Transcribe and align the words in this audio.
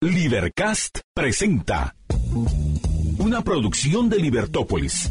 Libercast 0.00 1.00
presenta 1.12 1.96
una 3.18 3.42
producción 3.42 4.08
de 4.08 4.18
Libertópolis. 4.18 5.10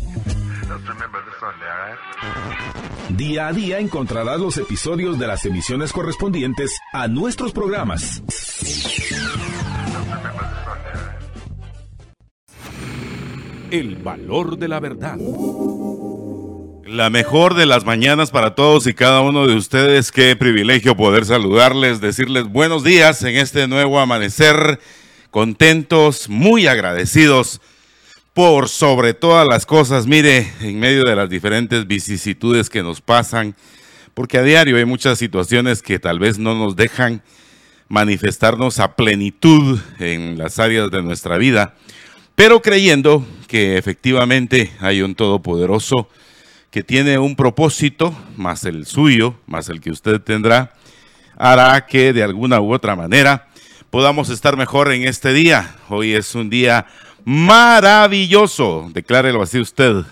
Día 3.09 3.47
a 3.47 3.53
día 3.53 3.79
encontrarás 3.79 4.39
los 4.39 4.57
episodios 4.57 5.19
de 5.19 5.27
las 5.27 5.45
emisiones 5.45 5.91
correspondientes 5.91 6.79
a 6.93 7.09
nuestros 7.09 7.51
programas. 7.51 8.23
El 13.71 13.97
valor 13.97 14.57
de 14.57 14.67
la 14.69 14.79
verdad. 14.79 15.17
La 16.87 17.09
mejor 17.09 17.55
de 17.55 17.65
las 17.65 17.83
mañanas 17.83 18.31
para 18.31 18.55
todos 18.55 18.87
y 18.87 18.93
cada 18.93 19.19
uno 19.19 19.45
de 19.45 19.57
ustedes. 19.57 20.09
Qué 20.09 20.37
privilegio 20.37 20.95
poder 20.95 21.25
saludarles, 21.25 21.99
decirles 21.99 22.45
buenos 22.45 22.85
días 22.85 23.21
en 23.23 23.35
este 23.35 23.67
nuevo 23.67 23.99
amanecer. 23.99 24.79
Contentos, 25.29 26.29
muy 26.29 26.65
agradecidos 26.65 27.59
por 28.33 28.69
sobre 28.69 29.13
todas 29.13 29.45
las 29.49 29.65
cosas. 29.65 30.07
Mire, 30.07 30.49
en 30.61 30.79
medio 30.79 31.03
de 31.03 31.17
las 31.17 31.29
diferentes 31.29 31.87
vicisitudes 31.87 32.69
que 32.69 32.83
nos 32.83 33.01
pasan, 33.01 33.53
porque 34.13 34.37
a 34.37 34.43
diario 34.43 34.77
hay 34.77 34.85
muchas 34.85 35.19
situaciones 35.19 35.81
que 35.81 35.99
tal 35.99 36.19
vez 36.19 36.39
no 36.39 36.55
nos 36.55 36.77
dejan 36.77 37.21
manifestarnos 37.89 38.79
a 38.79 38.95
plenitud 38.95 39.77
en 39.99 40.37
las 40.37 40.57
áreas 40.57 40.89
de 40.89 41.03
nuestra 41.03 41.37
vida, 41.37 41.75
pero 42.35 42.61
creyendo 42.61 43.27
que 43.49 43.77
efectivamente 43.77 44.71
hay 44.79 45.01
un 45.01 45.15
todopoderoso 45.15 46.07
que 46.71 46.83
tiene 46.83 47.17
un 47.17 47.35
propósito, 47.35 48.15
más 48.35 48.63
el 48.65 48.85
suyo, 48.85 49.35
más 49.45 49.69
el 49.69 49.79
que 49.79 49.91
usted 49.91 50.19
tendrá, 50.21 50.73
hará 51.37 51.85
que 51.85 52.13
de 52.13 52.23
alguna 52.23 52.59
u 52.59 52.73
otra 52.73 52.95
manera 52.95 53.47
podamos 53.89 54.29
estar 54.29 54.57
mejor 54.57 54.91
en 54.91 55.03
este 55.03 55.33
día. 55.33 55.75
Hoy 55.89 56.13
es 56.13 56.35
un 56.35 56.49
día 56.49 56.85
maravilloso, 57.23 58.89
declárelo 58.93 59.41
así 59.41 59.59
usted, 59.59 60.03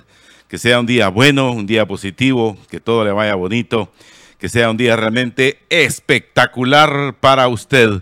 que 0.47 0.57
sea 0.57 0.80
un 0.80 0.85
día 0.85 1.09
bueno, 1.09 1.52
un 1.52 1.65
día 1.65 1.85
positivo, 1.85 2.58
que 2.69 2.80
todo 2.80 3.03
le 3.03 3.11
vaya 3.11 3.35
bonito, 3.35 3.91
que 4.39 4.47
sea 4.47 4.69
un 4.69 4.77
día 4.77 4.95
realmente 4.95 5.59
espectacular 5.69 7.15
para 7.19 7.47
usted. 7.47 8.02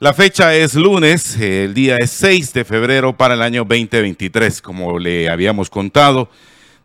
La 0.00 0.12
fecha 0.12 0.54
es 0.54 0.74
lunes, 0.74 1.36
el 1.36 1.72
día 1.72 1.96
es 1.96 2.10
6 2.10 2.52
de 2.52 2.64
febrero 2.66 3.16
para 3.16 3.32
el 3.32 3.40
año 3.40 3.64
2023, 3.64 4.60
como 4.60 4.98
le 4.98 5.30
habíamos 5.30 5.70
contado 5.70 6.28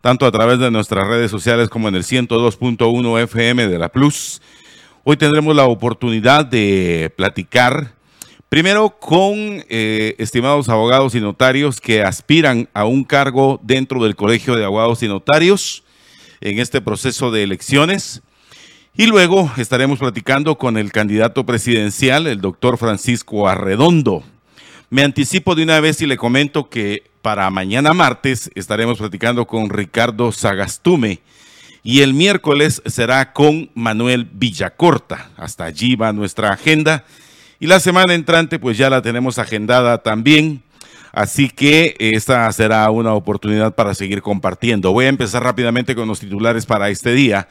tanto 0.02 0.26
a 0.26 0.32
través 0.32 0.58
de 0.58 0.70
nuestras 0.70 1.06
redes 1.06 1.30
sociales 1.30 1.68
como 1.68 1.88
en 1.88 1.94
el 1.94 2.02
102.1 2.02 3.22
FM 3.22 3.68
de 3.68 3.78
la 3.78 3.88
Plus. 3.88 4.42
Hoy 5.04 5.16
tendremos 5.16 5.54
la 5.54 5.66
oportunidad 5.66 6.44
de 6.44 7.12
platicar 7.16 7.94
primero 8.48 8.98
con 8.98 9.64
eh, 9.68 10.16
estimados 10.18 10.68
abogados 10.68 11.14
y 11.14 11.20
notarios 11.20 11.80
que 11.80 12.02
aspiran 12.02 12.68
a 12.74 12.84
un 12.84 13.04
cargo 13.04 13.60
dentro 13.62 14.02
del 14.02 14.16
Colegio 14.16 14.56
de 14.56 14.64
Abogados 14.64 15.04
y 15.04 15.08
Notarios 15.08 15.84
en 16.40 16.58
este 16.58 16.80
proceso 16.80 17.30
de 17.30 17.44
elecciones. 17.44 18.22
Y 18.96 19.06
luego 19.06 19.52
estaremos 19.56 20.00
platicando 20.00 20.58
con 20.58 20.78
el 20.78 20.90
candidato 20.90 21.46
presidencial, 21.46 22.26
el 22.26 22.40
doctor 22.40 22.76
Francisco 22.76 23.48
Arredondo. 23.48 24.24
Me 24.90 25.04
anticipo 25.04 25.54
de 25.54 25.62
una 25.62 25.78
vez 25.78 26.02
y 26.02 26.06
le 26.06 26.16
comento 26.16 26.68
que 26.68 27.11
para 27.22 27.48
mañana 27.50 27.94
martes 27.94 28.50
estaremos 28.56 28.98
platicando 28.98 29.46
con 29.46 29.70
Ricardo 29.70 30.32
Sagastume 30.32 31.20
y 31.84 32.00
el 32.00 32.14
miércoles 32.14 32.82
será 32.84 33.32
con 33.32 33.70
Manuel 33.74 34.28
Villacorta. 34.30 35.30
Hasta 35.36 35.64
allí 35.64 35.94
va 35.94 36.12
nuestra 36.12 36.52
agenda 36.52 37.04
y 37.60 37.68
la 37.68 37.78
semana 37.78 38.14
entrante 38.14 38.58
pues 38.58 38.76
ya 38.76 38.90
la 38.90 39.02
tenemos 39.02 39.38
agendada 39.38 40.02
también. 40.02 40.62
Así 41.12 41.48
que 41.48 41.94
esta 41.98 42.50
será 42.52 42.90
una 42.90 43.12
oportunidad 43.12 43.74
para 43.74 43.94
seguir 43.94 44.22
compartiendo. 44.22 44.92
Voy 44.92 45.04
a 45.04 45.10
empezar 45.10 45.44
rápidamente 45.44 45.94
con 45.94 46.08
los 46.08 46.20
titulares 46.20 46.66
para 46.66 46.88
este 46.88 47.12
día 47.12 47.48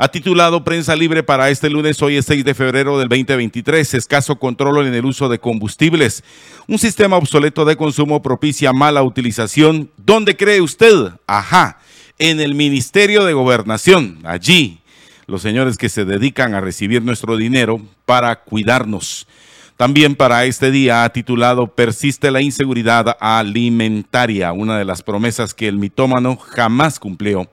ha 0.00 0.08
titulado 0.08 0.62
Prensa 0.62 0.94
Libre 0.94 1.24
para 1.24 1.50
este 1.50 1.68
lunes, 1.68 2.00
hoy 2.02 2.16
es 2.16 2.24
6 2.26 2.44
de 2.44 2.54
febrero 2.54 3.00
del 3.00 3.08
2023, 3.08 3.94
escaso 3.94 4.38
control 4.38 4.86
en 4.86 4.94
el 4.94 5.04
uso 5.04 5.28
de 5.28 5.40
combustibles. 5.40 6.22
Un 6.68 6.78
sistema 6.78 7.16
obsoleto 7.16 7.64
de 7.64 7.76
consumo 7.76 8.22
propicia 8.22 8.72
mala 8.72 9.02
utilización. 9.02 9.90
¿Dónde 9.96 10.36
cree 10.36 10.60
usted? 10.60 11.10
Ajá, 11.26 11.80
en 12.16 12.38
el 12.38 12.54
Ministerio 12.54 13.24
de 13.24 13.32
Gobernación, 13.32 14.20
allí, 14.22 14.78
los 15.26 15.42
señores 15.42 15.76
que 15.76 15.88
se 15.88 16.04
dedican 16.04 16.54
a 16.54 16.60
recibir 16.60 17.02
nuestro 17.02 17.36
dinero 17.36 17.82
para 18.06 18.44
cuidarnos. 18.44 19.26
También 19.76 20.14
para 20.14 20.44
este 20.44 20.70
día 20.70 21.02
ha 21.02 21.08
titulado 21.12 21.74
Persiste 21.74 22.30
la 22.30 22.40
inseguridad 22.40 23.16
alimentaria, 23.18 24.52
una 24.52 24.78
de 24.78 24.84
las 24.84 25.02
promesas 25.02 25.54
que 25.54 25.66
el 25.66 25.76
mitómano 25.76 26.36
jamás 26.36 27.00
cumplió. 27.00 27.50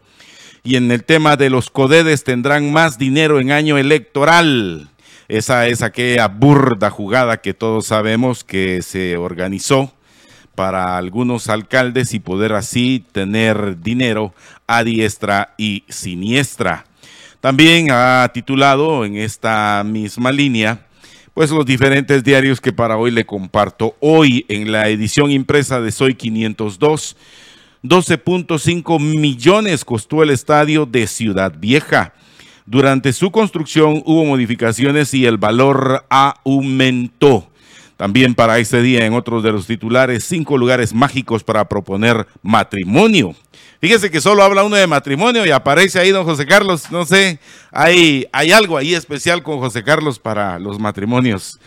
Y 0.66 0.78
en 0.78 0.92
el 0.92 1.04
tema 1.04 1.38
de 1.38 1.52
los 1.52 1.70
codedes 1.70 2.24
tendrán 2.24 2.74
más 2.74 2.98
dinero 2.98 3.40
en 3.40 3.52
año 3.52 3.78
electoral. 3.78 4.90
Esa 5.28 5.68
es 5.68 5.84
aquella 5.84 6.28
burda 6.28 6.90
jugada 6.90 7.38
que 7.38 7.54
todos 7.54 7.86
sabemos 7.86 8.44
que 8.44 8.82
se 8.82 9.16
organizó 9.16 9.94
para 10.56 10.98
algunos 10.98 11.50
alcaldes 11.50 12.16
y 12.16 12.20
poder 12.20 12.54
así 12.54 13.06
tener 13.12 13.80
dinero 13.82 14.34
a 14.66 14.84
diestra 14.84 15.54
y 15.56 15.84
siniestra. 15.88 16.86
También 17.42 17.90
ha 17.92 18.28
titulado 18.34 19.06
en 19.06 19.18
esta 19.18 19.84
misma 19.86 20.32
línea, 20.32 20.88
pues 21.36 21.52
los 21.52 21.68
diferentes 21.68 22.24
diarios 22.24 22.60
que 22.60 22.74
para 22.74 22.98
hoy 22.98 23.12
le 23.12 23.28
comparto. 23.28 23.96
Hoy 24.00 24.48
en 24.50 24.72
la 24.72 24.90
edición 24.90 25.30
impresa 25.30 25.80
de 25.80 25.92
Soy 25.92 26.16
502 26.16 27.16
12.5 27.88 29.00
millones 29.00 29.86
costó 29.86 30.24
el 30.24 30.32
estadio 30.32 30.88
de 30.88 31.06
Ciudad 31.06 31.54
Vieja. 31.56 32.14
Durante 32.66 33.14
su 33.14 33.30
construcción 33.30 34.02
hubo 34.06 34.26
modificaciones 34.26 35.14
y 35.14 35.28
el 35.28 35.38
valor 35.38 36.04
aumentó. 36.10 37.48
También 37.96 38.34
para 38.34 38.58
este 38.58 38.82
día, 38.82 39.06
en 39.06 39.14
otros 39.14 39.44
de 39.44 39.52
los 39.52 39.68
titulares, 39.68 40.24
cinco 40.24 40.58
lugares 40.58 40.94
mágicos 40.94 41.44
para 41.44 41.70
proponer 41.70 42.28
matrimonio. 42.42 43.36
Fíjese 43.80 44.10
que 44.10 44.20
solo 44.20 44.42
habla 44.42 44.64
uno 44.64 44.76
de 44.76 44.88
matrimonio 44.88 45.46
y 45.46 45.52
aparece 45.52 46.00
ahí 46.00 46.10
don 46.10 46.26
José 46.26 46.48
Carlos. 46.48 46.92
No 46.92 47.06
sé, 47.06 47.40
hay, 47.72 48.26
hay 48.32 48.52
algo 48.52 48.78
ahí 48.78 48.96
especial 48.96 49.44
con 49.44 49.60
José 49.60 49.84
Carlos 49.84 50.18
para 50.18 50.58
los 50.58 50.80
matrimonios. 50.80 51.60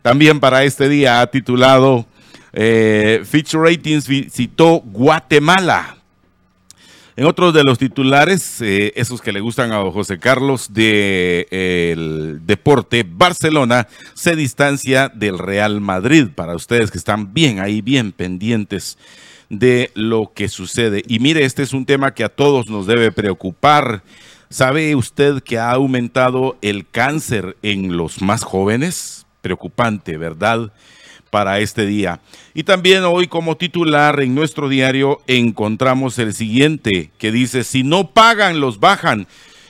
También 0.00 0.40
para 0.40 0.64
este 0.64 0.88
día 0.88 1.20
ha 1.20 1.26
titulado 1.26 2.06
eh, 2.52 3.22
Fitch 3.24 3.54
Ratings 3.54 4.06
visitó 4.06 4.80
Guatemala. 4.84 5.96
En 7.18 7.24
otros 7.24 7.54
de 7.54 7.62
los 7.64 7.78
titulares, 7.78 8.60
eh, 8.60 8.92
esos 8.94 9.22
que 9.22 9.32
le 9.32 9.40
gustan 9.40 9.72
a 9.72 9.80
José 9.90 10.18
Carlos 10.18 10.74
de 10.74 11.48
el 11.50 12.40
deporte, 12.44 13.06
Barcelona 13.08 13.88
se 14.12 14.36
distancia 14.36 15.08
del 15.08 15.38
Real 15.38 15.80
Madrid. 15.80 16.28
Para 16.34 16.54
ustedes 16.54 16.90
que 16.90 16.98
están 16.98 17.32
bien 17.32 17.58
ahí, 17.58 17.80
bien 17.80 18.12
pendientes 18.12 18.98
de 19.48 19.90
lo 19.94 20.32
que 20.34 20.48
sucede. 20.48 21.02
Y 21.06 21.18
mire, 21.18 21.44
este 21.44 21.62
es 21.62 21.72
un 21.72 21.86
tema 21.86 22.12
que 22.12 22.24
a 22.24 22.28
todos 22.28 22.68
nos 22.68 22.86
debe 22.86 23.12
preocupar. 23.12 24.02
¿Sabe 24.48 24.94
usted 24.94 25.42
que 25.42 25.58
ha 25.58 25.72
aumentado 25.72 26.56
el 26.62 26.86
cáncer 26.88 27.56
en 27.62 27.96
los 27.96 28.22
más 28.22 28.44
jóvenes? 28.44 29.26
Preocupante, 29.40 30.16
¿verdad? 30.16 30.70
Para 31.30 31.58
este 31.60 31.86
día. 31.86 32.20
Y 32.54 32.64
también 32.64 33.04
hoy 33.04 33.26
como 33.26 33.56
titular 33.56 34.20
en 34.20 34.34
nuestro 34.34 34.68
diario 34.68 35.20
encontramos 35.26 36.18
el 36.18 36.34
siguiente 36.34 37.10
que 37.18 37.32
dice, 37.32 37.64
si 37.64 37.82
no 37.82 38.10
pagan, 38.10 38.60
los 38.60 38.80
bajan. 38.80 39.26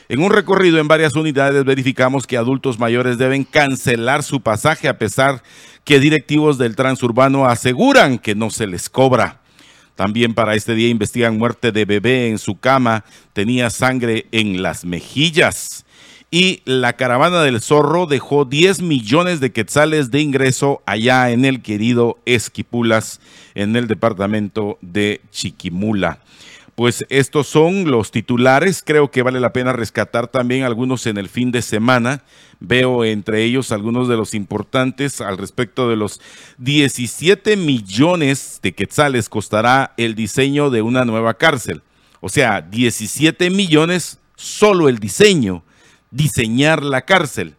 En 0.08 0.20
un 0.22 0.30
recorrido 0.30 0.78
en 0.78 0.86
varias 0.86 1.16
unidades 1.16 1.64
verificamos 1.64 2.26
que 2.26 2.36
adultos 2.36 2.78
mayores 2.78 3.18
deben 3.18 3.44
cancelar 3.44 4.22
su 4.22 4.40
pasaje 4.40 4.88
a 4.88 4.98
pesar 4.98 5.42
que 5.84 5.98
directivos 5.98 6.58
del 6.58 6.76
transurbano 6.76 7.46
aseguran 7.46 8.18
que 8.18 8.34
no 8.34 8.50
se 8.50 8.66
les 8.66 8.88
cobra. 8.88 9.41
También 9.97 10.34
para 10.34 10.54
este 10.54 10.74
día 10.74 10.88
investigan 10.88 11.38
muerte 11.38 11.72
de 11.72 11.86
bebé 11.86 12.28
en 12.28 12.38
su 12.38 12.60
cama, 12.60 13.04
tenía 13.32 13.70
sangre 13.70 14.26
en 14.30 14.62
las 14.62 14.84
mejillas 14.84 15.85
y 16.30 16.62
la 16.64 16.94
caravana 16.94 17.42
del 17.42 17.60
zorro 17.60 18.06
dejó 18.06 18.44
10 18.44 18.82
millones 18.82 19.40
de 19.40 19.52
quetzales 19.52 20.10
de 20.10 20.20
ingreso 20.20 20.82
allá 20.84 21.30
en 21.30 21.44
el 21.44 21.62
querido 21.62 22.18
Esquipulas, 22.26 23.20
en 23.54 23.76
el 23.76 23.86
departamento 23.86 24.78
de 24.80 25.20
Chiquimula. 25.30 26.20
Pues 26.74 27.06
estos 27.08 27.46
son 27.46 27.90
los 27.90 28.10
titulares, 28.10 28.82
creo 28.84 29.10
que 29.10 29.22
vale 29.22 29.40
la 29.40 29.54
pena 29.54 29.72
rescatar 29.72 30.28
también 30.28 30.64
algunos 30.64 31.06
en 31.06 31.16
el 31.16 31.30
fin 31.30 31.50
de 31.50 31.62
semana. 31.62 32.22
Veo 32.60 33.02
entre 33.04 33.44
ellos 33.44 33.72
algunos 33.72 34.08
de 34.08 34.16
los 34.16 34.34
importantes 34.34 35.22
al 35.22 35.38
respecto 35.38 35.88
de 35.88 35.96
los 35.96 36.20
17 36.58 37.56
millones 37.56 38.60
de 38.62 38.74
quetzales 38.74 39.30
costará 39.30 39.94
el 39.96 40.14
diseño 40.14 40.68
de 40.68 40.82
una 40.82 41.06
nueva 41.06 41.34
cárcel. 41.34 41.82
O 42.20 42.28
sea, 42.28 42.60
17 42.60 43.48
millones 43.48 44.18
solo 44.34 44.90
el 44.90 44.98
diseño 44.98 45.62
diseñar 46.10 46.82
la 46.82 47.03
cárcel. 47.03 47.54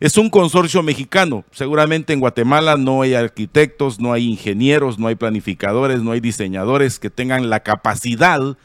Es 0.00 0.16
un 0.16 0.30
consorcio 0.30 0.82
mexicano. 0.82 1.44
Seguramente 1.52 2.12
en 2.12 2.20
Guatemala 2.20 2.76
no 2.76 3.02
hay 3.02 3.14
arquitectos, 3.14 4.00
no 4.00 4.12
hay 4.12 4.28
ingenieros, 4.28 4.98
no 4.98 5.06
hay 5.06 5.14
planificadores, 5.14 6.02
no 6.02 6.10
hay 6.10 6.20
diseñadores 6.20 6.98
que 6.98 7.08
tengan 7.08 7.50
la 7.50 7.60
capacidad 7.60 8.56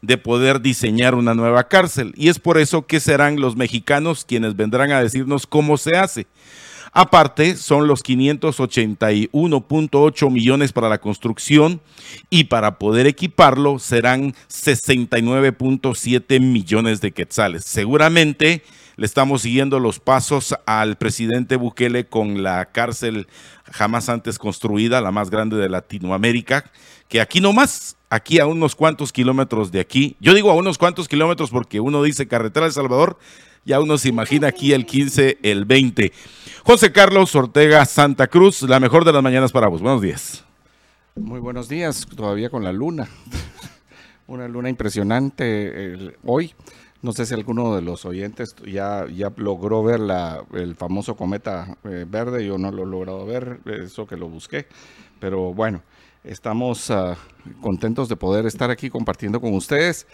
de 0.00 0.18
poder 0.18 0.60
diseñar 0.60 1.14
una 1.14 1.34
nueva 1.34 1.68
cárcel. 1.68 2.14
Y 2.16 2.28
es 2.28 2.38
por 2.38 2.58
eso 2.58 2.86
que 2.86 3.00
serán 3.00 3.40
los 3.40 3.56
mexicanos 3.56 4.24
quienes 4.24 4.56
vendrán 4.56 4.90
a 4.90 5.02
decirnos 5.02 5.46
cómo 5.46 5.76
se 5.76 5.96
hace. 5.96 6.26
Aparte, 6.98 7.56
son 7.56 7.88
los 7.88 8.02
581.8 8.02 10.30
millones 10.30 10.72
para 10.72 10.88
la 10.88 10.96
construcción 10.96 11.82
y 12.30 12.44
para 12.44 12.78
poder 12.78 13.06
equiparlo 13.06 13.78
serán 13.78 14.32
69.7 14.48 16.40
millones 16.40 17.02
de 17.02 17.12
quetzales. 17.12 17.66
Seguramente 17.66 18.62
le 18.96 19.04
estamos 19.04 19.42
siguiendo 19.42 19.78
los 19.78 20.00
pasos 20.00 20.54
al 20.64 20.96
presidente 20.96 21.56
Bukele 21.56 22.06
con 22.06 22.42
la 22.42 22.64
cárcel 22.64 23.26
jamás 23.70 24.08
antes 24.08 24.38
construida, 24.38 25.02
la 25.02 25.10
más 25.10 25.28
grande 25.28 25.58
de 25.58 25.68
Latinoamérica, 25.68 26.70
que 27.08 27.20
aquí 27.20 27.42
nomás, 27.42 27.98
aquí 28.08 28.38
a 28.38 28.46
unos 28.46 28.74
cuantos 28.74 29.12
kilómetros 29.12 29.70
de 29.70 29.80
aquí, 29.80 30.16
yo 30.18 30.32
digo 30.32 30.50
a 30.50 30.54
unos 30.54 30.78
cuantos 30.78 31.08
kilómetros 31.08 31.50
porque 31.50 31.78
uno 31.78 32.02
dice 32.02 32.26
carretera 32.26 32.64
de 32.64 32.72
Salvador, 32.72 33.18
ya 33.66 33.80
uno 33.80 33.98
se 33.98 34.08
imagina 34.08 34.46
aquí 34.46 34.72
el 34.72 34.86
15, 34.86 35.38
el 35.42 35.64
20. 35.64 36.12
José 36.62 36.92
Carlos 36.92 37.34
Ortega 37.34 37.84
Santa 37.84 38.28
Cruz, 38.28 38.62
la 38.62 38.78
mejor 38.78 39.04
de 39.04 39.12
las 39.12 39.22
mañanas 39.22 39.50
para 39.50 39.66
vos. 39.66 39.82
Buenos 39.82 40.00
días. 40.00 40.44
Muy 41.16 41.40
buenos 41.40 41.68
días, 41.68 42.06
todavía 42.06 42.48
con 42.48 42.62
la 42.62 42.72
luna. 42.72 43.08
Una 44.28 44.46
luna 44.46 44.68
impresionante 44.70 46.14
hoy. 46.24 46.54
No 47.02 47.12
sé 47.12 47.26
si 47.26 47.34
alguno 47.34 47.74
de 47.74 47.82
los 47.82 48.04
oyentes 48.04 48.54
ya, 48.64 49.06
ya 49.12 49.32
logró 49.36 49.82
ver 49.82 50.00
la, 50.00 50.44
el 50.54 50.76
famoso 50.76 51.16
cometa 51.16 51.76
eh, 51.84 52.06
verde. 52.08 52.46
Yo 52.46 52.58
no 52.58 52.70
lo 52.70 52.84
he 52.84 52.86
logrado 52.86 53.26
ver, 53.26 53.60
eso 53.66 54.06
que 54.06 54.16
lo 54.16 54.28
busqué. 54.28 54.66
Pero 55.18 55.52
bueno, 55.52 55.82
estamos 56.24 56.90
ah, 56.90 57.16
contentos 57.60 58.08
de 58.08 58.16
poder 58.16 58.46
estar 58.46 58.70
aquí 58.70 58.90
compartiendo 58.90 59.40
con 59.40 59.54
ustedes. 59.54 60.06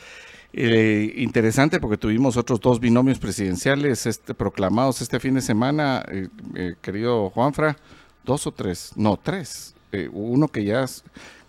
Eh, 0.55 1.15
interesante 1.17 1.81
porque 1.81 1.97
tuvimos 1.97 2.37
otros 2.37 2.61
dos 2.61 2.79
binomios 2.79 3.19
presidenciales 3.19 4.05
este, 4.05 4.35
proclamados 4.35 5.01
este 5.01 5.19
fin 5.19 5.35
de 5.35 5.41
semana, 5.41 6.05
eh, 6.09 6.29
eh, 6.55 6.75
querido 6.83 7.31
Juanfra, 7.31 7.77
dos 8.23 8.47
o 8.47 8.53
tres, 8.53 8.93
no, 8.97 9.17
tres. 9.17 9.75
uno 10.13 10.49
que 10.49 10.65
ya 10.65 10.85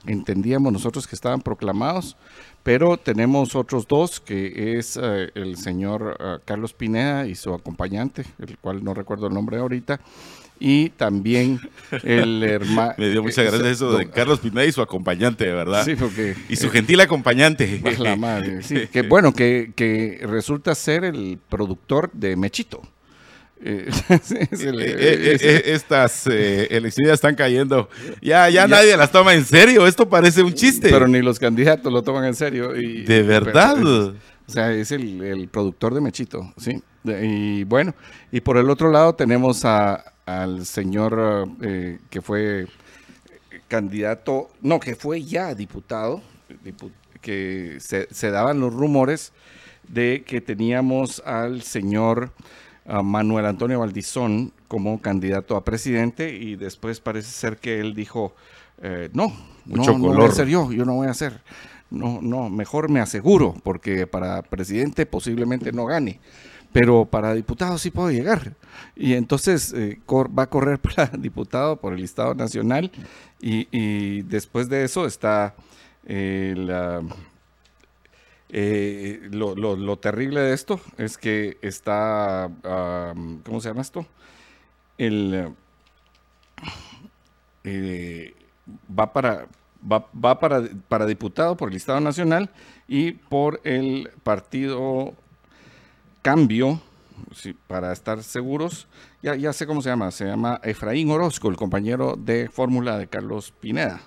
entendíamos 0.05 0.71
nosotros 0.71 1.05
que 1.07 1.15
estaban 1.15 1.41
proclamados, 1.41 2.15
pero 2.61 2.97
tenemos 2.97 3.55
otros 3.55 3.87
dos, 3.87 4.21
que 4.21 4.77
es 4.77 4.97
el 4.97 5.57
señor 5.57 6.41
Carlos 6.45 6.73
Pineda 6.73 7.25
y 7.27 7.35
su 7.35 7.53
acompañante, 7.53 8.25
el 8.39 8.57
cual 8.57 8.83
no 8.83 8.93
recuerdo 8.93 9.27
el 9.27 9.33
nombre 9.33 9.57
ahorita, 9.59 10.01
y 10.65 10.91
también 10.91 11.59
el 12.03 12.41
hermano... 12.41 12.93
Me 12.97 13.09
dio 13.09 13.21
mucha 13.21 13.43
gracia 13.43 13.69
eso 13.69 13.97
de 13.97 14.09
Carlos 14.09 14.39
Pineda 14.39 14.65
y 14.65 14.71
su 14.71 14.81
acompañante, 14.81 15.51
¿verdad? 15.51 15.83
Sí, 15.83 15.95
porque... 15.95 16.35
Y 16.47 16.55
su 16.55 16.69
gentil 16.69 17.01
acompañante. 17.01 17.81
La 17.99 18.15
madre, 18.15 18.63
sí, 18.63 18.87
que 18.87 19.01
bueno, 19.01 19.33
que, 19.33 19.73
que 19.75 20.21
resulta 20.23 20.73
ser 20.73 21.03
el 21.03 21.37
productor 21.49 22.11
de 22.13 22.37
Mechito. 22.37 22.81
Eh, 23.65 23.89
eh, 24.09 25.37
eh, 25.41 25.61
estas 25.65 26.27
elecciones 26.27 27.13
están 27.13 27.35
cayendo. 27.35 27.89
Ya, 28.21 28.49
ya, 28.49 28.65
nadie 28.65 28.95
las 28.95 29.11
toma 29.11 29.33
en 29.33 29.43
serio. 29.43 29.85
Esto 29.85 30.07
parece 30.07 30.43
un 30.43 30.53
chiste. 30.53 30.89
Pero 30.89 31.09
ni 31.09 31.21
los 31.21 31.39
candidatos 31.39 31.91
lo 31.91 32.03
toman 32.03 32.23
en 32.23 32.35
serio. 32.35 32.73
Y, 32.77 33.03
de 33.03 33.23
verdad. 33.23 33.81
o 33.85 34.13
sea, 34.47 34.71
es 34.73 34.91
el, 34.91 35.21
el, 35.21 35.49
productor 35.49 35.93
de 35.93 36.01
Mechito, 36.01 36.53
¿sí? 36.57 36.81
Y 37.05 37.63
bueno, 37.65 37.93
y 38.31 38.41
por 38.41 38.57
el 38.57 38.69
otro 38.69 38.91
lado 38.91 39.13
tenemos 39.15 39.63
a, 39.65 40.12
al 40.25 40.65
señor 40.65 41.49
eh, 41.61 41.99
que 42.09 42.21
fue 42.21 42.67
candidato, 43.67 44.49
no, 44.61 44.79
que 44.79 44.95
fue 44.95 45.23
ya 45.23 45.55
diputado, 45.55 46.21
que 47.21 47.77
se, 47.79 48.31
daban 48.31 48.59
los 48.59 48.73
rumores 48.73 49.33
de 49.87 50.23
que 50.25 50.41
teníamos 50.41 51.21
al 51.25 51.61
señor 51.63 52.31
ah, 52.85 53.01
Manuel 53.01 53.45
Antonio 53.45 53.79
Valdizón 53.79 54.53
como 54.67 55.01
candidato 55.01 55.55
a 55.55 55.63
presidente 55.63 56.33
y 56.35 56.55
después 56.55 56.99
parece 56.99 57.31
ser 57.31 57.57
que 57.57 57.79
él 57.79 57.93
dijo, 57.93 58.35
eh, 58.81 59.09
no, 59.13 59.33
no, 59.65 59.83
no 59.97 60.13
voy 60.13 60.25
a 60.25 60.31
ser 60.31 60.47
yo, 60.47 60.71
yo 60.71 60.85
no 60.85 60.95
voy 60.95 61.07
a 61.07 61.13
ser. 61.13 61.41
No, 61.89 62.19
no, 62.21 62.49
mejor 62.49 62.89
me 62.89 62.99
aseguro, 62.99 63.53
porque 63.63 64.07
para 64.07 64.41
presidente 64.41 65.05
posiblemente 65.05 65.71
no 65.71 65.85
gane 65.85 66.19
pero 66.73 67.05
para 67.05 67.33
diputado 67.35 67.77
sí 67.77 67.91
puedo 67.91 68.11
llegar. 68.11 68.55
Y 68.95 69.13
entonces 69.13 69.71
eh, 69.73 70.01
va 70.11 70.43
a 70.43 70.49
correr 70.49 70.79
para 70.81 71.07
diputado 71.07 71.77
por 71.77 71.93
el 71.93 72.03
Estado 72.03 72.33
Nacional 72.33 72.91
y, 73.39 74.23
después 74.23 74.67
de 74.69 74.83
eso 74.83 75.05
está 75.05 75.53
eh, 76.05 76.55
eh, 78.49 79.29
lo, 79.31 79.97
terrible 79.97 80.41
de 80.41 80.53
esto 80.53 80.79
es 80.97 81.17
que 81.17 81.57
está, 81.61 82.49
¿cómo 83.43 83.61
se 83.61 83.69
llama 83.69 83.81
esto? 83.81 84.05
El, 84.97 85.53
va 88.97 89.11
para, 89.13 89.47
va, 89.91 90.07
va 90.13 90.39
para, 90.39 90.63
para 90.87 91.05
diputado 91.05 91.57
por 91.57 91.69
el 91.69 91.75
Estado 91.75 91.99
Nacional 91.99 92.49
y 92.87 93.13
por 93.13 93.59
el 93.63 94.09
partido 94.23 95.15
cambio, 96.23 96.81
para 97.67 97.91
estar 97.91 98.23
seguros, 98.23 98.87
ya, 99.21 99.35
ya 99.35 99.53
sé 99.53 99.67
cómo 99.67 99.81
se 99.81 99.89
llama, 99.89 100.09
se 100.09 100.25
llama 100.25 100.59
Efraín 100.63 101.11
Orozco, 101.11 101.49
el 101.49 101.57
compañero 101.57 102.15
de 102.17 102.49
fórmula 102.49 102.97
de 102.97 103.07
Carlos 103.07 103.53
Pineda. 103.59 104.01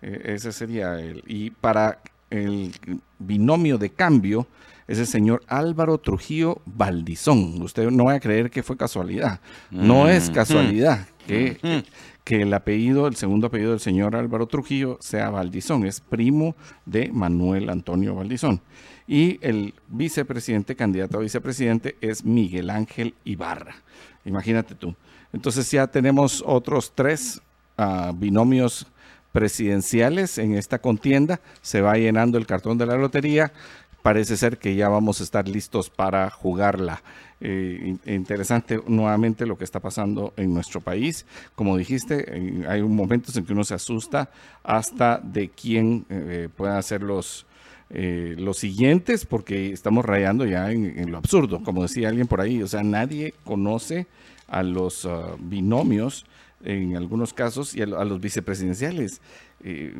E, 0.00 0.34
ese 0.34 0.52
sería 0.52 1.00
el. 1.00 1.24
Y 1.26 1.50
para 1.50 2.00
el 2.30 2.72
binomio 3.18 3.78
de 3.78 3.90
cambio 3.90 4.46
es 4.86 4.98
el 4.98 5.06
señor 5.06 5.42
Álvaro 5.48 5.98
Trujillo 5.98 6.60
Valdizón. 6.66 7.62
Usted 7.62 7.90
no 7.90 8.04
va 8.04 8.14
a 8.14 8.20
creer 8.20 8.50
que 8.50 8.62
fue 8.62 8.76
casualidad. 8.76 9.40
No 9.70 10.08
es 10.08 10.28
casualidad 10.30 11.06
que, 11.26 11.84
que 12.22 12.42
el 12.42 12.52
apellido, 12.52 13.06
el 13.06 13.16
segundo 13.16 13.46
apellido 13.46 13.70
del 13.70 13.80
señor 13.80 14.14
Álvaro 14.14 14.46
Trujillo 14.46 14.98
sea 15.00 15.30
Valdizón. 15.30 15.86
Es 15.86 16.00
primo 16.00 16.54
de 16.84 17.10
Manuel 17.10 17.70
Antonio 17.70 18.14
Valdizón 18.14 18.60
y 19.06 19.38
el 19.42 19.74
vicepresidente, 19.88 20.76
candidato 20.76 21.18
a 21.18 21.20
vicepresidente, 21.20 21.96
es 22.00 22.24
Miguel 22.24 22.70
Ángel 22.70 23.14
Ibarra. 23.24 23.76
Imagínate 24.24 24.74
tú. 24.74 24.94
Entonces 25.32 25.70
ya 25.70 25.86
tenemos 25.86 26.42
otros 26.46 26.92
tres 26.94 27.40
ah, 27.76 28.12
binomios 28.14 28.86
presidenciales 29.32 30.38
en 30.38 30.54
esta 30.54 30.78
contienda. 30.78 31.40
Se 31.60 31.80
va 31.80 31.96
llenando 31.96 32.38
el 32.38 32.46
cartón 32.46 32.78
de 32.78 32.86
la 32.86 32.96
lotería. 32.96 33.52
Parece 34.00 34.36
ser 34.36 34.58
que 34.58 34.74
ya 34.74 34.88
vamos 34.88 35.20
a 35.20 35.24
estar 35.24 35.48
listos 35.48 35.90
para 35.90 36.30
jugarla. 36.30 37.02
Eh, 37.40 37.96
interesante 38.06 38.80
nuevamente 38.86 39.44
lo 39.44 39.58
que 39.58 39.64
está 39.64 39.80
pasando 39.80 40.32
en 40.36 40.54
nuestro 40.54 40.80
país. 40.80 41.26
Como 41.54 41.76
dijiste, 41.76 42.64
hay 42.68 42.82
momentos 42.82 43.36
en 43.36 43.44
que 43.44 43.52
uno 43.52 43.64
se 43.64 43.74
asusta 43.74 44.30
hasta 44.62 45.18
de 45.18 45.48
quién 45.48 46.06
eh, 46.08 46.48
puedan 46.56 46.82
ser 46.82 47.02
los 47.02 47.44
eh, 47.90 48.34
los 48.38 48.58
siguientes, 48.58 49.26
porque 49.26 49.72
estamos 49.72 50.04
rayando 50.04 50.44
ya 50.46 50.70
en, 50.70 51.10
lo 51.10 51.18
absurdo, 51.18 51.62
como 51.62 51.82
decía 51.82 52.08
alguien 52.08 52.26
por 52.26 52.40
ahí, 52.40 52.62
o 52.62 52.66
sea, 52.66 52.82
nadie 52.82 53.34
conoce 53.44 54.06
a 54.48 54.62
los 54.62 55.06
ah, 55.06 55.36
binomios 55.38 56.26
en 56.64 56.96
algunos 56.96 57.32
casos 57.32 57.74
y 57.74 57.82
a, 57.82 57.86
los 57.86 58.20
vicepresidenciales. 58.20 59.20
Eh, 59.62 59.94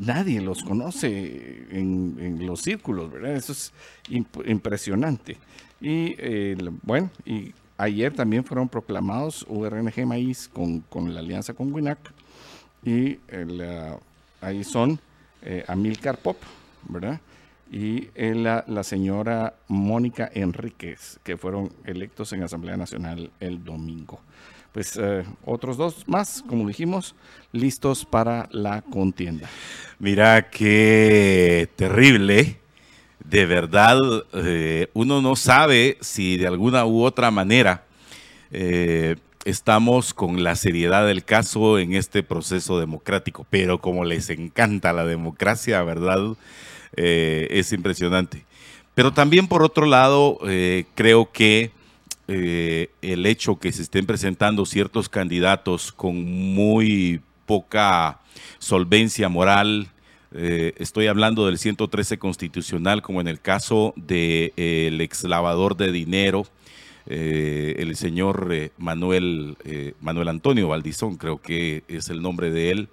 nadie 0.00 0.40
los 0.40 0.62
conoce 0.62 1.66
en, 1.70 2.44
los 2.46 2.60
círculos, 2.62 3.10
¿verdad? 3.10 3.34
Eso 3.34 3.52
es 3.52 3.72
impresionante. 4.46 5.36
Y 5.80 6.16
bueno, 6.82 7.10
y 7.24 7.52
ayer 7.76 8.14
también 8.14 8.44
fueron 8.44 8.68
proclamados 8.68 9.44
URNG 9.48 10.06
Maíz 10.06 10.48
con, 10.48 10.82
la 11.12 11.20
alianza 11.20 11.52
con 11.52 11.72
WINAC 11.72 11.98
y 12.82 13.18
ahí 14.40 14.64
son 14.64 14.98
eh, 15.42 15.64
Amilcar 15.68 16.18
Pop, 16.18 16.36
¿verdad? 16.88 17.20
Y 17.70 18.08
la, 18.16 18.64
señora 18.84 19.54
Mónica 19.66 20.30
Enríquez, 20.32 21.18
que 21.24 21.36
fueron 21.36 21.72
electos 21.84 22.32
en 22.32 22.42
Asamblea 22.42 22.76
Nacional 22.76 23.30
el 23.40 23.64
domingo. 23.64 24.20
Pues 24.72 24.96
eh, 25.00 25.24
otros 25.44 25.76
dos 25.76 26.04
más, 26.06 26.44
como 26.46 26.68
dijimos, 26.68 27.14
listos 27.50 28.04
para 28.04 28.48
la 28.52 28.82
contienda. 28.82 29.48
Mira 29.98 30.50
qué 30.50 31.68
terrible. 31.76 32.60
De 33.24 33.46
verdad, 33.46 33.98
eh, 34.34 34.88
uno 34.94 35.20
no 35.20 35.34
sabe 35.34 35.98
si 36.00 36.36
de 36.36 36.46
alguna 36.46 36.86
u 36.86 37.02
otra 37.02 37.32
manera 37.32 37.84
eh, 38.52 39.16
estamos 39.44 40.14
con 40.14 40.44
la 40.44 40.54
seriedad 40.56 41.06
del 41.06 41.24
caso 41.24 41.78
en 41.78 41.94
este 41.94 42.22
proceso 42.22 42.78
democrático, 42.78 43.46
pero 43.50 43.80
como 43.80 44.04
les 44.04 44.30
encanta 44.30 44.92
la 44.92 45.04
democracia, 45.04 45.82
¿verdad? 45.82 46.36
Eh, 46.96 47.48
es 47.50 47.72
impresionante. 47.72 48.44
Pero 48.94 49.12
también 49.12 49.46
por 49.48 49.62
otro 49.62 49.86
lado, 49.86 50.38
eh, 50.46 50.86
creo 50.94 51.30
que 51.30 51.70
eh, 52.28 52.90
el 53.02 53.26
hecho 53.26 53.58
que 53.58 53.70
se 53.70 53.82
estén 53.82 54.06
presentando 54.06 54.64
ciertos 54.64 55.08
candidatos 55.08 55.92
con 55.92 56.24
muy 56.24 57.20
poca 57.44 58.20
solvencia 58.58 59.28
moral. 59.28 59.88
Estoy 60.32 61.06
hablando 61.06 61.46
del 61.46 61.56
113 61.56 62.18
constitucional, 62.18 63.00
como 63.00 63.22
en 63.22 63.28
el 63.28 63.40
caso 63.40 63.94
del 63.96 64.52
de, 64.56 64.98
ex 65.00 65.24
lavador 65.24 65.78
de 65.78 65.92
dinero, 65.92 66.46
el 67.06 67.96
señor 67.96 68.52
Manuel, 68.76 69.56
Manuel 70.00 70.28
Antonio 70.28 70.68
Valdizón, 70.68 71.16
creo 71.16 71.40
que 71.40 71.84
es 71.88 72.10
el 72.10 72.20
nombre 72.20 72.50
de 72.50 72.70
él 72.70 72.88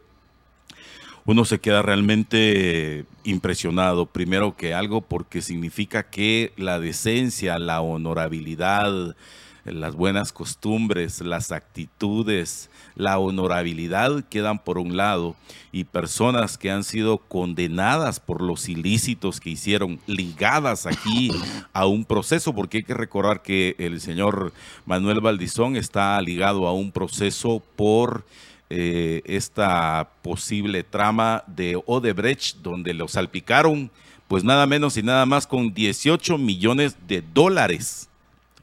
uno 1.25 1.45
se 1.45 1.59
queda 1.59 1.81
realmente 1.81 3.05
impresionado, 3.23 4.05
primero 4.05 4.57
que 4.57 4.73
algo 4.73 5.01
porque 5.01 5.41
significa 5.41 6.09
que 6.09 6.51
la 6.57 6.79
decencia, 6.79 7.59
la 7.59 7.81
honorabilidad, 7.81 9.15
las 9.63 9.95
buenas 9.95 10.33
costumbres, 10.33 11.21
las 11.21 11.53
actitudes, 11.53 12.69
la 12.95 13.17
honorabilidad 13.17 14.25
quedan 14.25 14.59
por 14.59 14.77
un 14.77 14.97
lado 14.97 15.37
y 15.71 15.85
personas 15.85 16.57
que 16.57 16.69
han 16.69 16.83
sido 16.83 17.17
condenadas 17.17 18.19
por 18.19 18.41
los 18.41 18.67
ilícitos 18.67 19.39
que 19.39 19.51
hicieron, 19.51 20.01
ligadas 20.05 20.85
aquí 20.85 21.31
a 21.71 21.85
un 21.85 22.03
proceso, 22.03 22.53
porque 22.53 22.79
hay 22.79 22.83
que 22.83 22.93
recordar 22.93 23.41
que 23.41 23.75
el 23.77 24.01
señor 24.01 24.51
Manuel 24.85 25.21
Valdizón 25.21 25.77
está 25.77 26.21
ligado 26.21 26.67
a 26.67 26.73
un 26.73 26.91
proceso 26.91 27.63
por 27.77 28.25
eh, 28.69 29.21
esta 29.25 30.09
posible 30.21 30.83
trama 30.83 31.43
de 31.47 31.81
Odebrecht, 31.85 32.57
donde 32.57 32.93
lo 32.93 33.07
salpicaron, 33.07 33.91
pues 34.27 34.43
nada 34.43 34.65
menos 34.65 34.97
y 34.97 35.03
nada 35.03 35.25
más 35.25 35.45
con 35.45 35.73
18 35.73 36.37
millones 36.37 36.97
de 37.07 37.21
dólares. 37.21 38.09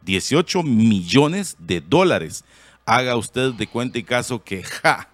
18 0.02 0.62
millones 0.62 1.56
de 1.58 1.80
dólares. 1.80 2.44
Haga 2.86 3.16
usted 3.16 3.52
de 3.52 3.66
cuenta 3.66 3.98
y 3.98 4.02
caso 4.02 4.42
que, 4.42 4.62
ja, 4.62 5.08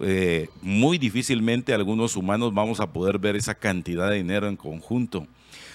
eh, 0.00 0.48
muy 0.62 0.98
difícilmente 0.98 1.74
algunos 1.74 2.14
humanos 2.14 2.54
vamos 2.54 2.78
a 2.78 2.92
poder 2.92 3.18
ver 3.18 3.34
esa 3.34 3.54
cantidad 3.54 4.08
de 4.08 4.16
dinero 4.16 4.46
en 4.46 4.56
conjunto. 4.56 5.26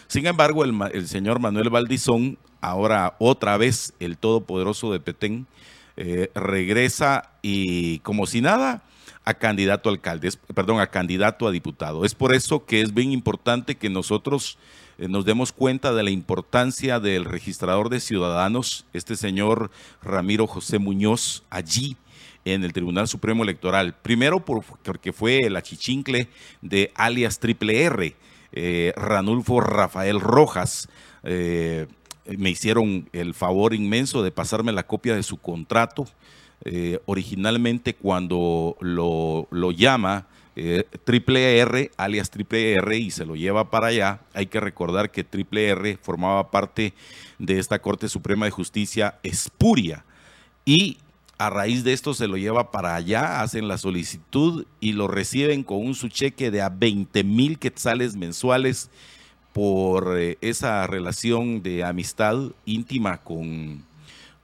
Sin 0.07 0.25
embargo, 0.27 0.63
el, 0.63 0.73
el 0.93 1.07
señor 1.07 1.39
Manuel 1.39 1.69
Valdizón, 1.69 2.37
ahora 2.61 3.15
otra 3.19 3.57
vez 3.57 3.93
el 3.99 4.17
todopoderoso 4.17 4.93
de 4.93 4.99
Petén, 4.99 5.47
eh, 5.97 6.31
regresa 6.35 7.31
y 7.41 7.99
como 7.99 8.25
si 8.25 8.41
nada 8.41 8.83
a 9.25 9.33
candidato 9.33 9.89
a 9.89 9.93
alcalde, 9.93 10.29
perdón, 10.53 10.79
a 10.79 10.87
candidato 10.87 11.47
a 11.47 11.51
diputado. 11.51 12.05
Es 12.05 12.15
por 12.15 12.33
eso 12.33 12.65
que 12.65 12.81
es 12.81 12.93
bien 12.93 13.11
importante 13.11 13.75
que 13.75 13.89
nosotros 13.89 14.57
eh, 14.97 15.07
nos 15.07 15.25
demos 15.25 15.51
cuenta 15.51 15.93
de 15.93 16.03
la 16.03 16.11
importancia 16.11 16.99
del 16.99 17.25
registrador 17.25 17.89
de 17.89 17.99
ciudadanos, 17.99 18.85
este 18.93 19.15
señor 19.15 19.71
Ramiro 20.01 20.47
José 20.47 20.79
Muñoz, 20.79 21.43
allí 21.49 21.97
en 22.45 22.63
el 22.63 22.73
Tribunal 22.73 23.07
Supremo 23.07 23.43
Electoral. 23.43 23.95
Primero 24.01 24.43
porque 24.43 25.13
fue 25.13 25.39
el 25.39 25.55
achichincle 25.55 26.27
de 26.61 26.91
alias 26.95 27.39
Triple 27.39 27.83
R, 27.83 28.15
eh, 28.51 28.93
Ranulfo 28.95 29.61
Rafael 29.61 30.19
Rojas. 30.19 30.89
Eh, 31.23 31.87
me 32.25 32.49
hicieron 32.49 33.09
el 33.13 33.33
favor 33.33 33.73
inmenso 33.73 34.23
de 34.23 34.31
pasarme 34.31 34.71
la 34.71 34.87
copia 34.87 35.15
de 35.15 35.23
su 35.23 35.37
contrato. 35.37 36.05
Eh, 36.65 36.99
originalmente 37.07 37.93
cuando 37.93 38.77
lo, 38.79 39.71
llama 39.71 40.27
eh, 40.55 40.85
Triple 41.03 41.59
R, 41.59 41.91
alias 41.97 42.29
Triple 42.29 42.75
R, 42.75 42.97
y 42.97 43.11
se 43.11 43.25
lo 43.25 43.35
lleva 43.35 43.69
para 43.69 43.87
allá, 43.87 44.21
hay 44.33 44.45
que 44.45 44.61
recordar 44.61 45.11
que 45.11 45.25
Triple 45.25 45.67
R 45.67 45.97
formaba 46.01 46.51
parte 46.51 46.93
de 47.37 47.59
esta 47.59 47.79
Corte 47.79 48.07
Suprema 48.07 48.45
de 48.45 48.51
Justicia 48.51 49.19
espuria. 49.23 50.05
Y 50.63 50.99
a 51.37 51.49
raíz 51.49 51.83
de 51.83 51.91
esto 51.91 52.13
se 52.13 52.27
lo 52.27 52.37
lleva 52.37 52.71
para 52.71 52.95
allá, 52.95 53.41
hacen 53.41 53.67
la 53.67 53.77
solicitud 53.77 54.65
y 54.79 54.93
lo 54.93 55.09
reciben 55.09 55.63
con 55.63 55.85
un 55.85 55.95
su 55.95 56.07
cheque 56.07 56.51
de 56.51 56.61
a 56.61 56.69
20 56.69 57.25
mil 57.25 57.59
quetzales 57.59 58.15
mensuales 58.15 58.89
por 59.53 60.19
eh, 60.19 60.37
esa 60.41 60.85
relación 60.87 61.61
de 61.61 61.83
amistad 61.83 62.37
íntima 62.65 63.19
con, 63.19 63.85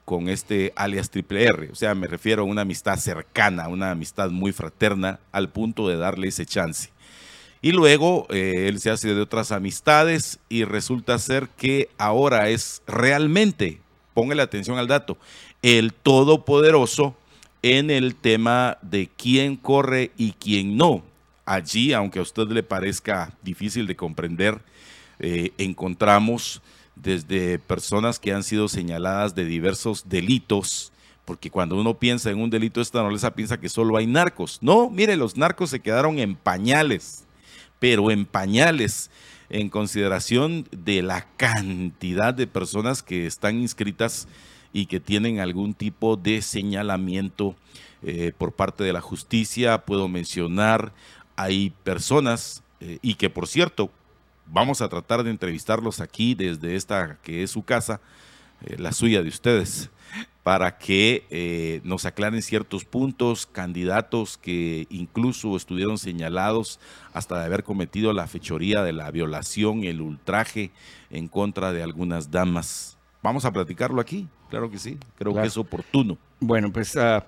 con 0.06 0.30
este 0.30 0.72
alias 0.75 1.10
Triple 1.10 1.44
R. 1.44 1.70
O 1.72 1.75
sea, 1.75 1.96
me 1.96 2.08
refiero 2.08 2.44
a 2.44 2.46
una 2.46 2.62
amistad 2.62 2.98
cercana, 2.98 3.68
una 3.68 3.92
amistad 3.92 4.30
muy 4.30 4.54
fraterna, 4.54 5.20
al 5.32 5.50
punto 5.50 5.88
de 5.88 5.98
darle 5.98 6.30
ese 6.30 6.46
chance. 6.46 6.89
Y 7.62 7.72
luego 7.74 8.25
eh, 8.30 8.68
él 8.70 8.80
se 8.80 8.89
hace 8.89 9.13
de 9.13 9.22
otras 9.22 9.51
amistades 9.51 10.39
y 10.48 10.63
resulta 10.63 11.20
ser 11.20 11.50
que 11.50 11.89
ahora 11.98 12.50
es 12.50 12.82
realmente, 12.88 13.82
póngale 14.13 14.42
atención 14.42 14.78
al 14.78 14.88
dato, 14.88 15.18
el 15.62 15.94
todopoderoso 15.94 17.16
en 17.62 17.92
el 17.92 18.16
tema 18.16 18.78
de 18.82 19.10
quién 19.18 19.58
corre 19.58 20.12
y 20.18 20.32
quién 20.34 20.78
no. 20.78 21.04
Allí, 21.46 21.94
aunque 21.94 22.20
a 22.20 22.22
usted 22.22 22.48
le 22.48 22.63
parezca 22.63 23.36
difícil 23.42 23.88
de 23.88 23.96
comprender, 23.96 24.62
eh, 25.20 25.52
encontramos 25.58 26.62
desde 26.96 27.60
personas 27.60 28.20
que 28.20 28.34
han 28.34 28.44
sido 28.44 28.68
señaladas 28.68 29.36
de 29.36 29.46
diversos 29.46 30.10
delitos, 30.10 30.92
porque 31.26 31.50
cuando 31.52 31.80
uno 31.80 31.94
piensa 31.94 32.32
en 32.32 32.40
un 32.40 32.50
delito 32.50 32.82
esta 32.82 33.08
piensa 33.36 33.60
que 33.60 33.70
solo 33.70 33.98
hay 33.98 34.08
narcos. 34.08 34.60
No, 34.62 34.90
mire, 34.90 35.16
los 35.16 35.38
narcos 35.38 35.70
se 35.70 35.80
quedaron 35.80 36.20
en 36.20 36.36
pañales, 36.36 37.26
pero 37.80 38.12
en 38.12 38.26
pañales 38.26 39.10
en 39.50 39.70
consideración 39.70 40.68
de 40.72 41.02
la 41.02 41.28
cantidad 41.36 42.34
de 42.34 42.48
personas 42.48 43.02
que 43.02 43.26
están 43.26 43.60
inscritas 43.60 44.28
y 44.72 44.86
que 44.86 45.00
tienen 45.00 45.40
algún 45.40 45.74
tipo 45.74 46.16
de 46.16 46.42
señalamiento 46.42 47.56
eh, 48.04 48.32
por 48.38 48.54
parte 48.54 48.84
de 48.84 48.94
la 48.94 49.02
justicia. 49.02 49.86
Puedo 49.86 50.08
mencionar, 50.08 50.94
hay 51.36 51.72
personas, 51.84 52.64
eh, 52.80 53.00
y 53.02 53.16
que 53.16 53.30
por 53.30 53.48
cierto, 53.48 53.90
vamos 54.51 54.82
a 54.82 54.89
tratar 54.89 55.24
de 55.24 55.29
entrevistarlos 55.29 56.00
aquí 56.00 56.36
desde 56.36 56.75
esta 56.75 57.18
que 57.24 57.44
es 57.44 57.51
su 57.51 57.63
casa, 57.63 58.01
eh, 58.65 58.75
la 58.77 58.91
suya 58.91 59.22
de 59.22 59.29
ustedes, 59.29 59.89
para 60.44 60.77
que 60.77 61.25
eh, 61.29 61.82
nos 61.84 62.06
aclaren 62.06 62.41
ciertos 62.41 62.84
puntos, 62.86 63.46
candidatos 63.46 64.38
que 64.38 64.88
incluso 64.89 65.56
estuvieron 65.56 65.98
señalados 65.98 66.79
hasta 67.13 67.39
de 67.39 67.46
haber 67.46 67.63
cometido 67.63 68.13
la 68.13 68.27
fechoría 68.27 68.84
de 68.84 68.94
la 68.94 69.12
violación, 69.12 69.84
el 69.84 70.01
ultraje 70.01 70.72
en 71.10 71.27
contra 71.27 71.72
de 71.72 71.84
algunas 71.84 72.32
damas. 72.32 72.98
Vamos 73.22 73.46
a 73.46 73.51
platicarlo 73.51 74.01
aquí, 74.01 74.27
claro 74.50 74.72
que 74.72 74.79
sí, 74.79 74.98
creo 75.18 75.34
que 75.34 75.46
es 75.46 75.58
oportuno. 75.58 76.18
Bueno, 76.39 76.72
pues 76.72 76.96
uh, 76.96 77.22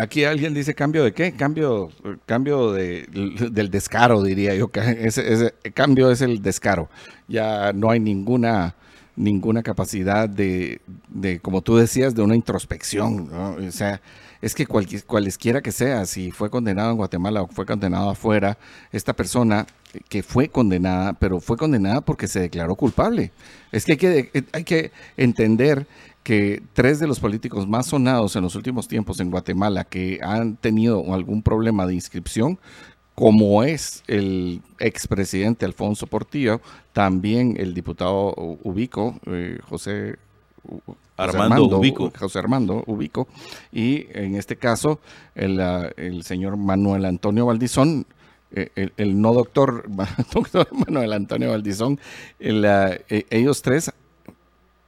aquí 0.00 0.24
alguien 0.24 0.54
dice 0.54 0.74
cambio 0.74 1.04
de 1.04 1.12
qué? 1.12 1.32
Cambio, 1.32 1.90
cambio 2.26 2.72
de, 2.72 3.06
del 3.50 3.70
descaro, 3.70 4.22
diría 4.22 4.54
yo. 4.54 4.70
Cambio 5.74 6.10
es 6.10 6.20
el 6.20 6.42
descaro. 6.42 6.88
Ya 7.28 7.72
no 7.72 7.90
hay 7.90 8.00
ninguna, 8.00 8.74
ninguna 9.14 9.62
capacidad 9.62 10.28
de, 10.28 10.80
de, 11.08 11.38
como 11.40 11.62
tú 11.62 11.76
decías, 11.76 12.14
de 12.14 12.22
una 12.22 12.34
introspección. 12.34 13.30
O 13.32 13.70
sea, 13.72 14.00
es 14.42 14.54
que 14.54 14.66
cualesquiera 14.66 15.62
que 15.62 15.72
sea, 15.72 16.06
si 16.06 16.30
fue 16.30 16.50
condenado 16.50 16.90
en 16.90 16.96
Guatemala 16.96 17.42
o 17.42 17.48
fue 17.48 17.66
condenado 17.66 18.10
afuera, 18.10 18.58
esta 18.92 19.14
persona 19.14 19.66
que 20.08 20.22
fue 20.22 20.48
condenada, 20.48 21.14
pero 21.14 21.40
fue 21.40 21.56
condenada 21.56 22.00
porque 22.00 22.28
se 22.28 22.40
declaró 22.40 22.74
culpable. 22.74 23.32
Es 23.72 23.84
que 23.84 23.92
hay 23.92 23.98
que, 23.98 24.44
hay 24.52 24.64
que 24.64 24.92
entender 25.16 25.86
que 26.26 26.60
tres 26.72 26.98
de 26.98 27.06
los 27.06 27.20
políticos 27.20 27.68
más 27.68 27.86
sonados 27.86 28.34
en 28.34 28.42
los 28.42 28.56
últimos 28.56 28.88
tiempos 28.88 29.20
en 29.20 29.30
Guatemala 29.30 29.84
que 29.84 30.18
han 30.24 30.56
tenido 30.56 31.14
algún 31.14 31.40
problema 31.40 31.86
de 31.86 31.94
inscripción, 31.94 32.58
como 33.14 33.62
es 33.62 34.02
el 34.08 34.60
expresidente 34.80 35.64
Alfonso 35.64 36.08
Portillo, 36.08 36.60
también 36.92 37.54
el 37.56 37.74
diputado 37.74 38.34
Ubico, 38.64 39.20
eh, 39.26 39.60
José 39.68 40.16
Armando, 41.16 41.78
Ubico. 41.78 42.12
José 42.18 42.40
Armando 42.40 42.82
Ubico, 42.88 43.28
y 43.70 44.08
en 44.10 44.34
este 44.34 44.56
caso 44.56 44.98
el, 45.36 45.60
ah, 45.60 45.92
señor 46.22 46.56
Manuel 46.56 47.04
Antonio 47.04 47.46
Valdizón, 47.46 48.04
eh, 48.50 48.90
el, 48.96 49.20
no 49.20 49.32
doctor, 49.32 49.84
doctor 50.34 50.66
Manuel 50.72 51.12
Antonio 51.12 51.50
Valdizón, 51.50 52.00
ah, 52.40 52.90
eh, 53.08 53.26
ellos 53.30 53.62
tres 53.62 53.92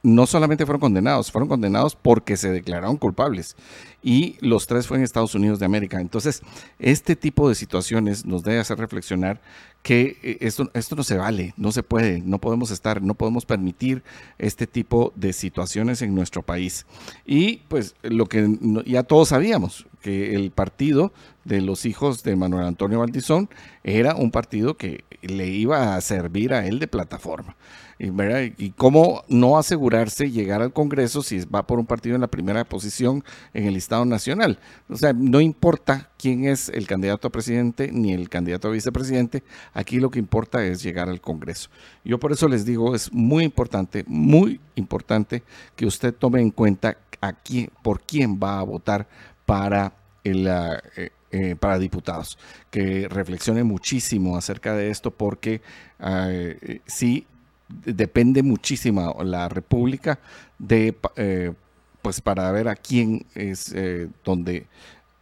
no 0.01 0.25
solamente 0.25 0.65
fueron 0.65 0.79
condenados, 0.79 1.31
fueron 1.31 1.49
condenados 1.49 1.95
porque 1.95 2.37
se 2.37 2.51
declararon 2.51 2.97
culpables. 2.97 3.55
y 4.01 4.37
los 4.39 4.65
tres 4.65 4.87
fue 4.87 4.97
en 4.97 5.03
Estados 5.03 5.35
Unidos 5.35 5.59
de 5.59 5.65
América. 5.65 5.99
Entonces, 5.99 6.41
este 6.79 7.17
tipo 7.17 7.49
de 7.49 7.55
situaciones 7.55 8.25
nos 8.25 8.43
debe 8.43 8.59
hacer 8.59 8.77
reflexionar 8.77 9.41
que 9.81 10.17
eh, 10.23 10.37
esto, 10.41 10.69
esto 10.73 10.95
no 10.95 11.03
se 11.03 11.17
vale, 11.17 11.53
no 11.57 11.71
se 11.71 11.83
puede, 11.83 12.21
no 12.21 12.39
podemos 12.39 12.71
estar, 12.71 13.01
no 13.01 13.13
podemos 13.13 13.45
permitir 13.45 14.03
este 14.37 14.67
tipo 14.67 15.11
de 15.15 15.33
situaciones 15.33 16.01
en 16.01 16.15
nuestro 16.15 16.43
país. 16.43 16.85
Y 17.25 17.57
pues 17.67 17.95
lo 18.01 18.25
que 18.27 18.57
ya 18.85 19.03
todos 19.03 19.29
sabíamos, 19.29 19.85
que 20.01 20.35
el 20.35 20.51
partido 20.51 21.11
de 21.43 21.61
los 21.61 21.85
hijos 21.85 22.23
de 22.23 22.35
Manuel 22.35 22.65
Antonio 22.65 22.99
Valdizón 22.99 23.49
era 23.83 24.15
un 24.15 24.31
partido 24.31 24.77
que 24.77 25.03
le 25.21 25.47
iba 25.47 25.95
a 25.95 26.01
servir 26.01 26.53
a 26.53 26.65
él 26.65 26.79
de 26.79 26.87
plataforma. 26.87 27.55
Y, 28.01 28.71
cómo 28.77 29.25
no 29.27 29.57
asegurarse 29.57 30.31
llegar 30.31 30.61
al 30.61 30.71
Congreso 30.71 31.21
si 31.21 31.43
va 31.43 31.67
por 31.67 31.79
un 31.79 31.85
partido 31.85 32.15
en 32.15 32.21
la 32.21 32.27
primera 32.27 32.63
posición 32.63 33.25
en 33.53 33.65
el 33.65 33.75
Estado 33.75 34.05
Nacional. 34.05 34.57
O 34.87 34.95
sea, 34.95 35.11
no 35.11 35.41
importa 35.41 36.09
quién 36.17 36.45
es 36.45 36.69
el 36.69 36.87
candidato 36.87 37.27
a 37.27 37.31
presidente 37.31 37.91
ni 37.91 38.13
el 38.13 38.29
candidato 38.29 38.69
a 38.69 38.71
vicepresidente, 38.71 39.43
aquí 39.73 39.99
lo 39.99 40.11
que 40.11 40.19
importa 40.19 40.63
es 40.65 40.81
llegar 40.81 41.09
al 41.09 41.19
Congreso. 41.19 41.69
Yo 42.05 42.21
por 42.21 42.31
eso 42.31 42.47
les 42.47 42.63
digo, 42.63 42.95
es 42.95 43.11
muy 43.11 43.43
importante, 43.43 44.05
muy 44.07 44.61
importante 44.75 45.43
que 45.75 45.85
usted 45.85 46.13
tome 46.13 46.39
en 46.39 46.51
cuenta 46.51 46.95
a 47.19 47.33
quién, 47.33 47.69
por 47.83 47.99
quién 48.01 48.39
va 48.41 48.59
a 48.59 48.63
votar 48.63 49.09
para 49.45 49.91
el... 50.23 50.47
Eh, 50.47 51.11
eh, 51.31 51.55
para 51.55 51.77
diputados, 51.77 52.39
que 52.71 53.07
reflexione 53.07 53.63
muchísimo 53.63 54.35
acerca 54.35 54.73
de 54.73 54.89
esto 54.89 55.11
porque 55.11 55.61
eh, 55.99 56.81
sí 56.87 57.27
depende 57.69 58.43
muchísimo 58.43 59.15
la 59.23 59.47
República 59.49 60.19
de, 60.57 60.95
eh, 61.15 61.53
pues 62.01 62.21
para 62.21 62.51
ver 62.51 62.67
a 62.67 62.75
quién 62.75 63.25
es 63.35 63.71
eh, 63.73 64.09
donde 64.25 64.67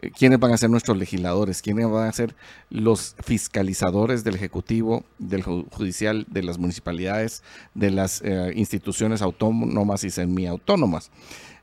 eh, 0.01 0.11
quiénes 0.11 0.39
van 0.39 0.51
a 0.51 0.57
ser 0.57 0.69
nuestros 0.69 0.97
legisladores, 0.97 1.61
quiénes 1.61 1.89
van 1.89 2.07
a 2.07 2.11
ser 2.11 2.35
los 2.69 3.15
fiscalizadores 3.23 4.23
del 4.23 4.35
Ejecutivo, 4.35 5.03
del 5.17 5.43
Judicial, 5.43 6.25
de 6.29 6.43
las 6.43 6.57
municipalidades, 6.57 7.43
de 7.73 7.91
las 7.91 8.23
instituciones 8.55 9.21
autónomas 9.21 10.03
y 10.03 10.09
semiautónomas. 10.09 11.11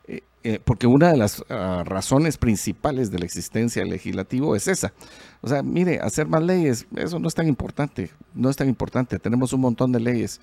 Eh, 0.07 0.23
porque 0.65 0.87
una 0.87 1.11
de 1.11 1.17
las 1.17 1.43
ah, 1.49 1.83
razones 1.87 2.37
principales 2.37 3.11
de 3.11 3.19
la 3.19 3.25
existencia 3.25 3.81
del 3.81 3.91
legislativo 3.91 4.55
es 4.55 4.69
esa. 4.69 4.93
O 5.41 5.49
sea, 5.49 5.63
mire, 5.63 6.01
hacer 6.01 6.27
más 6.27 6.43
leyes, 6.43 6.87
eso 6.97 7.19
no 7.19 7.29
es 7.29 7.35
tan 7.35 7.47
importante, 7.49 8.11
no 8.35 8.49
es 8.49 8.57
tan 8.57 8.69
importante. 8.69 9.19
Tenemos 9.19 9.53
un 9.53 9.61
montón 9.61 9.93
de 9.93 10.01
leyes, 10.01 10.41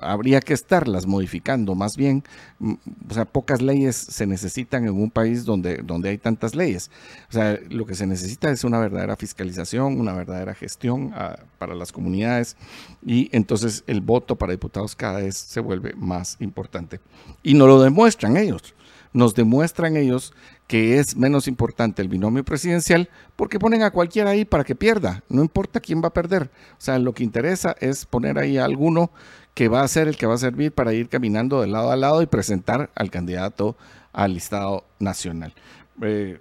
habría 0.00 0.40
que 0.40 0.54
estarlas 0.54 1.06
modificando, 1.06 1.74
más 1.74 1.96
bien, 1.96 2.22
mm, 2.60 2.72
o 3.10 3.14
sea, 3.14 3.26
pocas 3.26 3.60
leyes 3.60 3.96
se 3.96 4.26
necesitan 4.26 4.84
en 4.84 4.94
un 4.94 5.10
país 5.10 5.44
donde, 5.44 5.82
donde 5.84 6.10
hay 6.10 6.18
tantas 6.18 6.54
leyes. 6.54 6.90
O 7.28 7.32
sea, 7.32 7.58
lo 7.68 7.84
que 7.84 7.94
se 7.94 8.06
necesita 8.06 8.50
es 8.50 8.64
una 8.64 8.78
verdadera 8.78 9.16
fiscalización, 9.16 10.00
una 10.00 10.14
verdadera 10.14 10.54
gestión 10.54 11.12
ah, 11.14 11.36
para 11.58 11.74
las 11.74 11.92
comunidades 11.92 12.56
y 13.04 13.28
entonces 13.32 13.84
el 13.86 14.00
voto 14.00 14.36
para 14.36 14.52
diputados 14.52 14.96
cada 14.96 15.20
vez 15.20 15.36
se 15.36 15.60
vuelve 15.60 15.92
más 15.94 16.36
importante. 16.40 17.00
Y 17.42 17.52
no 17.52 17.66
lo 17.66 17.80
demuestran 17.82 18.38
ellos 18.38 18.74
nos 19.12 19.34
demuestran 19.34 19.96
ellos 19.96 20.32
que 20.66 20.98
es 20.98 21.16
menos 21.16 21.48
importante 21.48 22.00
el 22.00 22.08
binomio 22.08 22.44
presidencial 22.44 23.08
porque 23.36 23.58
ponen 23.58 23.82
a 23.82 23.90
cualquiera 23.90 24.30
ahí 24.30 24.44
para 24.44 24.64
que 24.64 24.74
pierda, 24.74 25.24
no 25.28 25.42
importa 25.42 25.80
quién 25.80 26.02
va 26.02 26.08
a 26.08 26.12
perder. 26.12 26.50
O 26.72 26.80
sea, 26.80 26.98
lo 26.98 27.12
que 27.12 27.24
interesa 27.24 27.74
es 27.80 28.06
poner 28.06 28.38
ahí 28.38 28.58
a 28.58 28.64
alguno 28.64 29.10
que 29.54 29.68
va 29.68 29.82
a 29.82 29.88
ser 29.88 30.08
el 30.08 30.16
que 30.16 30.26
va 30.26 30.34
a 30.34 30.38
servir 30.38 30.72
para 30.72 30.92
ir 30.92 31.08
caminando 31.08 31.60
de 31.60 31.66
lado 31.66 31.90
a 31.90 31.96
lado 31.96 32.22
y 32.22 32.26
presentar 32.26 32.90
al 32.94 33.10
candidato 33.10 33.76
al 34.12 34.34
listado 34.34 34.84
nacional. 34.98 35.54
Eh, 36.02 36.38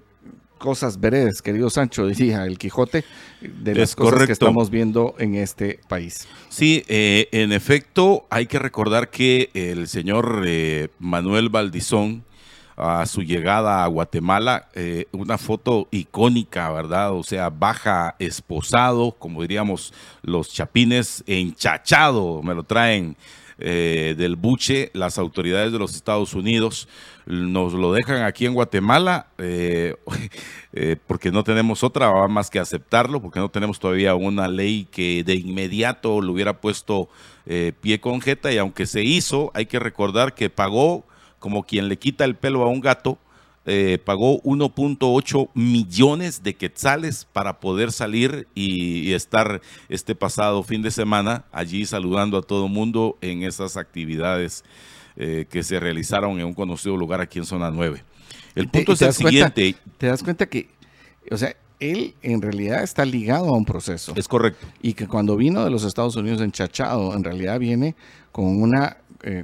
cosas 0.59 0.99
veredes, 0.99 1.41
querido 1.41 1.71
Sancho, 1.71 2.05
diría 2.07 2.45
el 2.45 2.59
Quijote, 2.59 3.03
de 3.41 3.73
las 3.73 3.95
cosas 3.95 4.27
que 4.27 4.33
estamos 4.33 4.69
viendo 4.69 5.15
en 5.17 5.35
este 5.35 5.79
país. 5.87 6.27
Sí, 6.49 6.83
eh, 6.87 7.27
en 7.31 7.51
efecto, 7.51 8.27
hay 8.29 8.45
que 8.45 8.59
recordar 8.59 9.09
que 9.09 9.49
el 9.55 9.87
señor 9.87 10.43
eh, 10.45 10.89
Manuel 10.99 11.49
Valdizón, 11.49 12.25
a 12.79 13.05
su 13.05 13.21
llegada 13.23 13.83
a 13.83 13.87
Guatemala, 13.87 14.69
eh, 14.73 15.05
una 15.11 15.37
foto 15.37 15.87
icónica, 15.91 16.71
¿verdad? 16.71 17.13
O 17.13 17.23
sea, 17.23 17.49
baja 17.49 18.15
esposado, 18.19 19.11
como 19.11 19.41
diríamos 19.41 19.93
los 20.21 20.53
chapines, 20.53 21.23
enchachado, 21.27 22.41
me 22.41 22.55
lo 22.55 22.63
traen 22.63 23.17
eh, 23.57 24.15
del 24.17 24.37
buche 24.37 24.91
las 24.93 25.17
autoridades 25.17 25.73
de 25.73 25.79
los 25.79 25.93
Estados 25.93 26.33
Unidos. 26.33 26.87
Nos 27.25 27.73
lo 27.73 27.91
dejan 27.91 28.23
aquí 28.23 28.45
en 28.45 28.53
Guatemala 28.53 29.27
eh, 29.37 29.95
porque 31.07 31.31
no 31.31 31.43
tenemos 31.43 31.83
otra 31.83 32.27
más 32.29 32.49
que 32.49 32.59
aceptarlo, 32.59 33.21
porque 33.21 33.41
no 33.41 33.49
tenemos 33.49 33.77
todavía 33.77 34.15
una 34.15 34.47
ley 34.47 34.87
que 34.89 35.25
de 35.25 35.35
inmediato 35.35 36.21
lo 36.21 36.31
hubiera 36.31 36.61
puesto 36.61 37.09
pie 37.81 37.99
con 37.99 38.21
jeta 38.21 38.53
y 38.53 38.59
aunque 38.59 38.85
se 38.85 39.03
hizo, 39.03 39.49
hay 39.55 39.65
que 39.65 39.79
recordar 39.79 40.35
que 40.35 40.51
pagó 40.51 41.08
como 41.39 41.63
quien 41.63 41.89
le 41.89 41.97
quita 41.97 42.25
el 42.25 42.35
pelo 42.35 42.63
a 42.63 42.67
un 42.67 42.81
gato, 42.81 43.17
eh, 43.65 43.99
pagó 44.03 44.41
1.8 44.41 45.49
millones 45.53 46.41
de 46.43 46.55
quetzales 46.55 47.27
para 47.31 47.59
poder 47.59 47.91
salir 47.91 48.47
y, 48.55 49.13
estar 49.13 49.61
este 49.89 50.15
pasado 50.15 50.63
fin 50.63 50.81
de 50.81 50.91
semana 50.91 51.45
allí 51.51 51.85
saludando 51.85 52.37
a 52.37 52.41
todo 52.41 52.67
mundo 52.67 53.17
en 53.21 53.43
esas 53.43 53.77
actividades 53.77 54.63
eh, 55.17 55.45
que 55.49 55.63
se 55.63 55.79
realizaron 55.79 56.39
en 56.39 56.45
un 56.45 56.53
conocido 56.53 56.95
lugar 56.95 57.21
aquí 57.21 57.39
en 57.39 57.45
Zona 57.45 57.69
9. 57.69 58.03
El 58.55 58.69
punto 58.69 58.93
es 58.93 59.01
el 59.01 59.13
siguiente. 59.13 59.75
te 59.97 60.07
das 60.07 60.23
cuenta 60.23 60.47
que, 60.47 60.69
o 61.29 61.37
sea, 61.37 61.55
él 61.79 62.15
en 62.21 62.41
realidad 62.41 62.81
está 62.83 63.05
ligado 63.05 63.49
a 63.49 63.57
un 63.57 63.65
proceso. 63.65 64.13
Es 64.15 64.27
correcto. 64.27 64.65
Y 64.81 64.93
que 64.93 65.07
cuando 65.07 65.35
vino 65.35 65.63
de 65.63 65.69
los 65.69 65.83
Estados 65.83 66.15
Unidos 66.15 66.41
enchachado, 66.41 67.13
en 67.15 67.23
realidad 67.23 67.59
viene 67.59 67.95
con 68.31 68.61
una... 68.61 68.97
Eh, 69.23 69.43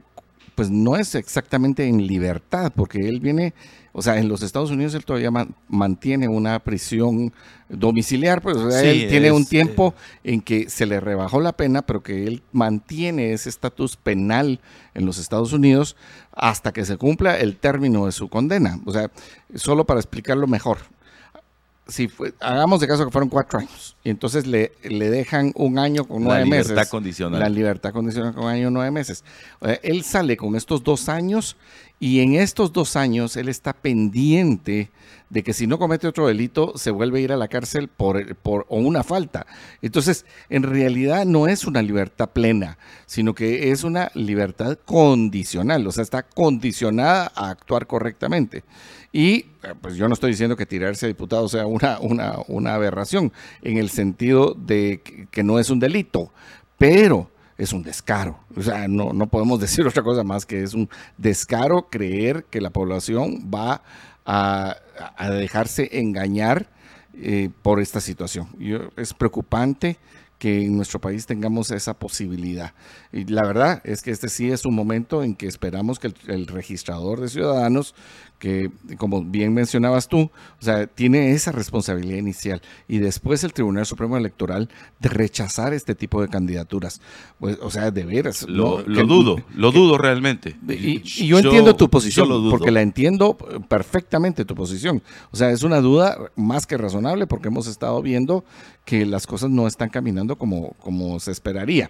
pues 0.55 0.71
no 0.71 0.95
es 0.95 1.15
exactamente 1.15 1.85
en 1.85 2.07
libertad, 2.07 2.71
porque 2.75 3.07
él 3.07 3.19
viene, 3.19 3.53
o 3.91 4.01
sea, 4.01 4.17
en 4.17 4.29
los 4.29 4.41
Estados 4.41 4.71
Unidos 4.71 4.95
él 4.95 5.03
todavía 5.03 5.31
mantiene 5.67 6.27
una 6.29 6.59
prisión 6.59 7.33
domiciliar, 7.67 8.41
pues 8.41 8.57
él 8.83 9.07
tiene 9.09 9.31
un 9.31 9.45
tiempo 9.45 9.93
eh, 10.23 10.33
en 10.33 10.41
que 10.41 10.69
se 10.69 10.85
le 10.85 10.99
rebajó 10.99 11.41
la 11.41 11.53
pena, 11.53 11.81
pero 11.81 12.01
que 12.01 12.25
él 12.25 12.41
mantiene 12.53 13.33
ese 13.33 13.49
estatus 13.49 13.97
penal 13.97 14.61
en 14.93 15.05
los 15.05 15.17
Estados 15.17 15.51
Unidos 15.51 15.97
hasta 16.31 16.71
que 16.71 16.85
se 16.85 16.97
cumpla 16.97 17.37
el 17.37 17.57
término 17.57 18.05
de 18.05 18.13
su 18.13 18.29
condena. 18.29 18.79
O 18.85 18.93
sea, 18.93 19.11
solo 19.53 19.85
para 19.85 19.99
explicarlo 19.99 20.47
mejor, 20.47 20.77
si 21.87 22.09
hagamos 22.39 22.79
de 22.79 22.87
caso 22.87 23.05
que 23.05 23.11
fueron 23.11 23.29
cuatro 23.29 23.59
años 23.59 23.95
y 24.03 24.09
entonces 24.09 24.47
le, 24.47 24.71
le 24.83 25.09
dejan 25.09 25.51
un 25.55 25.77
año 25.77 26.05
con 26.05 26.23
nueve 26.23 26.45
meses. 26.45 26.69
La 26.69 26.73
libertad 26.73 26.89
condicional. 26.89 27.39
La 27.39 27.49
libertad 27.49 27.93
condicional 27.93 28.33
con 28.33 28.45
un 28.45 28.49
año 28.49 28.69
nueve 28.71 28.91
meses. 28.91 29.23
él 29.83 30.03
sale 30.03 30.35
con 30.35 30.55
estos 30.55 30.83
dos 30.83 31.09
años 31.09 31.57
y 31.99 32.19
en 32.19 32.35
estos 32.35 32.73
dos 32.73 32.95
años 32.95 33.37
él 33.37 33.49
está 33.49 33.73
pendiente 33.73 34.91
de 35.29 35.43
que 35.43 35.53
si 35.53 35.65
no 35.65 35.79
comete 35.79 36.07
otro 36.07 36.27
delito 36.27 36.73
se 36.77 36.91
vuelve 36.91 37.19
a 37.19 37.21
ir 37.21 37.31
a 37.31 37.37
la 37.37 37.47
cárcel 37.47 37.87
por, 37.87 38.35
por 38.37 38.65
o 38.69 38.77
una 38.77 39.03
falta. 39.03 39.47
Entonces, 39.81 40.25
en 40.49 40.63
realidad 40.63 41.25
no 41.25 41.47
es 41.47 41.65
una 41.65 41.81
libertad 41.81 42.29
plena, 42.29 42.77
sino 43.05 43.33
que 43.33 43.71
es 43.71 43.83
una 43.83 44.11
libertad 44.13 44.77
condicional, 44.85 45.87
o 45.87 45.91
sea, 45.91 46.03
está 46.03 46.23
condicionada 46.23 47.31
a 47.35 47.49
actuar 47.49 47.87
correctamente. 47.87 48.63
Y 49.15 49.45
eh, 49.63 49.73
pues 49.79 49.95
yo 49.95 50.09
no 50.09 50.13
estoy 50.13 50.31
diciendo 50.31 50.57
que 50.57 50.65
tirarse 50.65 51.05
a 51.05 51.07
diputado 51.07 51.47
sea 51.47 51.65
una, 51.65 51.99
una, 52.01 52.35
una 52.47 52.73
aberración, 52.73 53.31
en 53.61 53.77
el 53.77 53.89
sentido 53.89 54.53
de 54.53 55.01
que, 55.31 55.43
no 55.43 55.57
es 55.57 55.69
un 55.69 55.79
delito, 55.79 56.33
pero 56.77 57.31
es 57.57 57.73
un 57.73 57.83
descaro. 57.83 58.39
O 58.55 58.61
sea, 58.61 58.87
no, 58.87 59.13
no 59.13 59.27
podemos 59.27 59.59
decir 59.61 59.85
otra 59.85 60.03
cosa 60.03 60.23
más 60.23 60.45
que 60.45 60.63
es 60.63 60.73
un 60.73 60.89
descaro 61.17 61.87
creer 61.89 62.45
que 62.49 62.61
la 62.61 62.69
población 62.69 63.49
va 63.53 63.81
a, 64.25 64.77
dejarse 65.29 65.99
engañar 65.99 66.69
eh, 67.13 67.49
por 67.61 67.79
esta 67.79 68.01
situación. 68.01 68.47
es 68.97 69.13
preocupante 69.13 69.97
que 70.39 70.65
en 70.65 70.75
nuestro 70.75 70.99
país 70.99 71.25
tengamos 71.25 71.71
esa 71.71 71.93
posibilidad. 71.93 72.73
Y 73.11 73.25
la 73.25 73.43
verdad 73.43 73.81
es 73.83 74.01
que 74.01 74.11
este 74.11 74.27
sí 74.27 74.51
es 74.51 74.65
un 74.65 74.75
momento 74.75 75.23
en 75.23 75.35
que 75.35 75.47
esperamos 75.47 75.97
que 75.97 76.13
el 76.27 76.47
registrador 76.47 77.21
de 77.21 77.29
ciudadanos 77.29 77.95
que, 78.39 78.69
como 78.97 79.23
bien 79.23 79.53
mencionabas 79.53 80.07
tú, 80.07 80.19
o 80.21 80.63
sea, 80.63 80.87
tiene 80.87 81.31
esa 81.31 81.51
responsabilidad 81.51 82.17
inicial 82.17 82.61
y 82.87 82.97
después 82.97 83.43
el 83.43 83.53
Tribunal 83.53 83.85
Supremo 83.85 84.17
Electoral 84.17 84.69
de 84.99 85.09
rechazar 85.09 85.73
este 85.73 85.95
tipo 85.95 86.21
de 86.21 86.27
candidaturas. 86.27 87.01
Pues, 87.39 87.57
o 87.61 87.71
sea, 87.71 87.91
de 87.91 88.05
veras. 88.05 88.43
Lo, 88.47 88.83
dudo, 88.83 89.37
lo 89.55 89.71
dudo 89.71 89.97
realmente. 89.97 90.55
Y, 90.67 91.01
yo, 91.25 91.39
entiendo 91.39 91.75
tu 91.75 91.89
posición, 91.89 92.49
porque 92.49 92.71
la 92.71 92.81
entiendo 92.81 93.37
perfectamente 93.67 94.45
tu 94.45 94.55
posición. 94.55 95.01
O 95.31 95.37
sea, 95.37 95.51
es 95.51 95.63
una 95.63 95.81
duda 95.81 96.17
más 96.35 96.65
que 96.65 96.77
razonable 96.77 97.27
porque 97.27 97.47
hemos 97.47 97.67
estado 97.67 98.01
viendo 98.01 98.43
que 98.85 99.05
las 99.05 99.25
cosas 99.27 99.49
no 99.49 99.67
están 99.67 99.89
caminando 99.89 100.37
como, 100.37 100.73
como 100.81 101.19
se 101.19 101.31
esperaría. 101.31 101.89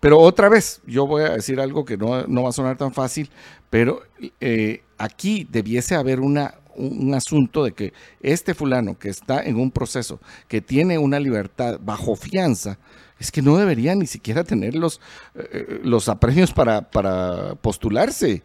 pero 0.00 0.18
otra 0.18 0.48
vez, 0.48 0.82
yo 0.86 1.06
voy 1.06 1.22
a 1.22 1.30
decir 1.30 1.60
algo 1.60 1.84
que 1.84 1.96
no, 1.96 2.26
no 2.26 2.42
va 2.42 2.48
a 2.50 2.52
sonar 2.52 2.76
tan 2.76 2.92
fácil, 2.92 3.30
pero 3.74 4.04
eh, 4.40 4.84
aquí 4.98 5.48
debiese 5.50 5.96
haber 5.96 6.20
una, 6.20 6.54
un 6.76 7.12
asunto 7.12 7.64
de 7.64 7.72
que 7.72 7.92
este 8.20 8.54
fulano 8.54 8.96
que 8.96 9.08
está 9.08 9.42
en 9.42 9.56
un 9.56 9.72
proceso, 9.72 10.20
que 10.46 10.60
tiene 10.60 10.96
una 10.96 11.18
libertad 11.18 11.80
bajo 11.82 12.14
fianza, 12.14 12.78
es 13.18 13.32
que 13.32 13.42
no 13.42 13.56
debería 13.56 13.96
ni 13.96 14.06
siquiera 14.06 14.44
tener 14.44 14.76
los, 14.76 15.00
eh, 15.34 15.80
los 15.82 16.08
apremios 16.08 16.52
para, 16.52 16.88
para 16.88 17.56
postularse. 17.56 18.44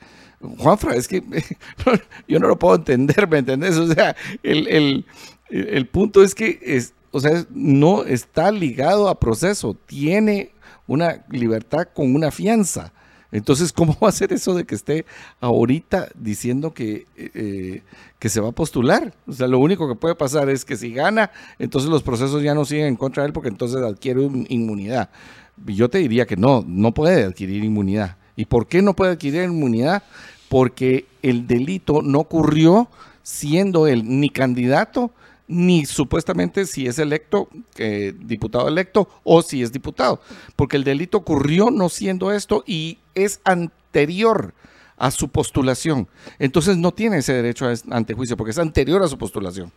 Juanfra, 0.58 0.96
es 0.96 1.08
que 1.08 1.22
yo 2.28 2.40
no 2.40 2.48
lo 2.48 2.58
puedo 2.58 2.78
entender, 2.78 3.28
¿me 3.30 3.38
entendés? 3.38 3.78
O 3.78 3.86
sea, 3.86 4.16
el, 4.42 5.06
punto 5.92 6.24
es 6.24 6.34
que 6.34 6.60
es, 6.64 6.96
o 7.12 7.20
sea, 7.20 7.46
no 7.52 8.04
está 8.04 8.52
ligado 8.52 9.08
a 9.08 9.20
proceso, 9.20 9.78
tiene 9.86 10.54
una 10.88 11.24
libertad 11.30 11.88
con 11.94 12.16
una 12.16 12.32
fianza. 12.32 12.94
Entonces, 13.32 13.72
¿cómo 13.72 13.98
va 14.02 14.10
a 14.10 14.12
ser 14.12 14.34
eso 14.34 14.54
de 14.54 14.66
que 14.66 14.76
esté 14.76 15.06
ahorita 15.40 16.10
diciendo 16.16 16.74
que, 16.74 17.06
eh, 17.16 17.84
que 18.18 18.30
se 18.30 18.42
va 18.42 18.50
a 18.50 18.54
postular? 18.54 19.14
O 19.28 19.34
sea, 19.34 19.48
lo 19.48 19.60
único 19.60 19.88
que 19.88 19.96
puede 19.96 20.16
pasar 20.16 20.50
es 20.50 20.66
que 20.66 20.76
si 20.76 20.94
gana, 20.94 21.32
entonces 21.60 21.90
los 21.90 22.04
procesos 22.04 22.42
ya 22.42 22.56
no 22.56 22.66
siguen 22.66 22.88
en 22.88 22.96
contra 22.96 23.24
de 23.24 23.28
él 23.28 23.34
porque 23.34 23.50
entonces 23.50 23.82
adquiere 23.82 24.24
inmunidad. 24.50 25.10
Yo 25.66 25.90
te 25.90 26.00
diría 26.00 26.26
que 26.26 26.38
no, 26.38 26.64
no 26.66 26.94
puede 26.94 27.26
adquirir 27.26 27.64
inmunidad. 27.64 28.18
¿Y 28.36 28.46
por 28.46 28.68
qué 28.68 28.82
no 28.82 28.96
puede 28.96 29.14
adquirir 29.14 29.44
inmunidad? 29.44 30.04
Porque 30.48 31.06
el 31.22 31.46
delito 31.46 32.02
no 32.02 32.20
ocurrió 32.20 32.90
siendo 33.22 33.86
él 33.86 34.04
ni 34.06 34.30
candidato 34.30 35.12
ni 35.50 35.86
supuestamente 35.86 36.68
si 36.68 36.86
es 36.86 37.00
electo, 37.00 37.50
eh, 37.78 38.14
diputado 38.18 38.68
electo, 38.68 39.10
o 39.24 39.42
si 39.42 39.64
es 39.64 39.72
diputado, 39.72 40.22
porque 40.56 40.78
el 40.78 40.84
delito 40.84 41.18
ocurrió 41.18 41.72
no 41.72 41.90
siendo 41.90 42.32
esto 42.32 42.64
y 42.66 43.00
es 43.16 43.42
anterior 43.44 44.54
a 45.00 45.10
su 45.12 45.30
postulación. 45.30 46.08
Entonces 46.38 46.78
no 46.78 46.92
tiene 46.92 47.18
ese 47.18 47.34
derecho 47.34 47.66
a 47.66 47.74
antejuicio 47.90 48.38
porque 48.38 48.52
es 48.52 48.60
anterior 48.60 49.02
a 49.02 49.08
su 49.08 49.18
postulación. 49.18 49.72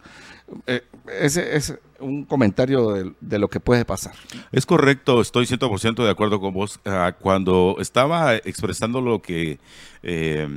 Eh, 0.67 0.83
ese 1.21 1.57
es 1.57 1.79
un 2.01 2.25
comentario 2.25 3.15
de, 3.21 3.39
lo 3.39 3.49
que 3.49 3.61
puede 3.61 3.85
pasar. 3.85 4.13
Es 4.51 4.67
correcto, 4.67 5.21
estoy 5.21 5.47
100% 5.47 6.05
de 6.05 6.11
acuerdo 6.11 6.41
con 6.41 6.53
vos. 6.53 6.81
Ah, 6.85 7.15
cuando 7.19 7.77
estaba 7.79 8.35
expresando 8.35 9.01
lo 9.01 9.23
que 9.23 9.61
eh, 10.03 10.49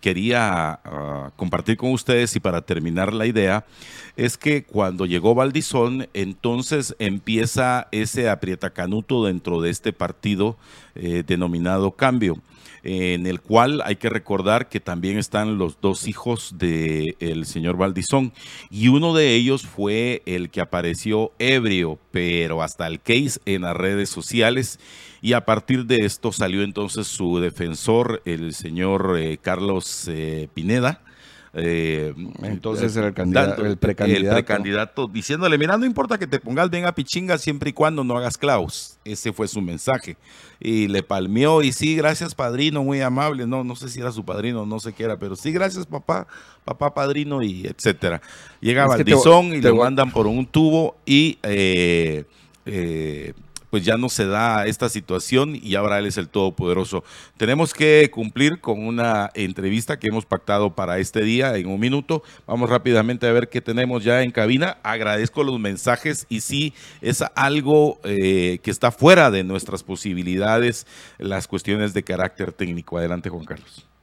quería 0.00 0.80
ah, 0.82 1.30
compartir 1.36 1.76
con 1.76 1.92
ustedes 1.92 2.34
y 2.34 2.40
para 2.40 2.62
terminar 2.62 3.12
la 3.12 3.26
idea, 3.26 3.66
es 4.16 4.38
que 4.38 4.64
cuando 4.64 5.04
llegó 5.04 5.34
Valdizón, 5.34 6.08
entonces 6.14 6.96
empieza 6.98 7.88
ese 7.92 8.30
aprietacanuto 8.30 9.26
dentro 9.26 9.60
de 9.60 9.68
este 9.68 9.92
partido 9.92 10.56
eh, 10.94 11.22
denominado 11.26 11.92
Cambio 11.92 12.38
en 12.84 13.26
el 13.26 13.40
cual 13.40 13.82
hay 13.84 13.96
que 13.96 14.10
recordar 14.10 14.68
que 14.68 14.78
también 14.78 15.18
están 15.18 15.58
los 15.58 15.80
dos 15.80 16.06
hijos 16.06 16.54
del 16.58 17.46
señor 17.46 17.76
Valdizón 17.76 18.32
y 18.70 18.88
uno 18.88 19.14
de 19.14 19.34
ellos 19.34 19.62
fue 19.62 20.22
el 20.26 20.50
que 20.50 20.60
apareció 20.60 21.32
ebrio, 21.38 21.98
pero 22.10 22.62
hasta 22.62 22.86
el 22.86 23.00
case 23.00 23.40
en 23.46 23.62
las 23.62 23.76
redes 23.76 24.10
sociales 24.10 24.78
y 25.22 25.32
a 25.32 25.46
partir 25.46 25.86
de 25.86 26.04
esto 26.04 26.32
salió 26.32 26.62
entonces 26.62 27.06
su 27.06 27.40
defensor, 27.40 28.20
el 28.26 28.52
señor 28.52 29.16
eh, 29.18 29.38
Carlos 29.38 30.06
eh, 30.08 30.48
Pineda, 30.52 31.00
eh, 31.56 32.12
Entonces 32.42 32.96
era 32.96 33.08
el, 33.08 33.14
candidato, 33.14 33.64
el, 33.64 33.76
precandidato. 33.76 35.06
diciéndole, 35.06 35.56
mira, 35.56 35.78
no 35.78 35.86
importa 35.86 36.18
que 36.18 36.26
te 36.26 36.40
pongas 36.40 36.68
bien 36.68 36.84
a 36.84 36.94
pichinga 36.94 37.38
siempre 37.38 37.70
y 37.70 37.72
cuando 37.72 38.02
no 38.02 38.16
hagas 38.16 38.36
clavos. 38.36 38.98
Ese 39.04 39.32
fue 39.32 39.46
su 39.46 39.60
mensaje. 39.60 40.16
Y 40.58 40.88
le 40.88 41.02
palmeó 41.02 41.62
y 41.62 41.72
sí, 41.72 41.94
gracias 41.94 42.34
padrino, 42.34 42.82
muy 42.82 43.00
amable. 43.00 43.46
No, 43.46 43.62
no 43.62 43.76
sé 43.76 43.88
si 43.88 44.00
era 44.00 44.10
su 44.10 44.24
padrino, 44.24 44.66
no 44.66 44.80
sé 44.80 44.92
qué 44.92 45.04
era, 45.04 45.16
pero 45.16 45.36
sí, 45.36 45.52
gracias 45.52 45.86
papá, 45.86 46.26
papá 46.64 46.92
padrino 46.92 47.42
y 47.42 47.66
etcétera. 47.66 48.20
Llega 48.60 48.86
Valdizón 48.86 49.54
y 49.54 49.60
le 49.60 49.72
mandan 49.72 50.10
por 50.10 50.26
un 50.26 50.46
tubo 50.46 50.96
y 51.06 51.38
eh, 51.42 52.24
eh, 52.66 53.32
pues 53.74 53.84
ya 53.84 53.96
no 53.96 54.08
se 54.08 54.24
da 54.24 54.66
esta 54.66 54.88
situación 54.88 55.58
y 55.60 55.74
ahora 55.74 55.98
Él 55.98 56.06
es 56.06 56.16
el 56.16 56.28
Todopoderoso. 56.28 57.02
Tenemos 57.36 57.74
que 57.74 58.08
cumplir 58.08 58.60
con 58.60 58.86
una 58.86 59.32
entrevista 59.34 59.98
que 59.98 60.06
hemos 60.06 60.24
pactado 60.26 60.76
para 60.76 61.00
este 61.00 61.22
día 61.22 61.56
en 61.56 61.66
un 61.66 61.80
minuto. 61.80 62.22
Vamos 62.46 62.70
rápidamente 62.70 63.26
a 63.26 63.32
ver 63.32 63.48
qué 63.48 63.60
tenemos 63.60 64.04
ya 64.04 64.22
en 64.22 64.30
cabina. 64.30 64.78
Agradezco 64.84 65.42
los 65.42 65.58
mensajes 65.58 66.24
y 66.28 66.42
si 66.42 66.72
es 67.00 67.24
algo 67.34 67.98
eh, 68.04 68.60
que 68.62 68.70
está 68.70 68.92
fuera 68.92 69.32
de 69.32 69.42
nuestras 69.42 69.82
posibilidades, 69.82 70.86
las 71.18 71.48
cuestiones 71.48 71.92
de 71.94 72.04
carácter 72.04 72.52
técnico. 72.52 72.96
Adelante, 72.96 73.28
Juan 73.28 73.44
Carlos. 73.44 73.93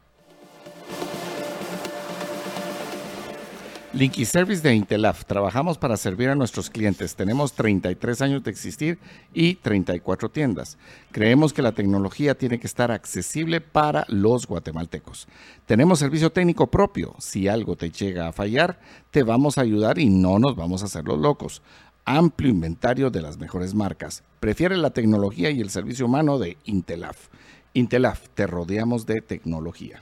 Linky 3.93 4.23
Service 4.23 4.61
de 4.61 4.73
Intelaf. 4.73 5.25
Trabajamos 5.25 5.77
para 5.77 5.97
servir 5.97 6.29
a 6.29 6.35
nuestros 6.35 6.69
clientes. 6.69 7.13
Tenemos 7.13 7.51
33 7.51 8.21
años 8.21 8.41
de 8.41 8.49
existir 8.49 8.97
y 9.33 9.55
34 9.55 10.29
tiendas. 10.29 10.77
Creemos 11.11 11.51
que 11.51 11.61
la 11.61 11.73
tecnología 11.73 12.37
tiene 12.37 12.57
que 12.57 12.67
estar 12.67 12.89
accesible 12.89 13.59
para 13.59 14.05
los 14.07 14.47
guatemaltecos. 14.47 15.27
Tenemos 15.65 15.99
servicio 15.99 16.31
técnico 16.31 16.67
propio. 16.67 17.15
Si 17.19 17.49
algo 17.49 17.75
te 17.75 17.91
llega 17.91 18.29
a 18.29 18.31
fallar, 18.31 18.79
te 19.11 19.23
vamos 19.23 19.57
a 19.57 19.61
ayudar 19.61 19.99
y 19.99 20.09
no 20.09 20.39
nos 20.39 20.55
vamos 20.55 20.83
a 20.83 20.85
hacer 20.85 21.03
los 21.03 21.19
locos. 21.19 21.61
Amplio 22.05 22.49
inventario 22.49 23.09
de 23.09 23.21
las 23.21 23.39
mejores 23.39 23.73
marcas. 23.73 24.23
Prefiere 24.39 24.77
la 24.77 24.91
tecnología 24.91 25.49
y 25.49 25.59
el 25.59 25.69
servicio 25.69 26.05
humano 26.05 26.39
de 26.39 26.55
Intelaf. 26.63 27.27
Intelaf, 27.73 28.29
te 28.35 28.47
rodeamos 28.47 29.05
de 29.05 29.21
tecnología. 29.21 30.01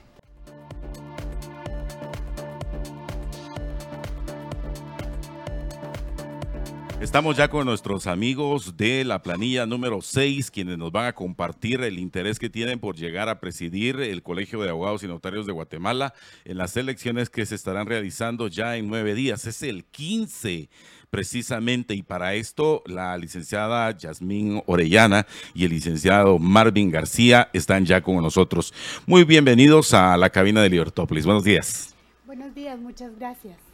Estamos 7.00 7.34
ya 7.38 7.48
con 7.48 7.64
nuestros 7.64 8.06
amigos 8.06 8.76
de 8.76 9.04
la 9.04 9.22
planilla 9.22 9.64
número 9.64 10.02
6, 10.02 10.50
quienes 10.50 10.76
nos 10.76 10.92
van 10.92 11.06
a 11.06 11.14
compartir 11.14 11.80
el 11.80 11.98
interés 11.98 12.38
que 12.38 12.50
tienen 12.50 12.78
por 12.78 12.94
llegar 12.94 13.30
a 13.30 13.40
presidir 13.40 13.98
el 14.00 14.22
Colegio 14.22 14.60
de 14.60 14.68
Abogados 14.68 15.02
y 15.02 15.08
Notarios 15.08 15.46
de 15.46 15.52
Guatemala 15.52 16.12
en 16.44 16.58
las 16.58 16.76
elecciones 16.76 17.30
que 17.30 17.46
se 17.46 17.54
estarán 17.54 17.86
realizando 17.86 18.48
ya 18.48 18.76
en 18.76 18.86
nueve 18.86 19.14
días. 19.14 19.46
Es 19.46 19.62
el 19.62 19.86
15 19.86 20.68
precisamente 21.08 21.94
y 21.94 22.02
para 22.02 22.34
esto 22.34 22.82
la 22.84 23.16
licenciada 23.16 23.96
Yasmín 23.96 24.62
Orellana 24.66 25.26
y 25.54 25.64
el 25.64 25.70
licenciado 25.70 26.38
Marvin 26.38 26.90
García 26.90 27.48
están 27.54 27.86
ya 27.86 28.02
con 28.02 28.16
nosotros. 28.16 28.74
Muy 29.06 29.24
bienvenidos 29.24 29.94
a 29.94 30.18
la 30.18 30.28
cabina 30.28 30.62
de 30.62 30.68
Libertópolis. 30.68 31.24
Buenos 31.24 31.44
días. 31.44 31.94
Buenos 32.26 32.54
días, 32.54 32.78
muchas 32.78 33.18
gracias. 33.18 33.69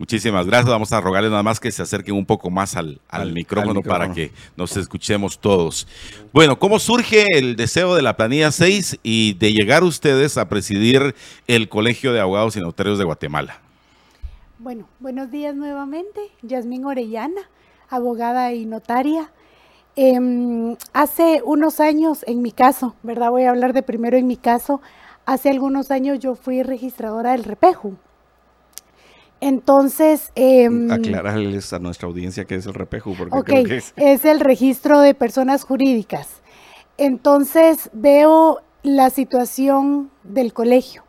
Muchísimas 0.00 0.46
gracias. 0.46 0.70
Vamos 0.70 0.90
a 0.94 1.00
rogarles 1.02 1.30
nada 1.30 1.42
más 1.42 1.60
que 1.60 1.70
se 1.70 1.82
acerquen 1.82 2.14
un 2.14 2.24
poco 2.24 2.48
más 2.48 2.74
al, 2.74 2.98
micrófono, 3.34 3.82
para 3.82 4.10
que 4.10 4.32
nos 4.56 4.74
escuchemos 4.78 5.38
todos. 5.38 5.86
Bueno, 6.32 6.58
¿cómo 6.58 6.78
surge 6.78 7.26
el 7.34 7.54
deseo 7.54 7.94
de 7.94 8.00
la 8.00 8.16
planilla 8.16 8.50
6 8.50 9.00
y 9.02 9.34
de 9.34 9.52
llegar 9.52 9.84
ustedes 9.84 10.38
a 10.38 10.48
presidir 10.48 11.14
el 11.46 11.68
Colegio 11.68 12.14
de 12.14 12.20
Abogados 12.20 12.56
y 12.56 12.60
Notarios 12.60 12.96
de 12.96 13.04
Guatemala? 13.04 13.60
Bueno, 14.58 14.88
buenos 15.00 15.30
días 15.30 15.54
nuevamente. 15.54 16.30
Yasmín 16.40 16.86
Orellana, 16.86 17.42
abogada 17.90 18.54
y 18.54 18.64
notaria. 18.64 19.30
Em, 19.96 20.76
hace 20.94 21.42
unos 21.44 21.78
años, 21.78 22.24
en 22.26 22.40
mi 22.40 22.52
caso, 22.52 22.94
¿verdad? 23.02 23.28
Voy 23.28 23.42
a 23.42 23.50
hablar 23.50 23.74
de 23.74 23.82
primero 23.82 24.16
en 24.16 24.26
mi 24.26 24.38
caso. 24.38 24.80
Hace 25.26 25.50
algunos 25.50 25.90
años 25.90 26.20
yo 26.20 26.36
fui 26.36 26.62
registradora 26.62 27.32
del 27.32 27.44
Repeju, 27.44 27.98
entonces... 29.40 30.32
Eh, 30.34 30.68
Aclararles 30.90 31.72
a 31.72 31.78
nuestra 31.78 32.08
audiencia 32.08 32.44
qué 32.44 32.56
es 32.56 32.66
el 32.66 32.74
repejo, 32.74 33.14
porque 33.16 33.42
creo 33.44 33.64
que 33.64 33.76
es... 33.78 33.92
es 33.96 34.24
el 34.24 34.40
registro 34.40 35.00
de 35.00 35.14
personas 35.14 35.64
jurídicas. 35.64 36.28
Entonces 36.98 37.90
veo 37.94 38.60
la 38.82 39.10
situación 39.10 40.10
del 40.22 40.52
colegio, 40.52 41.04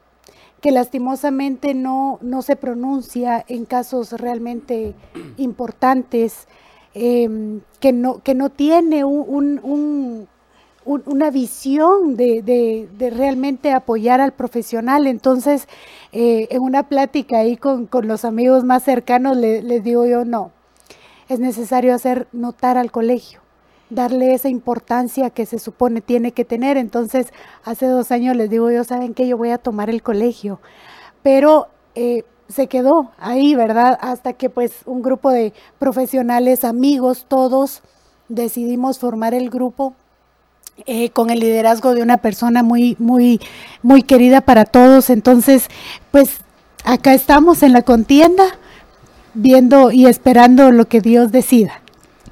que 0.62 0.72
lastimosamente 0.72 1.74
no, 1.74 2.20
no 2.22 2.41
se 2.41 2.56
pronuncia 2.56 3.44
en 3.48 3.65
casos 3.65 4.13
realmente 4.13 4.94
importantes, 5.38 6.48
em, 6.94 7.62
que, 7.80 7.94
no, 7.94 8.22
que 8.24 8.36
no 8.36 8.50
tiene 8.50 9.04
un, 9.04 10.28
una 10.86 11.30
visión 11.30 12.15
de, 12.15 12.88
realmente 13.15 13.72
apoyar 13.72 14.22
al 14.22 14.32
profesional. 14.34 15.08
Entonces, 15.08 15.67
eh, 16.12 16.48
en 16.52 16.62
una 16.62 16.84
plática 16.84 17.39
ahí 17.39 17.58
con, 17.58 17.89
los 18.04 18.26
amigos 18.26 18.63
más 18.63 18.84
cercanos 18.84 19.38
les 19.38 19.84
digo 19.84 20.06
yo, 20.06 20.26
no, 20.26 20.52
es 21.30 21.39
necesario 21.39 21.94
hacer 21.94 22.28
notar 22.32 22.78
al 22.78 22.91
colegio, 22.91 23.41
darle 23.89 24.34
esa 24.34 24.50
importancia 24.50 25.30
que 25.30 25.46
se 25.46 25.60
supone 25.60 26.02
tiene 26.02 26.32
que 26.32 26.46
tener. 26.46 26.78
Entonces, 26.78 27.32
hace 27.63 27.86
dos 27.86 28.12
años 28.12 28.36
les 28.36 28.50
digo 28.50 28.72
yo, 28.72 28.84
¿saben 28.84 29.13
qué? 29.13 29.28
Yo 29.28 29.38
voy 29.38 29.52
a 29.52 29.58
tomar 29.58 29.89
el 29.89 30.04
colegio. 30.04 30.60
Pero... 31.24 31.67
Eh, 31.96 32.24
se 32.52 32.67
quedó 32.67 33.12
ahí, 33.17 33.56
¿verdad? 33.56 33.98
Hasta 34.02 34.34
que 34.34 34.50
pues 34.50 34.82
un 34.86 35.02
grupo 35.02 35.32
de 35.32 35.54
profesionales, 35.80 36.63
amigos, 36.63 37.26
todos, 37.28 37.82
decidimos 38.28 39.00
formar 39.00 39.34
el 39.34 39.50
grupo 39.50 39.96
eh, 40.86 41.10
con 41.10 41.30
el 41.30 41.39
liderazgo 41.39 41.94
de 41.94 42.02
una 42.02 42.17
persona 42.17 42.63
muy, 42.63 42.96
muy, 43.00 43.39
muy 43.82 44.04
querida 44.04 44.41
para 44.41 44.65
todos. 44.65 45.10
Entonces, 45.10 45.67
pues 46.12 46.38
acá 46.84 47.13
estamos 47.13 47.63
en 47.63 47.74
la 47.74 47.82
contienda, 47.82 48.44
viendo 49.34 49.91
y 49.91 50.06
esperando 50.06 50.72
lo 50.72 50.86
que 50.86 51.02
Dios 51.02 51.32
decida. 51.32 51.82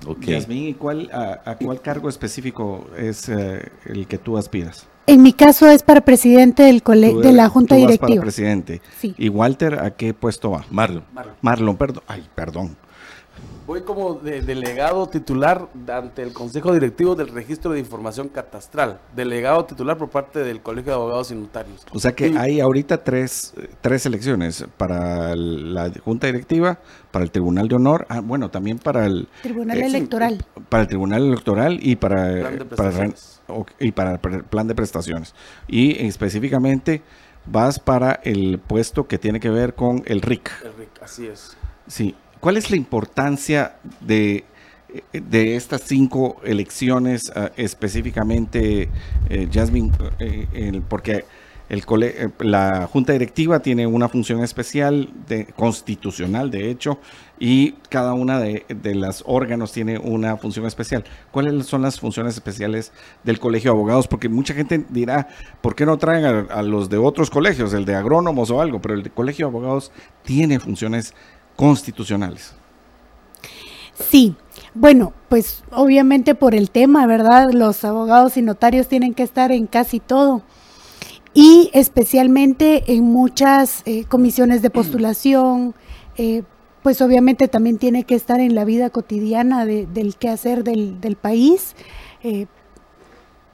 Okay. 0.05 0.33
Yasmín, 0.33 0.67
¿y 0.69 0.73
cuál, 0.73 1.09
a, 1.11 1.55
cuál 1.55 1.81
cargo 1.81 2.09
específico 2.09 2.87
es 2.97 3.27
eh, 3.29 3.69
el 3.85 4.07
que 4.07 4.17
tú 4.17 4.37
aspiras? 4.37 4.87
En 5.07 5.23
mi 5.23 5.33
caso 5.33 5.67
es 5.67 5.81
para 5.81 6.01
presidente 6.01 6.63
del 6.63 6.81
de 6.81 7.33
la 7.33 7.49
Junta 7.49 7.75
tú 7.75 7.81
vas 7.81 7.87
Directiva. 7.87 8.09
Para 8.09 8.21
presidente. 8.21 8.81
Sí. 8.99 9.15
¿Y 9.17 9.29
Walter 9.29 9.79
a 9.79 9.91
qué 9.91 10.13
puesto 10.13 10.51
va? 10.51 10.65
Marlon. 10.69 11.03
Marlon, 11.13 11.35
Marlon 11.41 11.77
perdón. 11.77 12.03
Ay, 12.07 12.27
perdón. 12.35 12.77
Voy 13.69 13.83
como 13.83 14.15
delegado 14.15 15.07
titular 15.09 15.69
ante 15.93 16.23
el 16.23 16.33
Consejo 16.33 16.73
Directivo 16.73 17.13
del 17.13 17.27
Registro 17.27 17.71
de 17.71 17.79
Información 17.79 18.27
Catastral. 18.27 18.99
Delegado 19.15 19.63
titular 19.65 19.95
por 19.95 20.09
parte 20.09 20.39
del 20.39 20.63
Colegio 20.63 20.91
de 20.91 20.95
Abogados 20.95 21.29
y 21.29 21.35
Notarios. 21.35 21.85
O 21.91 21.99
sea 21.99 22.13
que 22.13 22.35
hay 22.35 22.61
ahorita 22.61 23.03
tres, 23.03 23.53
tres 23.79 24.07
elecciones 24.07 24.65
para 24.75 25.35
la 25.35 25.91
Junta 26.03 26.25
Directiva, 26.25 26.79
para 27.11 27.23
el 27.23 27.29
Tribunal 27.29 27.67
de 27.67 27.75
Honor, 27.75 28.07
ah, 28.09 28.21
bueno, 28.21 28.49
también 28.49 28.79
para 28.79 29.05
el... 29.05 29.27
Tribunal 29.43 29.77
Electoral. 29.77 30.43
Para 30.67 30.81
el 30.81 30.89
Tribunal 30.89 31.27
Electoral 31.27 31.77
y 31.79 31.95
para, 31.95 32.49
para, 32.75 33.13
y 33.79 33.91
para 33.91 34.13
el 34.13 34.45
plan 34.45 34.67
de 34.67 34.73
prestaciones. 34.73 35.35
Y 35.67 36.07
específicamente 36.07 37.03
vas 37.45 37.77
para 37.77 38.13
el 38.23 38.57
puesto 38.57 39.05
que 39.05 39.19
tiene 39.19 39.39
que 39.39 39.51
ver 39.51 39.75
con 39.75 40.01
el 40.07 40.23
RIC. 40.23 40.49
El 40.65 40.73
RIC, 40.73 41.03
así 41.03 41.27
es. 41.27 41.55
Sí, 41.85 42.15
¿Cuál 42.39 42.55
es 42.55 42.71
la 42.71 42.77
importancia 42.77 43.75
de, 43.99 44.45
de 45.11 45.55
estas 45.57 45.81
cinco 45.81 46.37
elecciones 46.43 47.31
uh, 47.35 47.49
específicamente, 47.57 48.89
eh, 49.29 49.49
Jasmine? 49.51 49.91
Eh, 50.19 50.81
porque 50.87 51.25
el 51.69 51.83
eh, 52.01 52.29
la 52.39 52.87
Junta 52.91 53.13
Directiva 53.13 53.59
tiene 53.59 53.85
una 53.85 54.09
función 54.09 54.41
especial, 54.43 55.09
constitucional 55.55 56.49
de 56.49 56.71
hecho, 56.71 56.99
y 57.39 57.73
cada 57.89 58.13
una 58.13 58.39
de, 58.39 58.65
de 58.69 58.95
los 58.95 59.23
órganos 59.27 59.71
tiene 59.71 59.97
una 59.97 60.35
función 60.37 60.65
especial. 60.65 61.03
¿Cuáles 61.31 61.65
son 61.67 61.83
las 61.83 61.99
funciones 61.99 62.33
especiales 62.35 62.91
del 63.23 63.39
Colegio 63.39 63.71
de 63.71 63.77
Abogados? 63.77 64.07
Porque 64.07 64.29
mucha 64.29 64.53
gente 64.53 64.85
dirá, 64.89 65.27
¿por 65.61 65.75
qué 65.75 65.85
no 65.85 65.97
traen 65.97 66.47
a, 66.49 66.61
los 66.63 66.89
de 66.89 66.97
otros 66.97 67.29
colegios, 67.29 67.73
el 67.73 67.85
de 67.85 67.95
agrónomos 67.95 68.49
o 68.49 68.61
algo? 68.61 68.81
Pero 68.81 68.95
el 68.95 69.11
Colegio 69.11 69.45
de 69.45 69.51
Abogados 69.51 69.91
tiene 70.23 70.59
funciones 70.59 71.13
constitucionales. 71.59 72.53
Sí, 73.93 74.33
bueno, 74.73 75.11
pues 75.27 75.61
obviamente 75.71 76.33
por 76.33 76.55
el 76.55 76.71
tema, 76.71 77.05
¿verdad? 77.05 77.51
Los 77.51 77.83
abogados 77.83 78.37
y 78.37 78.41
notarios 78.41 78.87
tienen 78.87 79.13
que 79.13 79.23
estar 79.23 79.51
en 79.51 79.67
casi 79.67 79.99
todo 79.99 80.41
y 81.33 81.69
especialmente 81.73 82.93
en 82.93 83.03
muchas 83.03 83.81
eh, 83.85 84.05
comisiones 84.05 84.61
de 84.61 84.69
postulación, 84.69 85.75
eh, 86.15 86.43
pues 86.81 87.01
obviamente 87.01 87.49
también 87.49 87.77
tiene 87.77 88.05
que 88.05 88.15
estar 88.15 88.39
en 88.39 88.55
la 88.55 88.63
vida 88.63 88.89
cotidiana 88.89 89.65
del 89.65 90.15
quehacer 90.15 90.63
del, 90.63 91.01
del 91.01 91.17
país. 91.17 91.75
Eh, 92.23 92.45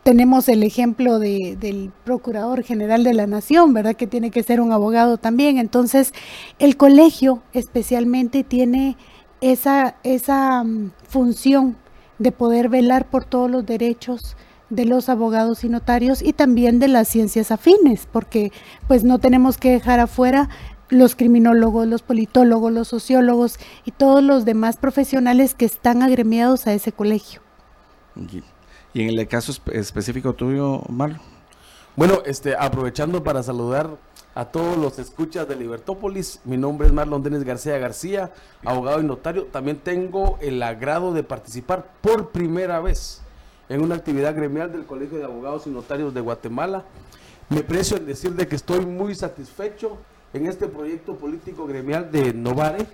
tenemos 0.06 0.48
el 0.50 0.62
ejemplo 0.62 1.18
de, 1.18 1.58
del 1.60 1.92
Procurador 2.04 2.62
General 2.62 3.04
de 3.04 3.16
la 3.16 3.26
Nación, 3.26 3.74
¿verdad? 3.74 3.96
Que 3.96 4.06
tiene 4.06 4.30
que 4.30 4.44
ser 4.44 4.62
un 4.62 4.72
abogado 4.72 5.18
también. 5.18 5.58
Entonces, 5.58 6.14
el 6.60 6.78
colegio 6.78 7.42
especialmente 7.54 8.44
tiene 8.44 8.98
esa, 9.42 9.96
esa 10.04 10.64
mm, 10.64 10.92
función 11.08 11.76
de 12.20 12.32
poder 12.32 12.70
velar 12.70 13.10
por 13.10 13.26
todos 13.26 13.50
los 13.50 13.66
derechos 13.66 14.38
de 14.70 14.86
los 14.86 15.10
abogados 15.10 15.64
y 15.64 15.70
notarios 15.70 16.22
y 16.22 16.34
también 16.34 16.78
de 16.78 16.88
las 16.88 17.08
ciencias 17.08 17.50
afines, 17.50 18.08
porque 18.12 18.52
pues 18.88 19.04
no 19.04 19.18
tenemos 19.18 19.58
que 19.58 19.72
dejar 19.72 20.00
afuera 20.00 20.50
los 20.88 21.16
criminólogos, 21.16 21.88
los 21.88 22.04
politólogos, 22.04 22.72
los 22.72 22.90
sociólogos 22.90 23.58
y 23.86 23.90
todos 23.90 24.22
los 24.22 24.46
demás 24.46 24.78
profesionales 24.78 25.56
que 25.56 25.66
están 25.66 26.04
agremiados 26.04 26.68
a 26.68 26.74
ese 26.74 26.92
colegio. 26.92 27.42
Y 28.96 29.02
en 29.02 29.20
el 29.20 29.28
caso 29.28 29.52
específico 29.74 30.32
tuyo, 30.36 30.82
Marlon. 30.88 31.20
Bueno, 31.98 32.20
este, 32.26 32.56
aprovechando 32.56 33.26
para 33.26 33.44
saludar 33.44 33.90
a 34.34 34.46
todos 34.46 34.78
los 34.78 35.00
escuchas 35.00 35.50
de 35.50 35.58
Libertópolis. 35.58 36.40
Mi 36.46 36.56
nombre 36.56 36.88
es 36.88 36.94
Marlon 36.94 37.22
Denis 37.22 37.44
García 37.44 37.78
García, 37.78 38.32
abogado 38.64 39.02
y 39.02 39.04
notario. 39.04 39.48
También 39.48 39.80
tengo 39.80 40.38
el 40.40 40.64
agrado 40.64 41.12
de 41.12 41.24
participar 41.24 41.92
por 42.00 42.30
primera 42.30 42.80
vez 42.80 43.20
en 43.68 43.82
una 43.82 43.96
actividad 43.96 44.34
gremial 44.34 44.72
del 44.72 44.86
Colegio 44.86 45.18
de 45.18 45.26
Abogados 45.26 45.68
y 45.68 45.72
Notarios 45.72 46.14
de 46.14 46.22
Guatemala. 46.22 46.86
Me 47.50 47.64
precio 47.64 47.98
en 47.98 48.06
decir 48.06 48.32
de 48.32 48.48
que 48.48 48.56
estoy 48.56 48.86
muy 48.86 49.14
satisfecho 49.14 49.98
en 50.32 50.48
este 50.48 50.70
proyecto 50.70 51.18
político 51.18 51.68
gremial 51.68 52.14
de 52.14 52.34
Novare 52.34 52.88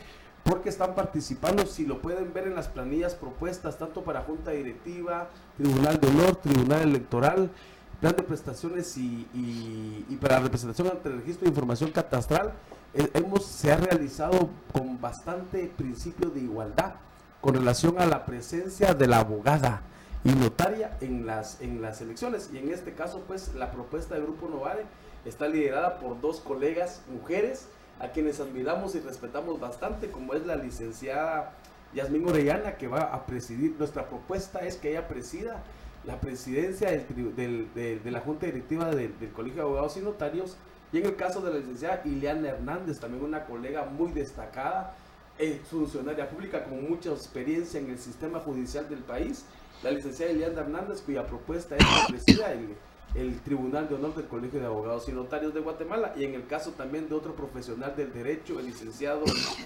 porque 0.52 0.68
están 0.68 0.96
participando, 0.96 1.66
si 1.66 1.86
lo 1.86 2.02
pueden 2.02 2.34
ver 2.34 2.46
en 2.46 2.56
las 2.56 2.68
planillas 2.68 3.16
propuestas, 3.16 3.78
tanto 3.78 4.04
para 4.04 4.24
Junta 4.24 4.52
Directiva, 4.52 5.30
Tribunal 5.56 5.98
de 5.98 6.08
Honor, 6.10 6.36
Tribunal 6.36 6.82
Electoral, 6.82 7.50
Plan 8.02 8.14
de 8.18 8.24
Prestaciones 8.24 8.98
y, 8.98 9.26
y, 9.34 10.18
para 10.18 10.40
representación 10.40 10.90
ante 10.90 11.08
el 11.08 11.20
Registro 11.20 11.46
de 11.46 11.52
Información 11.52 11.92
Catastral, 11.92 12.52
eh, 12.94 13.10
hemos, 13.14 13.46
se 13.46 13.72
ha 13.72 13.78
realizado 13.78 14.50
con 14.74 15.00
bastante 15.00 15.72
principio 15.78 16.30
de 16.30 16.42
igualdad 16.42 16.96
con 17.40 17.54
relación 17.54 17.98
a 17.98 18.06
la 18.06 18.26
presencia 18.26 18.94
de 18.94 19.08
la 19.08 19.20
abogada 19.20 19.84
y 20.26 20.34
notaria 20.34 20.98
en 21.00 21.26
las, 21.26 21.62
en 21.62 21.82
las 21.82 22.02
elecciones. 22.02 22.50
Y 22.52 22.58
en 22.58 22.74
este 22.74 22.92
caso, 22.94 23.24
pues, 23.26 23.56
la 23.56 23.72
propuesta 23.72 24.16
del 24.16 24.24
Grupo 24.24 24.50
Novare 24.50 24.84
está 25.24 25.48
liderada 25.48 25.98
por 25.98 26.20
dos 26.20 26.42
colegas 26.42 27.04
mujeres, 27.10 27.70
a 28.02 28.12
quienes 28.12 28.40
admiramos 28.40 28.96
y 28.96 29.00
respetamos 29.00 29.60
bastante, 29.60 30.10
como 30.10 30.34
es 30.34 30.46
la 30.46 30.56
licenciada 30.56 31.54
Yasmín 31.94 32.28
Orellana, 32.28 32.76
que 32.76 32.88
va 32.88 33.02
a 33.02 33.26
presidir. 33.28 33.76
Nuestra 33.78 34.10
propuesta 34.10 34.60
es 34.60 34.76
que 34.76 34.92
ella 34.92 35.08
presida 35.08 35.62
la 36.04 36.20
presidencia 36.20 36.90
de, 36.90 38.02
la 38.04 38.20
Junta 38.22 38.48
Directiva 38.48 38.90
del, 38.90 39.14
Colegio 39.36 39.58
de 39.58 39.68
Abogados 39.68 39.98
y 39.98 40.00
Notarios. 40.00 40.58
Y 40.92 40.98
en 40.98 41.06
el 41.06 41.16
caso 41.16 41.42
de 41.42 41.52
la 41.52 41.60
licenciada 41.60 42.02
Ileana 42.04 42.50
Hernández, 42.50 43.00
también 43.00 43.24
una 43.24 43.46
colega 43.46 43.86
muy 43.86 44.12
destacada, 44.12 44.96
eh, 45.38 45.62
funcionaria 45.70 46.30
pública 46.30 46.66
con 46.66 46.90
mucha 46.90 47.12
experiencia 47.12 47.80
en 47.80 47.92
el 47.92 48.00
sistema 48.00 48.40
judicial 48.40 48.90
del 48.90 49.00
país. 49.00 49.46
La 49.84 49.92
licenciada 49.92 50.32
Ileana 50.32 50.62
Hernández, 50.62 51.02
cuya 51.02 51.26
propuesta 51.28 51.76
es 51.76 51.86
que 51.86 52.14
presida 52.14 52.52
el 52.52 52.70
el 53.16 53.42
Tribunal 53.42 53.90
de 53.90 53.96
Honor 53.96 54.16
del 54.16 54.28
Colegio 54.28 54.60
de 54.60 54.66
Abogados 54.66 55.10
y 55.10 55.12
Notarios 55.12 55.54
de 55.54 55.60
Guatemala 55.60 56.14
y 56.16 56.24
en 56.24 56.34
el 56.34 56.48
caso 56.48 56.72
también 56.72 57.10
de 57.10 57.16
otro 57.16 57.36
profesional 57.36 57.96
del 57.96 58.14
derecho, 58.14 58.60
el 58.60 58.68
licenciado 58.68 59.24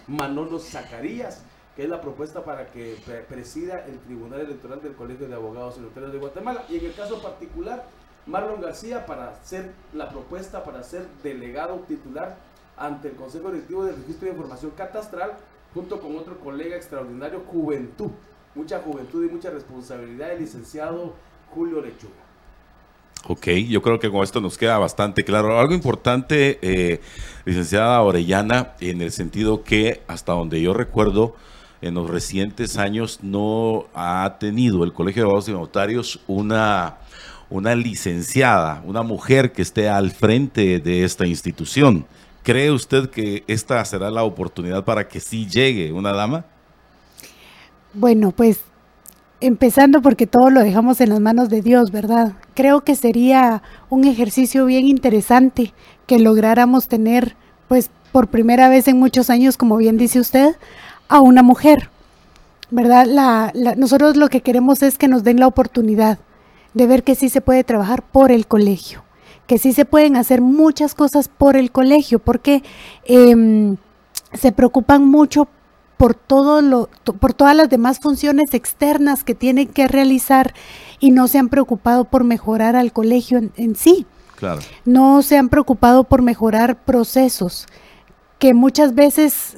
Manolo 0.08 0.60
Zacarías, 0.60 1.44
que 1.76 1.84
es 1.84 1.90
la 1.90 2.02
propuesta 2.02 2.44
para 2.44 2.72
que 2.72 2.98
presida 3.30 3.86
el 3.86 4.00
Tribunal 4.00 4.42
Electoral 4.42 4.82
del 4.82 4.94
Colegio 4.94 5.28
de 5.28 5.36
Abogados 5.36 5.76
y 5.78 5.82
Notarios 5.82 6.12
de 6.12 6.20
Guatemala 6.20 6.64
y 6.70 6.78
en 6.78 6.86
el 6.86 6.94
caso 6.96 7.22
particular 7.22 7.86
Marlon 8.26 8.62
García 8.62 9.06
para 9.06 9.30
hacer 9.30 9.72
la 9.94 10.10
propuesta 10.10 10.64
para 10.64 10.82
ser 10.84 11.06
delegado 11.22 11.76
titular 11.88 12.38
ante 12.78 13.10
el 13.10 13.16
Consejo 13.16 13.52
Directivo 13.52 13.86
del 13.86 13.98
Registro 13.98 14.26
de 14.26 14.34
Información 14.34 14.72
Catastral 14.72 15.34
junto 15.74 16.00
con 16.00 16.18
otro 16.18 16.40
colega 16.40 16.78
extraordinario, 16.78 17.42
Juventud, 17.42 18.10
mucha 18.56 18.80
juventud 18.80 19.24
y 19.24 19.28
mucha 19.28 19.52
responsabilidad, 19.52 20.32
el 20.32 20.40
licenciado 20.40 21.14
Julio 21.54 21.82
Lechuga. 21.82 22.25
Ok, 23.28 23.48
yo 23.68 23.82
creo 23.82 24.00
que 24.00 24.12
con 24.12 24.24
esto 24.24 24.40
nos 24.40 24.58
queda 24.58 24.78
bastante 24.78 25.24
claro. 25.24 25.60
Algo 25.60 25.74
importante, 25.74 26.60
eh, 26.62 27.02
licenciada 27.44 28.00
Orellana, 28.02 28.74
en 28.80 29.02
el 29.02 29.12
sentido 29.12 29.64
que 29.64 30.04
hasta 30.08 30.34
donde 30.34 30.62
yo 30.62 30.76
recuerdo, 30.76 31.36
en 31.82 31.96
los 31.96 32.10
recientes 32.10 32.78
años 32.78 33.20
no 33.24 33.88
ha 33.96 34.38
tenido 34.40 34.84
el 34.84 34.94
Colegio 34.94 35.24
de 35.24 35.26
Abogados 35.26 35.50
y 35.50 35.54
Notarios 35.54 36.20
una, 36.28 36.98
una 37.50 37.74
licenciada, 37.74 38.84
una 38.86 39.02
mujer 39.02 39.52
que 39.54 39.64
esté 39.64 39.90
al 39.90 40.12
frente 40.12 40.80
de 40.80 41.04
esta 41.04 41.26
institución. 41.26 42.06
¿Cree 42.44 42.70
usted 42.70 43.10
que 43.10 43.44
esta 43.48 43.84
será 43.86 44.12
la 44.12 44.24
oportunidad 44.24 44.86
para 44.86 45.08
que 45.08 45.20
sí 45.20 45.48
llegue 45.48 45.92
una 45.92 46.12
dama? 46.12 46.46
Bueno, 47.94 48.32
pues 48.32 48.60
empezando 49.42 50.02
porque 50.02 50.28
todo 50.28 50.50
lo 50.50 50.62
dejamos 50.62 51.02
en 51.02 51.10
las 51.10 51.20
manos 51.20 51.50
de 51.50 51.62
Dios, 51.62 51.92
¿verdad? 51.92 52.34
Creo 52.54 52.82
que 52.82 52.96
sería 52.96 53.62
un 53.90 54.06
ejercicio 54.06 54.66
bien 54.66 54.86
interesante 54.86 55.74
que 56.08 56.20
lográramos 56.20 56.88
tener, 56.88 57.36
pues 57.68 57.90
por 58.12 58.28
primera 58.28 58.70
vez 58.70 58.88
en 58.88 58.98
muchos 58.98 59.30
años, 59.30 59.58
como 59.58 59.78
bien 59.78 59.98
dice 59.98 60.20
usted, 60.20 60.56
a 61.10 61.22
una 61.22 61.44
mujer, 61.44 61.90
¿verdad? 62.72 63.06
La, 63.06 63.52
nosotros 63.76 64.16
lo 64.16 64.30
que 64.30 64.42
queremos 64.42 64.82
es 64.84 64.98
que 64.98 65.08
nos 65.08 65.24
den 65.24 65.40
la 65.40 65.48
oportunidad 65.48 66.20
de 66.74 66.88
ver 66.88 67.04
que 67.04 67.16
sí 67.16 67.30
se 67.30 67.42
puede 67.42 67.64
trabajar 67.64 68.04
por 68.04 68.32
el 68.32 68.48
colegio, 68.48 69.04
que 69.48 69.58
sí 69.58 69.74
se 69.74 69.86
pueden 69.86 70.16
hacer 70.16 70.42
muchas 70.42 70.96
cosas 70.96 71.28
por 71.28 71.56
el 71.56 71.72
colegio, 71.72 72.20
porque 72.20 72.64
em, 73.06 73.78
se 74.34 74.52
preocupan 74.52 75.06
mucho 75.06 75.48
por, 75.98 76.16
todo 76.16 76.62
lo, 76.62 76.90
por 77.20 77.34
todas 77.34 77.56
las 77.56 77.70
demás 77.70 78.00
funciones 78.00 78.54
externas 78.54 79.24
que 79.24 79.36
tienen 79.36 79.68
que 79.68 79.88
realizar 79.88 80.54
y 81.00 81.12
no 81.12 81.28
se 81.28 81.38
han 81.38 81.50
preocupado 81.50 82.06
por 82.06 82.24
mejorar 82.24 82.76
al 82.76 82.92
colegio 82.92 83.42
en, 83.56 83.76
sí. 83.76 84.06
Claro. 84.36 84.62
No 84.84 85.22
se 85.22 85.38
han 85.38 85.50
preocupado 85.50 86.04
por 86.04 86.22
mejorar 86.22 86.84
procesos 86.84 87.68
que 88.38 88.54
muchas 88.54 88.94
veces 88.94 89.56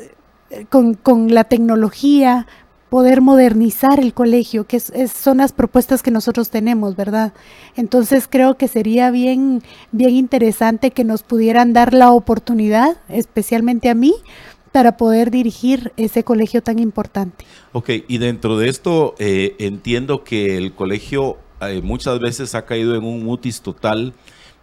eh, 0.52 0.66
con, 0.70 0.94
con 0.94 1.34
la 1.34 1.46
tecnología 1.46 2.46
poder 2.90 3.22
modernizar 3.22 4.00
el 4.00 4.14
colegio, 4.14 4.66
que 4.66 4.80
son 4.80 5.38
las 5.38 5.52
propuestas 5.52 6.02
que 6.02 6.12
nosotros 6.12 6.50
tenemos, 6.50 6.96
¿verdad? 6.96 7.34
Entonces 7.76 8.28
creo 8.30 8.56
que 8.56 8.68
sería 8.68 9.12
bien, 9.12 9.62
bien 9.92 10.12
interesante 10.12 10.92
que 10.92 11.04
nos 11.04 11.24
pudieran 11.24 11.74
dar 11.74 11.94
la 11.94 12.12
oportunidad, 12.12 12.98
especialmente 13.10 13.90
a 13.90 13.96
mí, 13.96 14.14
para 14.72 14.98
poder 14.98 15.32
dirigir 15.32 15.92
ese 15.98 16.24
colegio 16.24 16.62
tan 16.62 16.80
importante. 16.80 17.46
Ok, 17.74 17.90
y 18.08 18.18
dentro 18.18 18.58
de 18.58 18.70
esto 18.70 19.16
eh, 19.20 19.56
entiendo 19.60 20.24
que 20.24 20.58
el 20.58 20.74
colegio 20.74 21.38
eh, 21.62 21.82
muchas 21.84 22.20
veces 22.20 22.56
ha 22.56 22.66
caído 22.66 22.96
en 22.96 23.04
un 23.04 23.24
mutis 23.24 23.62
total 23.62 24.14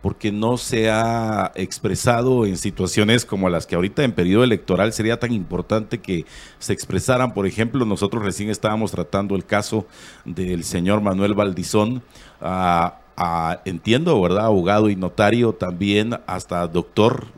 porque 0.05 0.31
no 0.31 0.59
se 0.59 0.91
ha 0.91 1.51
expresado 1.55 2.45
en 2.45 2.59
situaciones 2.59 3.25
como 3.25 3.49
las 3.49 3.67
que 3.67 3.75
ahorita 3.75 4.05
en 4.05 4.13
periodo 4.13 4.45
electoral 4.45 4.93
sería 4.93 5.19
tan 5.19 5.33
importante 5.33 6.03
que 6.03 6.27
se 6.59 6.75
expresaran. 6.75 7.33
Por 7.33 7.47
ejemplo, 7.47 7.87
nosotros 7.87 8.23
recién 8.23 8.51
estábamos 8.51 8.91
tratando 8.91 9.35
el 9.35 9.47
caso 9.47 9.87
del 10.27 10.63
señor 10.65 11.01
Manuel 11.01 11.33
Valdizón. 11.33 12.03
Ah, 12.43 12.99
ah, 13.17 13.63
entiendo, 13.65 14.21
¿verdad? 14.21 14.45
Abogado 14.45 14.91
y 14.91 14.97
notario, 14.97 15.55
también 15.55 16.21
hasta 16.27 16.67
doctor, 16.69 17.29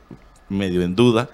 medio 0.48 0.82
en 0.82 0.96
duda. 0.96 1.30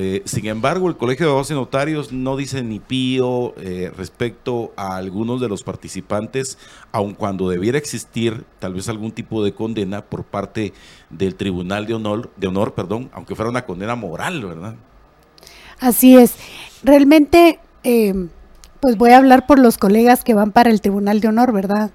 Eh, 0.00 0.22
sin 0.26 0.46
embargo, 0.46 0.86
el 0.86 0.96
Colegio 0.96 1.26
de 1.26 1.30
Abogados 1.30 1.50
y 1.50 1.54
Notarios 1.54 2.12
no 2.12 2.36
dice 2.36 2.62
ni 2.62 2.78
pío 2.78 3.52
eh, 3.56 3.90
respecto 3.96 4.72
a 4.76 4.94
algunos 4.94 5.40
de 5.40 5.48
los 5.48 5.64
participantes, 5.64 6.56
aun 6.92 7.14
cuando 7.14 7.48
debiera 7.48 7.78
existir 7.78 8.44
tal 8.60 8.74
vez 8.74 8.88
algún 8.88 9.10
tipo 9.10 9.42
de 9.42 9.54
condena 9.54 10.04
por 10.04 10.22
parte 10.22 10.72
del 11.10 11.34
Tribunal 11.34 11.88
de 11.88 11.94
Honor, 11.94 12.30
de 12.36 12.46
honor 12.46 12.74
perdón, 12.74 13.10
aunque 13.12 13.34
fuera 13.34 13.50
una 13.50 13.64
condena 13.64 13.96
moral, 13.96 14.44
¿verdad? 14.44 14.76
Así 15.80 16.16
es. 16.16 16.36
Realmente, 16.84 17.58
eh, 17.82 18.28
pues 18.78 18.96
voy 18.96 19.10
a 19.10 19.18
hablar 19.18 19.48
por 19.48 19.58
los 19.58 19.78
colegas 19.78 20.22
que 20.22 20.34
van 20.34 20.52
para 20.52 20.70
el 20.70 20.80
Tribunal 20.80 21.20
de 21.20 21.26
Honor, 21.26 21.50
¿verdad? 21.50 21.90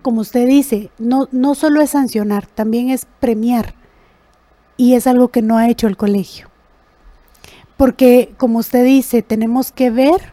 Como 0.00 0.20
usted 0.20 0.46
dice, 0.46 0.92
no, 0.98 1.26
no 1.32 1.56
solo 1.56 1.80
es 1.80 1.90
sancionar, 1.90 2.46
también 2.46 2.90
es 2.90 3.04
premiar. 3.18 3.74
Y 4.76 4.94
es 4.94 5.08
algo 5.08 5.26
que 5.32 5.42
no 5.42 5.58
ha 5.58 5.68
hecho 5.68 5.88
el 5.88 5.96
colegio 5.96 6.47
porque 7.78 8.34
como 8.36 8.58
usted 8.58 8.84
dice, 8.84 9.22
tenemos 9.22 9.70
que 9.70 9.90
ver 9.90 10.32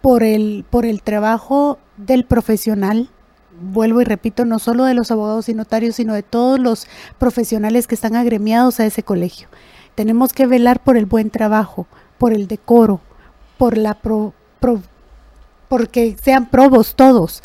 por 0.00 0.22
el, 0.22 0.64
por 0.70 0.86
el 0.86 1.02
trabajo 1.02 1.78
del 1.96 2.24
profesional, 2.24 3.10
vuelvo 3.60 4.00
y 4.00 4.04
repito, 4.04 4.44
no 4.44 4.60
solo 4.60 4.84
de 4.84 4.94
los 4.94 5.10
abogados 5.10 5.48
y 5.48 5.54
notarios, 5.54 5.96
sino 5.96 6.14
de 6.14 6.22
todos 6.22 6.60
los 6.60 6.86
profesionales 7.18 7.88
que 7.88 7.96
están 7.96 8.14
agremiados 8.14 8.78
a 8.78 8.86
ese 8.86 9.02
colegio. 9.02 9.48
Tenemos 9.96 10.32
que 10.32 10.46
velar 10.46 10.84
por 10.84 10.96
el 10.96 11.04
buen 11.04 11.30
trabajo, 11.30 11.88
por 12.16 12.32
el 12.32 12.46
decoro, 12.46 13.00
por 13.58 13.76
la 13.76 13.94
pro, 13.94 14.32
porque 15.68 16.16
sean 16.22 16.48
probos 16.48 16.94
todos 16.94 17.42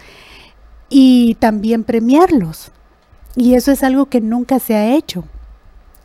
y 0.90 1.38
también 1.40 1.84
premiarlos. 1.84 2.72
Y 3.36 3.56
eso 3.56 3.72
es 3.72 3.82
algo 3.82 4.06
que 4.06 4.22
nunca 4.22 4.60
se 4.60 4.76
ha 4.76 4.96
hecho. 4.96 5.24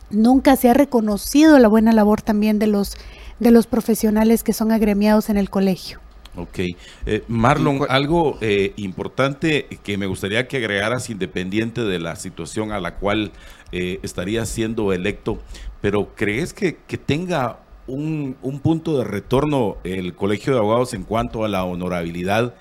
Nunca 0.09 0.55
se 0.55 0.69
ha 0.69 0.73
reconocido 0.73 1.59
la 1.59 1.67
buena 1.67 1.91
labor 1.91 2.21
también 2.21 2.59
de 2.59 2.67
los 2.67 2.97
de 3.39 3.51
los 3.51 3.67
profesionales 3.67 4.43
que 4.43 4.53
son 4.53 4.71
agremiados 4.71 5.29
en 5.29 5.37
el 5.37 5.49
colegio. 5.49 5.99
Ok. 6.37 6.59
Eh, 7.05 7.23
Marlon, 7.27 7.81
algo 7.87 8.37
eh, 8.41 8.73
importante 8.75 9.67
que 9.83 9.97
me 9.97 10.05
gustaría 10.05 10.47
que 10.47 10.57
agregaras 10.57 11.09
independiente 11.09 11.81
de 11.81 11.99
la 11.99 12.15
situación 12.17 12.71
a 12.71 12.81
la 12.81 12.95
cual 12.95 13.31
eh, 13.71 13.99
estaría 14.03 14.45
siendo 14.45 14.91
electo, 14.91 15.39
pero 15.81 16.13
¿crees 16.15 16.53
que, 16.53 16.73
tenga 16.73 17.59
un, 17.87 18.35
punto 18.61 18.97
de 18.97 19.05
retorno 19.05 19.77
el 19.83 20.13
Colegio 20.15 20.53
de 20.53 20.59
Abogados 20.59 20.93
en 20.93 21.03
cuanto 21.03 21.45
a 21.45 21.47
la 21.47 21.63
honorabilidad? 21.63 22.55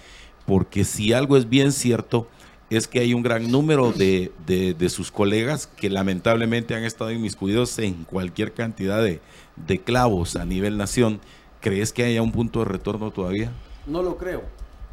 Porque 0.47 0.85
si 0.85 1.13
algo 1.13 1.37
es 1.37 1.49
bien 1.49 1.73
cierto, 1.73 2.29
es 2.71 2.89
que 2.89 3.01
hay 3.01 3.15
un 3.15 3.23
gran 3.23 3.51
número 3.51 3.93
de, 3.93 4.33
de 4.47 4.89
sus 4.89 5.11
colegas 5.11 5.67
que 5.67 5.91
lamentablemente 5.91 6.75
han 6.75 6.85
estado 6.85 7.11
inmiscuidos 7.11 7.79
en 7.79 8.05
cualquier 8.05 8.53
cantidad 8.53 9.03
de, 9.03 9.21
de 9.57 9.81
clavos 9.81 10.37
a 10.37 10.45
nivel 10.45 10.77
nación, 10.77 11.21
¿crees 11.61 11.93
que 11.93 12.05
haya 12.05 12.23
un 12.23 12.33
punto 12.33 12.61
de 12.61 12.67
retorno 12.67 13.11
todavía? 13.11 13.53
No 13.87 14.03
lo 14.03 14.17
creo. 14.17 14.43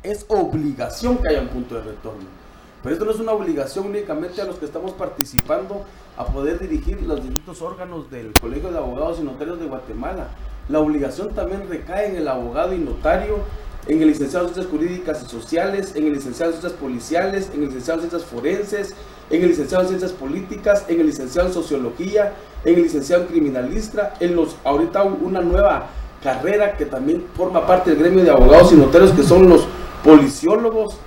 Es 0.03 0.25
obligación 0.27 1.17
que 1.17 1.29
haya 1.29 1.41
un 1.41 1.49
punto 1.49 1.75
de 1.75 1.81
retorno. 1.81 2.41
Pero 2.81 2.93
esto 2.93 3.05
no 3.05 3.11
es 3.11 3.19
una 3.19 3.33
obligación 3.33 3.87
únicamente 3.87 4.41
a 4.41 4.45
los 4.45 4.55
que 4.55 4.65
estamos 4.65 4.91
participando 4.93 5.85
a 6.17 6.25
poder 6.25 6.59
dirigir 6.59 7.01
los 7.03 7.21
distintos 7.21 7.61
órganos 7.61 8.09
del 8.09 8.33
Colegio 8.33 8.71
de 8.71 8.77
Abogados 8.79 9.19
y 9.19 9.23
Notarios 9.23 9.59
de 9.59 9.67
Guatemala. 9.67 10.29
La 10.67 10.79
obligación 10.79 11.33
también 11.35 11.69
recae 11.69 12.07
en 12.07 12.15
el 12.15 12.27
abogado 12.27 12.73
y 12.73 12.79
notario, 12.79 13.39
en 13.87 14.01
el 14.01 14.09
licenciado 14.09 14.47
en 14.47 14.53
Ciencias 14.53 14.71
Jurídicas 14.71 15.23
y 15.25 15.29
Sociales, 15.29 15.93
en 15.95 16.05
el 16.05 16.13
licenciado 16.13 16.51
en 16.51 16.59
Ciencias 16.59 16.79
Policiales, 16.79 17.49
en 17.53 17.61
el 17.61 17.67
licenciado 17.67 18.01
en 18.01 18.09
Ciencias 18.09 18.29
Forenses, 18.29 18.93
en 19.29 19.41
el 19.41 19.49
licenciado 19.49 19.83
en 19.83 19.89
Ciencias 19.89 20.11
Políticas, 20.11 20.85
en 20.87 20.99
el 20.99 21.07
licenciado 21.07 21.47
en 21.47 21.53
Sociología, 21.53 22.33
en 22.63 22.75
el 22.75 22.83
licenciado 22.83 23.23
en 23.23 23.29
Criminalista, 23.29 24.13
en 24.19 24.35
los, 24.35 24.55
ahorita 24.63 25.03
una 25.03 25.41
nueva 25.41 25.87
carrera 26.23 26.77
que 26.77 26.85
también 26.85 27.25
forma 27.35 27.65
parte 27.65 27.91
del 27.91 27.99
gremio 27.99 28.23
de 28.23 28.29
abogados 28.29 28.71
y 28.71 28.75
notarios, 28.75 29.11
que 29.11 29.23
son 29.23 29.49
los 29.49 29.65
policiólogos, 30.03 30.97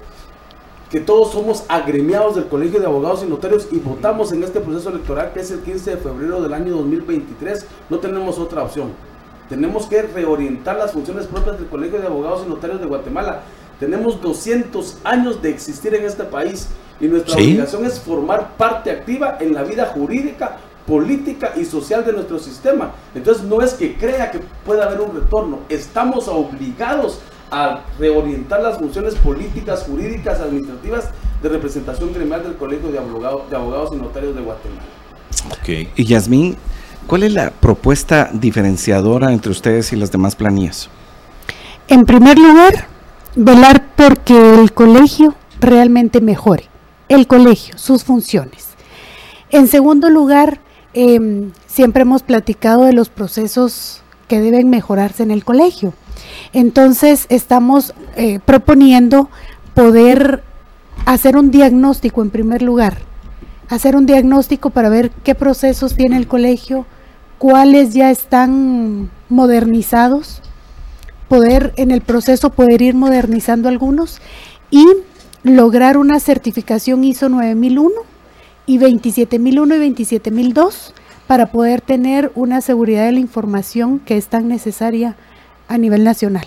que 0.90 1.00
todos 1.00 1.32
somos 1.32 1.64
agremiados 1.68 2.37
del 2.37 2.46
Colegio 2.46 2.80
de 2.80 2.87
Abogados 2.87 3.22
y 3.24 3.26
Notarios 3.26 3.68
y 3.72 3.78
votamos 3.78 4.32
en 4.32 4.44
este 4.44 4.60
proceso 4.60 4.90
electoral 4.90 5.32
que 5.32 5.40
es 5.40 5.50
el 5.50 5.60
15 5.60 5.90
de 5.92 5.96
febrero 5.96 6.40
del 6.40 6.54
año 6.54 6.76
2023, 6.76 7.66
no 7.90 7.98
tenemos 7.98 8.38
otra 8.38 8.62
opción. 8.62 8.92
Tenemos 9.48 9.87
que 9.87 10.02
reorientar 10.02 10.76
las 10.76 10.92
funciones 10.92 11.26
propias 11.26 11.59
del 11.59 11.68
Colegio 11.68 12.00
de 12.00 12.07
Abogados 12.07 12.44
y 12.46 12.48
Notarios 12.48 12.80
de 12.80 12.87
Guatemala. 12.87 13.42
Tenemos 13.78 14.20
200 14.20 14.98
años 15.04 15.42
de 15.42 15.50
existir 15.50 15.94
en 15.94 16.04
este 16.04 16.24
país 16.24 16.68
y 17.00 17.07
nuestra 17.07 17.35
obligación 17.35 17.85
es 17.85 18.00
formar 18.00 18.57
parte 18.57 18.90
activa 18.90 19.37
en 19.40 19.52
la 19.52 19.64
vida 19.64 19.87
jurídica, 19.87 20.57
política 20.87 21.52
y 21.57 21.64
social 21.64 22.04
de 22.04 22.12
nuestro 22.12 22.38
sistema. 22.38 22.92
Entonces 23.14 23.44
no 23.44 23.61
es 23.61 23.74
que 23.74 23.96
crea 23.96 24.30
que 24.30 24.40
pueda 24.64 24.85
haber 24.85 25.00
un 25.00 25.14
retorno, 25.14 25.61
estamos 25.68 26.28
obligados 26.28 27.20
a 27.50 27.83
reorientar 27.98 28.62
las 28.62 28.78
funciones 28.78 29.14
políticas, 29.16 29.85
jurídicas, 29.85 30.40
administrativas 30.40 31.11
de 31.42 31.48
representación 31.48 32.12
gremial 32.12 32.42
del 32.42 32.54
Colegio 32.57 32.90
de 32.90 32.98
Abogados, 32.98 33.50
de 33.50 33.57
Abogados 33.57 33.90
y 33.92 33.96
Notarios 33.96 34.35
de 34.35 34.40
Guatemala. 34.40 34.83
Okay. 35.61 35.90
Y 35.94 36.04
Yasmín, 36.04 36.57
¿cuál 37.06 37.22
es 37.22 37.32
la 37.32 37.50
propuesta 37.50 38.30
diferenciadora 38.32 39.32
entre 39.32 39.52
ustedes 39.52 39.92
y 39.92 39.96
las 39.96 40.10
demás 40.10 40.36
planillas? 40.36 40.88
En 41.88 42.04
primer 42.04 42.38
lugar, 42.38 42.86
velar 43.36 43.84
porque 43.96 44.54
el 44.60 44.72
colegio 44.72 45.34
realmente 45.60 46.20
mejore. 46.20 46.68
El 47.08 47.26
colegio, 47.26 47.76
sus 47.78 48.04
funciones. 48.04 48.68
En 49.50 49.68
segundo 49.68 50.08
lugar, 50.08 50.60
Em, 50.96 51.50
siempre 51.66 52.02
hemos 52.02 52.22
platicado 52.22 52.84
de 52.84 52.92
los 52.92 53.08
procesos 53.08 54.00
que 54.28 54.40
deben 54.40 54.70
mejorarse 54.70 55.24
en 55.24 55.32
el 55.32 55.44
colegio. 55.44 55.92
Entonces, 56.52 57.26
estamos 57.30 57.94
eh, 58.14 58.38
proponiendo 58.44 59.28
poder 59.74 60.44
hacer 61.04 61.36
un 61.36 61.50
diagnóstico 61.50 62.22
en 62.22 62.30
primer 62.30 62.62
lugar, 62.62 62.98
hacer 63.68 63.96
un 63.96 64.06
diagnóstico 64.06 64.70
para 64.70 64.88
ver 64.88 65.10
qué 65.24 65.34
procesos 65.34 65.96
tiene 65.96 66.16
el 66.16 66.28
colegio, 66.28 66.86
cuáles 67.44 67.92
ya 67.92 68.11
están 68.11 69.11
modernizados, 69.28 70.40
poder 71.28 71.74
en 71.76 71.90
el 71.90 72.00
proceso 72.00 72.48
poder 72.48 72.80
ir 72.80 72.94
modernizando 72.94 73.68
algunos 73.68 74.22
y 74.70 74.87
lograr 75.42 75.98
una 75.98 76.20
certificación 76.20 77.04
ISO 77.04 77.28
9001 77.28 77.90
y 78.64 78.78
27001 78.78 79.74
y 79.74 79.78
27002 79.78 80.94
para 81.26 81.52
poder 81.52 81.83
tener 81.83 82.33
una 82.35 82.62
seguridad 82.62 83.04
de 83.04 83.12
la 83.12 83.20
información 83.20 83.98
que 83.98 84.16
es 84.16 84.28
tan 84.28 84.48
necesaria 84.48 85.14
a 85.68 85.76
nivel 85.76 86.02
nacional. 86.02 86.46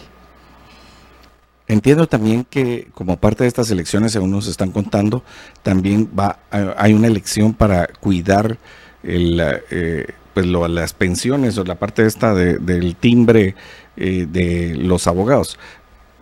Entiendo 1.67 2.07
también 2.07 2.43
que 2.43 2.87
como 2.95 3.17
parte 3.17 3.43
de 3.43 3.49
estas 3.49 3.69
elecciones, 3.69 4.13
según 4.13 4.31
nos 4.31 4.47
están 4.47 4.71
contando, 4.71 5.21
también 5.61 6.09
va 6.17 6.39
hay 6.49 6.93
una 6.93 7.05
elección 7.05 7.53
para 7.53 7.85
cuidar 7.85 8.57
el, 9.03 9.39
eh, 9.69 10.07
pues 10.37 10.69
las 10.69 10.93
pensiones 10.93 11.57
o 11.57 11.63
la 11.63 11.73
parte 11.73 12.05
esta 12.05 12.35
del 12.35 12.95
timbre 12.95 13.55
eh, 13.95 14.27
de 14.29 14.75
los 14.75 15.07
abogados 15.07 15.57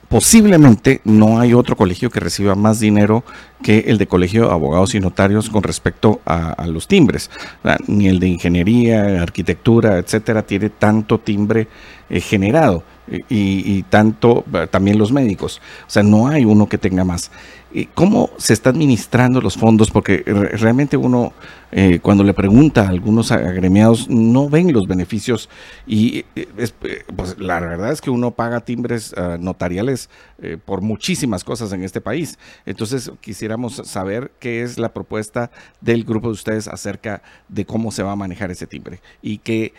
posiblemente 0.08 1.02
no 1.04 1.42
hay 1.42 1.54
otro 1.54 1.76
colegio 1.76 2.10
que 2.10 2.22
reciba 2.22 2.56
más 2.56 2.80
dinero 2.80 3.26
que 3.62 3.80
el 3.88 3.98
de 3.98 4.08
colegio 4.08 4.46
de 4.46 4.54
abogados 4.54 4.96
y 4.96 5.02
notarios 5.02 5.50
con 5.50 5.64
respecto 5.64 6.22
a, 6.26 6.66
los 6.68 6.88
timbres. 6.88 7.30
Ni 7.88 8.08
el 8.08 8.22
de 8.22 8.28
ingeniería, 8.28 9.22
arquitectura, 9.22 9.98
etcétera, 9.98 10.44
tiene 10.44 10.70
tanto 10.70 11.20
timbre 11.20 11.68
eh, 12.10 12.22
generado. 12.22 12.84
Y, 13.08 13.84
tanto 13.84 14.44
también 14.72 14.98
los 14.98 15.12
médicos. 15.12 15.62
O 15.88 15.90
sea, 15.90 16.04
no 16.04 16.28
hay 16.28 16.46
uno 16.46 16.68
que 16.68 16.78
tenga 16.78 17.04
más. 17.04 17.32
¿Cómo 17.94 18.30
se 18.38 18.54
están 18.54 18.76
administrando 18.76 19.42
los 19.42 19.58
fondos? 19.58 19.92
Porque 19.92 20.24
realmente 20.26 20.96
uno, 20.96 21.34
eh, 21.74 22.00
cuando 22.02 22.24
le 22.24 22.34
pregunta 22.34 22.84
a 22.84 22.88
algunos 22.88 23.34
agremiados, 23.34 24.10
no 24.10 24.48
ven 24.50 24.72
los 24.72 24.88
beneficios 24.88 25.50
y 25.86 26.24
eh, 26.38 26.48
pues, 27.14 27.38
la 27.38 27.60
verdad 27.60 27.92
es 27.92 28.00
que 28.00 28.10
uno 28.10 28.32
paga 28.32 28.62
timbres 28.62 29.14
ah, 29.18 29.36
notariales 29.38 30.10
eh, 30.42 30.58
por 30.64 30.80
muchísimas 30.82 31.44
cosas 31.44 31.74
en 31.74 31.84
este 31.84 32.00
país. 32.00 32.40
Entonces, 32.66 33.12
quisiéramos 33.20 33.76
saber 33.84 34.32
qué 34.40 34.62
es 34.62 34.80
la 34.80 34.94
propuesta 34.94 35.52
del 35.82 36.06
grupo 36.06 36.28
de 36.28 36.34
ustedes 36.34 36.70
acerca 36.70 37.24
de 37.50 37.66
cómo 37.66 37.92
se 37.92 38.04
va 38.04 38.14
a 38.14 38.16
manejar 38.16 38.52
ese 38.52 38.68
timbre 38.68 39.02
y 39.22 39.40
qué, 39.40 39.74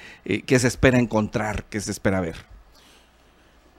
qué 0.44 0.58
se 0.58 0.68
espera 0.68 0.98
encontrar, 0.98 1.64
qué 1.70 1.80
se 1.80 1.92
espera 1.92 2.20
ver. 2.20 2.55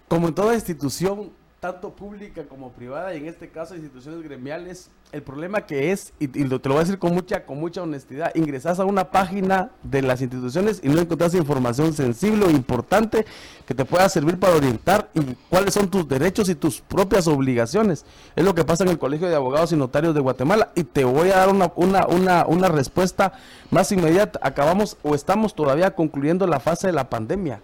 Como 0.07 0.29
en 0.29 0.33
toda 0.33 0.55
institución, 0.55 1.31
tanto 1.59 1.89
pública 1.89 2.43
como 2.45 2.71
privada, 2.71 3.13
y 3.13 3.17
en 3.17 3.25
este 3.27 3.49
caso 3.49 3.75
instituciones 3.75 4.23
gremiales, 4.23 4.89
el 5.11 5.21
problema 5.21 5.65
que 5.65 5.91
es, 5.91 6.13
y, 6.17 6.27
te 6.27 6.45
lo 6.45 6.59
voy 6.59 6.77
a 6.77 6.79
decir 6.79 6.97
con 6.97 7.13
mucha, 7.13 7.45
con 7.45 7.59
mucha 7.59 7.81
honestidad, 7.81 8.33
ingresas 8.33 8.79
a 8.79 8.85
una 8.85 9.11
página 9.11 9.71
de 9.83 10.01
las 10.01 10.21
instituciones 10.21 10.79
y 10.81 10.87
no 10.87 11.01
encontrás 11.01 11.33
información 11.33 11.91
sensible 11.91 12.45
o 12.45 12.49
importante 12.49 13.25
que 13.65 13.73
te 13.73 13.83
pueda 13.83 14.07
servir 14.07 14.39
para 14.39 14.55
orientar 14.55 15.09
y 15.13 15.21
cuáles 15.49 15.73
son 15.73 15.89
tus 15.89 16.07
derechos 16.07 16.47
y 16.47 16.55
tus 16.55 16.79
propias 16.79 17.27
obligaciones. 17.27 18.05
Es 18.37 18.45
lo 18.45 18.55
que 18.55 18.63
pasa 18.63 18.85
en 18.85 18.91
el 18.91 18.99
Colegio 18.99 19.27
de 19.27 19.35
Abogados 19.35 19.73
y 19.73 19.75
Notarios 19.75 20.15
de 20.15 20.21
Guatemala 20.21 20.71
y 20.73 20.85
te 20.85 21.03
voy 21.03 21.31
a 21.31 21.37
dar 21.37 21.49
una, 21.49 21.73
una, 21.75 22.07
una, 22.07 22.45
una 22.45 22.69
respuesta 22.69 23.33
más 23.71 23.91
inmediata. 23.91 24.39
Acabamos 24.41 24.95
o 25.03 25.15
estamos 25.15 25.53
todavía 25.53 25.95
concluyendo 25.95 26.47
la 26.47 26.61
fase 26.61 26.87
de 26.87 26.93
la 26.93 27.09
pandemia 27.09 27.61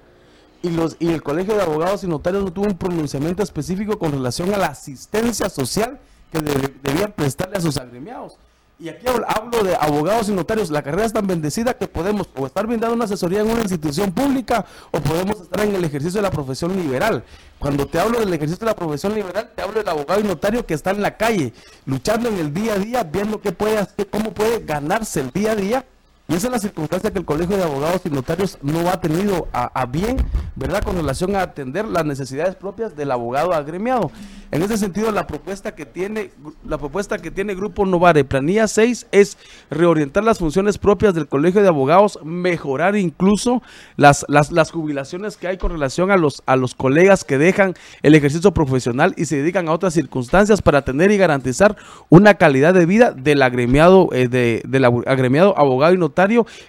y, 0.64 0.70
los, 0.72 0.96
y 0.98 1.10
el 1.10 1.22
Colegio 1.22 1.56
de 1.56 1.62
Abogados 1.62 2.04
y 2.04 2.08
Notarios 2.08 2.44
no 2.44 2.52
tuvo 2.52 2.66
un 2.66 2.78
pronunciamiento 2.78 3.44
específico 3.44 4.00
con 4.00 4.14
relación 4.14 4.52
a 4.54 4.58
la 4.58 4.68
asistencia 4.68 5.50
social 5.50 6.00
que 6.32 6.40
debían 6.82 7.12
prestarle 7.12 7.58
a 7.58 7.62
sus 7.62 7.78
agremiados. 7.78 8.38
Y 8.80 8.90
aquí 8.90 9.06
hablo 9.08 9.64
de 9.64 9.76
abogados 9.76 10.30
y 10.30 10.32
notarios. 10.32 10.72
La 10.72 10.82
carrera 10.82 11.06
es 11.06 11.14
tan 11.14 11.28
bendecida 11.28 11.74
que 11.76 11.88
podemos 11.88 12.28
o 12.36 12.48
estar 12.48 12.66
brindando 12.66 12.96
una 12.96 13.06
asesoría 13.06 13.42
en 13.42 13.52
una 13.52 13.62
institución 13.62 14.12
pública 14.12 14.66
o 14.92 15.00
podemos 15.00 15.42
estar 15.42 15.62
en 15.62 15.76
el 15.76 15.84
ejercicio 15.84 16.18
de 16.18 16.24
la 16.24 16.32
profesión 16.32 16.76
liberal. 16.76 17.24
Cuando 17.60 17.86
te 17.86 18.00
hablo 18.00 18.20
del 18.20 18.34
ejercicio 18.34 18.66
de 18.66 18.72
la 18.72 18.76
profesión 18.76 19.14
liberal, 19.14 19.52
te 19.56 19.62
hablo 19.62 19.76
del 19.80 19.88
abogado 19.88 20.22
y 20.22 20.24
notario 20.24 20.66
que 20.66 20.74
está 20.74 20.92
en 20.92 21.02
la 21.02 21.16
calle, 21.18 21.54
luchando 21.86 22.30
en 22.30 22.40
el 22.40 22.54
día 22.54 22.74
a 22.74 22.80
día, 22.80 23.04
viendo 23.04 23.40
qué 23.40 23.52
puede 23.52 23.78
hacer, 23.78 24.10
cómo 24.10 24.34
puede 24.34 24.60
ganarse 24.66 25.20
el 25.20 25.32
día 25.32 25.52
a 25.52 25.56
día 25.56 25.86
y 26.26 26.36
esa 26.36 26.48
es 26.48 26.54
la 26.54 26.60
circunstancia 26.60 27.12
que 27.12 27.20
el 27.20 27.26
Colegio 27.26 27.58
de 27.58 27.64
Abogados 27.64 28.02
y 28.06 28.10
Notarios 28.10 28.58
no 28.62 28.90
ha 28.90 29.02
tenido 29.02 29.50
a, 29.52 29.86
bien, 29.88 30.16
¿verdad?, 30.56 30.82
con 30.82 30.96
relación 30.96 31.36
a 31.36 31.42
atender 31.42 31.86
las 31.86 32.06
necesidades 32.06 32.56
propias 32.56 32.96
del 32.96 33.12
abogado 33.12 33.52
agremiado. 33.52 34.10
En 34.50 34.62
ese 34.62 34.78
sentido, 34.78 35.12
la 35.12 35.28
propuesta 35.28 35.76
que 35.76 35.86
tiene, 35.86 36.32
la 36.66 36.78
propuesta 36.78 37.18
que 37.18 37.30
tiene 37.30 37.56
Grupo 37.56 37.86
Novare, 37.86 38.24
Planilla 38.24 38.70
6, 38.70 39.08
es 39.12 39.38
reorientar 39.70 40.24
las 40.24 40.40
funciones 40.40 40.78
propias 40.78 41.14
del 41.14 41.28
Colegio 41.28 41.62
de 41.62 41.68
Abogados, 41.68 42.18
mejorar 42.24 42.96
incluso 42.96 43.62
las, 43.98 44.26
las, 44.30 44.72
jubilaciones 44.72 45.36
que 45.36 45.48
hay 45.48 45.58
con 45.58 45.72
relación 45.72 46.10
a 46.10 46.16
los, 46.16 46.42
a 46.46 46.56
los 46.56 46.74
colegas 46.74 47.26
que 47.26 47.38
dejan 47.38 47.74
el 48.02 48.16
ejercicio 48.16 48.54
profesional 48.54 49.14
y 49.18 49.26
se 49.26 49.38
dedican 49.38 49.68
a 49.68 49.74
otras 49.74 49.94
circunstancias 49.94 50.62
para 50.62 50.84
tener 50.84 51.12
y 51.12 51.18
garantizar 51.18 51.76
una 52.08 52.36
calidad 52.36 52.74
de 52.74 52.86
vida 52.86 53.12
del 53.12 53.42
agremiado, 53.42 54.08
eh, 54.14 54.30
de, 54.30 54.62
del 54.66 54.86
agremiado 54.86 55.58
abogado 55.58 55.94
y 55.94 55.98
notario 55.98 56.13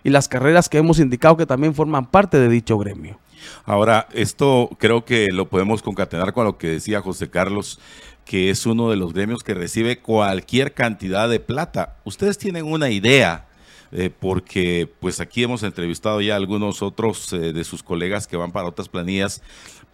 y 0.03 0.11
las 0.11 0.29
carreras 0.29 0.69
que 0.69 0.79
hemos 0.79 0.99
indicado 0.99 1.37
que 1.37 1.47
también 1.47 1.75
forman 1.75 2.07
parte 2.07 2.39
de 2.39 2.49
dicho 2.49 2.79
gremio. 2.79 3.19
Ahora, 3.65 4.09
esto 4.13 4.71
creo 4.79 5.05
que 5.05 5.29
lo 5.31 5.49
podemos 5.49 5.83
concatenar 5.83 6.33
con 6.33 6.45
lo 6.45 6.59
que 6.59 6.69
decía 6.69 7.01
José 7.01 7.31
Carlos, 7.31 7.79
que 8.25 8.51
es 8.51 8.67
uno 8.67 8.91
de 8.91 8.97
los 8.97 9.13
gremios 9.13 9.43
que 9.43 9.55
recibe 9.55 9.99
cualquier 9.99 10.73
cantidad 10.73 11.29
de 11.29 11.41
plata. 11.41 11.97
Ustedes 12.05 12.39
tienen 12.39 12.65
una 12.65 12.91
idea, 12.91 13.47
eh, 13.93 14.11
porque 14.11 14.91
pues 15.01 15.21
aquí 15.21 15.43
hemos 15.43 15.63
entrevistado 15.63 16.21
ya 16.21 16.35
a 16.35 16.37
algunos 16.37 16.83
otros 16.83 17.33
eh, 17.33 17.53
de 17.53 17.65
sus 17.65 17.83
colegas 17.83 18.27
que 18.27 18.37
van 18.37 18.53
para 18.53 18.69
otras 18.69 18.89
planillas, 18.89 19.43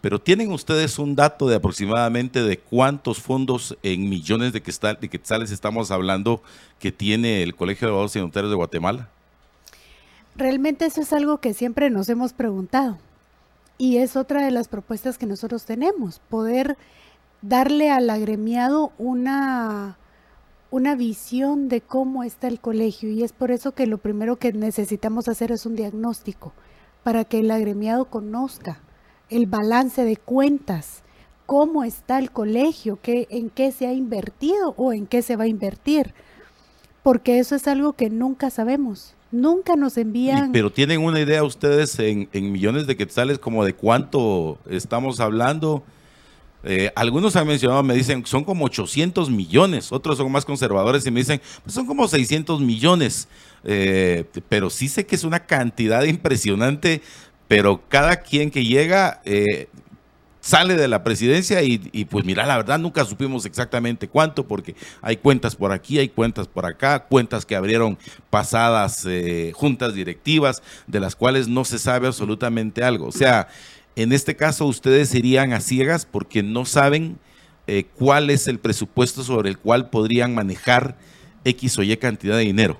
pero 0.01 0.19
¿tienen 0.19 0.51
ustedes 0.53 0.99
un 0.99 1.15
dato 1.15 1.47
de 1.49 1.57
aproximadamente 1.57 2.43
de 2.43 2.59
cuántos 2.59 3.21
fondos 3.21 3.77
en 3.83 4.09
millones 4.09 4.53
de 4.53 4.63
quetzales 4.63 5.51
estamos 5.51 5.91
hablando 5.91 6.43
que 6.79 6.91
tiene 6.91 7.43
el 7.43 7.55
Colegio 7.55 7.87
de 7.87 7.91
Abogados 7.91 8.17
y 8.17 8.21
Notarios 8.21 8.51
de 8.51 8.57
Guatemala? 8.57 9.11
Realmente 10.41 10.87
eso 10.87 11.03
es 11.03 11.13
algo 11.13 11.37
que 11.37 11.53
siempre 11.53 11.91
nos 11.91 12.09
hemos 12.09 12.33
preguntado. 12.33 12.97
Y 13.77 13.99
es 13.99 14.17
otra 14.17 14.43
de 14.43 14.51
las 14.51 14.69
propuestas 14.69 15.19
que 15.19 15.27
nosotros 15.27 15.67
tenemos, 15.67 16.19
poder 16.31 16.79
darle 17.43 17.91
al 17.91 18.09
agremiado 18.09 18.91
una, 18.97 19.99
una 20.71 20.95
visión 20.95 21.69
de 21.69 21.83
cómo 21.83 22.25
está 22.25 22.49
el 22.49 22.59
colegio. 22.59 23.11
Y 23.11 23.23
es 23.23 23.35
por 23.35 23.51
eso 23.51 23.73
que 23.73 23.87
lo 23.87 23.99
primero 23.99 24.37
que 24.37 24.55
necesitamos 24.55 25.29
hacer 25.29 25.53
es 25.53 25.67
un 25.67 25.77
diagnóstico 25.77 26.55
para 27.03 27.27
que 27.27 27.41
el 27.41 27.51
agremiado 27.51 28.07
conozca 28.07 28.81
el 29.29 29.45
balance 29.45 30.07
de 30.07 30.17
cuentas, 30.17 31.03
cómo 31.45 31.85
está 31.85 32.19
el 32.19 32.31
colegio, 32.31 32.99
qué, 33.03 33.27
en 33.29 33.51
qué 33.51 33.73
se 33.73 33.87
ha 33.87 33.93
invertido 33.93 34.73
o 34.79 34.95
en 34.95 35.07
qué 35.07 35.21
se 35.21 35.37
va 35.37 35.45
a 35.45 35.49
invertir, 35.49 36.15
porque 37.03 37.41
eso 37.41 37.57
es 37.57 37.69
algo 37.69 37.93
que 37.93 38.09
nunca 38.09 38.49
sabemos. 38.49 39.17
Nunca 39.33 39.77
nos 39.77 39.97
envían. 39.97 40.51
pero 40.53 40.73
tienen 40.73 41.01
una 41.01 41.21
idea 41.21 41.45
ustedes 41.45 41.99
en, 41.99 42.29
millones 42.33 42.87
de 42.87 42.97
quetzales 42.97 43.39
como 43.39 43.65
de 43.65 43.75
cuánto 43.75 44.59
estamos 44.69 45.21
hablando. 45.21 45.85
Eh, 46.63 46.93
algunos 46.95 47.37
han 47.37 47.47
mencionado, 47.47 47.83
me 47.83 47.95
dicen, 47.95 48.27
son 48.27 48.45
como 48.45 48.67
800 48.67 49.31
millones, 49.31 49.93
otros 49.93 50.19
son 50.19 50.31
más 50.31 50.45
conservadores 50.45 51.07
y 51.07 51.11
me 51.11 51.21
dicen, 51.21 51.41
pues 51.63 51.75
son 51.75 51.87
como 51.87 52.07
600 52.07 52.61
millones, 52.61 53.29
eh, 53.65 54.27
pero 54.49 54.69
sí 54.69 54.89
sé 54.89 55.07
que 55.07 55.15
es 55.15 55.25
una 55.25 55.47
cantidad 55.47 56.03
impresionante, 56.05 57.01
pero 57.49 57.83
cada 57.89 58.17
quien 58.17 58.51
que 58.51 58.65
llega 58.65 59.23
eh, 59.25 59.69
sale 60.41 60.75
de 60.75 60.89
la 60.89 61.05
presidencia 61.05 61.63
y, 61.63 61.79
pues 62.07 62.25
mira, 62.25 62.47
la 62.47 62.57
verdad 62.57 62.79
nunca 62.79 63.05
supimos 63.05 63.45
exactamente 63.45 64.09
cuánto 64.09 64.47
porque 64.47 64.75
hay 65.03 65.17
cuentas 65.17 65.55
por 65.55 65.73
aquí, 65.73 65.99
hay 65.99 66.09
cuentas 66.09 66.49
por 66.49 66.67
acá, 66.67 67.05
cuentas 67.05 67.45
que 67.45 67.57
abrieron 67.57 67.99
pasadas 68.31 69.05
eh, 69.07 69.53
juntas 69.55 69.95
directivas 69.95 70.63
de 70.87 71.01
las 71.01 71.15
cuales 71.15 71.49
no 71.49 71.65
se 71.65 71.79
sabe 71.79 72.07
absolutamente 72.07 72.83
algo. 72.83 73.07
O 73.07 73.13
sea, 73.13 73.49
en 73.97 74.13
este 74.13 74.37
caso 74.37 74.67
ustedes 74.67 75.15
irían 75.15 75.53
a 75.53 75.61
ciegas 75.61 76.07
porque 76.07 76.43
no 76.43 76.65
saben 76.65 77.19
eh, 77.67 77.85
cuál 77.97 78.31
es 78.31 78.49
el 78.49 78.59
presupuesto 78.59 79.23
sobre 79.23 79.51
el 79.51 79.59
cual 79.59 79.91
podrían 79.91 80.35
manejar 80.35 80.97
X 81.45 81.79
o 81.79 81.83
Y 81.83 81.97
cantidad 81.99 82.37
de 82.37 82.43
dinero. 82.43 82.79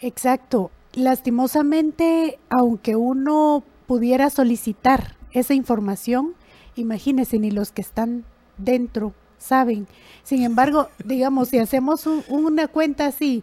Exacto. 0.00 0.70
Lastimosamente, 0.92 2.38
aunque 2.50 2.94
uno 2.94 3.64
pudiera 3.86 4.30
solicitar 4.30 5.16
esa 5.32 5.54
información, 5.54 6.34
imagínense, 6.76 7.38
ni 7.38 7.50
los 7.50 7.72
que 7.72 7.82
están 7.82 8.24
dentro 8.58 9.14
saben. 9.38 9.86
Sin 10.22 10.42
embargo, 10.42 10.88
digamos, 11.04 11.48
si 11.48 11.58
hacemos 11.58 12.06
una 12.28 12.68
cuenta 12.68 13.06
así, 13.06 13.42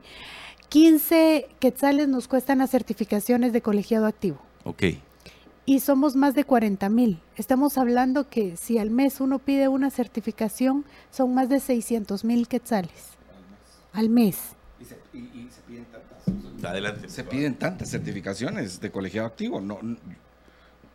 15 0.70 1.48
quetzales 1.60 2.08
nos 2.08 2.28
cuestan 2.28 2.60
las 2.60 2.72
certificaciones 2.72 3.54
de 3.54 3.62
colegiado 3.62 4.06
activo. 4.06 4.40
Ok. 4.64 4.84
Y 5.66 5.80
somos 5.80 6.16
más 6.16 6.34
de 6.34 6.44
40 6.44 6.90
mil. 6.90 7.20
Estamos 7.36 7.78
hablando 7.78 8.30
que 8.30 8.58
si 8.58 8.78
al 8.78 8.90
mes 8.90 9.22
uno 9.22 9.40
pide 9.40 9.68
una 9.68 9.92
certificación, 9.92 10.86
son 11.12 11.34
más 11.34 11.50
de 11.50 11.60
600 11.60 12.24
mil 12.26 12.48
quetzales 12.48 13.12
al 13.94 14.10
mes. 14.10 14.38
Y 14.80 14.86
se, 14.86 14.96
piden 15.68 15.86
tantas. 15.86 16.64
Adelante. 16.66 17.10
Se 17.10 17.24
piden 17.24 17.56
tantas 17.56 17.90
certificaciones 17.90 18.80
de 18.80 18.92
colegiado 18.92 19.28
activo. 19.28 19.62
No, 19.62 19.80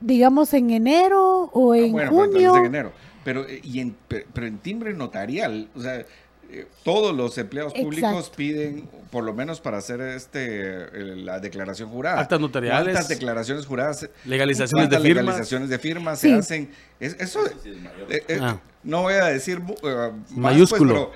digamos 0.00 0.52
en 0.54 0.70
enero 0.70 1.50
o 1.52 1.72
ah, 1.72 1.78
en 1.78 1.92
bueno, 1.92 2.10
junio. 2.10 2.56
en 2.56 2.64
enero. 2.66 2.92
Pero, 3.24 3.46
eh, 3.48 3.60
y 3.62 3.80
en, 3.80 3.96
pero 4.08 4.46
en 4.46 4.58
timbre 4.58 4.94
notarial, 4.94 5.68
o 5.74 5.80
sea, 5.80 6.04
eh, 6.48 6.66
todos 6.84 7.14
los 7.14 7.36
empleados 7.38 7.72
públicos 7.74 8.30
piden, 8.34 8.88
por 9.10 9.24
lo 9.24 9.34
menos 9.34 9.60
para 9.60 9.78
hacer 9.78 10.00
este 10.00 10.86
la 11.16 11.40
declaración 11.40 11.88
jurada. 11.88 12.20
Actas 12.20 12.40
notariales. 12.40 12.94
Actas 12.94 13.08
declaraciones 13.08 13.66
juradas. 13.66 14.08
Legalizaciones 14.24 14.88
de 14.88 15.00
firmas. 15.00 15.24
Legalizaciones 15.24 15.68
de 15.68 15.78
firmas 15.78 16.20
se 16.20 16.34
hacen. 16.34 16.70
eso, 17.00 17.40
eh, 18.08 18.38
ah. 18.40 18.60
no 18.84 19.02
voy 19.02 19.14
a 19.14 19.26
decir 19.26 19.60
pues, 19.60 19.94
mayúsculo 20.30 21.10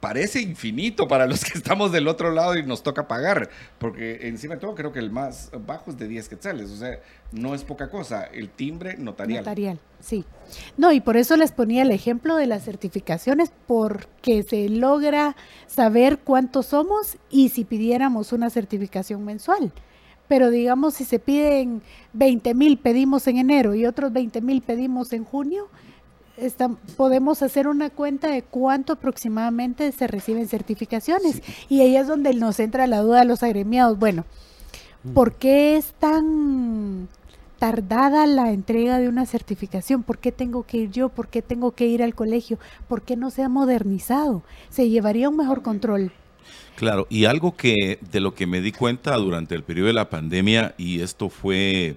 parece 0.00 0.40
infinito 0.40 1.06
para 1.06 1.26
los 1.26 1.44
que 1.44 1.56
estamos 1.56 1.92
del 1.92 2.08
otro 2.08 2.32
lado 2.32 2.56
y 2.56 2.62
nos 2.62 2.82
toca 2.82 3.06
pagar, 3.06 3.50
porque 3.78 4.26
encima 4.28 4.54
de 4.54 4.60
todo 4.60 4.74
creo 4.74 4.92
que 4.92 4.98
el 4.98 5.10
más 5.10 5.50
bajo 5.66 5.90
es 5.90 5.98
de 5.98 6.08
10 6.08 6.28
quetzales, 6.28 6.70
o 6.70 6.76
sea, 6.76 6.98
no 7.32 7.54
es 7.54 7.62
poca 7.62 7.90
cosa, 7.90 8.24
el 8.24 8.48
timbre 8.48 8.96
notarial. 8.96 9.44
Notarial, 9.44 9.78
sí. 10.00 10.24
No, 10.76 10.90
y 10.92 11.00
por 11.00 11.16
eso 11.16 11.36
les 11.36 11.52
ponía 11.52 11.82
el 11.82 11.90
ejemplo 11.90 12.36
de 12.36 12.46
las 12.46 12.64
certificaciones, 12.64 13.52
porque 13.66 14.42
se 14.42 14.68
logra 14.68 15.36
saber 15.66 16.18
cuántos 16.18 16.66
somos 16.66 17.18
y 17.28 17.50
si 17.50 17.64
pidiéramos 17.64 18.32
una 18.32 18.50
certificación 18.50 19.24
mensual 19.24 19.72
pero 20.28 20.50
digamos 20.50 20.94
si 20.94 21.04
se 21.04 21.18
piden 21.18 21.82
20 22.12 22.54
mil 22.54 22.78
pedimos 22.78 23.26
en 23.26 23.38
enero 23.38 23.74
y 23.74 23.84
otros 23.84 24.12
20 24.12 24.40
mil 24.42 24.62
pedimos 24.62 25.12
en 25.12 25.24
junio, 25.24 25.68
podemos 26.96 27.42
hacer 27.42 27.68
una 27.68 27.90
cuenta 27.90 28.28
de 28.28 28.42
cuánto 28.42 28.94
aproximadamente 28.94 29.90
se 29.92 30.06
reciben 30.06 30.48
certificaciones. 30.48 31.42
Y 31.68 31.80
ahí 31.80 31.96
es 31.96 32.06
donde 32.06 32.34
nos 32.34 32.60
entra 32.60 32.86
la 32.86 33.00
duda 33.00 33.20
de 33.20 33.26
los 33.26 33.42
agremiados. 33.42 33.98
Bueno, 33.98 34.24
mm. 35.04 35.12
¿por 35.12 35.34
qué 35.34 35.76
es 35.76 35.92
tan 35.98 37.08
tardada 37.58 38.26
la 38.26 38.50
entrega 38.50 38.98
de 38.98 39.08
una 39.08 39.26
certificación? 39.26 40.02
¿Por 40.02 40.18
qué 40.18 40.32
tengo 40.32 40.64
que 40.64 40.78
ir 40.78 40.90
yo? 40.90 41.10
¿Por 41.10 41.28
qué 41.28 41.42
tengo 41.42 41.72
que 41.72 41.86
ir 41.86 42.02
al 42.02 42.14
colegio? 42.14 42.58
¿Por 42.88 43.02
qué 43.02 43.16
no 43.16 43.30
se 43.30 43.42
ha 43.42 43.48
modernizado? 43.48 44.42
Se 44.70 44.88
llevaría 44.88 45.28
un 45.28 45.36
mejor 45.36 45.62
control. 45.62 46.12
Claro, 46.76 47.06
y 47.10 47.26
algo 47.26 47.54
que 47.56 47.98
de 48.10 48.20
lo 48.20 48.34
que 48.34 48.46
me 48.46 48.62
di 48.62 48.72
cuenta 48.72 49.14
durante 49.16 49.54
el 49.54 49.62
periodo 49.62 49.88
de 49.88 49.92
la 49.92 50.08
pandemia, 50.08 50.74
y 50.78 51.02
esto 51.02 51.28
fue 51.28 51.96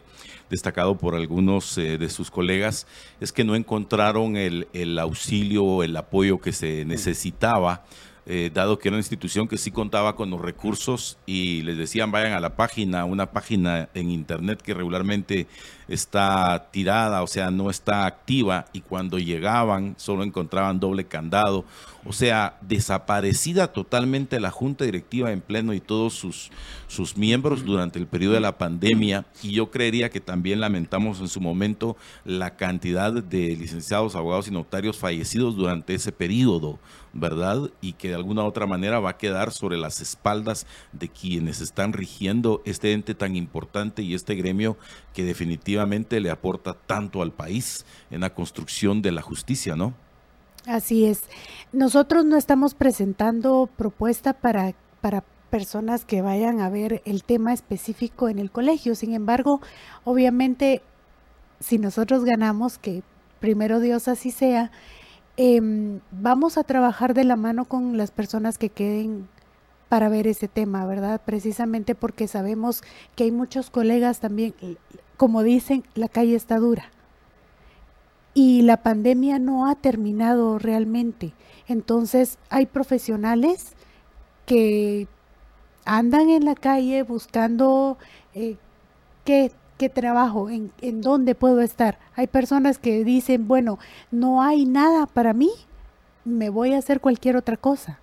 destacado 0.53 0.97
por 0.97 1.15
algunos 1.15 1.77
eh, 1.77 1.97
de 1.97 2.09
sus 2.09 2.31
colegas, 2.31 2.87
es 3.19 3.31
que 3.31 3.43
no 3.43 3.55
encontraron 3.55 4.37
el, 4.37 4.67
el 4.73 4.97
auxilio 4.99 5.63
o 5.63 5.83
el 5.83 5.95
apoyo 5.97 6.39
que 6.39 6.53
se 6.53 6.85
necesitaba 6.85 7.83
eh, 8.25 8.51
dado 8.53 8.79
que 8.79 8.87
era 8.87 8.95
una 8.95 9.01
institución 9.01 9.49
que 9.49 9.57
sí 9.57 9.69
contaba 9.69 10.15
con 10.15 10.29
los 10.29 10.39
recursos 10.39 11.17
y 11.25 11.61
les 11.63 11.77
decían 11.77 12.09
vayan 12.09 12.31
a 12.31 12.39
la 12.39 12.55
página, 12.55 13.03
una 13.03 13.31
página 13.31 13.89
en 13.93 14.09
internet 14.09 14.61
que 14.61 14.73
regularmente 14.73 15.45
está 15.87 16.69
tirada, 16.71 17.23
o 17.23 17.27
sea, 17.27 17.51
no 17.51 17.69
está 17.69 18.05
activa 18.05 18.65
y 18.73 18.81
cuando 18.81 19.19
llegaban 19.19 19.95
solo 19.97 20.23
encontraban 20.23 20.79
doble 20.79 21.05
candado, 21.05 21.65
o 22.05 22.11
sea, 22.11 22.57
desaparecida 22.61 23.71
totalmente 23.71 24.39
la 24.39 24.51
junta 24.51 24.85
directiva 24.85 25.31
en 25.31 25.41
pleno 25.41 25.73
y 25.73 25.79
todos 25.79 26.13
sus, 26.13 26.51
sus 26.87 27.17
miembros 27.17 27.63
durante 27.63 27.97
el 27.97 28.07
periodo 28.07 28.33
de 28.33 28.39
la 28.41 28.57
pandemia 28.57 29.25
y 29.41 29.51
yo 29.51 29.71
creería 29.71 30.09
que 30.09 30.19
también 30.19 30.59
lamentamos 30.59 31.19
en 31.19 31.29
su 31.29 31.39
momento 31.39 31.95
la 32.25 32.55
cantidad 32.55 33.13
de 33.13 33.55
licenciados, 33.55 34.15
abogados 34.15 34.47
y 34.47 34.51
notarios 34.51 34.97
fallecidos 34.97 35.55
durante 35.55 35.93
ese 35.93 36.11
periodo, 36.11 36.79
¿verdad? 37.13 37.71
Y 37.79 37.93
que 37.93 38.09
de 38.09 38.15
alguna 38.15 38.43
u 38.43 38.47
otra 38.47 38.65
manera 38.65 38.99
va 38.99 39.11
a 39.11 39.17
quedar 39.17 39.51
sobre 39.51 39.77
las 39.77 40.01
espaldas 40.01 40.67
de 40.91 41.07
quienes 41.07 41.61
están 41.61 41.93
rigiendo 41.93 42.61
este 42.65 42.91
ente 42.91 43.15
tan 43.15 43.35
importante 43.35 44.01
y 44.01 44.13
este 44.13 44.35
gremio 44.35 44.77
que 45.13 45.23
definitivamente 45.23 45.72
le 45.75 46.29
aporta 46.29 46.73
tanto 46.73 47.21
al 47.21 47.31
país 47.31 47.85
en 48.11 48.21
la 48.21 48.33
construcción 48.33 49.01
de 49.01 49.11
la 49.11 49.21
justicia, 49.21 49.75
¿no? 49.75 49.93
Así 50.65 51.05
es. 51.05 51.23
Nosotros 51.71 52.25
no 52.25 52.37
estamos 52.37 52.73
presentando 52.73 53.69
propuesta 53.75 54.33
para, 54.33 54.73
para 55.01 55.23
personas 55.49 56.05
que 56.05 56.21
vayan 56.21 56.61
a 56.61 56.69
ver 56.69 57.01
el 57.05 57.23
tema 57.23 57.53
específico 57.53 58.29
en 58.29 58.39
el 58.39 58.49
colegio. 58.49 58.95
Sin 58.95 59.13
embargo, 59.13 59.61
obviamente, 60.05 60.81
si 61.59 61.79
nosotros 61.79 62.23
ganamos, 62.23 62.77
que 62.77 63.03
primero 63.39 63.79
Dios 63.79 64.07
así 64.07 64.31
sea, 64.31 64.71
Em, 65.35 65.99
vamos 66.11 66.59
a 66.59 66.63
trabajar 66.63 67.15
de 67.15 67.23
la 67.23 67.35
mano 67.35 67.65
con 67.65 67.97
las 67.97 68.11
personas 68.11 68.59
que 68.59 68.69
queden 68.69 69.27
para 69.89 70.07
ver 70.07 70.27
ese 70.27 70.47
tema, 70.47 70.85
¿verdad? 70.85 71.21
Precisamente 71.25 71.95
porque 71.95 72.27
sabemos 72.27 72.83
que 73.15 73.23
hay 73.25 73.31
muchos 73.31 73.71
colegas 73.71 74.19
también, 74.19 74.53
como 75.17 75.43
dicen, 75.43 75.83
la 75.95 76.07
calle 76.07 76.35
está 76.35 76.57
dura. 76.57 76.85
Y 78.33 78.63
la 78.63 78.77
pandemia 78.77 79.39
no 79.39 79.67
ha 79.67 79.75
terminado 79.75 80.57
realmente. 80.59 81.33
Entonces 81.67 82.39
hay 82.49 82.65
profesionales 82.65 83.73
que 84.45 85.07
andan 85.85 86.29
en 86.29 86.45
la 86.45 86.55
calle 86.55 87.03
buscando 87.03 87.97
eh, 88.33 88.57
qué 89.23 89.51
qué 89.77 89.89
trabajo, 89.89 90.49
en, 90.49 90.71
en 90.81 91.01
dónde 91.01 91.35
puedo 91.35 91.61
estar. 91.61 91.99
Hay 92.15 92.27
personas 92.27 92.77
que 92.77 93.03
dicen, 93.03 93.47
bueno, 93.47 93.79
no 94.11 94.41
hay 94.41 94.65
nada 94.65 95.07
para 95.07 95.33
mí, 95.33 95.51
me 96.25 96.49
voy 96.49 96.73
a 96.73 96.77
hacer 96.77 96.99
cualquier 97.01 97.35
otra 97.35 97.57
cosa. 97.57 97.99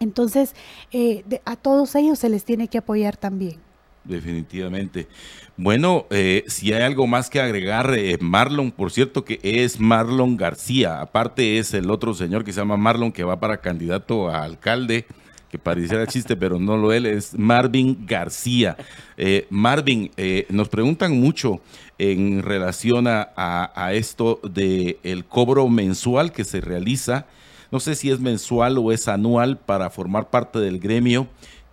Entonces, 0.00 0.54
eh, 0.92 1.24
a 1.44 1.56
todos 1.56 1.94
ellos 1.94 2.18
se 2.18 2.28
les 2.28 2.44
tiene 2.44 2.68
que 2.68 2.78
apoyar 2.78 3.16
también. 3.16 3.60
Definitivamente. 4.04 5.06
Bueno, 5.56 6.06
eh, 6.10 6.44
si 6.46 6.72
hay 6.72 6.82
algo 6.82 7.06
más 7.06 7.28
que 7.28 7.40
agregar, 7.40 7.94
eh, 7.94 8.16
Marlon, 8.20 8.70
por 8.70 8.90
cierto 8.90 9.24
que 9.24 9.38
es 9.42 9.78
Marlon 9.78 10.36
García, 10.38 11.02
aparte 11.02 11.58
es 11.58 11.74
el 11.74 11.90
otro 11.90 12.14
señor 12.14 12.44
que 12.44 12.52
se 12.52 12.60
llama 12.60 12.78
Marlon 12.78 13.12
que 13.12 13.24
va 13.24 13.38
para 13.38 13.58
candidato 13.58 14.30
a 14.30 14.42
alcalde 14.42 15.04
que 15.50 15.58
pareciera 15.58 16.06
chiste, 16.06 16.36
pero 16.36 16.60
no 16.60 16.76
lo 16.76 16.92
él, 16.92 17.06
es 17.06 17.36
Marvin 17.36 18.06
García. 18.06 18.76
Eh, 19.16 19.48
Marvin, 19.50 20.12
nos 20.48 20.68
preguntan 20.68 21.18
mucho 21.18 21.60
en 21.98 22.44
relación 22.44 23.06
a, 23.08 23.90
esto 23.92 24.40
del 24.44 24.98
el 25.02 25.24
cobro 25.24 25.68
mensual 25.68 26.30
que 26.30 26.44
se 26.44 26.60
realiza. 26.60 27.26
No 27.72 27.80
sé 27.80 27.96
si 27.96 28.10
es 28.10 28.20
mensual 28.20 28.78
o 28.78 28.92
es 28.92 29.08
anual 29.08 29.58
para 29.58 29.90
formar 29.90 30.30
parte 30.30 30.60
del 30.60 30.78
gremio 30.78 31.26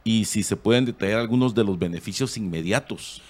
y 0.08 0.24
si 0.24 0.42
se 0.42 0.56
pueden 0.56 0.86
detallar 0.86 1.20
algunos 1.20 1.54
de 1.54 1.66
los 1.66 1.78
beneficios 1.78 2.38
inmediatos. 2.38 3.22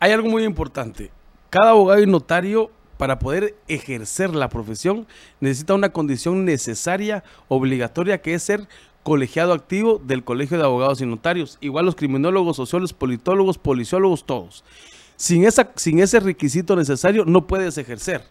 Hay 0.00 0.10
algo 0.10 0.30
muy 0.30 0.42
importante. 0.42 1.10
Cada 1.50 1.72
abogado 1.72 2.02
y 2.02 2.06
notario 2.06 2.70
para 2.96 3.18
poder 3.18 3.54
ejercer 3.68 4.34
la 4.34 4.48
profesión 4.48 5.06
necesita 5.40 5.74
una 5.74 5.90
condición 5.90 6.46
necesaria, 6.46 7.24
obligatoria, 7.48 8.22
que 8.22 8.32
es 8.32 8.42
ser 8.42 8.66
colegiado 9.02 9.52
activo 9.52 10.00
del 10.02 10.24
Colegio 10.24 10.56
de 10.56 10.64
Abogados 10.64 11.02
y 11.02 11.06
Notarios. 11.06 11.58
Igual 11.60 11.84
los 11.84 11.94
criminólogos, 11.94 12.56
sociólogos, 12.56 12.94
politólogos, 12.94 13.58
policiólogos, 13.58 14.24
todos. 14.24 14.64
Sin, 15.16 15.44
esa, 15.44 15.72
sin 15.76 15.98
ese 15.98 16.20
requisito 16.20 16.74
necesario 16.74 17.26
no 17.26 17.46
puedes 17.46 17.76
ejercer. 17.76 18.24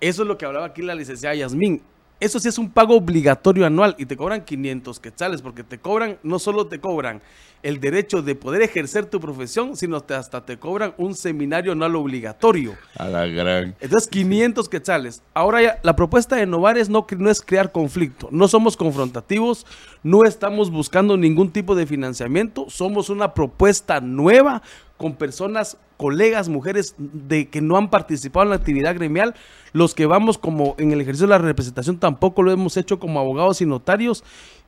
Eso 0.00 0.22
es 0.22 0.28
lo 0.28 0.38
que 0.38 0.46
hablaba 0.46 0.64
aquí 0.64 0.80
la 0.80 0.94
licenciada 0.94 1.34
Yasmín. 1.34 1.82
Eso 2.20 2.38
sí 2.38 2.48
es 2.48 2.58
un 2.58 2.70
pago 2.70 2.96
obligatorio 2.96 3.66
anual 3.66 3.96
y 3.98 4.06
te 4.06 4.16
cobran 4.16 4.44
500 4.44 5.00
quetzales 5.00 5.42
porque 5.42 5.64
te 5.64 5.78
cobran, 5.78 6.18
no 6.22 6.38
solo 6.38 6.66
te 6.66 6.80
cobran 6.80 7.20
el 7.64 7.80
derecho 7.80 8.20
de 8.20 8.34
poder 8.34 8.60
ejercer 8.60 9.06
tu 9.06 9.18
profesión, 9.18 9.74
sino 9.74 9.96
hasta 9.96 10.44
te 10.44 10.58
cobran 10.58 10.94
un 10.98 11.14
seminario 11.14 11.72
anual 11.72 11.96
obligatorio. 11.96 12.76
A 12.98 13.08
la 13.08 13.26
gran. 13.26 13.74
Entonces, 13.80 14.08
500 14.10 14.68
quetzales. 14.68 15.22
Ahora 15.32 15.62
ya, 15.62 15.80
la 15.82 15.96
propuesta 15.96 16.36
de 16.36 16.44
Novares 16.44 16.90
no, 16.90 17.06
no 17.16 17.30
es 17.30 17.40
crear 17.40 17.72
conflicto. 17.72 18.28
No 18.30 18.48
somos 18.48 18.76
confrontativos, 18.76 19.66
no 20.02 20.24
estamos 20.24 20.70
buscando 20.70 21.16
ningún 21.16 21.50
tipo 21.50 21.74
de 21.74 21.86
financiamiento. 21.86 22.66
Somos 22.68 23.08
una 23.08 23.32
propuesta 23.32 23.98
nueva 24.02 24.60
con 24.98 25.16
personas, 25.16 25.78
colegas, 26.04 26.50
mujeres 26.50 26.94
de 26.98 27.48
que 27.48 27.62
no 27.62 27.78
han 27.78 27.88
participado 27.88 28.44
en 28.44 28.50
la 28.50 28.56
actividad 28.56 28.94
gremial. 28.94 29.34
Los 29.72 29.94
que 29.94 30.04
vamos 30.04 30.36
como 30.36 30.74
en 30.76 30.92
el 30.92 31.00
ejercicio 31.00 31.26
de 31.26 31.30
la 31.30 31.38
representación 31.38 31.98
tampoco 31.98 32.42
lo 32.42 32.52
hemos 32.52 32.76
hecho 32.76 32.98
como 32.98 33.20
abogados 33.20 33.62
y 33.62 33.64
notarios 33.64 34.22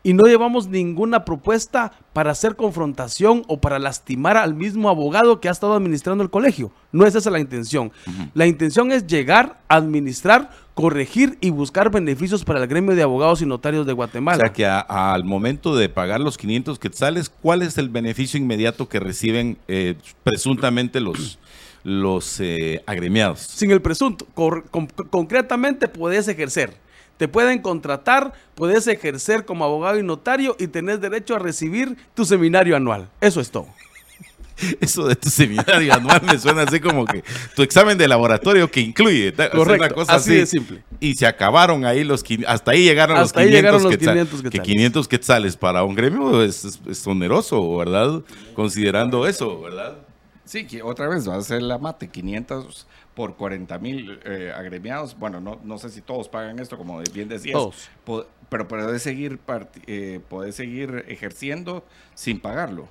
y 0.06 0.14
no 0.14 0.26
llevamos 0.26 0.68
ninguna 0.68 1.24
propuesta 1.24 1.90
para 2.12 2.30
hacer 2.30 2.54
confrontación 2.54 3.42
o 3.48 3.60
para 3.60 3.80
lastimar 3.80 4.36
al 4.36 4.54
mismo 4.54 4.88
abogado 4.88 5.40
que 5.40 5.48
ha 5.48 5.50
estado 5.50 5.74
administrando 5.74 6.22
el 6.22 6.30
colegio. 6.30 6.70
No 6.92 7.06
es 7.06 7.16
esa 7.16 7.28
la 7.28 7.40
intención. 7.40 7.90
La 8.32 8.46
intención 8.46 8.92
es 8.92 9.08
llegar, 9.08 9.58
administrar, 9.66 10.50
corregir 10.74 11.38
y 11.40 11.50
buscar 11.50 11.90
beneficios 11.90 12.44
para 12.44 12.60
el 12.60 12.68
gremio 12.68 12.94
de 12.94 13.02
abogados 13.02 13.42
y 13.42 13.46
notarios 13.46 13.84
de 13.84 13.94
Guatemala. 13.94 14.36
O 14.36 14.40
sea 14.46 14.52
que 14.52 14.64
al 14.64 15.24
momento 15.24 15.74
de 15.74 15.88
pagar 15.88 16.20
los 16.20 16.38
500 16.38 16.78
quetzales, 16.78 17.28
¿cuál 17.28 17.62
es 17.62 17.76
el 17.76 17.88
beneficio 17.88 18.38
inmediato 18.38 18.88
que 18.88 19.00
reciben 19.00 19.58
eh, 19.66 19.96
presuntamente 20.22 21.00
los, 21.00 21.40
los 21.82 22.38
eh, 22.38 22.80
agremiados? 22.86 23.40
Sin 23.40 23.72
el 23.72 23.82
presunto, 23.82 24.24
concretamente 25.10 25.88
puedes 25.88 26.28
ejercer 26.28 26.85
te 27.16 27.28
pueden 27.28 27.60
contratar, 27.60 28.32
puedes 28.54 28.86
ejercer 28.86 29.44
como 29.44 29.64
abogado 29.64 29.98
y 29.98 30.02
notario 30.02 30.56
y 30.58 30.68
tenés 30.68 31.00
derecho 31.00 31.34
a 31.34 31.38
recibir 31.38 31.96
tu 32.14 32.24
seminario 32.24 32.76
anual. 32.76 33.08
Eso 33.20 33.40
es 33.40 33.50
todo. 33.50 33.66
Eso 34.80 35.06
de 35.06 35.16
tu 35.16 35.28
seminario 35.28 35.92
anual 35.92 36.22
me 36.22 36.38
suena 36.38 36.62
así 36.62 36.80
como 36.80 37.04
que 37.04 37.22
tu 37.54 37.62
examen 37.62 37.98
de 37.98 38.08
laboratorio 38.08 38.70
que 38.70 38.80
incluye 38.80 39.32
Correcto, 39.32 39.94
cosa 39.94 40.14
así, 40.14 40.34
de 40.34 40.46
simple. 40.46 40.82
Y 40.98 41.14
se 41.14 41.26
acabaron 41.26 41.84
ahí 41.84 42.04
los 42.04 42.24
hasta 42.46 42.70
ahí 42.70 42.84
llegaron 42.84 43.18
los 43.18 43.32
500 43.32 43.54
llegaron 43.54 43.82
los 43.82 43.96
500 43.96 44.42
quetzales. 44.42 44.50
Que 44.50 44.72
500 44.72 45.08
quetzales 45.08 45.56
para 45.56 45.84
un 45.84 45.94
gremio 45.94 46.42
es, 46.42 46.80
es, 46.88 47.06
oneroso, 47.06 47.76
¿verdad? 47.76 48.22
Considerando 48.54 49.26
eso, 49.26 49.60
¿verdad? 49.60 49.98
Sí, 50.46 50.64
que 50.64 50.80
otra 50.80 51.08
vez 51.08 51.28
va 51.28 51.34
a 51.34 51.42
ser 51.42 51.60
la 51.60 51.76
mate, 51.76 52.08
500 52.08 52.86
por 53.14 53.34
40 53.34 53.78
mil 53.78 54.20
eh, 54.24 54.52
agremiados. 54.54 55.18
Bueno, 55.18 55.40
no, 55.40 55.58
no 55.64 55.76
sé 55.76 55.90
si 55.90 56.00
todos 56.00 56.28
pagan 56.28 56.60
esto, 56.60 56.78
como 56.78 57.02
bien 57.12 57.28
decías. 57.28 57.52
Todos. 57.52 57.90
pero 58.48 58.68
puedes 58.68 59.02
seguir, 59.02 59.40
eh, 59.88 60.20
seguir 60.52 61.04
ejerciendo 61.08 61.84
sin 62.14 62.40
pagarlo. 62.40 62.88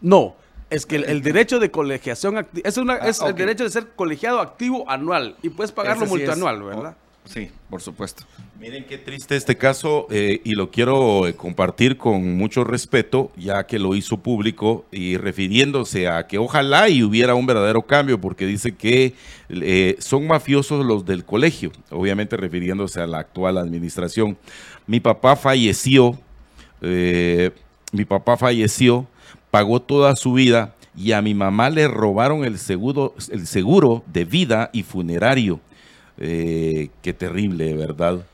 No, 0.00 0.34
es 0.68 0.84
que 0.84 0.96
el, 0.96 1.22
derecho 1.22 1.60
de 1.60 1.70
colegiación 1.70 2.44
es, 2.64 2.76
una, 2.76 2.94
ah, 2.94 3.08
es 3.08 3.20
el 3.22 3.36
derecho 3.36 3.62
de 3.62 3.70
ser 3.70 3.90
colegiado 3.94 4.40
activo 4.40 4.90
anual 4.90 5.36
y 5.42 5.48
puedes 5.50 5.70
pagarlo 5.70 6.06
multianual, 6.06 6.62
¿verdad? 6.62 6.96
Sí, 7.26 7.50
por 7.68 7.82
supuesto. 7.82 8.24
Miren 8.60 8.84
qué 8.84 8.98
triste 8.98 9.34
este 9.34 9.56
caso 9.56 10.06
eh, 10.10 10.40
y 10.44 10.52
lo 10.52 10.70
quiero 10.70 11.26
eh, 11.26 11.34
compartir 11.34 11.96
con 11.96 12.36
mucho 12.36 12.62
respeto, 12.62 13.32
ya 13.36 13.66
que 13.66 13.80
lo 13.80 13.96
hizo 13.96 14.18
público 14.18 14.86
y 14.92 15.16
refiriéndose 15.16 16.08
a 16.08 16.28
que 16.28 16.38
ojalá 16.38 16.88
y 16.88 17.02
hubiera 17.02 17.34
un 17.34 17.44
verdadero 17.44 17.82
cambio, 17.82 18.20
porque 18.20 18.46
dice 18.46 18.76
que 18.76 19.14
eh, 19.48 19.96
son 19.98 20.26
mafiosos 20.28 20.86
los 20.86 21.04
del 21.04 21.24
colegio, 21.24 21.72
obviamente 21.90 22.36
refiriéndose 22.36 23.00
a 23.00 23.08
la 23.08 23.18
actual 23.18 23.58
administración. 23.58 24.38
Mi 24.86 25.00
papá 25.00 25.34
falleció, 25.34 26.18
mi 26.80 28.04
papá 28.04 28.36
falleció, 28.36 29.08
pagó 29.50 29.82
toda 29.82 30.14
su 30.14 30.32
vida 30.34 30.76
y 30.96 31.10
a 31.10 31.22
mi 31.22 31.34
mamá 31.34 31.70
le 31.70 31.88
robaron 31.88 32.44
el 32.44 32.58
seguro, 32.58 33.14
el 33.32 33.48
seguro 33.48 34.04
de 34.06 34.24
vida 34.24 34.70
y 34.72 34.84
funerario 34.84 35.60
eh, 36.18 36.90
qué 37.02 37.12
terrible, 37.12 37.74
¿verdad? 37.74 38.24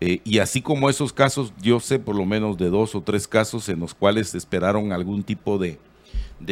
Eh, 0.00 0.20
y 0.24 0.38
así 0.38 0.62
como 0.62 0.88
esos 0.88 1.12
casos, 1.12 1.52
yo 1.60 1.78
sé 1.78 1.98
por 1.98 2.16
lo 2.16 2.24
menos 2.24 2.56
de 2.56 2.70
dos 2.70 2.94
o 2.94 3.02
tres 3.02 3.28
casos 3.28 3.68
en 3.68 3.80
los 3.80 3.94
cuales 3.94 4.34
esperaron 4.34 4.92
algún 4.92 5.22
tipo 5.22 5.58
de, 5.58 5.78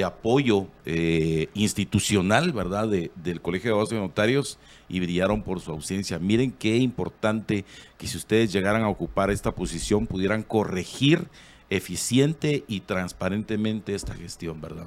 apoyo 0.05 0.67
eh, 0.85 1.49
institucional, 1.55 2.53
¿verdad? 2.53 2.89
del 2.89 3.41
Colegio 3.41 3.69
de 3.69 3.73
Abogados 3.73 3.93
y 3.93 3.97
Notarios 3.97 4.59
y 4.89 5.01
brillaron 5.01 5.43
por 5.43 5.61
su 5.61 5.73
ausencia. 5.73 6.19
Miren 6.19 6.53
qué 6.53 6.77
importante 6.77 7.65
que 7.97 8.07
si 8.07 8.19
ustedes 8.19 8.53
llegaran 8.53 8.83
a 8.83 8.89
ocupar 8.89 9.31
esta 9.31 9.55
posición 9.55 10.07
pudieran 10.07 10.43
corregir 10.43 11.27
eficiente 11.71 12.65
y 12.69 12.81
transparentemente 12.81 13.95
esta 13.95 14.15
gestión, 14.15 14.61
¿verdad? 14.61 14.87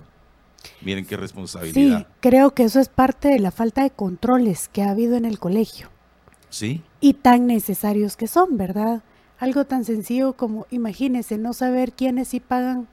Miren 0.81 1.05
qué 1.05 1.17
responsabilidad. 1.17 1.99
Sí, 1.99 2.05
creo 2.19 2.53
que 2.53 2.63
eso 2.63 2.79
es 2.79 2.89
parte 2.89 3.29
de 3.29 3.39
la 3.39 3.51
falta 3.51 3.83
de 3.83 3.89
controles 3.89 4.69
que 4.69 4.83
ha 4.83 4.91
habido 4.91 5.15
en 5.15 5.25
el 5.25 5.39
colegio. 5.39 5.89
Sí. 6.49 6.81
Y 6.99 7.13
tan 7.13 7.47
necesarios 7.47 8.17
que 8.17 8.27
son, 8.27 8.57
¿verdad? 8.57 9.03
Algo 9.39 9.65
tan 9.65 9.85
sencillo 9.85 10.33
como, 10.33 10.67
imagínense, 10.69 11.37
no 11.37 11.53
saber 11.53 11.93
quiénes 11.93 12.29
sí 12.29 12.39
pagan 12.39 12.87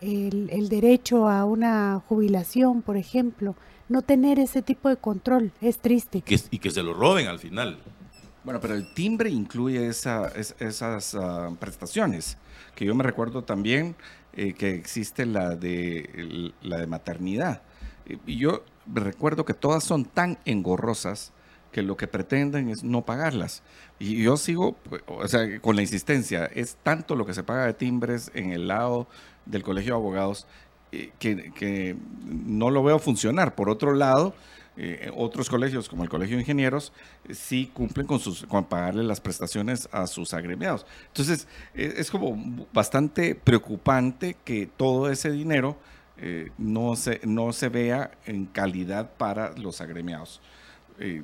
el, 0.00 0.68
derecho 0.68 1.28
a 1.28 1.44
una 1.44 2.02
jubilación, 2.08 2.82
por 2.82 2.96
ejemplo. 2.96 3.54
No 3.88 4.02
tener 4.02 4.38
ese 4.38 4.62
tipo 4.62 4.88
de 4.88 4.96
control 4.96 5.52
es 5.60 5.78
triste. 5.78 6.22
y 6.50 6.58
que 6.58 6.70
se 6.70 6.82
lo 6.82 6.94
roben 6.94 7.26
al 7.26 7.38
final. 7.38 7.78
Bueno, 8.44 8.60
pero 8.60 8.74
el 8.74 8.94
timbre 8.94 9.28
incluye 9.28 9.86
esa, 9.88 10.28
esas 10.28 11.14
ah, 11.14 11.50
prestaciones, 11.58 12.38
que 12.74 12.86
yo 12.86 12.94
me 12.94 13.04
recuerdo 13.04 13.44
también 13.44 13.96
eh, 14.42 14.54
que 14.54 14.70
existe 14.70 15.26
la 15.26 15.54
de, 15.54 16.54
la 16.62 16.78
de 16.78 16.86
maternidad. 16.86 17.60
Y 18.24 18.38
yo 18.38 18.64
recuerdo 18.86 19.44
que 19.44 19.52
todas 19.52 19.84
son 19.84 20.06
tan 20.06 20.38
engorrosas 20.46 21.34
que 21.72 21.82
lo 21.82 21.98
que 21.98 22.06
pretenden 22.06 22.70
es 22.70 22.82
no 22.82 23.02
pagarlas. 23.02 23.62
Y 23.98 24.22
yo 24.22 24.38
sigo, 24.38 24.78
pues, 24.88 25.02
o 25.06 25.28
sea, 25.28 25.60
con 25.60 25.76
la 25.76 25.82
insistencia, 25.82 26.46
es 26.46 26.78
tanto 26.82 27.16
lo 27.16 27.26
que 27.26 27.34
se 27.34 27.42
paga 27.42 27.66
de 27.66 27.74
timbres 27.74 28.30
en 28.32 28.52
el 28.52 28.66
lado 28.66 29.08
del 29.44 29.62
Colegio 29.62 29.92
de 29.92 29.98
Abogados 29.98 30.46
eh, 30.90 31.12
que, 31.18 31.52
que, 31.52 31.96
no 32.24 32.70
lo 32.70 32.82
veo 32.82 32.98
funcionar. 32.98 33.54
Por 33.54 33.68
otro 33.68 33.92
lado, 33.92 34.32
eh, 34.82 35.10
otros 35.14 35.50
colegios, 35.50 35.88
como 35.88 36.04
el 36.04 36.08
Colegio 36.08 36.36
de 36.36 36.42
Ingenieros, 36.42 36.92
sí 37.30 37.70
cumplen 37.74 38.06
con, 38.06 38.18
sus, 38.18 38.46
con 38.46 38.64
pagarle 38.64 39.02
las 39.02 39.20
prestaciones 39.20 39.88
a 39.92 40.06
sus 40.06 40.32
agremiados. 40.32 40.86
Entonces, 41.08 41.46
eh, 41.74 41.94
es 41.98 42.10
como 42.10 42.66
bastante 42.72 43.34
preocupante 43.34 44.36
que 44.42 44.66
todo 44.66 45.10
ese 45.10 45.30
dinero 45.30 45.76
no, 46.58 46.96
se, 46.96 47.18
no 47.24 47.50
se 47.54 47.70
vea 47.70 48.10
en 48.26 48.44
calidad 48.44 49.10
para 49.16 49.56
los 49.56 49.80
agremiados. 49.80 50.42
Eh, 51.02 51.22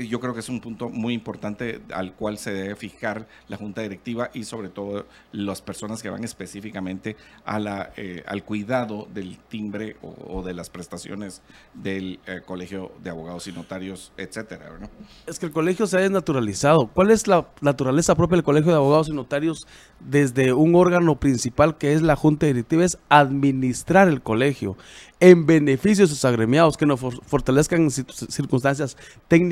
yo 0.00 0.20
creo 0.20 0.34
que 0.34 0.40
es 0.40 0.48
un 0.48 0.60
punto 0.60 0.88
muy 0.88 1.14
importante 1.14 1.80
al 1.92 2.12
cual 2.12 2.38
se 2.38 2.52
debe 2.52 2.76
fijar 2.76 3.26
la 3.48 3.56
junta 3.56 3.80
directiva 3.80 4.30
y 4.34 4.44
sobre 4.44 4.68
todo 4.68 5.06
las 5.32 5.62
personas 5.62 6.02
que 6.02 6.10
van 6.10 6.24
específicamente 6.24 7.16
a 7.44 7.58
la, 7.58 7.90
eh, 7.96 8.22
al 8.26 8.44
cuidado 8.44 9.08
del 9.12 9.38
timbre 9.48 9.96
o, 10.02 10.42
de 10.42 10.54
las 10.54 10.68
prestaciones 10.70 11.42
del 11.74 12.20
eh, 12.26 12.42
colegio 12.44 12.92
de 13.02 13.10
abogados 13.10 13.46
y 13.48 13.52
notarios, 13.52 14.12
etcétera. 14.16 14.78
Es 15.26 15.38
que 15.38 15.46
el 15.46 15.52
colegio 15.52 15.86
se 15.86 15.96
ha 15.96 16.00
desnaturalizado. 16.00 16.88
¿Cuál 16.88 17.10
es 17.10 17.26
la 17.26 17.48
naturaleza 17.60 18.14
propia 18.14 18.36
del 18.36 18.44
colegio 18.44 18.70
de 18.70 18.76
abogados 18.76 19.08
y 19.08 19.12
notarios 19.12 19.66
desde 20.00 20.52
un 20.52 20.74
órgano 20.74 21.18
principal 21.18 21.78
que 21.78 21.94
es 21.94 22.02
la 22.02 22.16
junta 22.16 22.46
directiva? 22.46 22.84
Es 22.84 22.98
administrar 23.08 24.08
el 24.08 24.22
colegio 24.22 24.76
en 25.18 25.46
beneficio 25.46 26.04
de 26.04 26.08
sus 26.08 26.24
agremiados, 26.24 26.76
que 26.76 26.84
nos 26.84 27.00
fortalezcan 27.00 27.90
circunstancias 27.90 28.96
técnicas, 29.28 29.45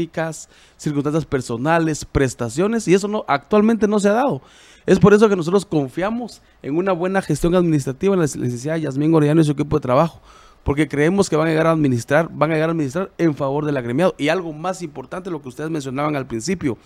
circunstancias 0.76 1.24
personales, 1.24 2.04
prestaciones, 2.04 2.86
y 2.88 2.94
eso 2.94 3.08
no, 3.08 3.24
actualmente 3.28 3.88
no 3.88 3.98
se 3.98 4.08
ha 4.08 4.12
dado. 4.12 4.42
Es 4.86 4.98
por 4.98 5.14
eso 5.14 5.28
que 5.28 5.36
nosotros 5.36 5.64
confiamos 5.64 6.42
en 6.62 6.76
una 6.76 6.92
buena 6.92 7.22
gestión 7.22 7.54
administrativa 7.54 8.14
en 8.14 8.20
la 8.20 8.26
licenciada 8.26 8.78
Yasmín 8.78 9.14
Orellano 9.14 9.40
y 9.40 9.44
su 9.44 9.52
equipo 9.52 9.76
de 9.76 9.82
trabajo, 9.82 10.20
porque 10.62 10.88
creemos 10.88 11.30
que 11.30 11.36
van 11.36 11.46
a 11.46 11.50
llegar 11.50 11.66
a 11.66 11.70
administrar, 11.70 12.28
van 12.30 12.50
a 12.50 12.54
llegar 12.54 12.68
a 12.68 12.72
administrar 12.72 13.10
en 13.16 13.34
favor 13.34 13.64
del 13.64 13.76
agremiado. 13.76 14.14
Y 14.18 14.28
algo 14.28 14.52
más 14.52 14.82
importante, 14.82 15.30
lo 15.30 15.40
que 15.40 15.48
ustedes 15.48 15.70
mencionaban 15.70 16.16
al 16.16 16.26
principio, 16.26 16.76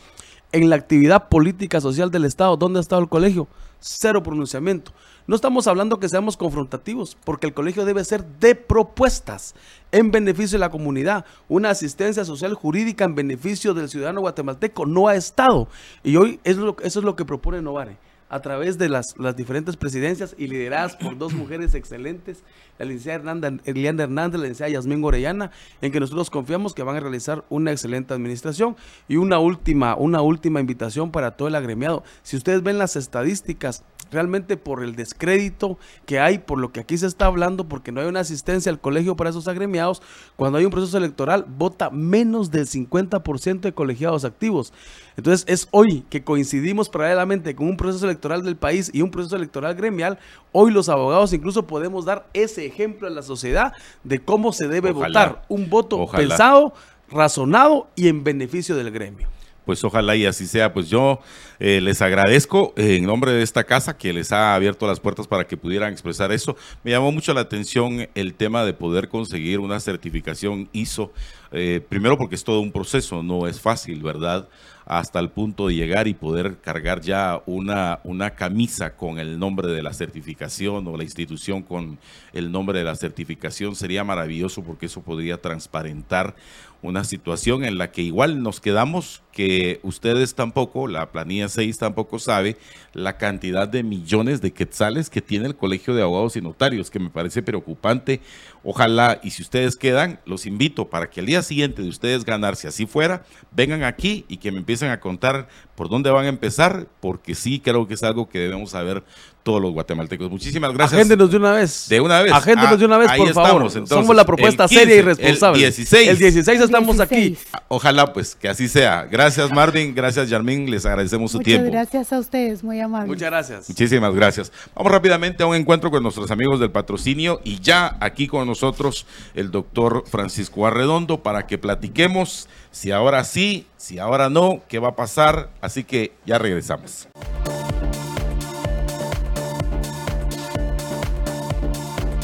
en 0.53 0.71
la 0.71 0.77
actividad 0.77 1.29
política 1.29 1.81
social 1.81 2.11
del 2.11 2.25
Estado, 2.25 2.57
¿dónde 2.57 2.79
ha 2.79 2.81
estado 2.81 3.03
el 3.03 3.09
colegio? 3.09 3.49
Cero 3.81 4.23
pronunciamiento. 4.23 4.93
No 5.27 5.37
estamos 5.37 5.67
hablando 5.67 6.01
que 6.01 6.09
seamos 6.09 6.37
confrontativos, 6.37 7.17
porque 7.25 7.47
el 7.47 7.55
colegio 7.55 7.85
debe 7.85 8.03
ser 8.05 8.25
de 8.25 8.55
propuestas 8.55 9.55
en 9.93 10.11
beneficio 10.11 10.57
de 10.57 10.61
la 10.61 10.71
comunidad. 10.71 11.27
Una 11.49 11.71
asistencia 11.71 12.25
social 12.25 12.55
jurídica 12.55 13.05
en 13.05 13.15
beneficio 13.15 13.75
del 13.75 13.89
ciudadano 13.89 14.23
guatemalteco 14.23 14.87
no 14.87 15.07
ha 15.09 15.17
estado. 15.17 15.69
Y 16.03 16.17
hoy 16.17 16.41
eso 16.45 16.77
es 16.83 16.97
lo 16.97 17.15
que 17.15 17.27
propone 17.27 17.61
Novare 17.61 18.08
a 18.29 18.41
través 18.41 18.79
de 18.79 18.89
las, 18.89 19.15
las, 19.17 19.37
diferentes 19.37 19.77
presidencias 19.77 20.35
y 20.39 20.47
lideradas 20.49 20.97
por 20.97 21.17
dos 21.17 21.33
mujeres 21.33 21.75
excelentes, 21.75 22.43
la 22.79 22.85
licenciada 22.85 23.59
Eliana 23.65 24.05
Hernández, 24.05 24.41
la 24.41 24.45
licenciada 24.45 24.73
Yasmín 24.73 25.01
Gorellana, 25.01 25.51
en 25.81 25.93
que 25.93 26.01
nosotros 26.01 26.31
confiamos 26.31 26.75
que 26.75 26.83
van 26.83 26.97
a 26.97 27.01
realizar 27.01 27.45
una 27.49 27.73
excelente 27.73 28.15
administración. 28.15 28.77
Y 29.09 29.17
una 29.17 29.39
última, 29.39 29.97
una 29.97 30.21
última 30.21 30.61
invitación 30.61 31.11
para 31.11 31.33
todo 31.33 31.49
el 31.49 31.55
agremiado. 31.55 32.05
Si 32.23 32.37
ustedes 32.37 32.63
ven 32.63 32.79
las 32.79 32.97
estadísticas, 32.97 33.85
realmente 34.11 34.57
por 34.57 34.83
el 34.83 34.97
descrédito 34.97 35.79
que 36.07 36.21
hay, 36.21 36.39
por 36.39 36.59
lo 36.59 36.73
que 36.73 36.81
aquí 36.81 36.97
se 36.97 37.07
está 37.07 37.27
hablando, 37.27 37.69
porque 37.69 37.93
no 37.93 38.01
hay 38.01 38.07
una 38.07 38.21
asistencia 38.21 38.71
al 38.71 38.81
colegio 38.81 39.17
para 39.17 39.31
esos 39.31 39.49
agremiados, 39.49 40.03
cuando 40.37 40.59
hay 40.59 40.65
un 40.65 40.71
proceso 40.71 40.97
electoral, 40.99 41.45
vota 41.47 41.91
menos 41.91 42.51
del 42.51 42.67
50% 42.67 43.61
de 43.61 43.73
colegiados 43.73 44.25
activos. 44.25 44.73
Entonces 45.19 45.45
es 45.49 45.67
hoy 45.73 46.05
que 46.09 46.23
coincidimos 46.23 46.89
paralelamente 46.89 47.57
con 47.57 47.67
un 47.67 47.77
proceso 47.77 48.05
electoral 48.05 48.45
del 48.45 48.55
país 48.55 48.89
y 48.95 49.03
un 49.03 49.11
proceso 49.11 49.35
electoral 49.35 49.75
gremial, 49.75 50.17
hoy 50.53 50.71
los 50.71 50.89
abogados 50.89 51.33
incluso 51.33 51.67
podemos 51.67 52.05
dar 52.05 52.29
ese 52.35 52.65
ejemplo 52.65 53.09
a 53.09 53.11
la 53.11 53.23
sociedad 53.23 53.73
de 54.05 54.21
cómo 54.21 54.53
se 54.53 54.69
debe 54.69 54.93
votar, 54.93 55.43
un 55.49 55.69
voto 55.69 56.07
pensado, 56.07 56.73
razonado 57.11 57.89
y 57.97 58.07
en 58.07 58.23
beneficio 58.23 58.77
del 58.77 58.93
gremio 58.93 59.29
pues 59.69 59.85
ojalá 59.85 60.17
y 60.17 60.25
así 60.25 60.47
sea. 60.47 60.73
Pues 60.73 60.89
yo 60.89 61.21
eh, 61.61 61.83
les 61.83 62.01
agradezco 62.01 62.73
eh, 62.75 62.97
en 62.97 63.05
nombre 63.05 63.33
de 63.33 63.43
esta 63.43 63.65
casa 63.65 63.99
que 63.99 64.15
les 64.15 64.33
ha 64.33 64.55
abierto 64.55 64.87
las 64.87 64.99
puertas 64.99 65.27
para 65.27 65.47
que 65.47 65.59
pudieran 65.59 65.93
expresar 65.93 66.33
eso. 66.33 66.57
Me 66.85 66.93
llamó 66.93 67.13
mucho 67.13 67.35
la 67.35 67.43
atención 67.43 68.09
el 68.15 68.33
tema 68.33 68.65
de 68.65 68.73
poder 68.73 69.11
conseguir 69.11 69.61
una 69.61 69.79
certificación 69.79 70.71
ISO, 70.73 71.13
eh, 71.53 71.83
primero 71.87 72.17
porque 72.17 72.37
es 72.37 72.45
todo 72.45 72.61
un 72.61 72.73
proceso, 72.73 73.23
no 73.23 73.47
es 73.47 73.61
fácil, 73.61 74.03
¿verdad? 74.03 74.49
hasta 74.89 75.21
el 75.21 75.29
punto 75.29 75.69
de 75.69 75.75
llegar 75.75 76.09
y 76.09 76.15
poder 76.15 76.57
cargar 76.63 77.03
ya 77.03 77.43
una, 77.45 78.01
una 78.05 78.31
camisa 78.31 78.97
con 78.97 79.19
el 79.19 79.39
nombre 79.39 79.69
de 79.69 79.83
la 79.83 79.93
certificación 79.93 80.87
o 80.89 80.97
la 80.97 81.05
institución 81.05 81.63
con 81.63 81.99
el 82.33 82.51
nombre 82.51 82.79
de 82.79 82.85
la 82.85 82.97
certificación 82.97 83.77
sería 83.77 84.03
maravilloso 84.03 84.65
porque 84.65 84.87
eso 84.87 85.03
podría 85.03 85.43
transparentar 85.43 86.35
una 86.83 87.05
situación 87.05 87.65
en 87.65 87.77
la 87.77 87.91
que 87.91 88.03
igual 88.03 88.43
nos 88.43 88.61
quedamos 88.61 89.23
que 89.33 89.81
ustedes 89.83 90.35
tampoco, 90.35 90.89
la 90.89 91.11
planilla 91.13 91.49
6 91.49 91.79
tampoco 91.79 92.19
sabe 92.19 92.57
la 92.93 93.19
cantidad 93.19 93.69
de 93.69 93.83
millones 93.83 94.41
de 94.41 94.53
quetzales 94.53 95.11
que 95.11 95.21
tiene 95.21 95.47
el 95.47 95.57
Colegio 95.57 95.95
de 95.95 96.03
Abogados 96.03 96.37
y 96.37 96.41
Notarios, 96.41 96.91
que 96.91 96.99
me 96.99 97.11
parece 97.11 97.43
preocupante. 97.43 98.21
Ojalá, 98.65 99.21
y 99.23 99.31
si 99.31 99.43
ustedes 99.43 99.77
quedan, 99.77 100.21
los 100.27 100.45
invito 100.47 100.89
para 100.89 101.09
que 101.11 101.21
al 101.21 101.27
día 101.27 101.43
siguiente 101.43 101.83
de 101.83 101.89
ustedes 101.89 102.25
ganar, 102.25 102.57
si 102.57 102.67
así 102.67 102.87
fuera, 102.87 103.23
vengan 103.53 103.85
aquí 103.85 104.25
y 104.29 104.39
que 104.39 104.51
me 104.53 104.59
empiecen 104.59 104.91
a 104.91 105.01
contar 105.01 105.49
por 105.75 105.89
dónde 105.89 106.11
van 106.11 106.25
a 106.27 106.29
empezar, 106.29 106.87
porque 107.01 107.35
sí 107.35 107.61
creo 107.61 107.87
que 107.87 107.95
es 107.95 108.03
algo 108.03 108.29
que 108.29 108.39
debemos 108.41 108.71
saber 108.71 109.05
todos 109.45 109.63
los 109.63 109.73
guatemaltecos. 109.73 110.31
Muchísimas 110.31 110.73
gracias. 110.75 110.99
Agéndenos 110.99 111.31
de 111.31 111.37
una 111.39 111.53
vez. 111.53 111.87
De 111.89 112.01
una 112.01 112.21
vez. 112.21 112.33
Agéndenos 112.33 112.73
Ah, 112.73 112.77
de 112.77 112.85
una 112.85 112.99
vez, 112.99 113.09
ahí 113.09 113.19
por 113.21 113.29
estamos, 113.29 113.49
favor. 113.49 113.63
entonces. 113.63 113.89
Somos 113.97 114.15
la 114.17 114.27
propuesta 114.27 114.69
seria 114.69 114.83
y 114.97 114.99
15, 114.99 115.03
responsable. 115.03 115.59
El 115.65 115.73
16. 115.73 116.09
El 116.09 116.19
16 116.19 116.61
estamos 116.61 117.01
aquí. 117.01 117.15
16. 117.15 117.49
Ojalá 117.69 118.13
pues 118.13 118.35
que 118.35 118.49
así 118.49 118.69
sea. 118.69 119.05
Gracias 119.11 119.51
Marvin, 119.53 119.95
gracias 119.95 120.29
Yarmín, 120.29 120.69
les 120.71 120.85
agradecemos 120.85 121.31
su 121.31 121.39
Muchas 121.39 121.47
tiempo. 121.55 121.71
gracias 121.71 122.13
a 122.13 122.19
ustedes, 122.19 122.63
muy 122.65 122.81
amables. 122.81 123.09
Muchas 123.09 123.31
gracias. 123.31 123.69
Muchísimas 123.71 124.15
gracias. 124.15 124.53
Vamos 124.75 124.93
rápidamente 124.93 125.43
a 125.45 125.47
un 125.47 125.55
encuentro 125.57 125.91
con 125.91 126.03
nuestros 126.03 126.31
amigos 126.31 126.61
del 126.61 126.71
patrocinio 126.73 127.41
y 127.45 127.61
ya 127.61 127.97
aquí 128.01 128.27
con 128.27 128.48
nosotros 128.49 129.07
el 129.35 129.51
doctor 129.51 130.05
Francisco 130.07 130.67
Arredondo 130.67 131.23
para 131.23 131.47
que 131.47 131.59
platiquemos 131.59 132.49
si 132.71 132.91
ahora 132.91 133.25
sí, 133.25 133.67
si 133.77 133.99
ahora 133.99 134.29
no, 134.29 134.63
qué 134.69 134.79
va 134.79 134.89
a 134.89 134.97
pasar. 134.97 135.51
Así 135.61 135.85
que 135.85 136.13
ya 136.27 136.39
regresamos. 136.39 137.09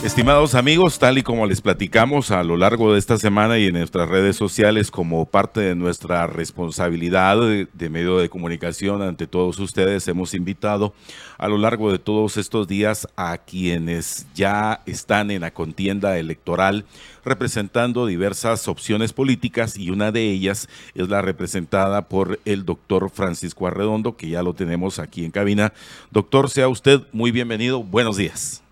Estimados 0.05 0.55
amigos, 0.55 0.99
tal 0.99 1.17
y 1.17 1.23
como 1.23 1.47
les 1.47 1.63
platicamos 1.63 2.31
a 2.31 2.43
lo 2.45 2.59
largo 2.59 2.93
de 2.93 2.99
esta 2.99 3.17
semana 3.17 3.57
y 3.59 3.69
en 3.69 3.73
nuestras 3.73 4.07
redes 4.07 4.37
sociales 4.37 4.91
como 4.91 5.25
parte 5.25 5.61
de 5.61 5.75
nuestra 5.75 6.27
responsabilidad 6.27 7.39
de, 7.41 7.89
medio 7.89 8.19
de 8.19 8.29
comunicación 8.29 9.01
ante 9.01 9.27
todos 9.27 9.59
ustedes, 9.59 10.07
hemos 10.07 10.35
invitado 10.35 10.93
a 11.39 11.49
lo 11.49 11.57
largo 11.57 11.91
de 11.91 11.99
todos 11.99 12.37
estos 12.37 12.69
días 12.69 13.09
a 13.17 13.39
quienes 13.39 14.27
ya 14.35 14.83
están 14.85 15.31
en 15.31 15.41
la 15.41 15.55
contienda 15.55 16.19
electoral 16.19 16.85
representando 17.25 18.05
diversas 18.05 18.69
opciones 18.69 19.15
políticas 19.15 19.79
y 19.79 19.89
una 19.89 20.13
de 20.13 20.31
ellas 20.31 20.69
es 20.95 21.09
la 21.09 21.23
representada 21.23 22.11
por 22.11 22.39
el 22.45 22.67
doctor 22.67 23.09
Francisco 23.09 23.67
Arredondo, 23.67 24.19
que 24.19 24.29
ya 24.29 24.43
lo 24.43 24.53
tenemos 24.53 24.99
aquí 24.99 25.25
en 25.25 25.31
cabina. 25.31 25.73
Doctor, 26.11 26.51
sea 26.51 26.69
usted 26.69 27.01
muy 27.11 27.31
bienvenido. 27.31 27.83
Buenos 27.83 28.19
días. 28.19 28.64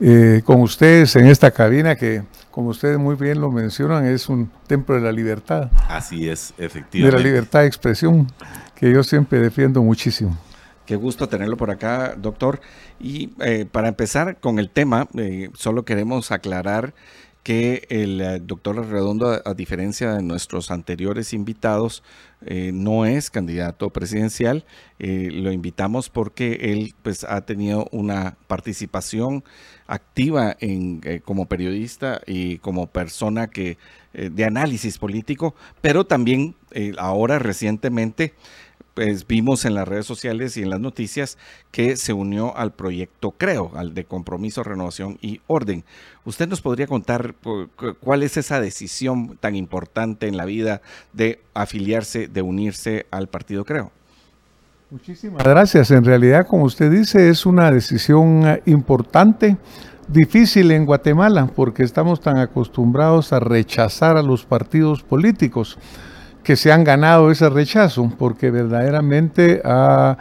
Eh, 0.00 0.42
con 0.44 0.60
ustedes 0.60 1.16
en 1.16 1.26
esta 1.26 1.50
cabina 1.50 1.96
que, 1.96 2.22
como 2.50 2.68
ustedes 2.68 2.98
muy 2.98 3.14
bien 3.16 3.40
lo 3.40 3.50
mencionan, 3.50 4.06
es 4.06 4.28
un 4.28 4.50
templo 4.66 4.94
de 4.94 5.00
la 5.00 5.12
libertad, 5.12 5.70
Así 5.88 6.28
es, 6.28 6.54
de 6.56 6.62
la 6.62 6.66
efectivamente. 6.66 7.24
libertad 7.24 7.60
de 7.60 7.66
expresión, 7.66 8.26
que 8.74 8.92
yo 8.92 9.02
siempre 9.02 9.38
defiendo 9.40 9.82
muchísimo. 9.82 10.36
Qué 10.86 10.94
gusto 10.94 11.28
tenerlo 11.28 11.56
por 11.56 11.70
acá, 11.70 12.14
doctor. 12.16 12.60
Y 13.00 13.32
eh, 13.40 13.66
para 13.70 13.88
empezar 13.88 14.36
con 14.36 14.58
el 14.60 14.70
tema, 14.70 15.08
eh, 15.18 15.50
solo 15.54 15.84
queremos 15.84 16.30
aclarar 16.30 16.94
que 17.46 17.86
el 17.90 18.20
eh, 18.20 18.40
doctor 18.42 18.74
Redondo, 18.88 19.40
a, 19.44 19.54
diferencia 19.54 20.14
de 20.14 20.22
nuestros 20.24 20.72
anteriores 20.72 21.32
invitados, 21.32 22.02
eh, 22.44 22.72
no 22.74 23.06
es 23.06 23.30
candidato 23.30 23.90
presidencial. 23.90 24.64
Eh, 24.98 25.28
lo 25.32 25.52
invitamos 25.52 26.10
porque 26.10 26.72
él 26.72 26.96
pues, 27.04 27.22
ha 27.22 27.42
tenido 27.42 27.86
una 27.92 28.36
participación 28.48 29.44
activa 29.86 30.56
en, 30.58 31.00
como 31.24 31.46
periodista 31.46 32.20
y 32.26 32.58
como 32.58 32.88
persona 32.88 33.46
que, 33.46 33.78
de 34.12 34.44
análisis 34.44 34.98
político, 34.98 35.54
pero 35.80 36.04
también 36.04 36.56
ahora 36.98 37.38
recientemente 37.38 38.34
pues 38.96 39.26
vimos 39.26 39.66
en 39.66 39.74
las 39.74 39.86
redes 39.86 40.06
sociales 40.06 40.56
y 40.56 40.62
en 40.62 40.70
las 40.70 40.80
noticias 40.80 41.36
que 41.70 41.96
se 41.98 42.14
unió 42.14 42.56
al 42.56 42.72
proyecto 42.72 43.30
Creo, 43.36 43.70
al 43.76 43.92
de 43.92 44.04
Compromiso, 44.06 44.62
Renovación 44.62 45.18
y 45.20 45.42
Orden. 45.46 45.84
¿Usted 46.24 46.48
nos 46.48 46.62
podría 46.62 46.86
contar 46.86 47.34
cu- 47.34 47.68
cu- 47.76 47.94
cuál 48.00 48.22
es 48.22 48.38
esa 48.38 48.58
decisión 48.58 49.36
tan 49.38 49.54
importante 49.54 50.28
en 50.28 50.38
la 50.38 50.46
vida 50.46 50.80
de 51.12 51.40
afiliarse, 51.52 52.26
de 52.26 52.40
unirse 52.40 53.04
al 53.10 53.28
partido 53.28 53.66
Creo? 53.66 53.92
Muchísimas 54.90 55.44
gracias. 55.44 55.90
En 55.90 56.02
realidad, 56.04 56.46
como 56.46 56.64
usted 56.64 56.90
dice, 56.90 57.28
es 57.28 57.44
una 57.44 57.70
decisión 57.70 58.46
eh, 58.46 58.62
importante, 58.64 59.58
difícil 60.08 60.70
en 60.70 60.86
Guatemala, 60.86 61.50
porque 61.54 61.82
estamos 61.82 62.20
tan 62.20 62.38
acostumbrados 62.38 63.34
a 63.34 63.40
rechazar 63.40 64.16
a 64.16 64.22
los 64.22 64.46
partidos 64.46 65.02
políticos 65.02 65.76
que 66.46 66.54
se 66.54 66.70
han 66.70 66.84
ganado 66.84 67.32
ese 67.32 67.50
rechazo, 67.50 68.08
porque 68.16 68.52
verdaderamente 68.52 69.60
ha- 69.64 70.16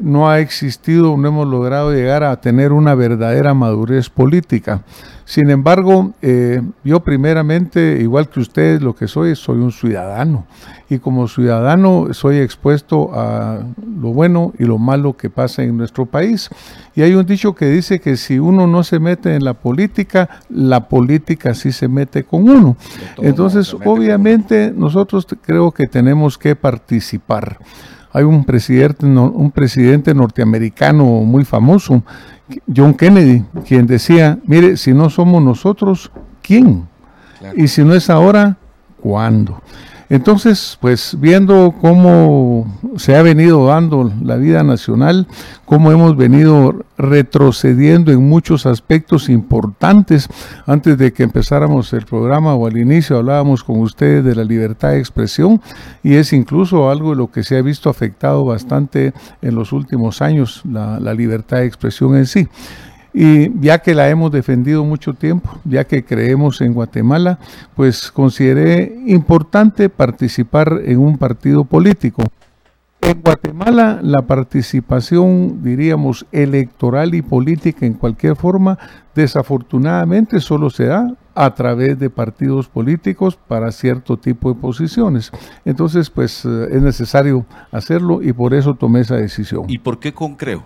no 0.00 0.28
ha 0.28 0.40
existido, 0.40 1.16
no 1.16 1.28
hemos 1.28 1.48
logrado 1.48 1.92
llegar 1.92 2.24
a 2.24 2.40
tener 2.40 2.72
una 2.72 2.94
verdadera 2.94 3.54
madurez 3.54 4.10
política. 4.10 4.82
Sin 5.30 5.48
embargo, 5.48 6.12
eh, 6.22 6.60
yo 6.82 7.00
primeramente, 7.00 7.98
igual 8.00 8.28
que 8.28 8.40
ustedes, 8.40 8.82
lo 8.82 8.96
que 8.96 9.06
soy, 9.06 9.36
soy 9.36 9.58
un 9.58 9.70
ciudadano. 9.70 10.44
Y 10.88 10.98
como 10.98 11.28
ciudadano 11.28 12.08
soy 12.12 12.38
expuesto 12.38 13.12
a 13.14 13.60
lo 13.78 14.12
bueno 14.12 14.52
y 14.58 14.64
lo 14.64 14.78
malo 14.78 15.16
que 15.16 15.30
pasa 15.30 15.62
en 15.62 15.76
nuestro 15.76 16.04
país. 16.04 16.50
Y 16.96 17.02
hay 17.02 17.14
un 17.14 17.24
dicho 17.24 17.54
que 17.54 17.66
dice 17.66 18.00
que 18.00 18.16
si 18.16 18.40
uno 18.40 18.66
no 18.66 18.82
se 18.82 18.98
mete 18.98 19.36
en 19.36 19.44
la 19.44 19.54
política, 19.54 20.28
la 20.48 20.88
política 20.88 21.54
sí 21.54 21.70
se 21.70 21.86
mete 21.86 22.24
con 22.24 22.48
uno. 22.48 22.76
Entonces, 23.18 23.72
obviamente, 23.84 24.72
nosotros 24.74 25.28
creo 25.42 25.70
que 25.70 25.86
tenemos 25.86 26.38
que 26.38 26.56
participar. 26.56 27.58
Hay 28.12 28.24
un 28.24 28.44
presidente, 28.44 29.06
un 29.06 29.50
presidente 29.50 30.14
norteamericano 30.14 31.04
muy 31.04 31.44
famoso, 31.44 32.02
John 32.74 32.94
Kennedy, 32.94 33.44
quien 33.66 33.86
decía, 33.86 34.38
mire, 34.44 34.76
si 34.76 34.92
no 34.92 35.10
somos 35.10 35.42
nosotros, 35.42 36.10
¿quién? 36.42 36.88
Claro. 37.38 37.54
Y 37.56 37.68
si 37.68 37.84
no 37.84 37.94
es 37.94 38.10
ahora, 38.10 38.56
¿cuándo? 39.00 39.62
Entonces, 40.10 40.76
pues 40.80 41.16
viendo 41.20 41.72
cómo 41.80 42.66
se 42.96 43.14
ha 43.14 43.22
venido 43.22 43.66
dando 43.66 44.12
la 44.20 44.34
vida 44.34 44.64
nacional, 44.64 45.28
cómo 45.64 45.92
hemos 45.92 46.16
venido 46.16 46.84
retrocediendo 46.98 48.10
en 48.10 48.28
muchos 48.28 48.66
aspectos 48.66 49.28
importantes, 49.28 50.28
antes 50.66 50.98
de 50.98 51.12
que 51.12 51.22
empezáramos 51.22 51.92
el 51.92 52.06
programa 52.06 52.56
o 52.56 52.66
al 52.66 52.76
inicio 52.76 53.18
hablábamos 53.18 53.62
con 53.62 53.78
ustedes 53.78 54.24
de 54.24 54.34
la 54.34 54.42
libertad 54.42 54.90
de 54.90 54.98
expresión 54.98 55.60
y 56.02 56.14
es 56.14 56.32
incluso 56.32 56.90
algo 56.90 57.10
de 57.10 57.16
lo 57.16 57.30
que 57.30 57.44
se 57.44 57.56
ha 57.56 57.62
visto 57.62 57.88
afectado 57.88 58.44
bastante 58.44 59.14
en 59.42 59.54
los 59.54 59.72
últimos 59.72 60.22
años, 60.22 60.62
la, 60.68 60.98
la 60.98 61.14
libertad 61.14 61.58
de 61.58 61.66
expresión 61.66 62.16
en 62.16 62.26
sí. 62.26 62.48
Y 63.12 63.60
ya 63.60 63.78
que 63.80 63.94
la 63.94 64.08
hemos 64.08 64.30
defendido 64.30 64.84
mucho 64.84 65.14
tiempo, 65.14 65.58
ya 65.64 65.84
que 65.84 66.04
creemos 66.04 66.60
en 66.60 66.72
Guatemala, 66.72 67.38
pues 67.74 68.10
consideré 68.10 68.94
importante 69.06 69.88
participar 69.88 70.80
en 70.84 70.98
un 70.98 71.18
partido 71.18 71.64
político. 71.64 72.22
En 73.02 73.22
Guatemala 73.22 74.00
la 74.02 74.22
participación, 74.22 75.62
diríamos, 75.62 76.26
electoral 76.32 77.14
y 77.14 77.22
política 77.22 77.86
en 77.86 77.94
cualquier 77.94 78.36
forma, 78.36 78.78
desafortunadamente 79.14 80.40
solo 80.40 80.68
se 80.68 80.84
da 80.84 81.16
a 81.34 81.54
través 81.54 81.98
de 81.98 82.10
partidos 82.10 82.68
políticos 82.68 83.38
para 83.48 83.72
cierto 83.72 84.18
tipo 84.18 84.52
de 84.52 84.60
posiciones. 84.60 85.32
Entonces, 85.64 86.10
pues 86.10 86.44
eh, 86.44 86.68
es 86.72 86.82
necesario 86.82 87.46
hacerlo 87.72 88.22
y 88.22 88.32
por 88.34 88.52
eso 88.52 88.74
tomé 88.74 89.00
esa 89.00 89.16
decisión. 89.16 89.64
¿Y 89.68 89.78
por 89.78 89.98
qué 89.98 90.12
con 90.12 90.34
Creo? 90.34 90.64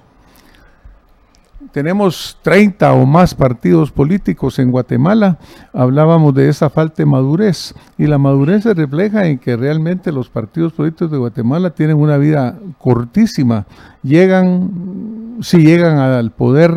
Tenemos 1.73 2.39
30 2.43 2.93
o 2.93 3.07
más 3.07 3.35
partidos 3.35 3.91
políticos 3.91 4.59
en 4.59 4.71
Guatemala, 4.71 5.39
hablábamos 5.73 6.35
de 6.35 6.49
esa 6.49 6.71
falta 6.71 6.97
de 6.99 7.07
madurez 7.07 7.75
y 7.99 8.07
la 8.07 8.19
madurez 8.19 8.63
se 8.63 8.75
refleja 8.75 9.27
en 9.27 9.39
que 9.39 9.57
realmente 9.57 10.13
los 10.13 10.29
partidos 10.29 10.73
políticos 10.73 11.11
de 11.11 11.19
Guatemala 11.19 11.71
tienen 11.71 11.97
una 11.97 12.17
vida 12.17 12.59
cortísima, 12.79 13.67
llegan, 14.03 15.39
si 15.43 15.59
llegan 15.59 15.99
al 15.99 16.31
poder, 16.31 16.73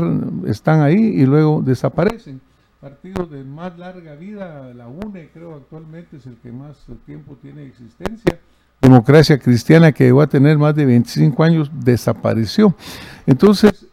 están 0.46 0.82
ahí 0.82 0.96
y 0.96 1.26
luego 1.26 1.62
desaparecen. 1.62 2.42
Partidos 2.80 3.32
de 3.32 3.44
más 3.44 3.78
larga 3.78 4.16
vida, 4.16 4.72
la 4.76 4.88
UNE 4.88 5.30
creo 5.34 5.56
actualmente 5.56 6.18
es 6.18 6.26
el 6.28 6.36
que 6.38 6.52
más 6.52 6.86
tiempo 7.06 7.36
tiene 7.42 7.66
existencia. 7.66 8.40
Democracia 8.82 9.40
Cristiana 9.40 9.92
que 9.92 10.06
llegó 10.06 10.22
a 10.22 10.28
tener 10.28 10.58
más 10.58 10.76
de 10.76 10.86
25 10.86 11.44
años 11.44 11.72
desapareció. 11.74 12.76
Entonces, 13.26 13.88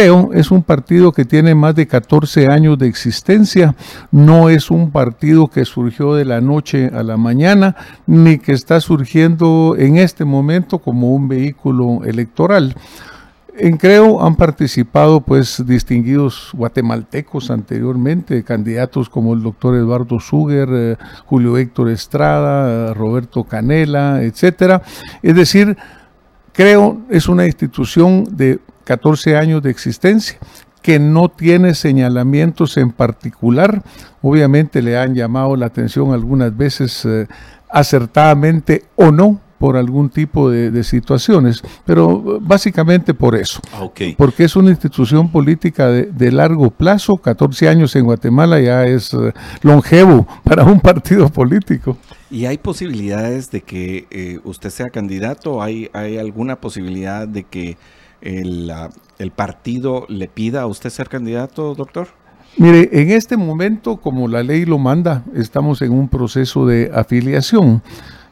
creo, 0.00 0.30
es 0.32 0.50
un 0.50 0.62
partido 0.62 1.12
que 1.12 1.26
tiene 1.26 1.54
más 1.54 1.74
de 1.74 1.86
14 1.86 2.46
años 2.46 2.78
de 2.78 2.86
existencia, 2.86 3.74
no 4.10 4.48
es 4.48 4.70
un 4.70 4.90
partido 4.90 5.48
que 5.48 5.66
surgió 5.66 6.14
de 6.14 6.24
la 6.24 6.40
noche 6.40 6.90
a 6.94 7.02
la 7.02 7.18
mañana, 7.18 7.76
ni 8.06 8.38
que 8.38 8.52
está 8.52 8.80
surgiendo 8.80 9.74
en 9.78 9.98
este 9.98 10.24
momento 10.24 10.78
como 10.78 11.14
un 11.14 11.28
vehículo 11.28 12.00
electoral. 12.06 12.74
En 13.58 13.76
Creo 13.76 14.24
han 14.24 14.36
participado 14.36 15.20
pues 15.20 15.62
distinguidos 15.66 16.48
guatemaltecos 16.54 17.50
anteriormente, 17.50 18.42
candidatos 18.42 19.10
como 19.10 19.34
el 19.34 19.42
doctor 19.42 19.74
Eduardo 19.74 20.18
Suger, 20.18 20.68
eh, 20.72 20.96
Julio 21.26 21.58
Héctor 21.58 21.90
Estrada, 21.90 22.70
eh, 22.90 22.94
Roberto 22.94 23.44
Canela, 23.44 24.22
etcétera. 24.22 24.80
Es 25.22 25.34
decir, 25.34 25.76
Creo 26.52 27.02
es 27.08 27.28
una 27.28 27.46
institución 27.46 28.24
de 28.36 28.58
14 28.84 29.36
años 29.36 29.62
de 29.62 29.70
existencia 29.70 30.38
que 30.82 30.98
no 30.98 31.28
tiene 31.28 31.74
señalamientos 31.74 32.76
en 32.76 32.90
particular. 32.90 33.82
Obviamente 34.22 34.82
le 34.82 34.98
han 34.98 35.14
llamado 35.14 35.56
la 35.56 35.66
atención 35.66 36.12
algunas 36.12 36.56
veces 36.56 37.04
eh, 37.04 37.26
acertadamente 37.68 38.84
o 38.96 39.10
no 39.10 39.40
por 39.60 39.76
algún 39.76 40.08
tipo 40.08 40.50
de, 40.50 40.70
de 40.70 40.82
situaciones, 40.82 41.62
pero 41.84 42.40
básicamente 42.40 43.12
por 43.12 43.36
eso. 43.36 43.60
Ah. 43.74 43.86
Porque 44.16 44.44
es 44.44 44.56
una 44.56 44.70
institución 44.70 45.30
política 45.30 45.88
de, 45.88 46.04
de 46.04 46.32
largo 46.32 46.70
plazo, 46.70 47.18
14 47.18 47.68
años 47.68 47.94
en 47.94 48.06
Guatemala 48.06 48.58
ya 48.58 48.86
es 48.86 49.12
eh, 49.12 49.34
longevo 49.60 50.26
para 50.44 50.64
un 50.64 50.80
partido 50.80 51.28
político. 51.28 51.98
¿Y 52.30 52.46
hay 52.46 52.56
posibilidades 52.56 53.50
de 53.50 53.60
que 53.60 54.06
eh, 54.10 54.38
usted 54.44 54.70
sea 54.70 54.88
candidato? 54.88 55.62
¿Hay, 55.62 55.90
¿Hay 55.92 56.16
alguna 56.16 56.56
posibilidad 56.56 57.28
de 57.28 57.44
que 57.44 57.76
el, 58.20 58.72
el 59.18 59.30
partido 59.30 60.06
le 60.08 60.28
pida 60.28 60.62
a 60.62 60.66
usted 60.66 60.90
ser 60.90 61.08
candidato, 61.08 61.74
doctor? 61.74 62.08
Mire, 62.56 62.88
en 62.92 63.10
este 63.10 63.36
momento, 63.36 63.98
como 63.98 64.28
la 64.28 64.42
ley 64.42 64.64
lo 64.64 64.78
manda, 64.78 65.24
estamos 65.34 65.82
en 65.82 65.92
un 65.92 66.08
proceso 66.08 66.66
de 66.66 66.90
afiliación. 66.92 67.82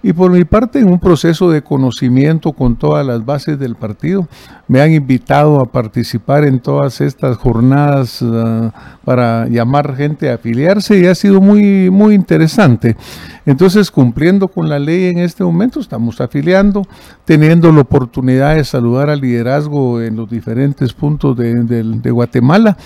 Y 0.01 0.13
por 0.13 0.31
mi 0.31 0.45
parte, 0.45 0.79
en 0.79 0.89
un 0.89 1.01
proceso 1.01 1.51
de 1.51 1.63
conocimiento 1.63 2.53
con 2.53 2.77
todas 2.77 3.05
las 3.05 3.25
bases 3.25 3.59
del 3.59 3.75
partido, 3.75 4.29
me 4.69 4.81
han 4.81 4.93
invitado 4.93 5.61
a 5.61 5.67
participar 5.67 6.45
en 6.45 6.61
todas 6.61 7.01
estas 7.01 7.37
jornadas 7.37 8.21
ah, 8.23 8.71
para 9.05 9.49
llamar 9.49 9.97
gente 9.97 10.31
a 10.31 10.35
afiliarse 10.35 10.99
y 10.99 11.07
ha 11.07 11.15
sido 11.17 11.41
muy, 11.41 11.91
muy 11.91 12.15
interesante. 12.15 12.97
Entonces, 13.45 13.91
cumpliendo 13.91 14.47
con 14.47 14.69
la 14.69 14.79
ley 14.79 15.07
en 15.07 15.19
este 15.19 15.43
momento, 15.43 15.81
estamos 15.81 16.21
afiliando, 16.21 16.87
teniendo 17.25 17.73
la 17.73 17.81
oportunidad 17.81 18.55
de 18.55 18.65
saludar 18.65 19.11
al 19.11 19.21
liderazgo 19.21 20.01
en 20.01 20.15
los 20.15 20.31
diferentes 20.31 20.93
puntos 20.93 21.37
de, 21.37 22.11
Guatemala 22.11 22.77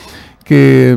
que, 0.45 0.97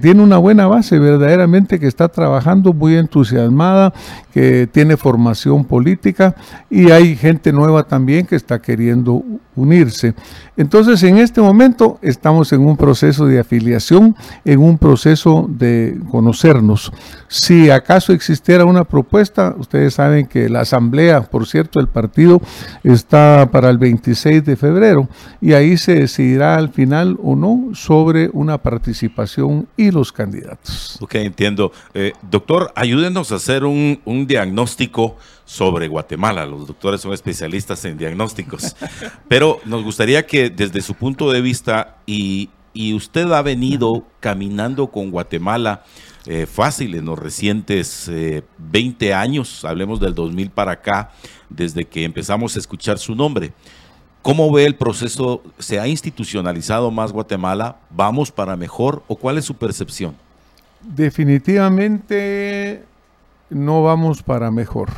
tiene 0.00 0.22
una 0.22 0.38
buena 0.38 0.66
base, 0.66 0.98
verdaderamente 0.98 1.78
que 1.78 1.86
está 1.86 2.08
trabajando 2.08 2.72
muy 2.72 2.96
entusiasmada, 2.96 3.92
que 4.32 4.68
tiene 4.70 4.96
formación 4.96 5.64
política 5.64 6.34
y 6.68 6.90
hay 6.90 7.16
gente 7.16 7.52
nueva 7.52 7.84
también 7.84 8.26
que 8.26 8.36
está 8.36 8.60
queriendo 8.60 9.22
unirse. 9.56 10.14
Entonces, 10.56 11.02
en 11.02 11.18
este 11.18 11.40
momento 11.40 11.98
estamos 12.02 12.52
en 12.52 12.60
un 12.60 12.76
proceso 12.76 13.26
de 13.26 13.40
afiliación, 13.40 14.14
en 14.44 14.60
un 14.60 14.78
proceso 14.78 15.46
de 15.48 15.98
conocernos. 16.10 16.92
Si 17.28 17.70
acaso 17.70 18.12
existiera 18.12 18.64
una 18.64 18.84
propuesta, 18.84 19.54
ustedes 19.58 19.94
saben 19.94 20.26
que 20.26 20.48
la 20.48 20.60
asamblea, 20.60 21.22
por 21.22 21.46
cierto, 21.46 21.80
el 21.80 21.88
partido 21.88 22.40
está 22.84 23.48
para 23.50 23.70
el 23.70 23.78
26 23.78 24.44
de 24.44 24.56
febrero 24.56 25.08
y 25.40 25.52
ahí 25.52 25.76
se 25.76 25.94
decidirá 25.94 26.56
al 26.56 26.70
final 26.70 27.18
o 27.22 27.36
no 27.36 27.70
sobre 27.72 28.30
una 28.32 28.58
participación 28.62 29.68
y 29.76 29.90
los 29.90 30.12
candidatos. 30.12 30.98
Ok, 31.00 31.16
entiendo. 31.16 31.72
Eh, 31.94 32.12
doctor, 32.30 32.72
ayúdenos 32.74 33.32
a 33.32 33.36
hacer 33.36 33.64
un, 33.64 34.00
un 34.04 34.26
diagnóstico 34.26 35.16
sobre 35.44 35.88
Guatemala. 35.88 36.46
Los 36.46 36.66
doctores 36.66 37.00
son 37.00 37.12
especialistas 37.12 37.84
en 37.84 37.98
diagnósticos. 37.98 38.76
Pero 39.28 39.60
nos 39.64 39.82
gustaría 39.82 40.26
que 40.26 40.50
desde 40.50 40.80
su 40.80 40.94
punto 40.94 41.30
de 41.32 41.40
vista, 41.40 41.98
y, 42.06 42.50
y 42.72 42.94
usted 42.94 43.30
ha 43.32 43.42
venido 43.42 44.06
caminando 44.20 44.88
con 44.88 45.10
Guatemala 45.10 45.84
eh, 46.26 46.46
fácil 46.46 46.94
en 46.94 47.06
los 47.06 47.18
recientes 47.18 48.06
eh, 48.08 48.42
20 48.58 49.14
años, 49.14 49.64
hablemos 49.64 50.00
del 50.00 50.14
2000 50.14 50.50
para 50.50 50.72
acá, 50.72 51.12
desde 51.48 51.86
que 51.86 52.04
empezamos 52.04 52.56
a 52.56 52.58
escuchar 52.58 52.98
su 52.98 53.14
nombre. 53.14 53.52
¿Cómo 54.22 54.52
ve 54.52 54.66
el 54.66 54.74
proceso? 54.74 55.42
¿Se 55.58 55.80
ha 55.80 55.88
institucionalizado 55.88 56.90
más 56.90 57.10
Guatemala? 57.10 57.76
¿Vamos 57.90 58.30
para 58.30 58.56
mejor? 58.56 59.02
¿O 59.08 59.16
cuál 59.16 59.38
es 59.38 59.46
su 59.46 59.54
percepción? 59.54 60.14
Definitivamente 60.82 62.84
no 63.48 63.82
vamos 63.82 64.22
para 64.22 64.50
mejor. 64.50 64.90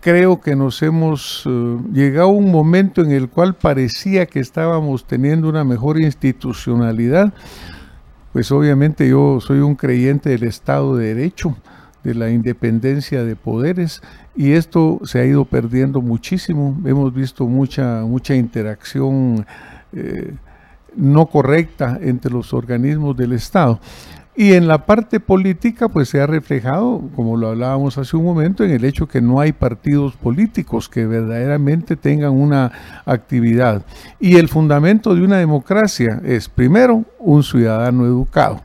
Creo 0.00 0.40
que 0.40 0.54
nos 0.54 0.80
hemos 0.82 1.42
eh, 1.46 1.78
llegado 1.92 2.28
a 2.28 2.32
un 2.32 2.52
momento 2.52 3.02
en 3.02 3.10
el 3.10 3.28
cual 3.28 3.54
parecía 3.54 4.26
que 4.26 4.38
estábamos 4.38 5.04
teniendo 5.04 5.48
una 5.48 5.64
mejor 5.64 6.00
institucionalidad. 6.00 7.34
Pues 8.32 8.52
obviamente 8.52 9.08
yo 9.08 9.40
soy 9.40 9.58
un 9.58 9.74
creyente 9.74 10.30
del 10.30 10.44
Estado 10.44 10.96
de 10.96 11.14
Derecho, 11.14 11.56
de 12.04 12.14
la 12.14 12.30
independencia 12.30 13.24
de 13.24 13.34
poderes, 13.34 14.02
y 14.36 14.52
esto 14.52 15.00
se 15.04 15.18
ha 15.20 15.24
ido 15.24 15.44
perdiendo 15.44 16.00
muchísimo. 16.00 16.78
Hemos 16.84 17.12
visto 17.12 17.46
mucha, 17.46 18.02
mucha 18.02 18.34
interacción 18.34 19.46
eh, 19.92 20.34
no 20.96 21.26
correcta 21.26 21.98
entre 22.00 22.30
los 22.30 22.52
organismos 22.52 23.16
del 23.16 23.32
Estado. 23.32 23.80
Y 24.36 24.54
en 24.54 24.66
la 24.66 24.84
parte 24.84 25.20
política, 25.20 25.88
pues 25.88 26.08
se 26.08 26.20
ha 26.20 26.26
reflejado, 26.26 27.02
como 27.14 27.36
lo 27.36 27.50
hablábamos 27.50 27.98
hace 27.98 28.16
un 28.16 28.24
momento, 28.24 28.64
en 28.64 28.72
el 28.72 28.84
hecho 28.84 29.06
que 29.06 29.20
no 29.20 29.38
hay 29.38 29.52
partidos 29.52 30.16
políticos 30.16 30.88
que 30.88 31.06
verdaderamente 31.06 31.94
tengan 31.94 32.32
una 32.32 32.72
actividad. 33.06 33.86
Y 34.18 34.36
el 34.36 34.48
fundamento 34.48 35.14
de 35.14 35.22
una 35.22 35.36
democracia 35.36 36.20
es, 36.24 36.48
primero, 36.48 37.04
un 37.20 37.44
ciudadano 37.44 38.06
educado. 38.06 38.60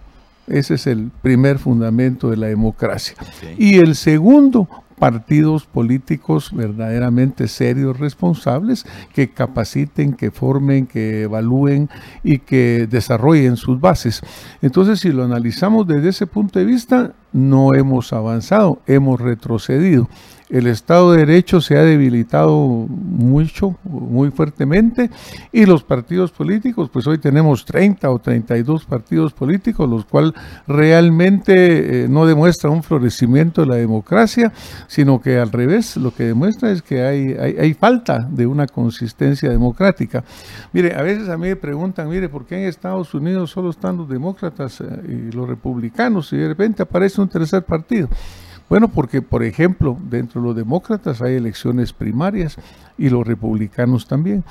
Ese 0.50 0.76
es 0.76 0.88
el 0.88 1.12
primer 1.22 1.60
fundamento 1.60 2.30
de 2.30 2.38
la 2.38 2.48
democracia. 2.48 3.16
Y 3.58 3.78
el 3.78 3.96
segundo, 3.96 4.68
partidos 4.98 5.66
políticos 5.66 6.52
verdaderamente 6.54 7.48
serios, 7.48 7.98
responsables, 8.00 8.86
que 9.14 9.30
capaciten, 9.30 10.14
que 10.14 10.30
formen, 10.32 10.86
que 10.86 11.24
evalúen 11.24 11.90
y 12.24 12.40
que 12.40 12.88
desarrollen 12.90 13.56
sus 13.56 13.80
bases. 13.80 14.22
Entonces, 14.62 15.00
si 15.00 15.12
lo 15.12 15.24
analizamos 15.24 15.88
desde 15.88 16.10
ese 16.10 16.28
punto 16.28 16.60
de 16.60 16.66
vista, 16.66 17.14
no 17.32 17.74
hemos 17.74 18.12
avanzado, 18.12 18.82
hemos 18.86 19.22
retrocedido. 19.22 20.10
El 20.50 20.66
Estado 20.66 21.12
de 21.12 21.20
Derecho 21.26 21.62
se 21.62 21.78
ha 21.78 21.84
debilitado 21.84 22.58
mucho, 22.58 23.78
muy 23.84 24.32
fuertemente, 24.32 25.12
y 25.52 25.66
los 25.66 25.84
partidos 25.84 26.32
políticos, 26.32 26.90
pues 26.92 27.06
hoy 27.06 27.20
tenemos 27.20 27.66
30 27.66 28.10
o 28.10 28.18
32 28.18 28.86
partidos 28.86 29.34
políticos, 29.34 29.88
los 29.88 30.06
cuales 30.06 30.34
realmente 30.68 32.04
eh, 32.04 32.08
no 32.10 32.26
demuestran 32.26 32.74
un 32.74 32.82
florecimiento 32.82 33.62
de 33.62 33.68
la 33.68 33.76
democracia, 33.76 34.52
sino 34.88 35.22
que 35.22 35.38
al 35.38 35.52
revés, 35.52 35.98
lo 35.98 36.16
que 36.16 36.24
demuestra 36.24 36.72
es 36.72 36.82
que 36.82 37.04
hay, 37.04 37.36
hay, 37.40 37.56
hay 37.60 37.74
falta 37.76 38.28
de 38.28 38.48
una 38.48 38.66
consistencia 38.66 39.50
democrática. 39.50 40.24
Mire, 40.74 40.96
a 40.96 41.04
veces 41.04 41.30
a 41.30 41.38
mí 41.38 41.48
me 41.48 41.56
preguntan, 41.58 42.10
mire, 42.10 42.28
¿por 42.28 42.48
qué 42.48 42.56
en 42.56 42.68
Estados 42.68 43.14
Unidos 43.14 43.52
solo 43.52 43.70
están 43.70 43.98
los 43.98 44.10
demócratas 44.10 44.82
eh, 44.82 44.86
y 45.30 45.32
los 45.32 45.48
republicanos 45.48 46.34
y 46.34 46.38
de 46.38 46.48
repente 46.48 46.82
aparece 46.82 47.22
un 47.22 47.30
tercer 47.30 47.64
partido? 47.64 48.10
Bueno, 48.70 48.88
porque, 48.88 49.22
por 49.24 49.44
ejemplo, 49.44 49.98
dentro 50.10 50.42
de 50.42 50.48
los 50.48 50.56
demócratas 50.56 51.22
hay 51.22 51.36
elecciones 51.36 51.92
primarias 51.92 52.56
y 53.00 53.10
los 53.10 53.26
republicanos 53.26 54.08
también. 54.08 54.44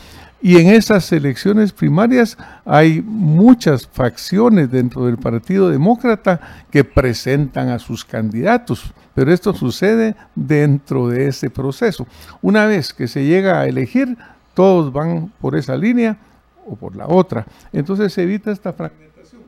Y 0.43 0.59
en 0.59 0.69
esas 0.69 1.11
elecciones 1.13 1.73
primarias 1.73 2.37
hay 2.65 3.01
muchas 3.01 3.87
facciones 3.87 4.71
dentro 4.71 5.07
del 5.07 5.19
Partido 5.19 5.69
Demócrata 5.69 6.41
que 6.71 6.83
presentan 6.85 7.69
a 7.69 7.79
sus 7.79 8.05
candidatos, 8.05 8.93
pero 9.15 9.33
esto 9.33 9.55
sucede 9.55 10.17
dentro 10.35 11.09
de 11.09 11.29
ese 11.29 11.49
proceso. 11.51 12.07
Una 12.43 12.67
vez 12.67 12.93
que 12.93 13.09
se 13.09 13.25
llega 13.25 13.61
a 13.61 13.67
elegir, 13.67 14.17
todos 14.55 14.93
van 14.93 15.33
por 15.41 15.57
esa 15.57 15.77
línea 15.77 16.17
o 16.67 16.77
por 16.77 16.97
la 16.97 17.07
otra. 17.07 17.47
Entonces 17.73 18.13
se 18.13 18.23
evita 18.23 18.51
esta 18.51 18.73
fragmentación. 18.73 19.43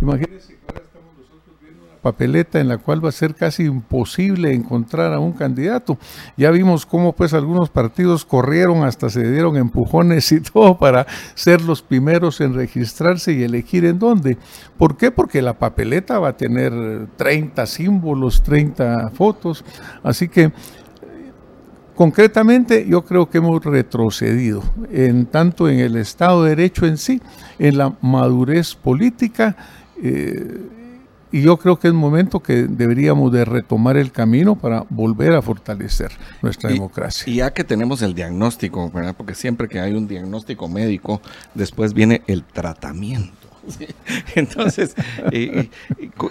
Imagínense 0.00 0.54
que 0.54 0.60
ahora 0.68 0.82
estamos 0.82 1.12
nosotros 1.18 1.56
viendo 1.60 1.84
una 1.84 1.91
papeleta 2.02 2.60
en 2.60 2.68
la 2.68 2.78
cual 2.78 3.02
va 3.02 3.08
a 3.08 3.12
ser 3.12 3.34
casi 3.34 3.62
imposible 3.64 4.52
encontrar 4.52 5.12
a 5.14 5.20
un 5.20 5.32
candidato. 5.32 5.98
Ya 6.36 6.50
vimos 6.50 6.84
cómo 6.84 7.12
pues 7.12 7.32
algunos 7.32 7.70
partidos 7.70 8.24
corrieron, 8.24 8.84
hasta 8.84 9.08
se 9.08 9.30
dieron 9.30 9.56
empujones 9.56 10.30
y 10.32 10.40
todo 10.52 10.76
para 10.76 11.06
ser 11.34 11.62
los 11.62 11.80
primeros 11.80 12.40
en 12.40 12.54
registrarse 12.54 13.32
y 13.32 13.42
elegir 13.42 13.84
en 13.84 13.98
dónde. 13.98 14.36
¿Por 14.76 14.96
qué? 14.96 15.10
Porque 15.10 15.40
la 15.40 15.58
papeleta 15.58 16.18
va 16.18 16.30
a 16.30 16.36
tener 16.36 16.72
30 17.16 17.64
símbolos, 17.66 18.42
30 18.42 19.10
fotos, 19.10 19.64
así 20.02 20.28
que 20.28 20.52
Concretamente, 21.94 22.86
yo 22.88 23.04
creo 23.04 23.28
que 23.28 23.38
hemos 23.38 23.62
retrocedido 23.62 24.62
en 24.90 25.26
tanto 25.26 25.68
en 25.68 25.78
el 25.78 25.96
Estado 25.96 26.42
de 26.42 26.50
Derecho 26.50 26.86
en 26.86 26.96
sí, 26.96 27.20
en 27.58 27.76
la 27.76 27.92
madurez 28.00 28.74
política, 28.74 29.56
eh, 30.02 30.58
y 31.32 31.42
yo 31.42 31.56
creo 31.56 31.78
que 31.78 31.88
es 31.88 31.94
momento 31.94 32.40
que 32.40 32.64
deberíamos 32.64 33.32
de 33.32 33.44
retomar 33.44 33.96
el 33.96 34.12
camino 34.12 34.54
para 34.56 34.84
volver 34.90 35.32
a 35.32 35.42
fortalecer 35.42 36.12
nuestra 36.42 36.70
Y- 36.70 36.74
democracia. 36.74 37.32
Y 37.32 37.36
ya 37.36 37.52
que 37.52 37.64
tenemos 37.64 38.02
el 38.02 38.14
diagnóstico, 38.14 38.90
¿verdad? 38.90 39.14
Porque 39.16 39.34
siempre 39.34 39.68
que 39.68 39.80
hay 39.80 39.94
un 39.94 40.06
diagnóstico 40.06 40.68
médico, 40.68 41.20
después 41.54 41.94
viene 41.94 42.22
el 42.26 42.44
tratamiento. 42.44 43.32
¿sí? 43.68 43.86
Entonces, 44.34 44.94
eh, 45.30 45.70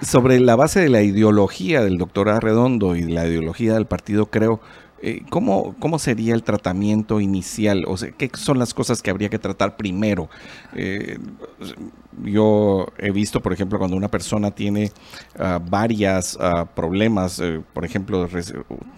sobre 0.01 0.39
la 0.39 0.55
base 0.55 0.81
de 0.81 0.89
la 0.89 1.01
ideología 1.01 1.81
del 1.81 1.97
doctor 1.97 2.29
Arredondo 2.29 2.95
y 2.95 3.03
la 3.03 3.25
ideología 3.25 3.73
del 3.73 3.85
partido, 3.85 4.25
creo, 4.25 4.59
eh, 5.01 5.23
¿cómo, 5.29 5.75
¿cómo 5.79 5.97
sería 5.97 6.35
el 6.35 6.43
tratamiento 6.43 7.21
inicial? 7.21 7.85
O 7.87 7.97
sea, 7.97 8.11
¿qué 8.11 8.29
son 8.35 8.59
las 8.59 8.73
cosas 8.73 9.01
que 9.01 9.09
habría 9.09 9.29
que 9.29 9.39
tratar 9.39 9.77
primero? 9.77 10.29
Eh, 10.75 11.17
yo 12.23 12.87
he 12.97 13.11
visto, 13.11 13.41
por 13.41 13.53
ejemplo, 13.53 13.79
cuando 13.79 13.97
una 13.97 14.09
persona 14.09 14.51
tiene 14.51 14.91
uh, 15.39 15.59
varias 15.69 16.35
uh, 16.35 16.65
problemas, 16.75 17.39
uh, 17.39 17.63
por 17.73 17.85
ejemplo, 17.85 18.27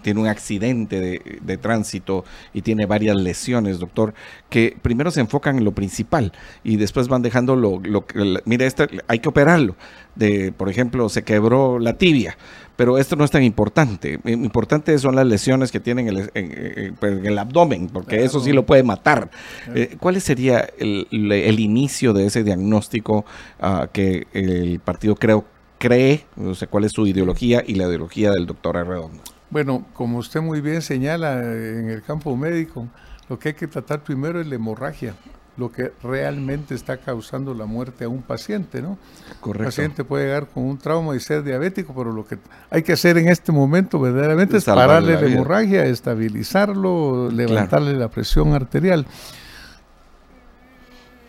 tiene 0.02 0.20
un 0.20 0.26
accidente 0.26 1.00
de, 1.00 1.56
tránsito 1.58 2.24
y 2.52 2.62
tiene 2.62 2.86
varias 2.86 3.16
lesiones, 3.16 3.78
doctor, 3.78 4.14
que 4.50 4.76
primero 4.82 5.10
se 5.10 5.20
enfocan 5.20 5.58
en 5.58 5.64
lo 5.64 5.72
principal 5.72 6.32
y 6.62 6.76
después 6.76 7.08
van 7.08 7.22
dejando 7.22 7.56
lo, 7.56 7.80
lo 7.80 8.04
mire, 8.44 8.66
este, 8.66 8.88
hay 9.06 9.20
que 9.20 9.28
operarlo. 9.28 9.76
De, 10.14 10.52
por 10.52 10.68
ejemplo, 10.68 11.08
se 11.08 11.24
quebró 11.24 11.80
la 11.80 11.94
tibia 11.94 12.36
pero 12.76 12.98
esto 12.98 13.16
no 13.16 13.24
es 13.24 13.30
tan 13.30 13.42
importante. 13.42 14.20
Importante 14.24 14.98
son 14.98 15.14
las 15.14 15.26
lesiones 15.26 15.70
que 15.70 15.80
tienen 15.80 16.08
en 16.08 16.16
el, 16.16 16.30
en 16.34 17.26
el 17.26 17.38
abdomen, 17.38 17.88
porque 17.88 18.24
eso 18.24 18.40
sí 18.40 18.52
lo 18.52 18.66
puede 18.66 18.82
matar. 18.82 19.30
Eh, 19.74 19.96
¿Cuál 20.00 20.20
sería 20.20 20.68
el, 20.78 21.06
el, 21.10 21.60
inicio 21.60 22.12
de 22.12 22.26
ese 22.26 22.42
diagnóstico 22.42 23.24
uh, 23.62 23.86
que 23.92 24.26
el 24.32 24.80
partido 24.80 25.14
creo, 25.14 25.44
cree? 25.78 26.24
O 26.36 26.54
sea, 26.54 26.68
¿Cuál 26.68 26.84
es 26.84 26.92
su 26.92 27.06
ideología 27.06 27.62
y 27.66 27.74
la 27.74 27.84
ideología 27.84 28.30
del 28.30 28.46
doctor 28.46 28.76
Arredondo? 28.76 29.22
Bueno, 29.50 29.86
como 29.92 30.18
usted 30.18 30.40
muy 30.40 30.60
bien 30.60 30.82
señala 30.82 31.42
en 31.42 31.90
el 31.90 32.02
campo 32.02 32.36
médico, 32.36 32.88
lo 33.28 33.38
que 33.38 33.50
hay 33.50 33.54
que 33.54 33.68
tratar 33.68 34.02
primero 34.02 34.40
es 34.40 34.46
la 34.46 34.56
hemorragia 34.56 35.14
lo 35.56 35.70
que 35.70 35.92
realmente 36.02 36.74
está 36.74 36.96
causando 36.96 37.54
la 37.54 37.66
muerte 37.66 38.04
a 38.04 38.08
un 38.08 38.22
paciente, 38.22 38.82
¿no? 38.82 38.98
Correcto. 39.40 39.62
El 39.62 39.68
paciente 39.68 40.04
puede 40.04 40.26
llegar 40.26 40.48
con 40.48 40.64
un 40.64 40.78
trauma 40.78 41.14
y 41.14 41.20
ser 41.20 41.42
diabético, 41.42 41.94
pero 41.94 42.12
lo 42.12 42.26
que 42.26 42.38
hay 42.70 42.82
que 42.82 42.92
hacer 42.92 43.18
en 43.18 43.28
este 43.28 43.52
momento 43.52 43.98
verdaderamente 44.00 44.56
es 44.56 44.64
pararle 44.64 45.14
la, 45.14 45.20
la 45.20 45.26
hemorragia, 45.26 45.84
estabilizarlo, 45.86 47.30
levantarle 47.30 47.90
claro. 47.90 47.98
la 48.00 48.08
presión 48.08 48.52
arterial. 48.52 49.06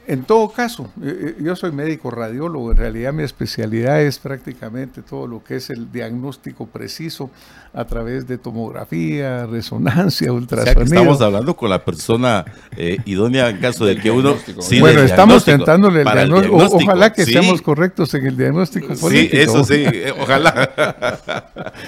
En 0.08 0.24
todo 0.24 0.50
caso, 0.50 0.92
yo 1.40 1.56
soy 1.56 1.72
médico 1.72 2.12
radiólogo, 2.12 2.72
en 2.72 2.78
realidad 2.78 3.12
mi 3.12 3.24
especialidad 3.24 4.02
es 4.02 4.20
prácticamente 4.20 5.02
todo 5.02 5.26
lo 5.26 5.44
que 5.44 5.56
es 5.56 5.72
el 5.72 5.92
diagnóstico 5.92 6.68
preciso 6.68 7.32
a 7.74 7.86
través 7.86 8.28
de 8.28 8.38
tomografía, 8.38 9.48
resonancia, 9.48 10.32
ultrasonido. 10.32 10.84
O 10.84 10.86
sea 10.86 11.00
estamos 11.00 11.22
hablando 11.22 11.56
con 11.56 11.72
la 11.72 11.84
persona 11.84 12.46
eh, 12.78 12.98
idónea 13.06 13.50
en 13.50 13.58
caso 13.58 13.86
de 13.86 13.98
que 13.98 14.12
uno... 14.12 14.36
Sí, 14.60 14.80
bueno, 14.80 15.02
estamos 15.02 15.44
tentándole 15.44 16.02
el 16.02 16.06
diagnóstico. 16.06 16.56
diagnóstico. 16.56 16.84
Ojalá 16.84 17.14
que 17.14 17.26
sí. 17.26 17.32
seamos 17.34 17.62
correctos 17.64 18.14
en 18.14 18.28
el 18.28 18.38
diagnóstico 18.38 18.94
político. 18.96 19.36
Sí, 19.36 19.42
eso 19.42 19.64
sí, 19.64 19.84
eh, 19.86 20.14
ojalá. 20.22 21.04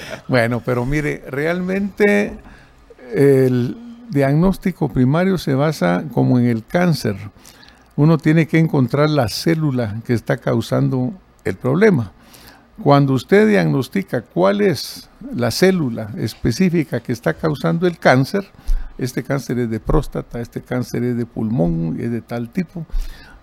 bueno, 0.28 0.61
pero 0.65 0.86
mire, 0.88 1.24
realmente 1.30 2.34
el 3.13 3.78
diagnóstico 4.09 4.89
primario 4.89 5.38
se 5.38 5.53
basa 5.53 6.03
como 6.11 6.39
en 6.39 6.47
el 6.47 6.65
cáncer 6.65 7.15
uno 7.97 8.17
tiene 8.17 8.47
que 8.47 8.59
encontrar 8.59 9.09
la 9.09 9.27
célula 9.27 10.01
que 10.05 10.13
está 10.13 10.37
causando 10.37 11.13
el 11.43 11.55
problema. 11.55 12.13
Cuando 12.81 13.13
usted 13.13 13.47
diagnostica 13.47 14.21
cuál 14.21 14.61
es 14.61 15.09
la 15.35 15.49
célula 15.49 16.11
específica 16.15 16.99
que 16.99 17.11
está 17.11 17.33
causando 17.33 17.87
el 17.87 17.97
cáncer, 17.97 18.45
este 18.99 19.23
cáncer 19.23 19.57
es 19.59 19.69
de 19.71 19.79
próstata, 19.79 20.39
este 20.39 20.61
cáncer 20.61 21.03
es 21.03 21.17
de 21.17 21.25
pulmón, 21.25 21.97
es 21.99 22.11
de 22.11 22.21
tal 22.21 22.49
tipo, 22.49 22.85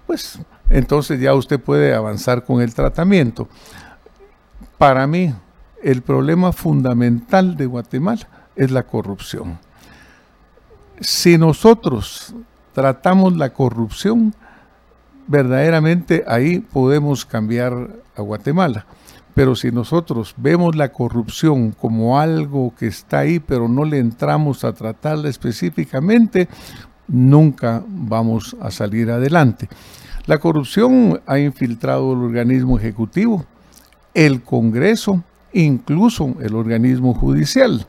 pues 0.07 0.39
entonces 0.71 1.21
ya 1.21 1.35
usted 1.35 1.59
puede 1.59 1.93
avanzar 1.93 2.45
con 2.45 2.63
el 2.63 2.73
tratamiento. 2.75 3.49
Para 4.79 5.07
mí, 5.09 5.35
el 5.83 6.03
problema 6.03 6.53
fundamental 6.53 7.57
de 7.57 7.67
Guatemala 7.67 8.29
es 8.55 8.71
la 8.71 8.85
corrupción. 8.85 9.59
Si 11.01 11.39
nosotros 11.39 12.35
tratamos 12.73 13.37
la 13.37 13.53
corrupción, 13.53 14.33
verdaderamente 15.27 16.25
ahí 16.27 16.61
podemos 16.61 17.25
cambiar 17.25 17.91
a 18.17 18.23
Guatemala. 18.23 18.87
Pero 19.35 19.57
si 19.57 19.73
nosotros 19.73 20.35
vemos 20.37 20.77
la 20.77 20.93
corrupción 20.93 21.73
como 21.73 22.21
algo 22.21 22.73
que 22.79 22.87
está 22.87 23.21
ahí, 23.21 23.41
pero 23.41 23.69
no 23.69 23.85
le 23.85 23.99
entramos 23.99 24.63
a 24.63 24.73
tratarla 24.73 25.29
específicamente, 25.29 26.49
nunca 27.09 27.83
vamos 27.87 28.57
a 28.61 28.71
salir 28.71 29.11
adelante. 29.11 29.69
La 30.27 30.39
corrupción 30.39 31.21
ha 31.27 31.39
infiltrado 31.39 32.13
el 32.13 32.21
organismo 32.21 32.79
ejecutivo, 32.79 33.45
el 34.15 34.43
Congreso, 34.43 35.25
incluso 35.53 36.35
el 36.41 36.55
organismo 36.55 37.13
judicial. 37.13 37.87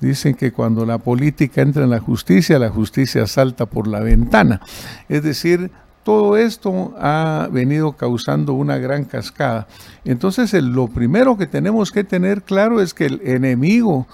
Dicen 0.00 0.34
que 0.34 0.52
cuando 0.52 0.86
la 0.86 0.98
política 0.98 1.62
entra 1.62 1.84
en 1.84 1.90
la 1.90 2.00
justicia, 2.00 2.58
la 2.58 2.70
justicia 2.70 3.26
salta 3.26 3.66
por 3.66 3.88
la 3.88 4.00
ventana. 4.00 4.60
Es 5.08 5.22
decir, 5.22 5.70
todo 6.04 6.36
esto 6.36 6.94
ha 6.98 7.48
venido 7.50 7.92
causando 7.92 8.52
una 8.52 8.78
gran 8.78 9.04
cascada. 9.04 9.66
Entonces, 10.04 10.52
lo 10.52 10.88
primero 10.88 11.36
que 11.36 11.46
tenemos 11.46 11.90
que 11.90 12.04
tener 12.04 12.42
claro 12.42 12.80
es 12.80 12.94
que 12.94 13.06
el 13.06 13.20
enemigo 13.24 14.06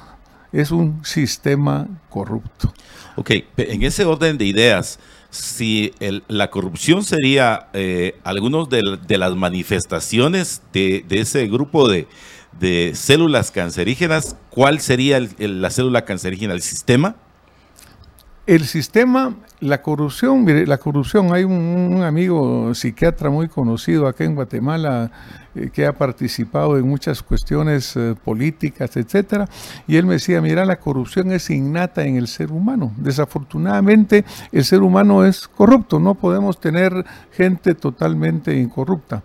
es 0.53 0.71
un 0.71 1.05
sistema 1.05 1.89
corrupto. 2.09 2.73
Ok, 3.17 3.31
en 3.57 3.83
ese 3.83 4.05
orden 4.05 4.39
de 4.39 4.47
ideas, 4.47 4.99
si 5.31 5.93
la 6.29 6.51
corrupción 6.51 7.05
sería 7.05 7.69
eh, 7.73 8.19
algunos 8.25 8.69
de, 8.69 9.19
las 9.19 9.35
manifestaciones 9.35 10.63
de, 10.73 11.05
ese 11.11 11.47
grupo 11.49 11.89
de, 11.89 12.07
células 12.95 13.51
cancerígenas, 13.51 14.37
¿cuál 14.51 14.81
sería 14.81 15.21
la 15.39 15.71
célula 15.71 16.05
cancerígena? 16.05 16.55
¿El 16.55 16.63
sistema? 16.63 17.17
El 18.51 18.67
sistema, 18.67 19.33
la 19.61 19.81
corrupción, 19.81 20.43
mire, 20.43 20.67
la 20.67 20.79
corrupción, 20.79 21.33
hay 21.33 21.45
un, 21.45 22.03
amigo 22.03 22.75
psiquiatra 22.75 23.31
muy 23.31 23.47
conocido 23.47 24.09
acá 24.09 24.25
en 24.25 24.35
Guatemala 24.35 25.13
eh, 25.55 25.71
que 25.73 25.87
ha 25.87 25.93
participado 25.93 26.77
en 26.77 26.89
muchas 26.89 27.23
cuestiones 27.23 27.95
eh, 27.95 28.17
políticas, 28.25 28.97
etcétera, 28.97 29.49
y 29.87 29.99
él 29.99 30.05
me 30.05 30.15
decía, 30.15 30.41
mira, 30.41 30.65
la 30.65 30.81
corrupción 30.81 31.31
es 31.31 31.49
innata 31.49 32.05
en 32.05 32.17
el 32.17 32.27
ser 32.27 32.51
humano. 32.51 32.93
Desafortunadamente, 32.97 34.25
el 34.51 34.65
ser 34.65 34.83
humano 34.83 35.25
es 35.25 35.47
corrupto, 35.47 36.01
no 36.01 36.17
podemos 36.17 36.59
tener 36.59 37.07
gente 37.31 37.77
totalmente 37.77 38.57
incorrupta. 38.57 39.23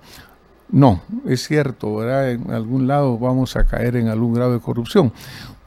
No, 0.69 1.01
es 1.25 1.47
cierto. 1.47 2.07
En 2.07 2.51
algún 2.51 2.85
lado 2.85 3.17
vamos 3.17 3.55
a 3.55 3.65
caer 3.65 3.95
en 3.95 4.07
algún 4.07 4.35
grado 4.35 4.53
de 4.53 4.59
corrupción. 4.59 5.11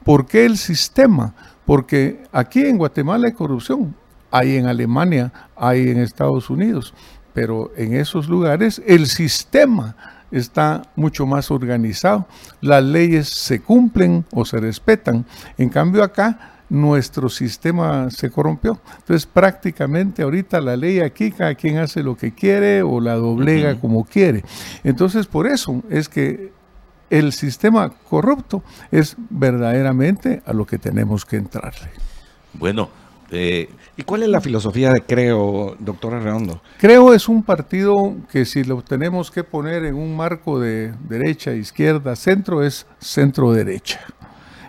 ¿Por 0.05 0.27
qué 0.27 0.45
el 0.45 0.57
sistema? 0.57 1.33
Porque 1.69 2.23
aquí 2.31 2.61
en 2.65 2.79
Guatemala 2.79 3.27
hay 3.27 3.33
corrupción, 3.33 3.93
hay 4.31 4.55
en 4.55 4.65
Alemania, 4.65 5.31
hay 5.55 5.89
en 5.89 5.99
Estados 5.99 6.49
Unidos, 6.49 6.95
pero 7.31 7.71
en 7.77 7.93
esos 7.93 8.27
lugares 8.27 8.81
el 8.87 9.05
sistema 9.05 9.95
está 10.31 10.81
mucho 10.95 11.27
más 11.27 11.51
organizado, 11.51 12.25
las 12.59 12.83
leyes 12.83 13.29
se 13.29 13.59
cumplen 13.61 14.25
o 14.31 14.45
se 14.45 14.59
respetan. 14.59 15.27
En 15.59 15.69
cambio 15.69 16.01
acá 16.01 16.63
nuestro 16.69 17.29
sistema 17.29 18.09
se 18.09 18.31
corrompió. 18.31 18.79
Entonces 19.01 19.27
prácticamente 19.27 20.23
ahorita 20.23 20.59
la 20.61 20.75
ley 20.75 21.01
aquí 21.01 21.29
cada 21.29 21.53
quien 21.53 21.77
hace 21.77 22.01
lo 22.01 22.17
que 22.17 22.33
quiere 22.33 22.81
o 22.81 22.99
la 22.99 23.13
doblega 23.13 23.73
uh 23.73 23.75
-huh. 23.75 23.79
como 23.79 24.05
quiere. 24.05 24.43
Entonces 24.83 25.27
por 25.27 25.45
eso 25.45 25.83
es 25.91 26.09
que 26.09 26.51
el 27.09 27.33
sistema 27.33 27.89
corrupto 27.89 28.63
es 28.91 29.15
verdaderamente 29.29 30.41
a 30.45 30.53
lo 30.53 30.65
que 30.65 30.77
tenemos 30.77 31.25
que 31.25 31.37
entrarle. 31.37 31.89
Bueno, 32.53 32.89
eh, 33.31 33.69
¿y 33.95 34.03
cuál 34.03 34.23
es 34.23 34.29
la 34.29 34.41
filosofía 34.41 34.91
de 34.91 35.01
Creo, 35.01 35.75
doctor 35.79 36.15
Arredondo? 36.15 36.61
Creo 36.79 37.13
es 37.13 37.29
un 37.29 37.43
partido 37.43 38.15
que 38.31 38.45
si 38.45 38.63
lo 38.63 38.81
tenemos 38.81 39.29
que 39.31 39.43
poner 39.43 39.85
en 39.85 39.95
un 39.95 40.15
marco 40.15 40.59
de 40.59 40.93
derecha, 41.07 41.53
izquierda, 41.53 42.15
centro, 42.15 42.63
es 42.63 42.87
centro-derecha. 42.99 44.01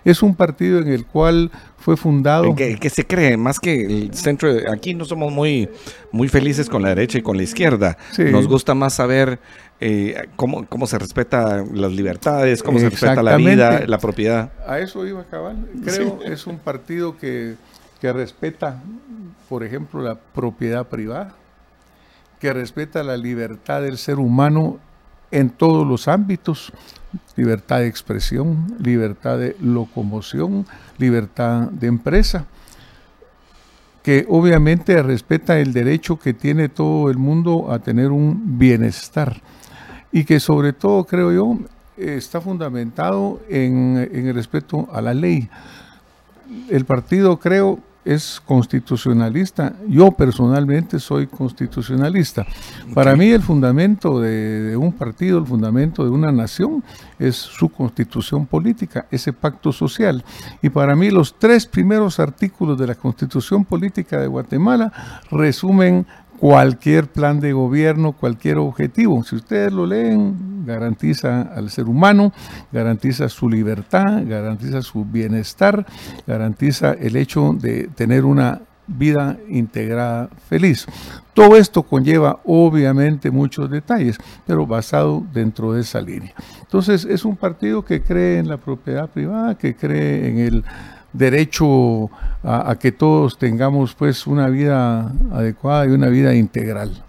Es 0.04 0.22
un 0.22 0.34
partido 0.34 0.78
en 0.78 0.88
el 0.88 1.06
cual 1.06 1.50
fue 1.80 1.96
fundado. 1.96 2.54
Que, 2.54 2.76
que, 2.76 2.90
se 2.90 3.06
cree, 3.06 3.36
más 3.36 3.58
que 3.58 3.84
el 3.84 4.14
centro. 4.14 4.50
Aquí 4.70 4.94
no 4.94 5.04
somos 5.04 5.32
muy, 5.32 5.68
muy 6.12 6.28
felices 6.28 6.68
con 6.68 6.82
la 6.82 6.90
derecha 6.90 7.18
y 7.18 7.22
con 7.22 7.36
la 7.36 7.42
izquierda. 7.42 7.96
Sí. 8.12 8.24
Nos 8.24 8.46
gusta 8.46 8.74
más 8.74 8.94
saber 8.94 9.40
eh, 9.80 10.28
cómo, 10.36 10.66
cómo 10.66 10.86
se 10.86 10.98
respeta 10.98 11.64
las 11.72 11.90
libertades, 11.92 12.62
cómo 12.62 12.78
se 12.78 12.90
respeta 12.90 13.22
la 13.22 13.36
vida, 13.36 13.86
la 13.86 13.98
propiedad. 13.98 14.52
A 14.66 14.78
eso 14.78 15.06
iba 15.06 15.20
a 15.20 15.22
acabar. 15.22 15.56
Creo 15.82 16.18
sí. 16.22 16.30
es 16.30 16.46
un 16.46 16.58
partido 16.58 17.16
que, 17.16 17.54
que 18.00 18.12
respeta, 18.12 18.82
por 19.48 19.64
ejemplo, 19.64 20.02
la 20.02 20.16
propiedad 20.16 20.86
privada, 20.86 21.34
que 22.38 22.52
respeta 22.52 23.02
la 23.02 23.16
libertad 23.16 23.80
del 23.80 23.96
ser 23.96 24.18
humano 24.18 24.78
en 25.30 25.48
todos 25.48 25.86
los 25.86 26.08
ámbitos, 26.08 26.72
libertad 27.36 27.80
de 27.80 27.86
expresión, 27.86 28.76
libertad 28.78 29.38
de 29.38 29.56
locomoción, 29.60 30.66
libertad 30.98 31.68
de 31.70 31.86
empresa, 31.86 32.46
que 34.02 34.26
obviamente 34.28 35.02
respeta 35.02 35.58
el 35.58 35.72
derecho 35.72 36.18
que 36.18 36.32
tiene 36.32 36.68
todo 36.68 37.10
el 37.10 37.18
mundo 37.18 37.70
a 37.70 37.78
tener 37.78 38.10
un 38.10 38.58
bienestar 38.58 39.40
y 40.12 40.24
que 40.24 40.40
sobre 40.40 40.72
todo, 40.72 41.04
creo 41.04 41.32
yo, 41.32 41.58
está 41.96 42.40
fundamentado 42.40 43.40
en, 43.48 44.08
en 44.12 44.26
el 44.26 44.34
respeto 44.34 44.88
a 44.92 45.00
la 45.00 45.14
ley. 45.14 45.48
El 46.68 46.84
partido, 46.84 47.38
creo, 47.38 47.78
es 48.04 48.40
constitucionalista. 48.44 49.74
Yo 49.88 50.10
personalmente 50.12 50.98
soy 50.98 51.26
constitucionalista. 51.26 52.46
Para 52.94 53.14
mí 53.14 53.30
el 53.30 53.42
fundamento 53.42 54.20
de, 54.20 54.76
un 54.76 54.92
partido, 54.92 55.38
el 55.38 55.46
fundamento 55.46 56.04
de 56.04 56.10
una 56.10 56.32
nación 56.32 56.82
es 57.18 57.36
su 57.36 57.68
constitución 57.68 58.46
política, 58.46 59.06
ese 59.10 59.32
pacto 59.32 59.72
social. 59.72 60.24
Y 60.62 60.70
para 60.70 60.96
mí 60.96 61.10
los 61.10 61.38
tres 61.38 61.66
primeros 61.66 62.18
artículos 62.18 62.78
de 62.78 62.86
la 62.86 62.94
constitución 62.94 63.64
política 63.64 64.18
de 64.18 64.26
Guatemala 64.26 64.92
resumen 65.30 66.06
cualquier 66.40 67.06
plan 67.06 67.38
de 67.38 67.52
gobierno, 67.52 68.12
cualquier 68.12 68.56
objetivo. 68.56 69.22
Si 69.22 69.36
ustedes 69.36 69.72
lo 69.72 69.84
leen, 69.84 70.64
garantiza 70.64 71.42
al 71.42 71.68
ser 71.70 71.84
humano, 71.84 72.32
garantiza 72.72 73.28
su 73.28 73.48
libertad, 73.48 74.22
garantiza 74.26 74.80
su 74.80 75.04
bienestar, 75.04 75.84
garantiza 76.26 76.92
el 76.94 77.16
hecho 77.16 77.54
de 77.60 77.90
tener 77.94 78.24
una 78.24 78.62
vida 78.86 79.36
integrada 79.48 80.30
feliz. 80.48 80.86
Todo 81.34 81.56
esto 81.56 81.82
conlleva 81.82 82.40
obviamente 82.44 83.30
muchos 83.30 83.70
detalles, 83.70 84.16
pero 84.46 84.66
basado 84.66 85.22
dentro 85.32 85.74
de 85.74 85.82
esa 85.82 86.00
línea. 86.00 86.32
Entonces 86.62 87.04
es 87.04 87.26
un 87.26 87.36
partido 87.36 87.84
que 87.84 88.02
cree 88.02 88.38
en 88.38 88.48
la 88.48 88.56
propiedad 88.56 89.10
privada, 89.10 89.56
que 89.56 89.76
cree 89.76 90.28
en 90.28 90.38
el 90.38 90.64
derecho 91.12 92.10
a, 92.42 92.76
que 92.78 92.92
todos 92.92 93.38
tengamos 93.38 93.94
pues 93.94 94.26
una 94.26 94.48
vida 94.48 95.12
adecuada 95.32 95.86
y 95.86 95.90
una 95.90 96.08
vida 96.08 96.34
integral. 96.34 97.02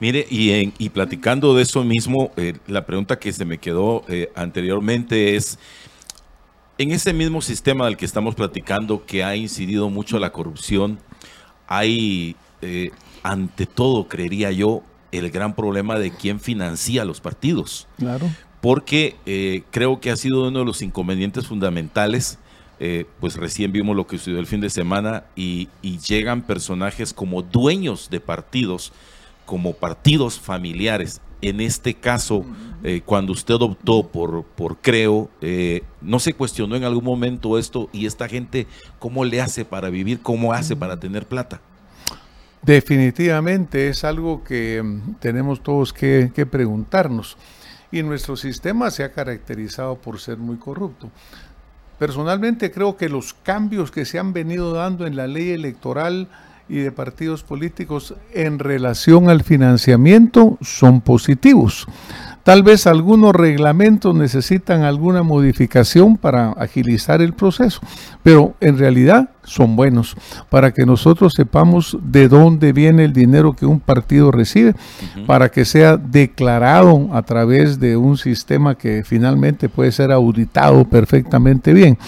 Mire, 0.00 0.26
y, 0.30 0.72
y 0.78 0.88
platicando 0.90 1.54
de 1.54 1.62
eso 1.62 1.82
mismo, 1.82 2.30
eh, 2.36 2.54
la 2.68 2.86
pregunta 2.86 3.18
que 3.18 3.32
se 3.32 3.44
me 3.44 3.58
quedó 3.58 4.04
eh, 4.08 4.30
anteriormente 4.36 5.34
es, 5.34 5.58
en 6.78 6.92
ese 6.92 7.12
mismo 7.12 7.42
sistema 7.42 7.86
del 7.86 7.96
que 7.96 8.04
estamos 8.04 8.36
platicando, 8.36 9.04
que 9.04 9.24
ha 9.24 9.34
incidido 9.34 9.90
mucho 9.90 10.20
la 10.20 10.30
corrupción, 10.30 11.00
hay, 11.66 12.36
eh, 12.62 12.92
ante 13.24 13.66
todo, 13.66 14.06
creería 14.06 14.52
yo, 14.52 14.82
el 15.10 15.30
gran 15.30 15.54
problema 15.54 15.98
de 15.98 16.12
quién 16.12 16.38
financia 16.38 17.04
los 17.04 17.20
partidos. 17.20 17.88
Claro 17.98 18.30
porque 18.60 19.16
eh, 19.26 19.62
creo 19.70 20.00
que 20.00 20.10
ha 20.10 20.16
sido 20.16 20.48
uno 20.48 20.60
de 20.60 20.64
los 20.64 20.82
inconvenientes 20.82 21.46
fundamentales. 21.46 22.38
Eh, 22.80 23.06
pues 23.18 23.34
recién 23.34 23.72
vimos 23.72 23.96
lo 23.96 24.06
que 24.06 24.18
sucedió 24.18 24.38
el 24.38 24.46
fin 24.46 24.60
de 24.60 24.70
semana 24.70 25.24
y, 25.34 25.68
llegan 26.06 26.42
personajes 26.42 27.12
como 27.12 27.42
dueños 27.42 28.08
de 28.08 28.20
partidos, 28.20 28.92
como 29.46 29.72
partidos 29.72 30.38
familiares. 30.38 31.20
En 31.40 31.60
este 31.60 31.94
caso, 31.94 32.44
eh, 32.84 33.02
cuando 33.04 33.32
usted 33.32 33.54
optó 33.56 34.06
por, 34.06 34.44
por 34.44 34.76
Creo, 34.78 35.28
¿no 36.00 36.20
se 36.20 36.32
cuestionó 36.34 36.76
en 36.76 36.84
algún 36.84 37.04
momento 37.04 37.58
esto? 37.58 37.88
¿Y 37.92 38.06
esta 38.06 38.28
gente 38.28 38.66
cómo 38.98 39.24
le 39.24 39.40
hace 39.40 39.64
para 39.64 39.90
vivir? 39.90 40.20
¿Cómo 40.20 40.52
hace 40.52 40.76
para 40.76 40.98
tener 40.98 41.26
plata? 41.26 41.60
Definitivamente 42.62 43.88
es 43.88 44.04
algo 44.04 44.42
que 44.42 44.82
mm, 44.82 45.14
tenemos 45.20 45.62
todos 45.62 45.92
que, 45.92 46.32
que 46.34 46.44
preguntarnos 46.44 47.36
y 47.90 48.02
nuestro 48.02 48.36
sistema 48.36 48.90
se 48.90 49.04
ha 49.04 49.12
caracterizado 49.12 49.96
por 49.96 50.20
ser 50.20 50.38
muy 50.38 50.56
corrupto. 50.56 51.10
Personalmente 51.98 52.70
creo 52.70 52.96
que 52.96 53.08
los 53.08 53.34
cambios 53.34 53.90
que 53.90 54.04
se 54.04 54.18
han 54.18 54.32
venido 54.32 54.72
dando 54.72 55.06
en 55.06 55.16
la 55.16 55.26
ley 55.26 55.50
electoral 55.50 56.28
y 56.68 56.76
de 56.76 56.92
partidos 56.92 57.42
políticos 57.42 58.14
en 58.32 58.58
relación 58.58 59.30
al 59.30 59.42
financiamiento 59.42 60.58
son 60.60 61.00
positivos. 61.00 61.86
Tal 62.44 62.62
vez 62.62 62.86
algunos 62.86 63.34
reglamentos 63.34 64.14
necesitan 64.14 64.82
alguna 64.82 65.22
modificación 65.22 66.16
para 66.16 66.52
agilizar 66.52 67.20
el 67.20 67.32
proceso, 67.32 67.80
pero 68.22 68.54
en 68.60 68.78
realidad 68.78 69.30
son 69.48 69.76
buenos 69.76 70.16
para 70.50 70.72
que 70.72 70.86
nosotros 70.86 71.32
sepamos 71.34 71.98
de 72.02 72.28
dónde 72.28 72.72
viene 72.72 73.04
el 73.04 73.12
dinero 73.12 73.54
que 73.54 73.66
un 73.66 73.80
partido 73.80 74.30
recibe, 74.30 74.74
para 75.26 75.50
que 75.50 75.64
sea 75.64 75.96
declarado 75.96 77.08
a 77.12 77.22
través 77.22 77.80
de 77.80 77.96
un 77.96 78.16
sistema 78.16 78.76
que 78.76 79.02
finalmente 79.04 79.68
puede 79.68 79.92
ser 79.92 80.12
auditado 80.12 80.84
perfectamente 80.84 81.72
bien. 81.72 81.98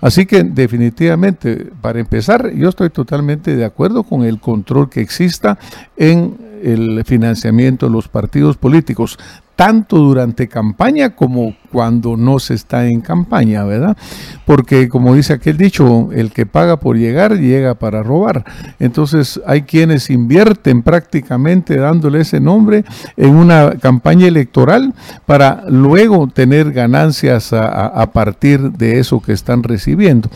Así 0.00 0.26
que 0.26 0.44
definitivamente, 0.44 1.70
para 1.80 2.00
empezar, 2.00 2.52
yo 2.54 2.68
estoy 2.68 2.90
totalmente 2.90 3.56
de 3.56 3.64
acuerdo 3.64 4.02
con 4.02 4.24
el 4.24 4.40
control 4.40 4.88
que 4.88 5.00
exista 5.00 5.58
en 5.96 6.50
el 6.62 7.04
financiamiento 7.04 7.86
de 7.86 7.92
los 7.92 8.08
partidos 8.08 8.56
políticos 8.56 9.18
tanto 9.56 9.98
durante 9.98 10.48
campaña 10.48 11.10
como 11.10 11.54
cuando 11.70 12.16
no 12.16 12.38
se 12.38 12.54
está 12.54 12.86
en 12.86 13.00
campaña, 13.00 13.64
¿verdad? 13.64 13.96
Porque 14.44 14.88
como 14.88 15.14
dice 15.14 15.34
aquel 15.34 15.56
dicho, 15.56 16.10
el 16.12 16.32
que 16.32 16.46
paga 16.46 16.78
por 16.78 16.96
llegar 16.96 17.38
llega 17.38 17.74
para 17.74 18.02
robar. 18.02 18.44
Entonces 18.78 19.40
hay 19.46 19.62
quienes 19.62 20.10
invierten 20.10 20.82
prácticamente 20.82 21.76
dándole 21.76 22.20
ese 22.20 22.40
nombre 22.40 22.84
en 23.16 23.34
una 23.34 23.72
campaña 23.80 24.26
electoral 24.26 24.94
para 25.26 25.64
luego 25.68 26.28
tener 26.28 26.72
ganancias 26.72 27.52
a, 27.52 28.10
partir 28.12 28.72
de 28.72 28.98
eso 28.98 29.20
que 29.20 29.32
están 29.32 29.62
recibiendo. 29.62 30.28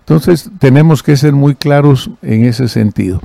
Entonces 0.00 0.50
tenemos 0.58 1.02
que 1.02 1.16
ser 1.16 1.32
muy 1.32 1.54
claros 1.54 2.10
en 2.22 2.44
ese 2.44 2.68
sentido. 2.68 3.20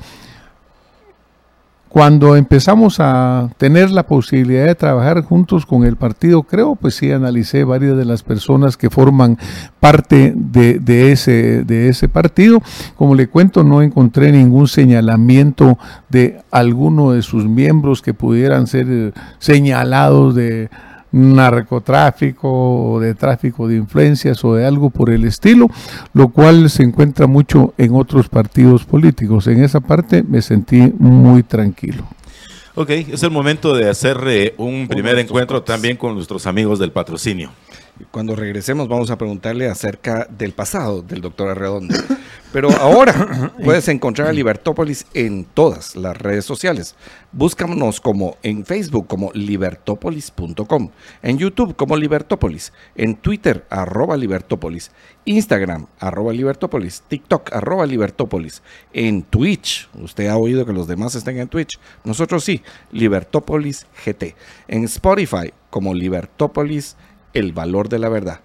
Cuando 1.88 2.36
empezamos 2.36 2.96
a 3.00 3.48
tener 3.56 3.90
la 3.90 4.06
posibilidad 4.06 4.66
de 4.66 4.74
trabajar 4.74 5.22
juntos 5.22 5.64
con 5.64 5.84
el 5.84 5.96
partido, 5.96 6.42
creo, 6.42 6.76
pues 6.76 6.96
sí 6.96 7.10
analicé 7.10 7.64
varias 7.64 7.96
de 7.96 8.04
las 8.04 8.22
personas 8.22 8.76
que 8.76 8.90
forman 8.90 9.38
parte 9.80 10.34
de, 10.36 11.12
ese, 11.12 11.64
de 11.64 11.88
ese 11.88 12.08
partido. 12.08 12.60
Como 12.96 13.14
le 13.14 13.28
cuento, 13.28 13.64
no 13.64 13.80
encontré 13.80 14.32
ningún 14.32 14.68
señalamiento 14.68 15.78
de 16.10 16.42
alguno 16.50 17.12
de 17.12 17.22
sus 17.22 17.46
miembros 17.46 18.02
que 18.02 18.12
pudieran 18.12 18.66
ser 18.66 18.86
eh, 18.90 19.12
señalados 19.38 20.34
de 20.34 20.68
narcotráfico 21.12 22.48
o 22.50 23.00
de 23.00 23.14
tráfico 23.14 23.68
de 23.68 23.76
influencias 23.76 24.44
o 24.44 24.54
de 24.54 24.66
algo 24.66 24.90
por 24.90 25.10
el 25.10 25.24
estilo, 25.24 25.68
lo 26.12 26.28
cual 26.28 26.70
se 26.70 26.82
encuentra 26.82 27.26
mucho 27.26 27.74
en 27.78 27.94
otros 27.94 28.28
partidos 28.28 28.84
políticos. 28.84 29.46
En 29.46 29.62
esa 29.62 29.80
parte 29.80 30.22
me 30.22 30.42
sentí 30.42 30.92
muy 30.98 31.42
tranquilo. 31.42 32.04
Ok, 32.74 32.90
es 32.90 33.22
el 33.24 33.30
momento 33.30 33.74
de 33.74 33.90
hacer 33.90 34.18
eh, 34.28 34.54
un 34.56 34.86
primer 34.86 35.18
encuentro 35.18 35.62
también 35.62 35.96
con 35.96 36.14
nuestros 36.14 36.46
amigos 36.46 36.78
del 36.78 36.92
patrocinio. 36.92 37.50
Cuando 38.10 38.36
regresemos 38.36 38.88
vamos 38.88 39.10
a 39.10 39.18
preguntarle 39.18 39.68
acerca 39.68 40.26
del 40.30 40.52
pasado 40.52 41.02
del 41.02 41.20
doctor 41.20 41.50
Arredondo. 41.50 41.94
Pero 42.52 42.70
ahora 42.70 43.52
puedes 43.64 43.88
encontrar 43.88 44.28
a 44.28 44.32
Libertópolis 44.32 45.06
en 45.12 45.44
todas 45.44 45.96
las 45.96 46.16
redes 46.16 46.44
sociales. 46.44 46.94
Búscanos 47.30 48.00
como 48.00 48.38
en 48.42 48.64
Facebook 48.64 49.06
como 49.06 49.30
libertópolis.com, 49.34 50.90
en 51.22 51.38
YouTube 51.38 51.76
como 51.76 51.96
Libertópolis, 51.96 52.72
en 52.96 53.16
Twitter 53.16 53.66
arroba 53.68 54.16
Libertópolis, 54.16 54.90
Instagram 55.26 55.86
arroba 56.00 56.32
Libertópolis, 56.32 57.02
TikTok 57.06 57.52
arroba 57.52 57.84
Libertópolis, 57.84 58.62
en 58.94 59.22
Twitch, 59.24 59.90
usted 60.00 60.28
ha 60.28 60.38
oído 60.38 60.64
que 60.64 60.72
los 60.72 60.88
demás 60.88 61.14
estén 61.14 61.38
en 61.38 61.48
Twitch, 61.48 61.78
nosotros 62.02 62.44
sí, 62.44 62.62
Libertópolis 62.92 63.86
GT, 64.06 64.34
en 64.68 64.84
Spotify 64.84 65.52
como 65.68 65.92
Libertópolis 65.92 66.96
El 67.32 67.52
Valor 67.52 67.88
de 67.88 67.98
la 67.98 68.08
Verdad. 68.08 68.40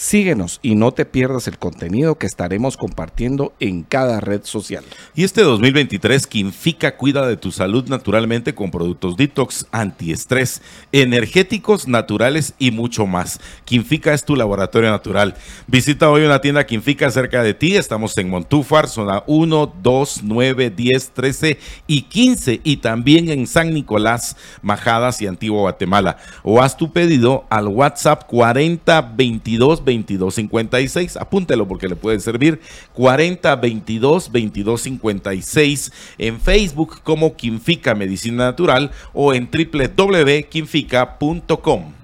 Síguenos 0.00 0.60
y 0.62 0.76
no 0.76 0.92
te 0.92 1.04
pierdas 1.06 1.48
el 1.48 1.58
contenido 1.58 2.18
que 2.18 2.26
estaremos 2.28 2.76
compartiendo 2.76 3.52
en 3.58 3.82
cada 3.82 4.20
red 4.20 4.42
social. 4.44 4.84
Y 5.16 5.24
este 5.24 5.42
2023, 5.42 6.28
Quinfica 6.28 6.96
cuida 6.96 7.26
de 7.26 7.36
tu 7.36 7.50
salud 7.50 7.84
naturalmente 7.88 8.54
con 8.54 8.70
productos 8.70 9.16
detox, 9.16 9.66
antiestrés, 9.72 10.62
energéticos, 10.92 11.88
naturales 11.88 12.54
y 12.60 12.70
mucho 12.70 13.08
más. 13.08 13.40
Quinfica 13.64 14.14
es 14.14 14.24
tu 14.24 14.36
laboratorio 14.36 14.88
natural. 14.88 15.34
Visita 15.66 16.08
hoy 16.08 16.22
una 16.22 16.40
tienda 16.40 16.64
Quinfica 16.64 17.10
cerca 17.10 17.42
de 17.42 17.54
ti. 17.54 17.74
Estamos 17.74 18.16
en 18.18 18.30
Montúfar, 18.30 18.86
zona 18.86 19.24
1, 19.26 19.74
2, 19.82 20.20
9, 20.22 20.70
10, 20.70 21.10
13 21.10 21.58
y 21.88 22.02
15. 22.02 22.60
Y 22.62 22.76
también 22.76 23.30
en 23.30 23.48
San 23.48 23.74
Nicolás, 23.74 24.36
Majadas 24.62 25.20
y 25.22 25.26
Antiguo 25.26 25.62
Guatemala. 25.62 26.18
O 26.44 26.62
haz 26.62 26.76
tu 26.76 26.92
pedido 26.92 27.46
al 27.50 27.66
WhatsApp 27.66 28.28
4022 28.28 29.87
2256. 29.94 31.16
Apúntelo 31.16 31.66
porque 31.66 31.88
le 31.88 31.96
puede 31.96 32.20
servir. 32.20 32.60
40 32.94 33.56
22 33.56 34.32
22 34.32 34.80
56 34.80 35.92
en 36.18 36.40
Facebook 36.40 37.00
como 37.02 37.34
Quinfica 37.36 37.94
Medicina 37.94 38.44
Natural 38.44 38.90
o 39.12 39.34
en 39.34 39.50
www.quinfica.com. 39.50 41.98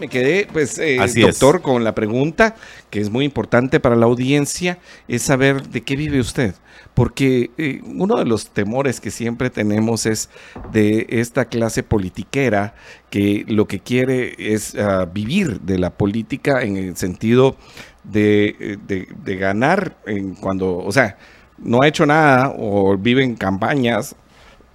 me 0.00 0.08
quedé, 0.08 0.48
pues, 0.50 0.78
eh, 0.78 0.98
Así 0.98 1.20
es. 1.20 1.38
doctor, 1.38 1.60
con 1.60 1.84
la 1.84 1.94
pregunta 1.94 2.56
que 2.88 3.00
es 3.00 3.10
muy 3.10 3.26
importante 3.26 3.80
para 3.80 3.96
la 3.96 4.06
audiencia, 4.06 4.78
es 5.06 5.22
saber 5.22 5.68
de 5.68 5.82
qué 5.82 5.94
vive 5.94 6.18
usted. 6.18 6.54
Porque 7.00 7.50
eh, 7.56 7.80
uno 7.96 8.16
de 8.16 8.26
los 8.26 8.50
temores 8.50 9.00
que 9.00 9.10
siempre 9.10 9.48
tenemos 9.48 10.04
es 10.04 10.28
de 10.70 11.06
esta 11.08 11.46
clase 11.46 11.82
politiquera 11.82 12.74
que 13.08 13.46
lo 13.48 13.66
que 13.66 13.80
quiere 13.80 14.34
es 14.36 14.74
ah, 14.74 15.06
vivir 15.10 15.62
de 15.62 15.78
la 15.78 15.88
política 15.88 16.60
en 16.60 16.76
el 16.76 16.98
sentido 16.98 17.56
de, 18.04 18.54
eh, 18.60 18.76
de- 18.86 19.08
de 19.24 19.36
ganar 19.36 19.96
en 20.04 20.34
cuando, 20.34 20.76
o 20.76 20.92
sea, 20.92 21.16
no 21.56 21.78
ha 21.80 21.88
hecho 21.88 22.04
nada 22.04 22.52
o 22.58 22.94
vive 22.98 23.24
en 23.24 23.34
campañas 23.34 24.14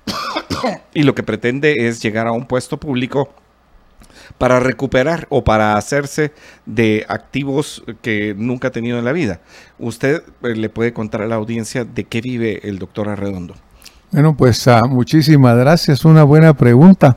y 0.96 1.04
lo 1.04 1.14
que 1.14 1.22
pretende 1.24 1.88
es 1.88 2.02
llegar 2.02 2.26
a 2.28 2.32
un 2.32 2.46
puesto 2.48 2.80
público 2.80 3.30
para 4.38 4.60
recuperar 4.60 5.28
o 5.30 5.44
para 5.44 5.78
hacerse 5.78 6.32
de 6.66 7.06
activos 7.08 7.84
que 8.02 8.36
nunca 8.38 8.70
ha 8.70 8.72
tenido 8.72 9.00
en 9.00 9.06
la 9.06 9.12
vida. 9.12 9.40
Usted 9.80 10.24
eh, 10.44 10.56
le 10.56 10.70
puede 10.70 10.94
contar 10.94 11.22
a 11.22 11.28
la 11.28 11.36
audiencia 11.36 11.86
de 11.86 12.04
qué 12.04 12.22
vive 12.22 12.68
el 12.68 12.80
doctor 12.80 13.10
Arredondo. 13.10 13.56
Bueno, 14.12 14.36
pues 14.36 14.68
ah, 14.68 14.84
muchísimas 14.88 15.58
gracias. 15.58 16.06
Una 16.06 16.24
buena 16.24 16.54
pregunta. 16.54 17.16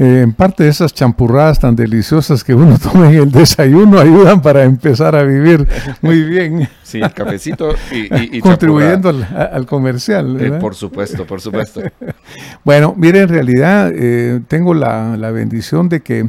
Eh, 0.00 0.20
en 0.22 0.32
parte 0.32 0.62
de 0.62 0.70
esas 0.70 0.94
champurradas 0.94 1.58
tan 1.58 1.74
deliciosas 1.74 2.44
que 2.44 2.54
uno 2.54 2.78
toma 2.82 3.10
en 3.10 3.16
el 3.22 3.32
desayuno 3.32 3.98
ayudan 3.98 4.40
para 4.40 4.62
empezar 4.62 5.16
a 5.16 5.24
vivir 5.24 5.66
muy 6.02 6.22
bien, 6.22 6.68
Sí, 6.84 7.00
el 7.02 7.12
cafecito 7.12 7.74
y, 7.90 7.96
y- 8.14 8.30
y 8.34 8.40
contribuyendo 8.40 9.08
al, 9.08 9.66
comercial. 9.66 10.40
Eh, 10.40 10.52
por 10.52 10.74
supuesto, 10.76 11.26
por 11.26 11.40
supuesto. 11.40 11.82
Bueno, 12.64 12.94
mire, 12.96 13.22
en 13.22 13.28
realidad 13.28 13.90
eh, 13.94 14.40
tengo 14.48 14.72
la, 14.72 15.16
la 15.16 15.30
bendición 15.32 15.88
de 15.88 16.00
que 16.00 16.28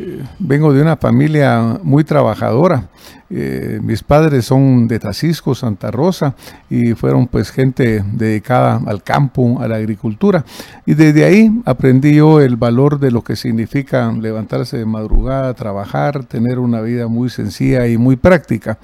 eh, 0.00 0.22
vengo 0.38 0.72
de 0.72 0.80
una 0.80 0.96
familia 0.96 1.80
muy 1.82 2.04
trabajadora. 2.04 2.88
Eh, 3.30 3.80
mis 3.82 4.04
padres 4.04 4.44
son 4.44 4.86
de 4.86 5.00
Tacisco, 5.00 5.56
Santa 5.56 5.90
Rosa, 5.90 6.36
y 6.70 6.94
fueron 6.94 7.26
pues 7.26 7.50
gente 7.50 8.04
dedicada 8.12 8.80
al 8.86 9.02
campo, 9.02 9.60
a 9.60 9.66
la 9.66 9.74
agricultura. 9.74 10.44
Y 10.86 10.94
desde 10.94 11.24
ahí 11.24 11.50
aprendí 11.64 12.14
yo 12.14 12.40
el 12.40 12.54
valor 12.54 13.00
de 13.00 13.10
lo 13.10 13.22
que 13.22 13.34
significa 13.34 14.12
levantarse 14.12 14.78
de 14.78 14.86
madrugada, 14.86 15.52
trabajar, 15.54 16.24
tener 16.24 16.60
una 16.60 16.80
vida 16.80 17.08
muy 17.08 17.28
sencilla 17.28 17.88
y 17.88 17.98
muy 17.98 18.14
práctica. 18.14 18.78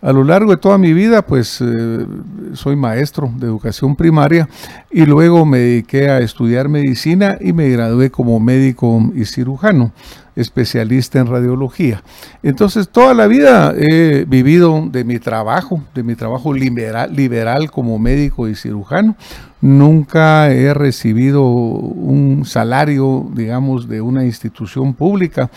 A 0.00 0.12
lo 0.12 0.22
largo 0.22 0.52
de 0.52 0.58
toda 0.58 0.78
mi 0.78 0.92
vida, 0.92 1.22
pues 1.22 1.60
eh, 1.60 2.06
soy 2.52 2.76
maestro 2.76 3.32
de 3.36 3.46
educación 3.46 3.96
primaria 3.96 4.48
y 4.92 5.04
luego 5.04 5.44
me 5.44 5.58
dediqué 5.58 6.08
a 6.08 6.20
estudiar 6.20 6.68
medicina 6.68 7.36
y 7.40 7.52
me 7.52 7.68
gradué 7.68 8.08
como 8.08 8.38
médico 8.38 9.10
y 9.12 9.24
cirujano, 9.24 9.90
especialista 10.38 11.18
en 11.18 11.26
radiología. 11.26 12.02
Entonces, 12.42 12.88
toda 12.88 13.12
la 13.12 13.26
vida 13.26 13.74
he 13.76 14.24
vivido 14.26 14.84
de 14.90 15.04
mi 15.04 15.18
trabajo, 15.18 15.82
de 15.94 16.02
mi 16.02 16.14
trabajo 16.14 16.52
liberal, 16.52 17.14
liberal 17.14 17.70
como 17.70 17.98
médico 17.98 18.48
y 18.48 18.54
cirujano. 18.54 19.16
Nunca 19.60 20.50
he 20.52 20.72
recibido 20.72 21.44
un 21.44 22.44
salario, 22.44 23.28
digamos, 23.34 23.88
de 23.88 24.00
una 24.00 24.24
institución 24.24 24.94
pública. 24.94 25.50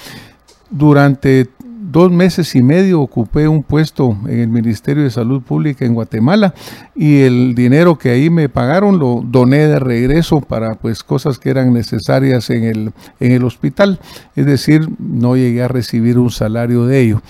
Durante 0.69 1.49
dos 1.91 2.11
meses 2.11 2.55
y 2.55 2.61
medio 2.61 3.01
ocupé 3.01 3.47
un 3.47 3.63
puesto 3.63 4.17
en 4.27 4.39
el 4.39 4.47
Ministerio 4.47 5.03
de 5.03 5.09
Salud 5.09 5.41
Pública 5.41 5.85
en 5.85 5.93
Guatemala 5.93 6.53
y 6.95 7.21
el 7.21 7.53
dinero 7.53 7.97
que 7.97 8.11
ahí 8.11 8.29
me 8.29 8.49
pagaron 8.49 8.97
lo 8.97 9.21
doné 9.25 9.67
de 9.67 9.79
regreso 9.79 10.41
para 10.41 10.75
pues 10.75 11.03
cosas 11.03 11.37
que 11.37 11.49
eran 11.49 11.73
necesarias 11.73 12.49
en 12.49 12.63
el, 12.63 12.93
en 13.19 13.31
el 13.33 13.43
hospital. 13.43 13.99
Es 14.35 14.45
decir, 14.45 14.87
no 14.99 15.35
llegué 15.35 15.63
a 15.63 15.67
recibir 15.67 16.17
un 16.17 16.31
salario 16.31 16.85
de 16.85 17.01
ello. 17.01 17.21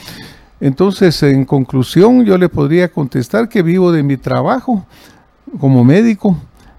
Entonces, 0.59 1.23
en 1.23 1.45
conclusión, 1.45 2.23
yo 2.23 2.38
le 2.38 2.47
podría 2.47 2.89
contestar 2.89 3.49
que 3.49 3.63
vivo 3.63 3.91
de 3.91 4.03
mi 4.03 4.17
trabajo 4.17 4.85
como 5.59 5.83
médico. 5.83 6.38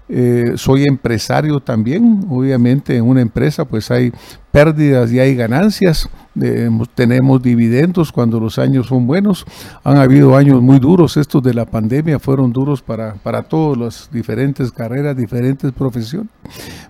Eh, 0.09 0.53
soy 0.55 0.85
empresario 0.85 1.59
también, 1.59 2.25
obviamente 2.29 2.95
en 2.95 3.05
una 3.05 3.21
empresa 3.21 3.65
pues 3.65 3.89
hay 3.89 4.11
pérdidas 4.53 5.11
y 5.11 5.19
hay 5.19 5.33
ganancias, 5.33 6.07
eh, 6.39 6.69
tenemos 6.93 7.41
dividendos 7.41 8.11
cuando 8.11 8.39
los 8.39 8.59
años 8.59 8.85
son 8.85 9.07
buenos, 9.07 9.45
han 9.83 9.97
habido 9.97 10.35
años 10.35 10.61
muy 10.61 10.77
duros, 10.77 11.17
estos 11.17 11.41
de 11.41 11.55
la 11.55 11.65
pandemia 11.65 12.19
fueron 12.19 12.53
duros 12.53 12.83
para, 12.83 13.15
para 13.15 13.41
todas 13.41 13.79
las 13.79 14.09
diferentes 14.11 14.71
carreras, 14.71 15.17
diferentes 15.17 15.71
profesiones, 15.71 16.29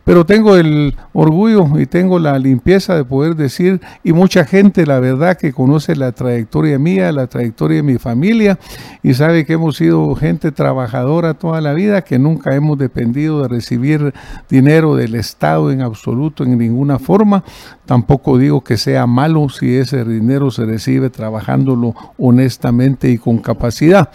pero 0.04 0.26
tengo 0.26 0.58
el 0.58 0.94
orgullo 1.14 1.80
y 1.80 1.86
tengo 1.86 2.20
la 2.20 2.38
limpieza 2.38 2.96
de 2.98 3.06
poder 3.06 3.38
decir, 3.38 3.80
y 4.04 4.12
mucha 4.12 4.44
gente 4.44 4.86
la 4.86 5.00
verdad 5.00 5.38
que 5.38 5.54
conoce 5.54 5.96
la 5.96 6.12
trayectoria 6.12 6.78
mía, 6.78 7.14
la 7.14 7.28
trayectoria 7.28 7.78
de 7.78 7.84
mi 7.84 7.98
familia, 7.98 8.60
y 9.02 9.14
sabe 9.14 9.46
que 9.46 9.54
hemos 9.54 9.78
sido 9.78 10.14
gente 10.16 10.52
trabajadora 10.52 11.34
toda 11.34 11.62
la 11.62 11.74
vida, 11.74 12.02
que 12.02 12.20
nunca 12.20 12.56
hemos 12.56 12.78
dependido 12.78 13.42
de 13.42 13.48
recibir 13.48 14.14
dinero 14.50 14.98
del 14.98 15.16
Estado 15.16 15.72
en 15.72 15.82
absoluto, 15.82 16.44
en 16.44 16.58
ninguna 16.58 17.00
forma. 17.00 17.46
Tampoco 17.86 18.38
digo 18.38 18.64
que 18.64 18.78
sea 18.78 19.08
malo 19.08 19.50
si 19.50 19.76
ese 19.76 20.06
dinero 20.06 20.52
se 20.52 20.66
recibe 20.66 21.10
trabajándolo 21.10 21.94
honestamente 22.18 23.10
y 23.10 23.18
con 23.18 23.40
capacidad. 23.40 24.10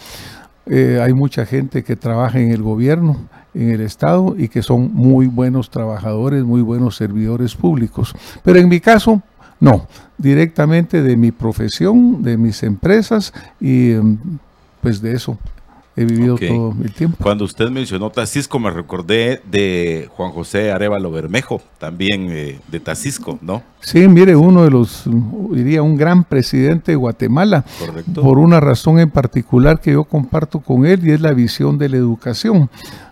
Eh, 0.65 0.99
hay 1.01 1.13
mucha 1.13 1.45
gente 1.45 1.83
que 1.83 1.95
trabaja 1.95 2.39
en 2.39 2.51
el 2.51 2.61
gobierno, 2.61 3.17
en 3.53 3.71
el 3.71 3.81
Estado 3.81 4.35
y 4.37 4.47
que 4.47 4.61
son 4.61 4.93
muy 4.93 5.27
buenos 5.27 5.69
trabajadores, 5.69 6.43
muy 6.43 6.61
buenos 6.61 6.95
servidores 6.95 7.55
públicos. 7.55 8.13
Pero 8.43 8.59
en 8.59 8.69
mi 8.69 8.79
caso, 8.79 9.21
no, 9.59 9.87
directamente 10.17 11.01
de 11.01 11.17
mi 11.17 11.31
profesión, 11.31 12.21
de 12.23 12.37
mis 12.37 12.63
empresas 12.63 13.33
y 13.59 13.91
em, 13.91 14.17
pues 14.81 15.01
de 15.01 15.13
eso 15.13 15.37
he 15.99 16.05
vivido 16.05 16.37
todo 16.37 16.73
el 16.81 16.93
tiempo. 16.93 17.17
Cuando 17.21 17.43
usted 17.43 17.69
mencionó 17.69 18.09
Tacisco, 18.09 18.57
me 18.57 18.71
recordé 18.71 19.41
de 19.51 20.07
Juan 20.15 20.31
José 20.31 20.71
Arevalo 20.71 21.11
Bermejo, 21.11 21.61
también 21.77 22.29
eh, 22.31 22.59
de 22.69 22.79
Tacisco, 22.79 23.37
¿no? 23.41 23.61
Sí, 23.81 24.07
mire, 24.07 24.35
uno 24.35 24.63
de 24.63 24.71
los, 24.71 25.03
diría, 25.51 25.81
un 25.81 25.97
gran 25.97 26.23
presidente 26.23 26.93
de 26.93 26.95
Guatemala, 26.95 27.65
Correcto. 27.79 28.21
por 28.21 28.39
una 28.39 28.61
razón 28.61 28.99
en 28.99 29.09
particular 29.09 29.81
que 29.81 29.91
yo 29.91 30.05
comparto 30.05 30.61
con 30.61 30.85
él 30.85 31.05
y 31.05 31.11
es 31.11 31.19
la 31.19 31.33
visión 31.33 31.77
de 31.77 31.89
la 31.89 31.97
educación. 31.97 32.69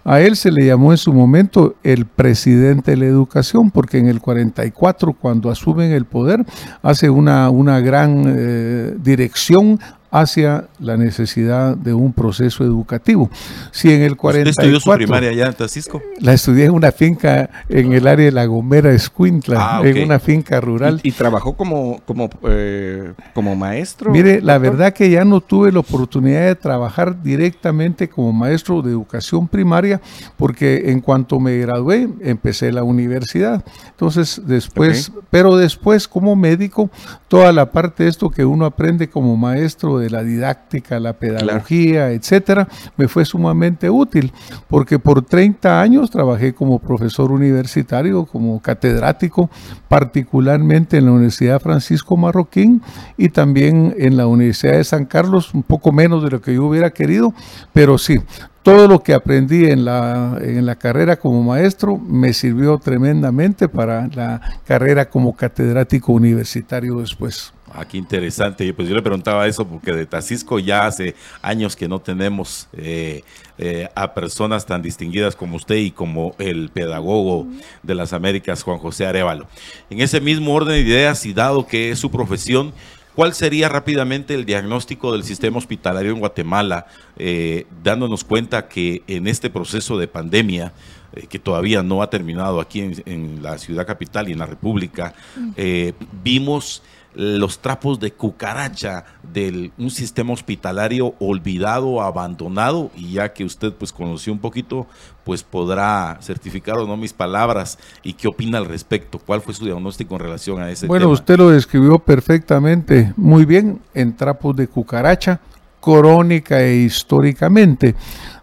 A 0.07 0.21
él 0.21 0.37
se 0.37 0.51
le 0.51 0.65
llamó 0.65 0.93
en 0.93 0.97
su 0.97 1.11
momento 1.11 1.75
el 1.83 2.05
presidente 2.05 2.91
de 2.91 2.97
la 2.97 3.05
educación, 3.07 3.71
porque 3.71 3.97
en 3.97 4.07
el 4.07 4.21
44, 4.21 5.11
cuando 5.11 5.49
asumen 5.49 5.91
el 5.91 6.05
poder, 6.05 6.45
hace 6.81 7.09
una, 7.09 7.49
una 7.49 7.81
gran 7.81 8.23
eh, 8.25 8.95
dirección 9.03 9.77
hacia 10.09 10.67
la 10.79 10.95
necesidad 10.95 11.75
de 11.75 11.93
un 11.93 12.13
proceso 12.13 12.63
educativo. 12.63 13.29
Si 13.71 13.91
en 13.91 14.01
el 14.01 14.13
¿Usted 14.13 14.17
44 14.17 14.49
estudió 14.49 14.79
su 14.79 14.91
primaria 14.97 15.29
allá 15.31 15.47
en 15.47 15.53
Tacisco? 15.53 16.01
la 16.21 16.33
estudié 16.33 16.65
en 16.65 16.71
una 16.71 16.91
finca 16.91 17.49
en 17.67 17.93
el 17.93 18.07
área 18.07 18.25
de 18.25 18.31
La 18.31 18.45
Gomera, 18.45 18.91
Escuintla, 18.91 19.57
Ah, 19.77 19.81
en 19.83 20.03
una 20.03 20.19
finca 20.19 20.61
rural. 20.61 21.01
¿Y, 21.03 21.09
y 21.09 21.11
trabajó 21.11 21.55
como, 21.55 21.99
como, 22.05 22.29
eh, 22.47 23.13
como 23.33 23.55
maestro? 23.55 24.11
Mire, 24.11 24.41
la 24.41 24.57
verdad 24.57 24.93
que 24.93 25.09
ya 25.09 25.25
no 25.25 25.41
tuve 25.41 25.71
la 25.71 25.79
oportunidad 25.79 26.45
de 26.45 26.55
trabajar 26.55 27.21
directamente 27.21 28.07
como 28.07 28.31
maestro 28.31 28.81
de 28.81 28.91
educación 28.91 29.47
primaria, 29.47 29.96
porque 30.37 30.91
en 30.91 31.01
cuanto 31.01 31.39
me 31.39 31.57
gradué, 31.57 32.09
empecé 32.21 32.71
la 32.71 32.83
universidad. 32.83 33.63
Entonces, 33.89 34.41
después, 34.45 35.11
pero 35.29 35.57
después 35.57 36.07
como 36.07 36.35
médico, 36.35 36.89
toda 37.27 37.51
la 37.51 37.71
parte 37.71 38.03
de 38.03 38.09
esto 38.09 38.29
que 38.29 38.45
uno 38.45 38.65
aprende 38.65 39.09
como 39.09 39.37
maestro 39.37 39.99
de 39.99 40.09
la 40.09 40.23
didáctica, 40.23 40.99
la 40.99 41.13
pedagogía, 41.13 42.11
etcétera, 42.11 42.67
me 42.95 43.07
fue 43.07 43.25
sumamente 43.25 43.89
útil, 43.89 44.31
porque 44.67 44.99
por 44.99 45.21
30 45.21 45.81
años 45.81 46.11
trabajé 46.11 46.53
como 46.53 46.79
profesor 46.79 47.31
universitario, 47.31 48.25
como 48.25 48.61
catedrático, 48.61 49.49
particularmente 49.87 50.97
en 50.97 51.05
la 51.05 51.11
Universidad 51.11 51.61
Francisco 51.61 52.17
Marroquín 52.17 52.81
y 53.17 53.29
también 53.29 53.95
en 53.97 54.17
la 54.17 54.27
Universidad 54.27 54.73
de 54.73 54.83
San 54.83 55.05
Carlos, 55.05 55.53
un 55.53 55.63
poco 55.63 55.91
menos 55.91 56.23
de 56.23 56.31
lo 56.31 56.41
que 56.41 56.53
yo 56.53 56.65
hubiera 56.65 56.91
querido, 56.91 57.33
pero 57.73 57.97
sí, 57.97 58.19
todo 58.67 58.89
lo 58.89 59.01
que 59.01 59.13
aprendí 59.13 59.63
en 59.63 59.85
la, 59.85 60.37
en 60.41 60.65
la 60.65 60.75
carrera 60.75 61.15
como 61.15 61.41
maestro 61.41 61.97
me 61.97 62.33
sirvió 62.33 62.77
tremendamente 62.77 63.69
para 63.69 64.09
la 64.09 64.41
carrera 64.65 65.09
como 65.09 65.33
catedrático 65.33 66.11
universitario 66.11 66.99
después. 66.99 67.53
Ah, 67.71 67.85
qué 67.85 67.97
interesante. 67.97 68.73
Pues 68.73 68.89
yo 68.89 68.95
le 68.95 69.01
preguntaba 69.01 69.47
eso 69.47 69.65
porque 69.65 69.93
de 69.93 70.05
Tacisco 70.05 70.59
ya 70.59 70.85
hace 70.85 71.15
años 71.41 71.77
que 71.77 71.87
no 71.87 71.99
tenemos 71.99 72.67
eh, 72.73 73.23
eh, 73.57 73.87
a 73.95 74.13
personas 74.13 74.65
tan 74.65 74.81
distinguidas 74.81 75.37
como 75.37 75.55
usted 75.55 75.75
y 75.75 75.91
como 75.91 76.35
el 76.37 76.67
pedagogo 76.67 77.47
de 77.83 77.95
las 77.95 78.11
Américas, 78.11 78.63
Juan 78.63 78.79
José 78.79 79.05
Arevalo. 79.05 79.47
En 79.89 80.01
ese 80.01 80.19
mismo 80.19 80.53
orden 80.53 80.73
de 80.73 80.81
ideas 80.81 81.25
y 81.25 81.33
dado 81.33 81.65
que 81.67 81.91
es 81.91 81.99
su 81.99 82.11
profesión, 82.11 82.73
¿cuál 83.17 83.33
sería 83.33 83.67
rápidamente 83.67 84.35
el 84.35 84.45
diagnóstico 84.45 85.11
del 85.11 85.23
sistema 85.23 85.57
hospitalario 85.57 86.11
en 86.11 86.19
Guatemala, 86.19 86.85
eh, 87.17 87.65
dándonos 87.81 88.23
cuenta 88.23 88.67
que 88.67 89.01
en 89.07 89.25
este 89.25 89.49
proceso 89.49 89.97
de 89.97 90.07
pandemia, 90.07 90.71
eh, 91.13 91.25
que 91.25 91.39
todavía 91.39 91.81
no 91.81 92.03
ha 92.03 92.11
terminado 92.11 92.61
aquí 92.61 92.81
en, 92.81 93.01
en 93.07 93.41
la 93.41 93.57
ciudad 93.57 93.87
capital 93.87 94.29
y 94.29 94.33
en 94.33 94.37
la 94.37 94.45
República, 94.45 95.15
eh, 95.55 95.93
vimos 96.23 96.83
los 97.17 97.57
trapos 97.57 97.99
de 97.99 98.11
cucaracha 98.11 99.03
de 99.33 99.71
un 99.79 99.89
sistema 99.89 100.33
hospitalario 100.33 101.15
olvidado, 101.17 101.99
abandonado, 101.99 102.91
y 102.95 103.13
ya 103.13 103.33
que 103.33 103.43
usted 103.43 103.73
pues 103.73 103.91
conoció 103.91 104.31
un 104.31 104.37
poquito, 104.37 104.85
pues 105.23 105.41
podrá 105.41 106.19
certificar 106.21 106.77
o 106.77 106.85
no 106.85 106.95
mis 106.95 107.13
palabras 107.13 107.79
y 108.03 108.13
qué 108.13 108.27
opina 108.27 108.59
al 108.59 108.65
respecto, 108.65 109.17
cuál 109.17 109.41
fue 109.41 109.55
su 109.55 109.65
diagnóstico 109.65 110.13
en 110.13 110.19
relación 110.19 110.61
a 110.61 110.69
ese 110.69 110.85
bueno, 110.85 110.99
tema. 110.99 111.07
Bueno, 111.07 111.13
usted 111.19 111.37
lo 111.39 111.49
describió 111.49 111.97
perfectamente, 111.97 113.13
muy 113.17 113.45
bien, 113.45 113.79
en 113.95 114.15
trapos 114.15 114.55
de 114.55 114.67
cucaracha, 114.67 115.39
crónica 115.81 116.61
e 116.61 116.75
históricamente. 116.75 117.95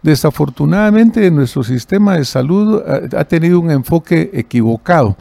Desafortunadamente 0.02 1.30
nuestro 1.30 1.62
sistema 1.62 2.16
de 2.16 2.24
salud 2.24 2.82
eh, 2.84 3.09
ha 3.16 3.24
tenido 3.24 3.60
un 3.60 3.70
enfoque 3.70 4.30
equivocado. 4.34 5.16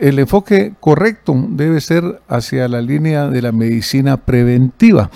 El 0.00 0.18
enfoque 0.18 0.72
correcto 0.80 1.34
debe 1.50 1.78
ser 1.82 2.22
hacia 2.26 2.68
la 2.68 2.80
línea 2.80 3.28
de 3.28 3.42
la 3.42 3.52
medicina 3.52 4.16
preventiva. 4.16 5.10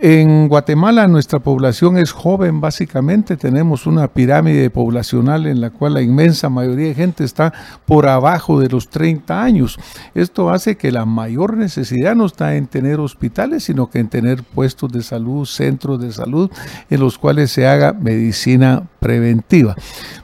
En 0.00 0.48
Guatemala 0.48 1.06
nuestra 1.08 1.40
población 1.40 1.98
es 1.98 2.12
joven 2.12 2.60
básicamente, 2.60 3.36
tenemos 3.36 3.84
una 3.84 4.08
pirámide 4.08 4.70
poblacional 4.70 5.46
en 5.46 5.60
la 5.60 5.70
cual 5.70 5.94
la 5.94 6.00
inmensa 6.00 6.48
mayoría 6.48 6.86
de 6.88 6.94
gente 6.94 7.22
está 7.22 7.52
por 7.84 8.06
abajo 8.06 8.58
de 8.58 8.70
los 8.70 8.88
30 8.88 9.42
años. 9.42 9.78
Esto 10.14 10.48
hace 10.48 10.78
que 10.78 10.90
la 10.90 11.04
mayor 11.04 11.58
necesidad 11.58 12.14
no 12.14 12.24
está 12.24 12.54
en 12.56 12.66
tener 12.66 13.00
hospitales, 13.00 13.64
sino 13.64 13.90
que 13.90 13.98
en 13.98 14.08
tener 14.08 14.42
puestos 14.42 14.90
de 14.90 15.02
salud, 15.02 15.44
centros 15.44 16.00
de 16.00 16.12
salud 16.12 16.50
en 16.88 17.00
los 17.00 17.18
cuales 17.18 17.50
se 17.50 17.66
haga 17.66 17.92
medicina 17.92 18.84
preventiva. 19.00 19.74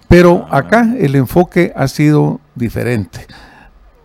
Pero 0.09 0.47
acá 0.51 0.95
el 0.99 1.17
enfoque 1.17 1.73
ha 1.77 1.87
sido 1.89 2.41
diferente 2.55 3.27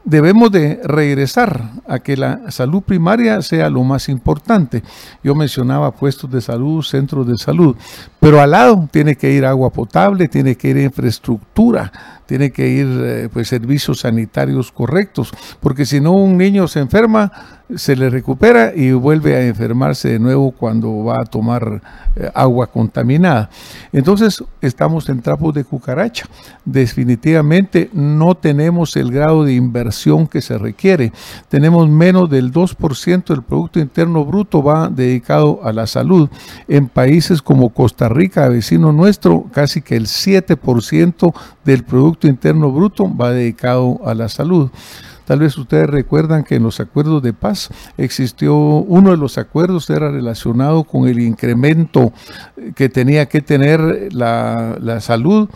debemos 0.09 0.51
de 0.51 0.79
regresar 0.83 1.71
a 1.87 1.99
que 1.99 2.17
la 2.17 2.51
salud 2.51 2.81
primaria 2.81 3.41
sea 3.41 3.69
lo 3.69 3.83
más 3.83 4.09
importante. 4.09 4.83
Yo 5.23 5.35
mencionaba 5.35 5.91
puestos 5.91 6.29
de 6.31 6.41
salud, 6.41 6.81
centros 6.81 7.27
de 7.27 7.37
salud, 7.37 7.75
pero 8.19 8.41
al 8.41 8.51
lado 8.51 8.87
tiene 8.91 9.15
que 9.15 9.31
ir 9.31 9.45
agua 9.45 9.69
potable, 9.69 10.27
tiene 10.27 10.55
que 10.55 10.69
ir 10.69 10.77
infraestructura, 10.77 11.91
tiene 12.29 12.51
que 12.51 12.67
ir 12.67 12.87
eh, 12.87 13.29
pues 13.33 13.47
servicios 13.47 14.01
sanitarios 14.01 14.71
correctos, 14.71 15.31
porque 15.59 15.83
si 15.83 15.99
no 15.99 16.11
un 16.11 16.37
niño 16.37 16.67
se 16.67 16.79
enferma, 16.79 17.31
se 17.75 17.95
le 17.95 18.09
recupera 18.09 18.71
y 18.75 18.91
vuelve 18.93 19.35
a 19.35 19.45
enfermarse 19.45 20.09
de 20.09 20.19
nuevo 20.19 20.51
cuando 20.51 21.03
va 21.03 21.21
a 21.21 21.25
tomar 21.25 21.81
eh, 22.15 22.29
agua 22.33 22.67
contaminada. 22.67 23.49
Entonces 23.91 24.43
estamos 24.61 25.07
en 25.09 25.21
trapos 25.21 25.53
de 25.53 25.63
cucaracha. 25.63 26.25
Definitivamente 26.65 27.89
no 27.93 28.35
tenemos 28.35 28.95
el 28.95 29.11
grado 29.11 29.43
de 29.43 29.53
inversión 29.53 30.27
que 30.27 30.41
se 30.41 30.57
requiere. 30.57 31.11
Tenemos 31.47 31.87
menos 31.89 32.29
del 32.29 32.51
2% 32.51 33.25
del 33.25 33.43
Producto 33.43 33.79
Interno 33.79 34.25
Bruto 34.25 34.63
va 34.63 34.89
dedicado 34.89 35.59
a 35.63 35.71
la 35.71 35.85
salud. 35.85 36.29
En 36.67 36.87
países 36.87 37.41
como 37.41 37.69
Costa 37.69 38.09
Rica, 38.09 38.49
vecino 38.49 38.91
nuestro, 38.91 39.45
casi 39.51 39.81
que 39.81 39.95
el 39.95 40.05
7% 40.05 41.33
del 41.63 41.83
Producto 41.83 42.18
Interno 42.27 42.71
Bruto 42.71 43.09
va 43.15 43.31
dedicado 43.31 43.99
a 44.05 44.13
la 44.13 44.29
salud. 44.29 44.69
Tal 45.25 45.39
vez 45.39 45.55
ustedes 45.59 45.87
recuerdan 45.87 46.43
que 46.43 46.55
en 46.55 46.63
los 46.63 46.79
acuerdos 46.79 47.21
de 47.21 47.33
paz 47.33 47.69
existió, 47.97 48.55
uno 48.55 49.11
de 49.11 49.17
los 49.17 49.37
acuerdos 49.37 49.87
era 49.91 50.09
relacionado 50.09 50.83
con 50.83 51.07
el 51.07 51.19
incremento 51.19 52.11
que 52.75 52.89
tenía 52.89 53.27
que 53.27 53.41
tener 53.41 54.11
la, 54.11 54.75
la 54.81 54.99
salud 55.01 55.47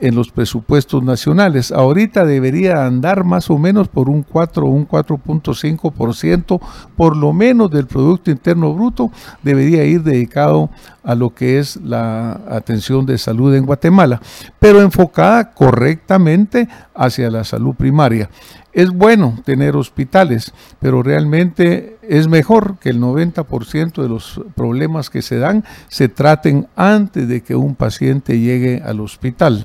en 0.00 0.14
los 0.14 0.30
presupuestos 0.30 1.02
nacionales. 1.02 1.72
Ahorita 1.72 2.24
debería 2.24 2.86
andar 2.86 3.24
más 3.24 3.50
o 3.50 3.58
menos 3.58 3.88
por 3.88 4.08
un 4.08 4.22
4 4.22 4.66
o 4.66 4.70
un 4.70 4.86
4.5%, 4.86 6.60
por 6.96 7.16
lo 7.16 7.32
menos 7.32 7.70
del 7.70 7.86
Producto 7.86 8.30
Interno 8.30 8.74
Bruto, 8.74 9.10
debería 9.42 9.84
ir 9.84 10.02
dedicado 10.02 10.70
a 11.08 11.14
lo 11.14 11.30
que 11.30 11.58
es 11.58 11.76
la 11.76 12.38
atención 12.50 13.06
de 13.06 13.16
salud 13.16 13.54
en 13.54 13.64
Guatemala, 13.64 14.20
pero 14.58 14.82
enfocada 14.82 15.52
correctamente 15.54 16.68
hacia 16.94 17.30
la 17.30 17.44
salud 17.44 17.74
primaria. 17.74 18.28
Es 18.74 18.90
bueno 18.90 19.40
tener 19.42 19.74
hospitales, 19.74 20.52
pero 20.78 21.02
realmente 21.02 21.96
es 22.02 22.28
mejor 22.28 22.76
que 22.78 22.90
el 22.90 23.00
90% 23.00 24.02
de 24.02 24.08
los 24.10 24.42
problemas 24.54 25.08
que 25.08 25.22
se 25.22 25.38
dan 25.38 25.64
se 25.88 26.10
traten 26.10 26.68
antes 26.76 27.26
de 27.26 27.40
que 27.40 27.56
un 27.56 27.74
paciente 27.74 28.38
llegue 28.38 28.82
al 28.84 29.00
hospital. 29.00 29.64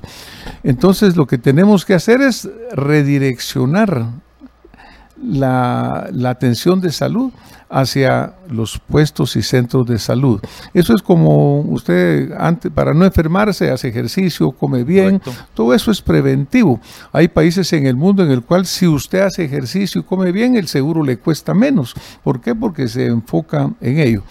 Entonces 0.62 1.14
lo 1.14 1.26
que 1.26 1.36
tenemos 1.36 1.84
que 1.84 1.92
hacer 1.92 2.22
es 2.22 2.48
redireccionar 2.72 4.06
la, 5.22 6.10
atención 6.24 6.80
de 6.80 6.90
salud 6.90 7.32
hacia 7.68 8.34
los 8.48 8.78
puestos 8.78 9.36
y 9.36 9.42
centros 9.42 9.86
de 9.86 9.98
salud. 9.98 10.40
Eso 10.72 10.94
es 10.94 11.02
como 11.02 11.60
usted, 11.60 12.32
antes, 12.38 12.70
para 12.70 12.94
no 12.94 13.04
enfermarse, 13.04 13.70
hace 13.70 13.88
ejercicio, 13.88 14.52
come 14.52 14.84
bien, 14.84 15.20
todo 15.54 15.74
eso 15.74 15.90
es 15.90 16.00
preventivo. 16.00 16.80
Hay 17.12 17.28
países 17.28 17.72
en 17.72 17.86
el 17.86 17.96
mundo 17.96 18.22
en 18.22 18.30
el 18.30 18.42
cual 18.42 18.66
si 18.66 18.86
usted 18.86 19.20
hace 19.20 19.44
ejercicio 19.44 20.00
y 20.00 20.04
come 20.04 20.30
bien, 20.30 20.56
el 20.56 20.68
seguro 20.68 21.02
le 21.02 21.18
cuesta 21.18 21.54
menos. 21.54 21.94
¿Por 22.22 22.40
qué? 22.40 22.54
Porque 22.54 22.86
se 22.88 23.06
enfoca 23.06 23.70
en 23.80 23.98
ello 23.98 24.22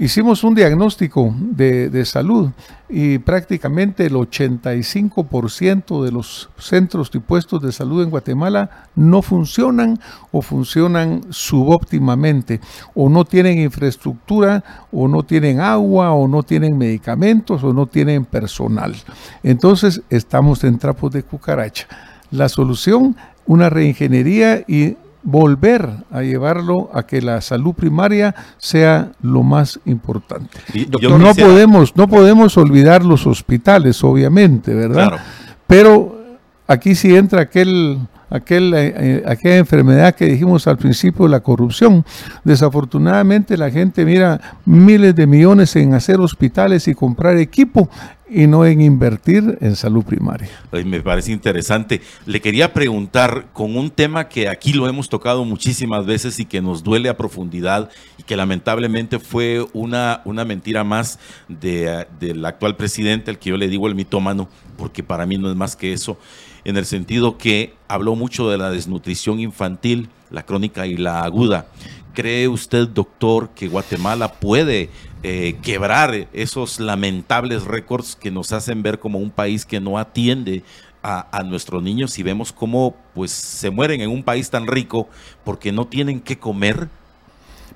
hicimos 0.00 0.42
un 0.44 0.54
diagnóstico 0.54 1.34
de, 1.38 2.04
salud 2.06 2.50
y 2.88 3.18
prácticamente 3.18 4.06
el 4.06 4.14
85% 4.14 6.02
de 6.02 6.10
los 6.10 6.48
centros 6.58 7.10
y 7.12 7.18
puestos 7.18 7.60
de 7.60 7.70
salud 7.70 8.02
en 8.02 8.08
Guatemala 8.08 8.88
no 8.96 9.20
funcionan 9.20 10.00
o 10.32 10.40
funcionan 10.40 11.20
subóptimamente 11.28 12.60
o 12.94 13.10
no 13.10 13.26
tienen 13.26 13.58
infraestructura 13.58 14.86
o 14.90 15.06
no 15.06 15.22
tienen 15.22 15.60
agua 15.60 16.12
o 16.12 16.26
no 16.26 16.42
tienen 16.42 16.78
medicamentos 16.78 17.62
o 17.62 17.74
no 17.74 17.86
tienen 17.86 18.24
personal. 18.24 18.96
Entonces 19.42 20.00
estamos 20.08 20.64
en 20.64 20.78
trapos 20.78 21.12
de 21.12 21.22
cucaracha. 21.24 21.86
La 22.30 22.48
solución, 22.48 23.16
una 23.44 23.68
reingeniería 23.68 24.64
y 24.66 24.96
volver 25.22 25.88
a 26.10 26.22
llevarlo 26.22 26.90
a 26.94 27.04
que 27.04 27.20
la 27.20 27.40
salud 27.40 27.74
primaria 27.74 28.34
sea 28.58 29.12
lo 29.22 29.42
más 29.42 29.80
importante. 29.84 30.58
no 31.00 31.34
podemos 31.34 31.96
no 31.96 32.08
podemos 32.08 32.56
olvidar 32.56 33.04
los 33.04 33.26
hospitales, 33.26 34.02
obviamente, 34.02 34.74
¿verdad? 34.74 35.20
Pero 35.66 36.20
aquí 36.66 36.94
sí 36.94 37.14
entra 37.14 37.42
aquel 37.42 37.98
aquel, 38.30 38.72
eh, 38.74 38.94
eh, 38.96 39.22
aquella 39.26 39.58
enfermedad 39.58 40.14
que 40.14 40.26
dijimos 40.26 40.66
al 40.66 40.78
principio, 40.78 41.28
la 41.28 41.40
corrupción. 41.40 42.04
Desafortunadamente 42.44 43.56
la 43.56 43.70
gente 43.70 44.04
mira 44.04 44.40
miles 44.64 45.14
de 45.14 45.26
millones 45.26 45.76
en 45.76 45.94
hacer 45.94 46.20
hospitales 46.20 46.88
y 46.88 46.94
comprar 46.94 47.36
equipo 47.36 47.90
y 48.32 48.46
no 48.46 48.64
en 48.64 48.80
invertir 48.80 49.58
en 49.60 49.74
salud 49.74 50.04
primaria. 50.04 50.48
me 50.70 51.00
parece 51.00 51.32
interesante. 51.32 52.00
Le 52.26 52.40
quería 52.40 52.72
preguntar 52.72 53.48
con 53.52 53.76
un 53.76 53.90
tema 53.90 54.28
que 54.28 54.48
aquí 54.48 54.72
lo 54.72 54.88
hemos 54.88 55.08
tocado 55.08 55.44
muchísimas 55.44 56.06
veces 56.06 56.38
y 56.38 56.44
que 56.44 56.62
nos 56.62 56.84
duele 56.84 57.08
a 57.08 57.16
profundidad 57.16 57.90
y 58.16 58.22
que 58.22 58.36
lamentablemente 58.36 59.18
fue 59.18 59.66
una, 59.72 60.22
una 60.24 60.44
mentira 60.44 60.84
más 60.84 61.18
de, 61.48 62.06
del 62.20 62.44
actual 62.44 62.76
presidente, 62.76 63.32
al 63.32 63.38
que 63.38 63.50
yo 63.50 63.56
le 63.56 63.66
digo 63.66 63.88
el 63.88 63.96
mitómano, 63.96 64.48
porque 64.76 65.02
para 65.02 65.26
mí 65.26 65.36
no 65.36 65.50
es 65.50 65.56
más 65.56 65.74
que 65.74 65.92
eso, 65.92 66.16
en 66.64 66.76
el 66.76 66.86
sentido 66.86 67.36
que 67.36 67.74
habló 67.90 68.14
mucho 68.14 68.48
de 68.48 68.56
la 68.56 68.70
desnutrición 68.70 69.40
infantil, 69.40 70.08
la 70.30 70.44
crónica 70.44 70.86
y 70.86 70.96
la 70.96 71.22
aguda. 71.22 71.66
¿Cree 72.14 72.46
usted, 72.46 72.86
doctor, 72.88 73.50
que 73.50 73.66
Guatemala 73.66 74.32
puede 74.34 74.90
eh, 75.24 75.56
quebrar 75.60 76.28
esos 76.32 76.78
lamentables 76.78 77.64
récords 77.64 78.14
que 78.14 78.30
nos 78.30 78.52
hacen 78.52 78.84
ver 78.84 79.00
como 79.00 79.18
un 79.18 79.30
país 79.30 79.66
que 79.66 79.80
no 79.80 79.98
atiende 79.98 80.62
a, 81.02 81.42
nuestros 81.44 81.82
niños 81.82 82.18
y 82.18 82.22
vemos 82.22 82.52
cómo 82.52 82.94
pues 83.14 83.32
se 83.32 83.70
mueren 83.70 84.02
en 84.02 84.10
un 84.10 84.22
país 84.22 84.50
tan 84.50 84.66
rico 84.66 85.08
porque 85.44 85.72
no 85.72 85.86
tienen 85.86 86.20
que 86.20 86.38
comer? 86.38 86.88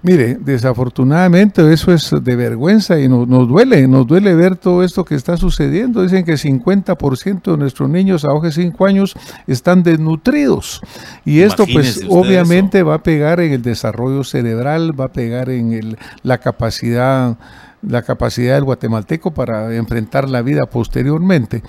Mire, 0.05 0.36
desafortunadamente 0.39 1.72
eso 1.72 1.90
es 1.90 2.10
de 2.22 2.36
vergüenza 2.36 3.01
y 3.01 3.09
nos, 3.09 3.26
duele, 3.26 3.89
nos 3.89 4.06
duele 4.06 4.35
ver 4.35 4.55
todo 4.55 4.82
esto 4.82 5.02
que 5.02 5.14
está 5.14 5.39
sucediendo. 5.39 6.02
Dicen 6.02 6.26
que 6.26 6.35
50% 6.35 7.52
de 7.52 7.56
nuestros 7.56 7.89
niños 7.89 8.26
a 8.26 8.39
de 8.39 8.52
5 8.52 8.85
años 8.85 9.14
están 9.47 9.82
desnutridos. 9.82 10.82
Y 11.24 11.40
esto 11.40 11.64
pues 11.72 12.05
obviamente 12.10 12.82
va 12.82 12.97
a 12.97 13.02
pegar 13.02 13.40
en 13.40 13.55
el 13.55 13.62
desarrollo 13.62 14.24
cerebral, 14.24 14.93
va 14.98 15.06
a 15.06 15.12
pegar 15.12 15.48
en 15.48 15.72
el, 15.72 15.97
la 16.22 16.36
capacidad 16.36 17.39
la 17.81 18.02
capacidad 18.02 18.56
del 18.56 18.64
guatemalteco 18.64 19.32
para 19.32 19.74
enfrentar 19.74 20.28
la 20.28 20.43
vida 20.43 20.66
posteriormente. 20.66 21.62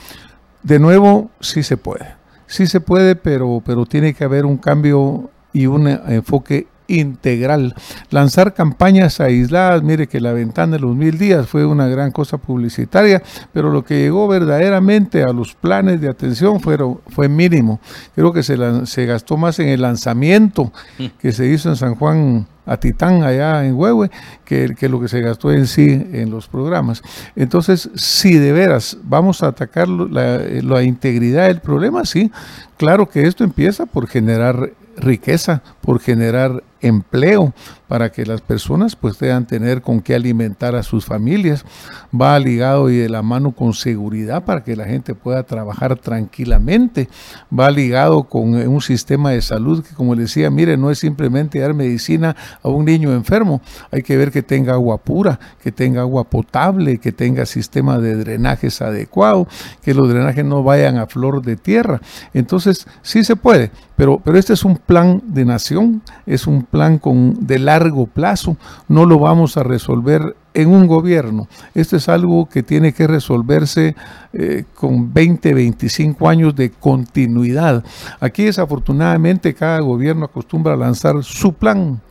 De 0.62 0.80
nuevo, 0.80 1.30
sí 1.40 1.64
se 1.64 1.78
puede. 1.78 2.16
Sí 2.48 2.68
se 2.68 2.82
puede, 2.82 3.16
pero, 3.16 3.62
pero 3.66 3.86
tiene 3.86 4.14
que 4.14 4.26
haber 4.26 4.46
un 4.46 4.58
cambio 4.58 5.30
y 5.54 5.68
un 5.68 5.88
enfoque 5.88 6.68
integral. 6.88 7.74
Lanzar 8.10 8.54
campañas 8.54 9.20
aisladas, 9.20 9.84
mire 9.84 10.08
que 10.08 10.20
la 10.20 10.34
ventana 10.34 10.74
de 10.74 10.80
los 10.80 10.96
mil 10.96 11.18
días 11.18 11.48
fue 11.48 11.66
una 11.66 11.88
gran 11.88 12.12
cosa 12.12 12.38
publicitaria, 12.38 13.22
pero 13.54 13.70
lo 13.70 13.84
que 13.84 14.00
llegó 14.00 14.28
verdaderamente 14.28 15.24
a 15.24 15.34
los 15.34 15.56
planes 15.56 16.02
de 16.02 16.10
atención 16.10 16.60
fueron, 16.60 17.00
fue 17.08 17.30
mínimo. 17.30 17.80
Creo 18.16 18.34
que 18.34 18.44
se, 18.44 18.58
se 18.86 19.06
gastó 19.06 19.38
más 19.38 19.60
en 19.60 19.70
el 19.70 19.82
lanzamiento 19.82 20.72
que 21.20 21.32
se 21.32 21.48
hizo 21.48 21.70
en 21.70 21.76
San 21.76 21.96
Juan 21.96 22.48
a 22.66 22.78
Titán 22.78 23.24
allá 23.24 23.66
en 23.66 23.76
Huehue 23.76 24.10
que, 24.44 24.76
que, 24.78 24.90
lo 24.90 25.00
que 25.00 25.08
se 25.08 25.22
gastó 25.22 25.52
en 25.52 25.68
sí 25.68 26.08
en 26.12 26.30
los 26.30 26.48
programas. 26.48 27.02
Entonces, 27.36 27.90
si 27.96 28.38
de 28.38 28.52
veras 28.52 28.98
vamos 29.04 29.44
a 29.44 29.48
atacar 29.48 29.88
la, 29.88 30.40
la 30.40 30.84
integridad 30.84 31.48
del 31.48 31.62
problema, 31.62 32.06
sí, 32.06 32.32
claro 32.78 33.08
que 33.08 33.28
esto 33.28 33.44
empieza 33.44 33.86
por 33.86 34.08
generar 34.08 34.72
riqueza, 34.98 35.62
por 35.82 36.00
generar 36.00 36.64
empleo 36.82 37.54
para 37.88 38.12
que 38.12 38.26
las 38.26 38.42
personas 38.42 38.96
pues 38.96 39.18
puedan 39.18 39.46
tener 39.46 39.82
con 39.82 40.02
qué 40.02 40.16
alimentar 40.16 40.76
a 40.76 40.84
sus 40.84 41.06
familias. 41.06 41.66
Va 42.14 42.38
ligado 42.40 42.90
y 42.90 42.98
de 42.98 43.10
la 43.10 43.22
mano 43.22 43.52
con 43.52 43.74
seguridad 43.74 44.44
para 44.44 44.64
que 44.64 44.76
la 44.76 44.86
gente 44.86 45.16
pueda 45.16 45.44
trabajar 45.44 45.96
tranquilamente. 45.98 47.10
Va 47.58 47.70
ligado 47.70 48.24
con 48.24 48.56
un 48.56 48.82
sistema 48.82 49.32
de 49.32 49.42
salud 49.42 49.84
que 49.84 49.96
como 49.96 50.16
decía, 50.16 50.50
mire, 50.50 50.78
no 50.78 50.92
es 50.92 51.00
simplemente 51.00 51.60
dar 51.60 51.74
medicina 51.74 52.36
a 52.62 52.70
un 52.70 52.86
niño 52.86 53.14
enfermo, 53.14 53.62
hay 53.92 54.04
que 54.04 54.18
ver 54.18 54.32
que 54.32 54.44
tenga 54.44 54.74
agua 54.74 54.98
pura, 54.98 55.40
que 55.62 55.72
tenga 55.72 56.02
agua 56.02 56.24
potable, 56.24 56.98
que 56.98 57.12
tenga 57.12 57.46
sistema 57.46 57.98
de 57.98 58.16
drenajes 58.16 58.82
adecuado, 58.82 59.48
que 59.82 59.94
los 59.94 60.10
drenajes 60.10 60.46
no 60.46 60.64
vayan 60.64 60.98
a 60.98 61.08
flor 61.08 61.42
de 61.42 61.56
tierra. 61.56 62.02
Entonces, 62.34 62.88
sí 63.02 63.24
se 63.24 63.36
puede, 63.36 63.72
pero, 63.96 64.20
pero 64.24 64.38
este 64.38 64.54
es 64.54 64.64
un 64.66 64.78
plan 64.78 65.22
de 65.26 65.46
nación, 65.46 66.02
es 66.26 66.48
un 66.48 66.64
plan 66.66 66.98
con, 67.00 67.46
de 67.46 67.60
largo 67.60 68.08
plazo, 68.08 68.58
no 68.88 69.06
lo 69.06 69.20
vamos 69.20 69.58
a 69.58 69.64
resolver 69.64 70.36
en 70.54 70.70
un 70.70 70.88
gobierno. 70.88 71.48
Esto 71.74 71.98
es 71.98 72.10
algo 72.10 72.48
que 72.48 72.64
tiene 72.64 72.94
que 72.94 73.08
resolverse 73.08 73.96
eh, 74.34 74.66
con 74.74 75.14
20, 75.14 75.54
25 75.54 76.30
años 76.30 76.56
de 76.56 76.72
continuidad. 76.72 77.84
Aquí 78.20 78.46
desafortunadamente 78.46 79.54
cada 79.54 79.80
gobierno 79.80 80.26
acostumbra 80.26 80.74
a 80.74 80.78
lanzar 80.78 81.24
su 81.24 81.54
plan 81.54 82.02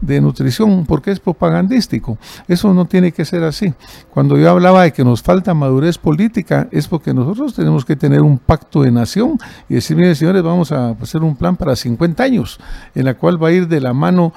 de 0.00 0.20
nutrición 0.20 0.84
porque 0.86 1.10
es 1.10 1.20
propagandístico. 1.20 2.18
Eso 2.48 2.72
no 2.74 2.86
tiene 2.86 3.12
que 3.12 3.24
ser 3.24 3.42
así. 3.44 3.72
Cuando 4.10 4.36
yo 4.38 4.50
hablaba 4.50 4.82
de 4.82 4.92
que 4.92 5.04
nos 5.04 5.22
falta 5.22 5.54
madurez 5.54 5.98
política, 5.98 6.68
es 6.70 6.88
porque 6.88 7.14
nosotros 7.14 7.54
tenemos 7.54 7.84
que 7.84 7.96
tener 7.96 8.20
un 8.20 8.38
pacto 8.38 8.82
de 8.82 8.90
nación 8.90 9.38
y 9.68 9.74
decir, 9.74 9.96
mire 9.96 10.14
señores, 10.14 10.42
vamos 10.42 10.72
a 10.72 10.90
hacer 10.90 11.22
un 11.22 11.36
plan 11.36 11.56
para 11.56 11.76
50 11.76 12.22
años, 12.22 12.58
en 12.94 13.04
la 13.04 13.14
cual 13.14 13.42
va 13.42 13.48
a 13.48 13.52
ir 13.52 13.68
de 13.68 13.80
la 13.80 13.92
mano 13.92 14.32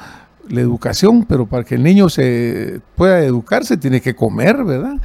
la 0.49 0.61
educación, 0.61 1.25
pero 1.25 1.45
para 1.45 1.63
que 1.63 1.75
el 1.75 1.83
niño 1.83 2.09
se 2.09 2.81
pueda 2.95 3.19
educarse 3.19 3.77
tiene 3.77 4.01
que 4.01 4.15
comer, 4.15 4.63
¿verdad? 4.63 4.95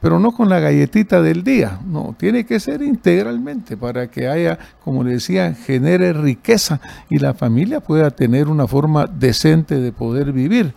Pero 0.00 0.18
no 0.18 0.32
con 0.32 0.48
la 0.48 0.60
galletita 0.60 1.20
del 1.20 1.44
día, 1.44 1.78
no, 1.86 2.14
tiene 2.18 2.44
que 2.44 2.58
ser 2.58 2.82
integralmente 2.82 3.76
para 3.76 4.08
que 4.08 4.28
haya, 4.28 4.58
como 4.82 5.04
le 5.04 5.12
decía, 5.12 5.54
genere 5.54 6.12
riqueza 6.12 6.80
y 7.10 7.18
la 7.18 7.34
familia 7.34 7.80
pueda 7.80 8.10
tener 8.10 8.48
una 8.48 8.66
forma 8.66 9.06
decente 9.06 9.76
de 9.76 9.92
poder 9.92 10.32
vivir. 10.32 10.72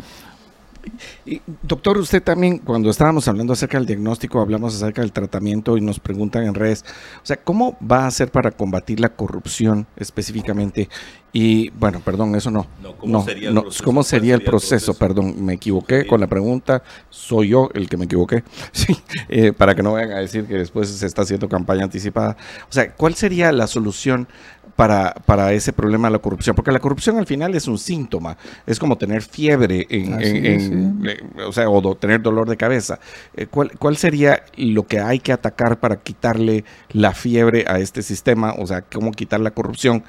Y, 1.26 1.41
doctor, 1.61 1.97
usted 1.97 2.22
también, 2.22 2.57
cuando 2.60 2.89
estábamos 2.89 3.27
hablando 3.27 3.53
acerca 3.53 3.77
del 3.77 3.88
diagnóstico, 3.88 4.41
hablamos 4.41 4.76
acerca 4.76 5.01
del 5.01 5.11
tratamiento 5.11 5.77
y 5.77 5.81
nos 5.81 5.99
preguntan 5.99 6.43
en 6.43 6.53
redes, 6.53 6.84
o 7.18 7.26
sea, 7.26 7.38
¿cómo 7.38 7.77
va 7.80 8.03
a 8.03 8.07
hacer 8.07 8.31
para 8.31 8.51
combatir 8.51 8.99
la 8.99 9.10
corrupción 9.10 9.88
específicamente? 9.95 10.89
Y 11.31 11.72
bueno, 11.72 11.99
perdón, 11.99 12.35
eso 12.35 12.51
no. 12.51 12.68
¿cómo, 12.99 13.23
sería, 13.23 13.49
el 13.49 13.55
proceso? 13.55 13.84
¿cómo 13.84 14.03
sería 14.03 14.35
el 14.35 14.43
proceso? 14.43 14.93
Perdón, 14.93 15.43
me 15.43 15.53
equivoqué 15.53 16.05
con 16.05 16.22
la 16.22 16.27
pregunta, 16.27 16.84
soy 17.10 17.49
yo 17.49 17.69
el 17.73 17.89
que 17.89 17.97
me 17.97 18.05
equivoqué, 18.05 18.43
sí, 18.72 18.95
eh, 19.30 19.51
para 19.51 19.73
que 19.73 19.81
no 19.81 19.93
vayan 19.93 20.11
a 20.11 20.19
decir 20.19 20.45
que 20.45 20.55
después 20.55 20.89
se 20.89 21.05
está 21.07 21.23
haciendo 21.23 21.49
campaña 21.49 21.85
anticipada. 21.85 22.38
O 22.69 22.72
sea, 22.73 22.93
¿cuál 22.93 23.15
sería 23.15 23.51
la 23.51 23.65
solución 23.65 24.27
para, 24.75 25.13
para 25.25 25.53
ese 25.53 25.73
problema 25.73 26.07
de 26.07 26.13
la 26.13 26.19
corrupción, 26.19 26.55
porque 26.55 26.71
la 26.71 26.79
corrupción 26.79 27.17
al 27.17 27.25
final 27.25 27.53
es 27.55 27.67
un 27.67 27.77
síntoma, 27.77 28.37
es 28.65 28.79
como 28.79 28.97
tener 28.97 29.21
fiebre, 29.21 29.85
en, 29.89 30.17
eh, 30.19 31.17
o 31.45 31.51
sea, 31.51 31.69
o 31.69 31.95
tener 31.95 32.21
dolor 32.21 32.49
de 32.49 32.57
cabeza. 32.57 32.99
Eh, 33.35 33.47
¿Cuál, 33.47 33.71
¿Cuál 33.77 33.97
sería 33.97 34.43
lo 34.57 34.83
que 34.83 34.99
hay 34.99 35.19
que 35.19 35.31
atacar 35.31 35.79
para 35.79 35.97
quitarle 35.97 36.63
la 36.91 37.11
fiebre 37.13 37.65
a 37.67 37.79
este 37.79 38.01
sistema? 38.01 38.53
O 38.57 38.65
sea, 38.65 38.81
cómo 38.81 39.11
quitar 39.11 39.39
la 39.39 39.51
corrupción. 39.51 40.03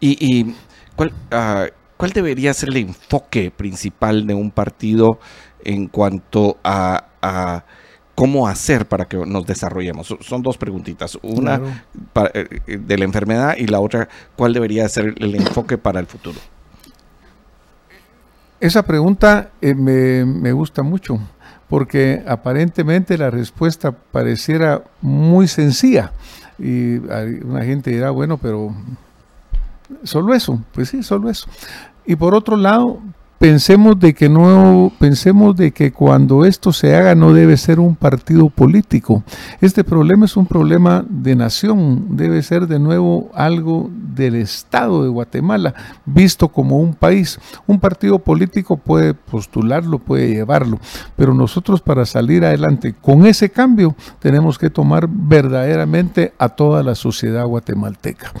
Y, 0.00 0.16
y 0.20 0.54
¿cuál, 0.96 1.12
uh, 1.32 1.70
¿cuál 1.96 2.10
debería 2.12 2.52
ser 2.54 2.70
el 2.70 2.78
enfoque 2.78 3.50
principal 3.50 4.26
de 4.26 4.34
un 4.34 4.50
partido 4.50 5.18
en 5.64 5.86
cuanto 5.86 6.56
a, 6.64 7.08
a 7.22 7.64
cómo 8.18 8.48
hacer 8.48 8.88
para 8.88 9.04
que 9.04 9.16
nos 9.16 9.46
desarrollemos. 9.46 10.12
Son 10.22 10.42
dos 10.42 10.58
preguntitas. 10.58 11.16
Una 11.22 11.84
eh, 12.34 12.48
eh, 12.66 12.76
de 12.76 12.98
la 12.98 13.04
enfermedad 13.04 13.54
y 13.56 13.68
la 13.68 13.78
otra, 13.78 14.08
¿cuál 14.34 14.52
debería 14.52 14.88
ser 14.88 15.14
el 15.18 15.36
enfoque 15.36 15.78
para 15.78 16.00
el 16.00 16.06
futuro? 16.06 16.36
Esa 18.58 18.82
pregunta 18.82 19.50
eh, 19.60 19.72
me, 19.72 20.24
me 20.24 20.50
gusta 20.50 20.82
mucho 20.82 21.20
porque 21.68 22.24
aparentemente 22.26 23.16
la 23.16 23.30
respuesta 23.30 23.92
pareciera 23.92 24.82
muy 25.00 25.46
sencilla. 25.46 26.10
Y 26.58 26.96
una 26.96 27.62
gente 27.62 27.92
dirá, 27.92 28.10
bueno, 28.10 28.36
pero 28.36 28.74
solo 30.02 30.34
eso, 30.34 30.60
pues 30.72 30.88
sí, 30.88 31.04
solo 31.04 31.30
eso. 31.30 31.46
Y 32.04 32.16
por 32.16 32.34
otro 32.34 32.56
lado, 32.56 33.00
pensemos 33.38 33.98
de 34.00 34.14
que 34.14 34.28
no 34.28 34.92
pensemos 34.98 35.56
de 35.56 35.70
que 35.70 35.92
cuando 35.92 36.44
esto 36.44 36.72
se 36.72 36.96
haga 36.96 37.14
no 37.14 37.32
debe 37.32 37.56
ser 37.56 37.78
un 37.78 37.94
partido 37.94 38.50
político. 38.50 39.22
Este 39.60 39.84
problema 39.84 40.26
es 40.26 40.36
un 40.36 40.46
problema 40.46 41.04
de 41.08 41.36
nación, 41.36 42.16
debe 42.16 42.42
ser 42.42 42.66
de 42.66 42.78
nuevo 42.80 43.30
algo 43.34 43.90
del 43.92 44.34
Estado 44.34 45.04
de 45.04 45.08
Guatemala, 45.08 45.74
visto 46.04 46.48
como 46.48 46.78
un 46.78 46.94
país. 46.94 47.38
Un 47.66 47.78
partido 47.78 48.18
político 48.18 48.76
puede 48.76 49.14
postularlo, 49.14 50.00
puede 50.00 50.28
llevarlo, 50.28 50.80
pero 51.16 51.32
nosotros 51.32 51.80
para 51.80 52.04
salir 52.06 52.44
adelante 52.44 52.94
con 53.00 53.24
ese 53.24 53.50
cambio 53.50 53.94
tenemos 54.18 54.58
que 54.58 54.70
tomar 54.70 55.08
verdaderamente 55.08 56.32
a 56.38 56.48
toda 56.48 56.82
la 56.82 56.96
sociedad 56.96 57.46
guatemalteca. 57.46 58.32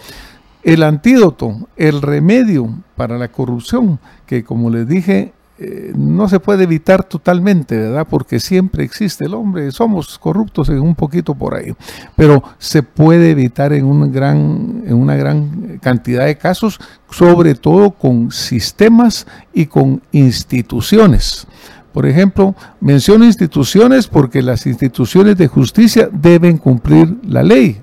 El 0.62 0.82
antídoto, 0.82 1.68
el 1.76 2.02
remedio 2.02 2.68
para 2.96 3.16
la 3.18 3.28
corrupción, 3.28 4.00
que 4.26 4.44
como 4.44 4.70
les 4.70 4.88
dije, 4.88 5.32
eh, 5.60 5.92
no 5.96 6.28
se 6.28 6.38
puede 6.38 6.62
evitar 6.62 7.02
totalmente, 7.02 7.76
¿verdad? 7.76 8.06
Porque 8.08 8.38
siempre 8.38 8.84
existe 8.84 9.24
el 9.24 9.34
hombre, 9.34 9.72
somos 9.72 10.16
corruptos 10.16 10.68
en 10.68 10.78
un 10.78 10.94
poquito 10.94 11.34
por 11.34 11.54
ahí, 11.54 11.74
pero 12.14 12.44
se 12.58 12.84
puede 12.84 13.32
evitar 13.32 13.72
en, 13.72 13.84
un 13.84 14.12
gran, 14.12 14.84
en 14.86 14.94
una 14.94 15.16
gran 15.16 15.78
cantidad 15.82 16.26
de 16.26 16.38
casos, 16.38 16.78
sobre 17.10 17.56
todo 17.56 17.90
con 17.90 18.30
sistemas 18.30 19.26
y 19.52 19.66
con 19.66 20.00
instituciones. 20.12 21.48
Por 21.92 22.06
ejemplo, 22.06 22.54
menciono 22.80 23.24
instituciones 23.24 24.06
porque 24.06 24.42
las 24.42 24.64
instituciones 24.64 25.36
de 25.36 25.48
justicia 25.48 26.08
deben 26.12 26.58
cumplir 26.58 27.16
la 27.24 27.42
ley, 27.42 27.80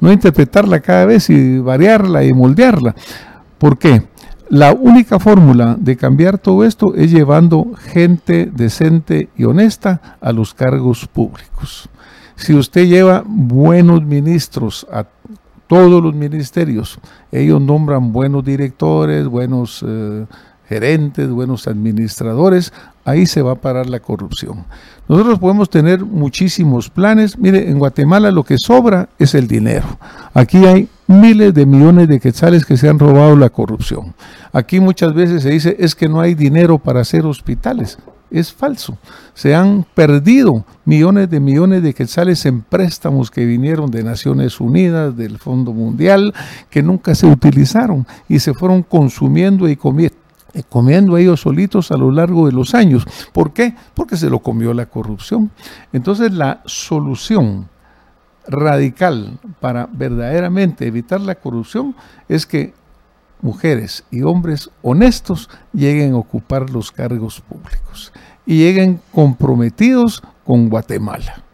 no 0.00 0.12
interpretarla 0.12 0.80
cada 0.80 1.06
vez 1.06 1.30
y 1.30 1.58
variarla 1.58 2.24
y 2.24 2.32
moldearla. 2.32 2.94
¿Por 3.58 3.78
qué? 3.78 4.02
La 4.48 4.72
única 4.72 5.20
fórmula 5.20 5.76
de 5.78 5.96
cambiar 5.96 6.38
todo 6.38 6.64
esto 6.64 6.94
es 6.96 7.12
llevando 7.12 7.72
gente 7.78 8.50
decente 8.52 9.28
y 9.36 9.44
honesta 9.44 10.18
a 10.20 10.32
los 10.32 10.54
cargos 10.54 11.06
públicos. 11.06 11.88
Si 12.34 12.54
usted 12.54 12.86
lleva 12.86 13.22
buenos 13.24 14.02
ministros 14.02 14.86
a 14.90 15.06
todos 15.68 16.02
los 16.02 16.14
ministerios, 16.14 16.98
ellos 17.30 17.60
nombran 17.60 18.12
buenos 18.12 18.44
directores, 18.44 19.28
buenos 19.28 19.84
eh, 19.86 20.26
gerentes, 20.68 21.30
buenos 21.30 21.68
administradores, 21.68 22.72
ahí 23.04 23.26
se 23.26 23.42
va 23.42 23.52
a 23.52 23.60
parar 23.60 23.88
la 23.88 24.00
corrupción. 24.00 24.64
Nosotros 25.10 25.40
podemos 25.40 25.68
tener 25.68 26.04
muchísimos 26.04 26.88
planes. 26.88 27.36
Mire, 27.36 27.68
en 27.68 27.80
Guatemala 27.80 28.30
lo 28.30 28.44
que 28.44 28.56
sobra 28.58 29.08
es 29.18 29.34
el 29.34 29.48
dinero. 29.48 29.98
Aquí 30.34 30.64
hay 30.64 30.88
miles 31.08 31.52
de 31.52 31.66
millones 31.66 32.06
de 32.06 32.20
quetzales 32.20 32.64
que 32.64 32.76
se 32.76 32.88
han 32.88 33.00
robado 33.00 33.34
la 33.34 33.50
corrupción. 33.50 34.14
Aquí 34.52 34.78
muchas 34.78 35.12
veces 35.12 35.42
se 35.42 35.50
dice 35.50 35.74
es 35.80 35.96
que 35.96 36.08
no 36.08 36.20
hay 36.20 36.36
dinero 36.36 36.78
para 36.78 37.00
hacer 37.00 37.26
hospitales. 37.26 37.98
Es 38.30 38.52
falso. 38.52 38.98
Se 39.34 39.52
han 39.52 39.84
perdido 39.94 40.64
millones 40.84 41.28
de 41.28 41.40
millones 41.40 41.82
de 41.82 41.92
quetzales 41.92 42.46
en 42.46 42.60
préstamos 42.60 43.32
que 43.32 43.44
vinieron 43.44 43.90
de 43.90 44.04
Naciones 44.04 44.60
Unidas, 44.60 45.16
del 45.16 45.38
Fondo 45.38 45.72
Mundial, 45.72 46.32
que 46.70 46.84
nunca 46.84 47.16
se 47.16 47.26
utilizaron 47.26 48.06
y 48.28 48.38
se 48.38 48.54
fueron 48.54 48.84
consumiendo 48.84 49.68
y 49.68 49.74
comiendo 49.74 50.19
comiendo 50.68 51.16
ellos 51.16 51.40
solitos 51.40 51.90
a 51.90 51.96
lo 51.96 52.10
largo 52.10 52.46
de 52.46 52.52
los 52.52 52.74
años. 52.74 53.06
¿Por 53.32 53.52
qué? 53.52 53.74
Porque 53.94 54.16
se 54.16 54.30
lo 54.30 54.40
comió 54.40 54.74
la 54.74 54.86
corrupción. 54.86 55.50
Entonces 55.92 56.32
la 56.32 56.62
solución 56.66 57.68
radical 58.46 59.38
para 59.60 59.88
verdaderamente 59.92 60.86
evitar 60.86 61.20
la 61.20 61.36
corrupción 61.36 61.94
es 62.28 62.46
que 62.46 62.74
mujeres 63.42 64.04
y 64.10 64.22
hombres 64.22 64.70
honestos 64.82 65.48
lleguen 65.72 66.12
a 66.12 66.18
ocupar 66.18 66.70
los 66.70 66.92
cargos 66.92 67.40
públicos 67.40 68.12
y 68.44 68.58
lleguen 68.58 69.00
comprometidos 69.12 70.22
con 70.44 70.68
Guatemala. 70.68 71.44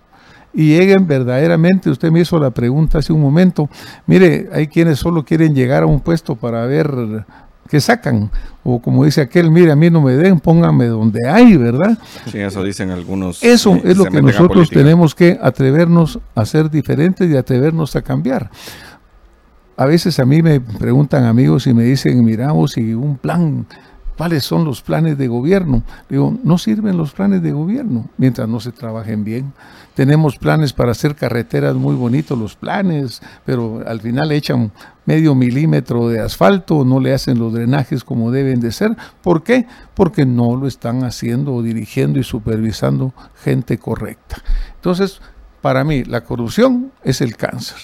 Y 0.54 0.68
lleguen 0.68 1.06
verdaderamente, 1.06 1.90
usted 1.90 2.10
me 2.10 2.20
hizo 2.20 2.38
la 2.38 2.50
pregunta 2.50 2.98
hace 2.98 3.12
un 3.12 3.20
momento, 3.20 3.68
mire, 4.06 4.48
hay 4.52 4.68
quienes 4.68 4.98
solo 4.98 5.22
quieren 5.22 5.54
llegar 5.54 5.82
a 5.82 5.86
un 5.86 6.00
puesto 6.00 6.34
para 6.34 6.64
ver 6.64 7.26
qué 7.66 7.80
sacan, 7.80 8.30
o 8.64 8.80
como 8.80 9.04
dice 9.04 9.20
aquel, 9.20 9.50
mire, 9.50 9.72
a 9.72 9.76
mí 9.76 9.90
no 9.90 10.00
me 10.00 10.12
den, 10.12 10.40
pónganme 10.40 10.86
donde 10.86 11.28
hay, 11.28 11.56
¿verdad? 11.56 11.98
Sí, 12.30 12.38
eso 12.38 12.62
dicen 12.62 12.90
algunos. 12.90 13.42
Eso 13.42 13.80
es 13.84 13.96
lo 13.96 14.06
que 14.06 14.22
nosotros 14.22 14.70
tenemos 14.70 15.14
que 15.14 15.38
atrevernos 15.40 16.18
a 16.34 16.44
ser 16.44 16.70
diferentes 16.70 17.30
y 17.30 17.36
atrevernos 17.36 17.96
a 17.96 18.02
cambiar. 18.02 18.50
A 19.76 19.84
veces 19.84 20.18
a 20.18 20.24
mí 20.24 20.42
me 20.42 20.60
preguntan 20.60 21.24
amigos 21.24 21.66
y 21.66 21.74
me 21.74 21.84
dicen, 21.84 22.24
miramos 22.24 22.78
y 22.78 22.94
un 22.94 23.18
plan 23.18 23.66
¿Cuáles 24.16 24.44
son 24.44 24.64
los 24.64 24.80
planes 24.80 25.18
de 25.18 25.28
gobierno? 25.28 25.82
Digo, 26.08 26.34
no 26.42 26.56
sirven 26.56 26.96
los 26.96 27.12
planes 27.12 27.42
de 27.42 27.52
gobierno 27.52 28.08
mientras 28.16 28.48
no 28.48 28.60
se 28.60 28.72
trabajen 28.72 29.24
bien. 29.24 29.52
Tenemos 29.96 30.36
planes 30.36 30.74
para 30.74 30.90
hacer 30.90 31.14
carreteras 31.14 31.74
muy 31.74 31.94
bonitos, 31.94 32.38
los 32.38 32.54
planes, 32.54 33.22
pero 33.46 33.82
al 33.86 34.02
final 34.02 34.30
echan 34.30 34.70
medio 35.06 35.34
milímetro 35.34 36.10
de 36.10 36.20
asfalto, 36.20 36.84
no 36.84 37.00
le 37.00 37.14
hacen 37.14 37.38
los 37.38 37.54
drenajes 37.54 38.04
como 38.04 38.30
deben 38.30 38.60
de 38.60 38.72
ser. 38.72 38.94
¿Por 39.22 39.42
qué? 39.42 39.66
Porque 39.94 40.26
no 40.26 40.54
lo 40.54 40.66
están 40.66 41.02
haciendo 41.02 41.54
o 41.54 41.62
dirigiendo 41.62 42.18
y 42.18 42.24
supervisando 42.24 43.14
gente 43.42 43.78
correcta. 43.78 44.36
Entonces, 44.74 45.22
para 45.62 45.82
mí, 45.82 46.04
la 46.04 46.24
corrupción 46.24 46.92
es 47.02 47.22
el 47.22 47.34
cáncer. 47.34 47.78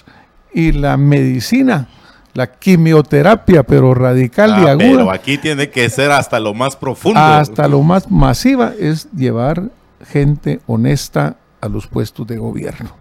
Y 0.53 0.73
la 0.73 0.99
medicina 0.99 1.89
la 2.35 2.47
quimioterapia, 2.47 3.63
pero 3.63 3.95
radical 3.95 4.51
y 4.51 4.67
ah, 4.67 4.73
aguda. 4.73 4.87
Pero 4.87 5.11
aquí 5.11 5.39
tiene 5.39 5.71
que 5.71 5.89
ser 5.89 6.11
hasta 6.11 6.41
lo 6.41 6.53
más 6.53 6.77
profundo. 6.77 7.19
Hasta 7.19 7.69
lo 7.69 7.83
más 7.83 8.11
masiva 8.11 8.75
es 8.79 9.11
llevar 9.13 9.71
gente 10.11 10.61
honesta 10.67 11.37
a 11.63 11.69
los 11.69 11.87
puestos 11.87 12.27
de 12.27 12.37
gobierno. 12.37 12.95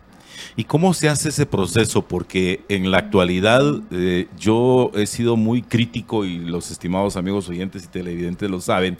¿Y 0.55 0.63
cómo 0.63 0.93
se 0.93 1.09
hace 1.09 1.29
ese 1.29 1.45
proceso? 1.45 2.03
Porque 2.03 2.63
en 2.69 2.91
la 2.91 2.99
actualidad 2.99 3.63
eh, 3.91 4.27
yo 4.39 4.91
he 4.95 5.05
sido 5.05 5.35
muy 5.35 5.61
crítico 5.61 6.23
y 6.23 6.39
los 6.39 6.71
estimados 6.71 7.17
amigos 7.17 7.49
oyentes 7.49 7.83
y 7.83 7.87
televidentes 7.87 8.49
lo 8.49 8.61
saben 8.61 8.97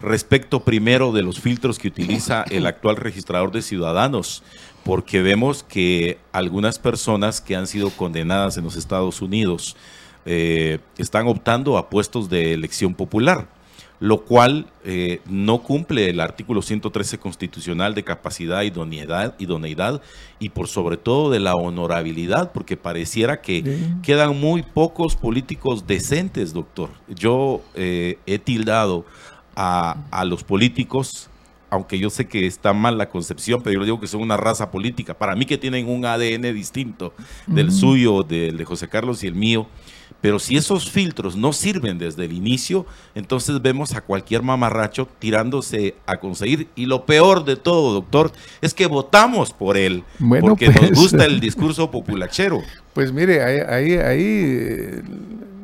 respecto 0.00 0.64
primero 0.64 1.12
de 1.12 1.22
los 1.22 1.40
filtros 1.40 1.78
que 1.78 1.88
utiliza 1.88 2.44
el 2.50 2.66
actual 2.66 2.96
registrador 2.96 3.52
de 3.52 3.62
ciudadanos 3.62 4.42
porque 4.84 5.22
vemos 5.22 5.62
que 5.62 6.18
algunas 6.32 6.78
personas 6.78 7.40
que 7.40 7.54
han 7.54 7.66
sido 7.66 7.90
condenadas 7.90 8.56
en 8.56 8.64
los 8.64 8.76
Estados 8.76 9.22
Unidos 9.22 9.76
eh, 10.24 10.80
están 10.98 11.26
optando 11.28 11.78
a 11.78 11.88
puestos 11.88 12.28
de 12.28 12.52
elección 12.52 12.94
popular, 12.94 13.48
lo 14.02 14.24
cual 14.24 14.66
eh, 14.84 15.20
no 15.30 15.62
cumple 15.62 16.10
el 16.10 16.18
artículo 16.18 16.60
113 16.60 17.18
constitucional 17.18 17.94
de 17.94 18.02
capacidad, 18.02 18.62
idoneidad, 18.62 19.36
idoneidad 19.38 20.02
y 20.40 20.48
por 20.48 20.66
sobre 20.66 20.96
todo 20.96 21.30
de 21.30 21.38
la 21.38 21.54
honorabilidad, 21.54 22.50
porque 22.50 22.76
pareciera 22.76 23.40
que 23.40 23.62
quedan 24.02 24.40
muy 24.40 24.64
pocos 24.64 25.14
políticos 25.14 25.86
decentes, 25.86 26.52
doctor. 26.52 26.90
Yo 27.14 27.62
eh, 27.76 28.18
he 28.26 28.40
tildado 28.40 29.06
a, 29.54 29.98
a 30.10 30.24
los 30.24 30.42
políticos 30.42 31.30
aunque 31.70 31.98
yo 31.98 32.10
sé 32.10 32.26
que 32.26 32.46
está 32.46 32.74
mal 32.74 32.98
la 32.98 33.08
concepción, 33.08 33.62
pero 33.62 33.80
yo 33.80 33.84
digo 33.86 33.98
que 33.98 34.06
son 34.06 34.20
una 34.20 34.36
raza 34.36 34.70
política. 34.70 35.14
Para 35.14 35.34
mí 35.34 35.46
que 35.46 35.56
tienen 35.56 35.88
un 35.88 36.04
ADN 36.04 36.42
distinto 36.52 37.14
del 37.46 37.72
suyo, 37.72 38.24
del 38.24 38.58
de 38.58 38.64
José 38.66 38.88
Carlos 38.88 39.24
y 39.24 39.26
el 39.26 39.34
mío. 39.34 39.66
Pero 40.22 40.38
si 40.38 40.56
esos 40.56 40.88
filtros 40.88 41.36
no 41.36 41.52
sirven 41.52 41.98
desde 41.98 42.24
el 42.24 42.32
inicio, 42.32 42.86
entonces 43.14 43.60
vemos 43.60 43.94
a 43.94 44.00
cualquier 44.00 44.42
mamarracho 44.42 45.08
tirándose 45.18 45.96
a 46.06 46.16
conseguir. 46.18 46.68
Y 46.76 46.86
lo 46.86 47.04
peor 47.04 47.44
de 47.44 47.56
todo, 47.56 47.92
doctor, 47.92 48.32
es 48.62 48.72
que 48.72 48.86
votamos 48.86 49.52
por 49.52 49.76
él. 49.76 50.04
porque 50.40 50.68
nos 50.68 50.76
pues, 50.76 50.90
gusta 50.92 51.24
el 51.26 51.40
discurso 51.40 51.90
populachero. 51.90 52.62
Pues 52.92 53.10
mire, 53.10 53.42
ahí, 53.42 53.94
ahí, 53.94 55.00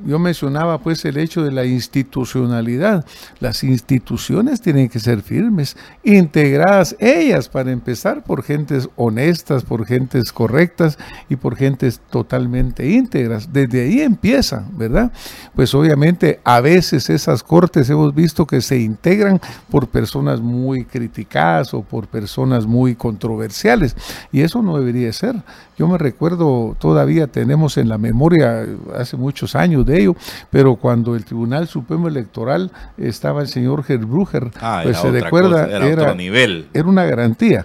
yo 0.04 0.18
mencionaba 0.18 0.78
pues 0.78 1.04
el 1.04 1.16
hecho 1.16 1.42
de 1.42 1.52
la 1.52 1.64
institucionalidad. 1.64 3.04
Las 3.40 3.64
instituciones 3.64 4.60
tienen 4.60 4.88
que 4.88 5.00
ser 5.00 5.22
firmes, 5.22 5.76
integradas 6.02 6.96
ellas 6.98 7.48
para 7.48 7.72
empezar 7.72 8.24
por 8.24 8.42
gentes 8.42 8.88
honestas, 8.96 9.64
por 9.64 9.86
gentes 9.86 10.32
correctas 10.32 10.98
y 11.28 11.36
por 11.36 11.56
gentes 11.56 12.00
totalmente 12.10 12.88
íntegras. 12.88 13.52
Desde 13.52 13.82
ahí 13.82 14.00
empieza, 14.00 14.66
¿verdad? 14.72 15.12
Pues 15.54 15.74
obviamente 15.74 16.40
a 16.44 16.60
veces 16.60 17.10
esas 17.10 17.42
cortes 17.42 17.90
hemos 17.90 18.14
visto 18.14 18.46
que 18.46 18.60
se 18.60 18.78
integran 18.78 19.40
por 19.70 19.88
personas 19.88 20.40
muy 20.40 20.84
criticadas 20.84 21.74
o 21.74 21.82
por 21.82 22.08
personas 22.08 22.66
muy 22.66 22.94
controversiales 22.94 23.96
y 24.32 24.40
eso 24.40 24.62
no 24.62 24.78
debería 24.78 25.12
ser. 25.12 25.36
Yo 25.78 25.86
me 25.86 25.96
recuerdo, 25.96 26.76
todavía 26.78 27.28
tenemos 27.28 27.76
en 27.78 27.88
la 27.88 27.98
memoria, 27.98 28.66
hace 28.96 29.16
muchos 29.16 29.54
años 29.54 29.86
de 29.86 30.00
ello, 30.00 30.16
pero 30.50 30.74
cuando 30.74 31.14
el 31.14 31.24
Tribunal 31.24 31.68
Supremo 31.68 32.08
Electoral 32.08 32.72
estaba 32.96 33.42
el 33.42 33.48
señor 33.48 33.84
Gerbruger, 33.84 34.50
ah, 34.60 34.80
pues 34.82 34.98
se 34.98 35.10
recuerda, 35.10 35.66
era, 35.66 35.86
era, 35.86 36.02
otro 36.02 36.14
nivel. 36.16 36.68
era 36.74 36.88
una 36.88 37.04
garantía 37.04 37.64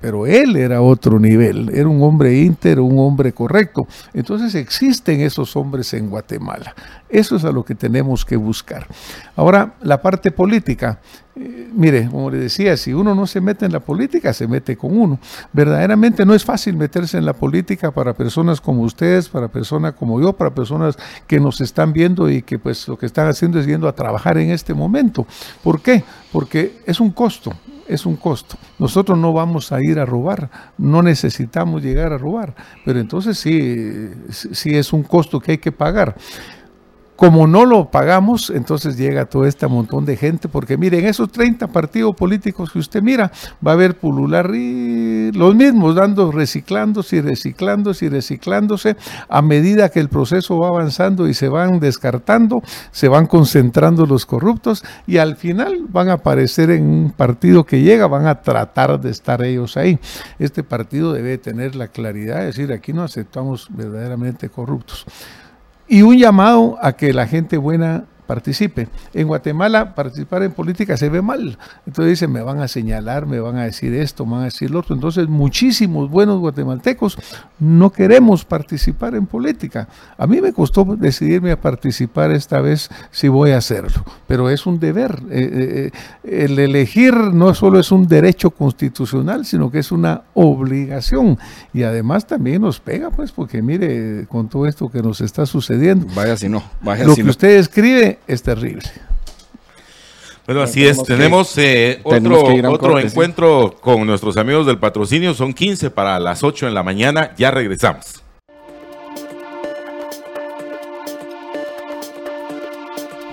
pero 0.00 0.26
él 0.26 0.56
era 0.56 0.80
otro 0.80 1.18
nivel, 1.18 1.70
era 1.70 1.88
un 1.88 2.02
hombre 2.02 2.38
íntegro, 2.38 2.84
un 2.84 2.98
hombre 2.98 3.32
correcto. 3.32 3.86
Entonces 4.14 4.54
existen 4.54 5.20
esos 5.20 5.56
hombres 5.56 5.92
en 5.94 6.08
Guatemala. 6.08 6.74
Eso 7.08 7.36
es 7.36 7.44
a 7.44 7.50
lo 7.50 7.64
que 7.64 7.74
tenemos 7.74 8.24
que 8.24 8.36
buscar. 8.36 8.86
Ahora, 9.34 9.74
la 9.80 10.00
parte 10.00 10.30
política. 10.30 11.00
Mire, 11.72 12.08
como 12.10 12.30
le 12.30 12.38
decía, 12.38 12.76
si 12.76 12.92
uno 12.92 13.14
no 13.14 13.26
se 13.26 13.40
mete 13.40 13.64
en 13.66 13.72
la 13.72 13.80
política, 13.80 14.32
se 14.32 14.48
mete 14.48 14.76
con 14.76 14.98
uno. 14.98 15.18
Verdaderamente 15.52 16.26
no 16.26 16.34
es 16.34 16.44
fácil 16.44 16.76
meterse 16.76 17.18
en 17.18 17.24
la 17.24 17.34
política 17.34 17.90
para 17.90 18.14
personas 18.14 18.60
como 18.60 18.82
ustedes, 18.82 19.28
para 19.28 19.48
personas 19.48 19.94
como 19.94 20.20
yo, 20.20 20.32
para 20.32 20.54
personas 20.54 20.96
que 21.26 21.38
nos 21.38 21.60
están 21.60 21.92
viendo 21.92 22.28
y 22.28 22.42
que 22.42 22.58
pues 22.58 22.88
lo 22.88 22.98
que 22.98 23.06
están 23.06 23.28
haciendo 23.28 23.60
es 23.60 23.66
yendo 23.66 23.88
a 23.88 23.94
trabajar 23.94 24.38
en 24.38 24.50
este 24.50 24.74
momento. 24.74 25.26
¿Por 25.62 25.80
qué? 25.80 26.04
Porque 26.32 26.80
es 26.86 27.00
un 27.00 27.10
costo 27.10 27.52
es 27.88 28.04
un 28.04 28.16
costo. 28.16 28.56
Nosotros 28.78 29.18
no 29.18 29.32
vamos 29.32 29.72
a 29.72 29.82
ir 29.82 29.98
a 29.98 30.04
robar, 30.04 30.50
no 30.76 31.02
necesitamos 31.02 31.82
llegar 31.82 32.12
a 32.12 32.18
robar, 32.18 32.54
pero 32.84 33.00
entonces 33.00 33.38
sí, 33.38 34.10
sí 34.30 34.76
es 34.76 34.92
un 34.92 35.02
costo 35.02 35.40
que 35.40 35.52
hay 35.52 35.58
que 35.58 35.72
pagar. 35.72 36.14
Como 37.18 37.48
no 37.48 37.64
lo 37.64 37.90
pagamos, 37.90 38.48
entonces 38.48 38.96
llega 38.96 39.24
todo 39.24 39.44
este 39.44 39.66
montón 39.66 40.04
de 40.04 40.16
gente, 40.16 40.48
porque 40.48 40.76
miren, 40.76 41.04
esos 41.04 41.32
30 41.32 41.66
partidos 41.66 42.14
políticos 42.14 42.70
que 42.70 42.78
usted 42.78 43.02
mira, 43.02 43.32
va 43.66 43.72
a 43.72 43.74
haber 43.74 43.98
pulular 43.98 44.48
los 44.48 45.54
mismos, 45.56 45.96
dando, 45.96 46.30
reciclándose 46.30 47.16
y 47.16 47.20
reciclándose 47.20 48.06
y 48.06 48.08
reciclándose, 48.08 48.96
a 49.28 49.42
medida 49.42 49.88
que 49.88 49.98
el 49.98 50.08
proceso 50.08 50.60
va 50.60 50.68
avanzando 50.68 51.26
y 51.26 51.34
se 51.34 51.48
van 51.48 51.80
descartando, 51.80 52.62
se 52.92 53.08
van 53.08 53.26
concentrando 53.26 54.06
los 54.06 54.24
corruptos 54.24 54.84
y 55.08 55.16
al 55.16 55.34
final 55.34 55.86
van 55.88 56.10
a 56.10 56.12
aparecer 56.12 56.70
en 56.70 56.84
un 56.84 57.10
partido 57.10 57.64
que 57.64 57.82
llega, 57.82 58.06
van 58.06 58.28
a 58.28 58.42
tratar 58.42 59.00
de 59.00 59.10
estar 59.10 59.42
ellos 59.42 59.76
ahí. 59.76 59.98
Este 60.38 60.62
partido 60.62 61.12
debe 61.12 61.36
tener 61.38 61.74
la 61.74 61.88
claridad 61.88 62.38
de 62.38 62.46
decir, 62.46 62.72
aquí 62.72 62.92
no 62.92 63.02
aceptamos 63.02 63.66
verdaderamente 63.74 64.50
corruptos 64.50 65.04
y 65.88 66.02
un 66.02 66.18
llamado 66.18 66.78
a 66.82 66.92
que 66.92 67.12
la 67.12 67.26
gente 67.26 67.56
buena 67.56 68.04
participe. 68.28 68.88
En 69.14 69.26
Guatemala 69.26 69.94
participar 69.94 70.42
en 70.42 70.52
política 70.52 70.98
se 70.98 71.08
ve 71.08 71.22
mal. 71.22 71.58
Entonces 71.86 72.10
dicen, 72.10 72.30
me 72.30 72.42
van 72.42 72.60
a 72.60 72.68
señalar, 72.68 73.24
me 73.24 73.40
van 73.40 73.56
a 73.56 73.64
decir 73.64 73.94
esto, 73.94 74.26
me 74.26 74.32
van 74.32 74.42
a 74.42 74.44
decir 74.44 74.70
lo 74.70 74.80
otro. 74.80 74.94
Entonces 74.94 75.26
muchísimos 75.28 76.10
buenos 76.10 76.38
guatemaltecos 76.38 77.18
no 77.58 77.90
queremos 77.90 78.44
participar 78.44 79.14
en 79.14 79.26
política. 79.26 79.88
A 80.18 80.26
mí 80.26 80.42
me 80.42 80.52
costó 80.52 80.84
decidirme 80.84 81.52
a 81.52 81.60
participar 81.60 82.30
esta 82.30 82.60
vez 82.60 82.90
si 83.10 83.28
voy 83.28 83.52
a 83.52 83.58
hacerlo, 83.58 84.04
pero 84.26 84.50
es 84.50 84.66
un 84.66 84.78
deber. 84.78 85.22
Eh, 85.30 85.50
eh, 85.52 85.90
eh, 86.22 86.44
el 86.44 86.58
elegir 86.58 87.14
no 87.14 87.54
solo 87.54 87.80
es 87.80 87.90
un 87.90 88.06
derecho 88.06 88.50
constitucional, 88.50 89.46
sino 89.46 89.70
que 89.70 89.78
es 89.78 89.90
una 89.90 90.24
obligación. 90.34 91.38
Y 91.72 91.82
además 91.84 92.26
también 92.26 92.60
nos 92.60 92.78
pega, 92.78 93.10
pues, 93.10 93.32
porque 93.32 93.62
mire, 93.62 94.26
con 94.28 94.48
todo 94.48 94.66
esto 94.66 94.90
que 94.90 95.00
nos 95.00 95.22
está 95.22 95.46
sucediendo. 95.46 96.06
Vaya 96.14 96.36
si 96.36 96.50
no, 96.50 96.62
vaya 96.82 97.04
lo 97.04 97.14
que 97.14 97.22
usted 97.22 97.56
escribe 97.56 98.17
es 98.26 98.42
terrible. 98.42 98.82
Bueno, 100.46 100.62
así 100.62 100.86
es. 100.86 101.02
Tenemos 101.02 101.56
eh, 101.58 102.00
otro, 102.04 102.42
otro 102.70 102.98
encuentro 102.98 103.76
con 103.80 104.06
nuestros 104.06 104.38
amigos 104.38 104.64
del 104.66 104.78
patrocinio. 104.78 105.34
Son 105.34 105.52
15 105.52 105.90
para 105.90 106.18
las 106.18 106.42
8 106.42 106.68
en 106.68 106.74
la 106.74 106.82
mañana. 106.82 107.32
Ya 107.36 107.50
regresamos. 107.50 108.22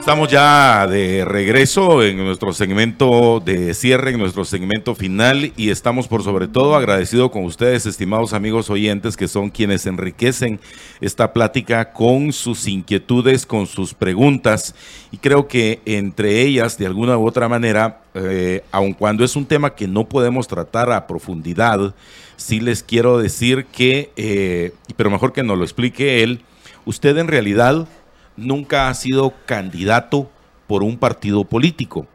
Estamos 0.06 0.30
ya 0.30 0.86
de 0.86 1.26
regreso 1.26 2.04
en 2.04 2.18
nuestro 2.18 2.54
segmento 2.54 3.42
de 3.44 3.74
cierre, 3.74 4.12
en 4.12 4.20
nuestro 4.20 4.46
segmento 4.46 4.94
final 4.94 5.52
y 5.58 5.72
estamos 5.72 6.08
por 6.08 6.22
sobre 6.22 6.48
todo 6.48 6.76
agradecidos 6.76 7.32
con 7.32 7.44
ustedes, 7.44 7.88
estimados 7.88 8.34
amigos 8.34 8.70
oyentes, 8.70 9.18
que 9.18 9.28
son 9.28 9.50
quienes 9.50 9.88
enriquecen 9.88 10.60
esta 11.02 11.34
plática 11.34 11.92
con 11.92 12.34
sus 12.34 12.68
inquietudes, 12.68 13.48
con 13.48 13.66
sus 13.66 13.96
preguntas. 13.96 14.76
Y 15.12 15.18
creo 15.18 15.48
que 15.48 15.82
entre 15.86 16.44
ellas, 16.44 16.78
de 16.78 16.86
alguna 16.86 17.18
u 17.18 17.26
otra 17.26 17.50
manera, 17.50 18.04
eh, 18.14 18.64
aun 18.72 18.94
cuando 18.94 19.26
es 19.26 19.36
un 19.36 19.48
tema 19.48 19.74
que 19.74 19.88
no 19.88 20.08
podemos 20.08 20.48
tratar 20.48 20.92
a 20.92 21.08
profundidad, 21.08 21.96
sí 22.36 22.60
les 22.60 22.84
quiero 22.84 23.18
decir 23.18 23.66
que, 23.72 24.12
eh, 24.18 24.72
pero 24.98 25.10
mejor 25.10 25.34
que 25.34 25.42
nos 25.42 25.58
lo 25.58 25.64
explique 25.64 26.22
él, 26.22 26.42
usted 26.86 27.18
en 27.18 27.28
realidad 27.28 27.88
nunca 28.38 28.90
ha 28.90 28.94
sido 28.94 29.34
candidato 29.46 30.30
por 30.68 30.84
un 30.84 30.98
partido 30.98 31.44
político. 31.46 32.08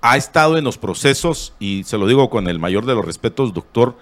Ha 0.00 0.16
estado 0.16 0.56
en 0.56 0.64
los 0.64 0.78
procesos, 0.78 1.54
y 1.58 1.84
se 1.84 1.98
lo 1.98 2.06
digo 2.06 2.30
con 2.30 2.48
el 2.48 2.58
mayor 2.58 2.86
de 2.86 2.94
los 2.94 3.04
respetos, 3.04 3.52
doctor, 3.52 3.96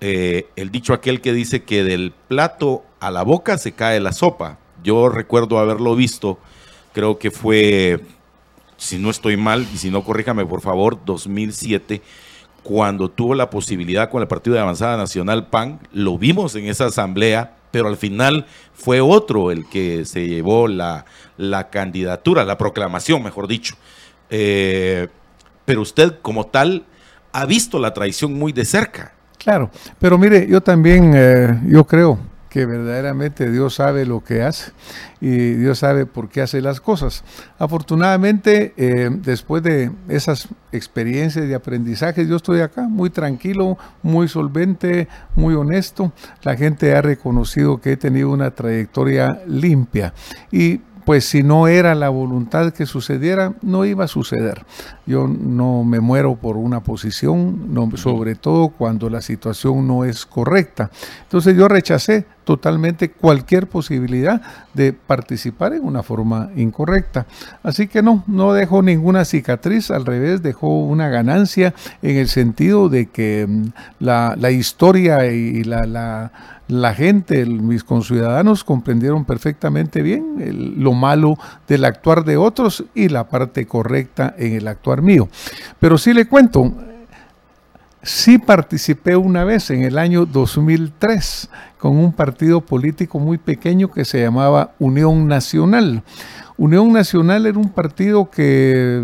eh, 0.00 0.48
el 0.56 0.70
dicho 0.70 0.92
aquel 0.92 1.20
que 1.20 1.32
dice 1.32 1.64
que 1.64 1.84
del 1.84 2.12
plato 2.28 2.84
a 3.00 3.10
la 3.10 3.22
boca 3.22 3.56
se 3.58 3.72
cae 3.72 4.00
la 4.00 4.12
sopa. 4.12 4.58
Yo 4.82 5.08
recuerdo 5.08 5.58
haberlo 5.58 5.94
visto, 5.94 6.38
creo 6.92 7.18
que 7.18 7.30
fue, 7.30 8.00
si 8.76 8.98
no 8.98 9.10
estoy 9.10 9.36
mal, 9.36 9.66
y 9.72 9.78
si 9.78 9.90
no, 9.90 10.04
corríjame 10.04 10.44
por 10.44 10.60
favor, 10.60 10.98
2007, 11.04 12.02
cuando 12.62 13.08
tuvo 13.08 13.34
la 13.34 13.48
posibilidad 13.48 14.10
con 14.10 14.22
el 14.22 14.28
Partido 14.28 14.54
de 14.54 14.62
Avanzada 14.62 14.96
Nacional 14.96 15.46
PAN, 15.46 15.80
lo 15.92 16.18
vimos 16.18 16.56
en 16.56 16.66
esa 16.66 16.86
asamblea 16.86 17.56
pero 17.76 17.88
al 17.88 17.98
final 17.98 18.46
fue 18.72 19.02
otro 19.02 19.50
el 19.50 19.68
que 19.68 20.06
se 20.06 20.26
llevó 20.26 20.66
la, 20.66 21.04
candidatura, 21.70 22.42
la 22.42 22.56
proclamación, 22.56 23.22
mejor 23.22 23.46
dicho. 23.46 23.74
Eh, 24.30 25.08
pero 25.66 25.82
usted 25.82 26.14
como 26.22 26.46
tal 26.46 26.86
ha 27.32 27.44
visto 27.44 27.78
la 27.78 27.92
traición 27.92 28.32
muy 28.32 28.54
de 28.54 28.64
cerca. 28.64 29.12
Claro, 29.36 29.70
pero 29.98 30.16
mire, 30.16 30.46
yo 30.48 30.62
también, 30.62 31.12
eh, 31.14 31.60
yo 31.66 31.84
creo 31.84 32.18
que 32.56 32.64
verdaderamente 32.64 33.50
Dios 33.50 33.74
sabe 33.74 34.06
lo 34.06 34.24
que 34.24 34.40
hace 34.40 34.72
y 35.20 35.52
Dios 35.52 35.80
sabe 35.80 36.06
por 36.06 36.30
qué 36.30 36.40
hace 36.40 36.62
las 36.62 36.80
cosas. 36.80 37.22
Afortunadamente, 37.58 38.72
eh, 38.78 39.10
después 39.12 39.62
de 39.62 39.90
esas 40.08 40.48
experiencias 40.72 41.46
de 41.46 41.54
aprendizaje, 41.54 42.26
yo 42.26 42.36
estoy 42.36 42.62
acá 42.62 42.88
muy 42.88 43.10
tranquilo, 43.10 43.76
muy 44.02 44.26
solvente, 44.26 45.06
muy 45.34 45.52
honesto. 45.54 46.12
La 46.44 46.56
gente 46.56 46.96
ha 46.96 47.02
reconocido 47.02 47.78
que 47.78 47.92
he 47.92 47.96
tenido 47.98 48.30
una 48.30 48.50
trayectoria 48.52 49.42
limpia 49.46 50.14
y 50.50 50.80
pues 51.06 51.24
si 51.24 51.44
no 51.44 51.68
era 51.68 51.94
la 51.94 52.08
voluntad 52.08 52.72
que 52.72 52.84
sucediera, 52.84 53.54
no 53.62 53.84
iba 53.84 54.04
a 54.04 54.08
suceder. 54.08 54.66
Yo 55.06 55.28
no 55.28 55.84
me 55.84 56.00
muero 56.00 56.34
por 56.34 56.56
una 56.56 56.80
posición, 56.80 57.72
no, 57.72 57.88
sobre 57.96 58.34
todo 58.34 58.70
cuando 58.70 59.08
la 59.08 59.20
situación 59.20 59.86
no 59.86 60.04
es 60.04 60.26
correcta. 60.26 60.90
Entonces 61.22 61.56
yo 61.56 61.68
rechacé 61.68 62.26
totalmente 62.42 63.10
cualquier 63.12 63.68
posibilidad 63.68 64.42
de 64.74 64.92
participar 64.92 65.74
en 65.74 65.84
una 65.84 66.02
forma 66.02 66.50
incorrecta. 66.56 67.26
Así 67.62 67.86
que 67.86 68.02
no, 68.02 68.24
no 68.26 68.52
dejó 68.52 68.82
ninguna 68.82 69.24
cicatriz, 69.24 69.92
al 69.92 70.06
revés, 70.06 70.42
dejó 70.42 70.80
una 70.80 71.08
ganancia 71.08 71.72
en 72.02 72.16
el 72.16 72.26
sentido 72.26 72.88
de 72.88 73.06
que 73.06 73.46
mm, 73.48 73.66
la, 74.00 74.34
la 74.36 74.50
historia 74.50 75.24
y 75.26 75.62
la, 75.62 75.86
la, 75.86 76.32
la 76.68 76.94
gente, 76.94 77.46
mis 77.46 77.84
conciudadanos 77.84 78.64
comprendieron 78.64 79.24
perfectamente 79.24 80.02
bien 80.02 80.74
lo 80.78 80.92
malo 80.92 81.38
del 81.68 81.84
actuar 81.84 82.24
de 82.24 82.36
otros 82.36 82.84
y 82.94 83.08
la 83.08 83.28
parte 83.28 83.66
correcta 83.66 84.34
en 84.36 84.54
el 84.54 84.66
actuar 84.66 85.02
mío. 85.02 85.28
Pero 85.78 85.96
sí 85.96 86.12
le 86.12 86.26
cuento, 86.26 86.72
Sí 88.06 88.38
participé 88.38 89.16
una 89.16 89.42
vez 89.42 89.68
en 89.70 89.82
el 89.82 89.98
año 89.98 90.26
2003 90.26 91.50
con 91.76 91.96
un 91.96 92.12
partido 92.12 92.60
político 92.60 93.18
muy 93.18 93.36
pequeño 93.36 93.90
que 93.90 94.04
se 94.04 94.22
llamaba 94.22 94.74
Unión 94.78 95.26
Nacional. 95.26 96.04
Unión 96.56 96.92
Nacional 96.92 97.46
era 97.46 97.58
un 97.58 97.68
partido 97.68 98.30
que 98.30 99.02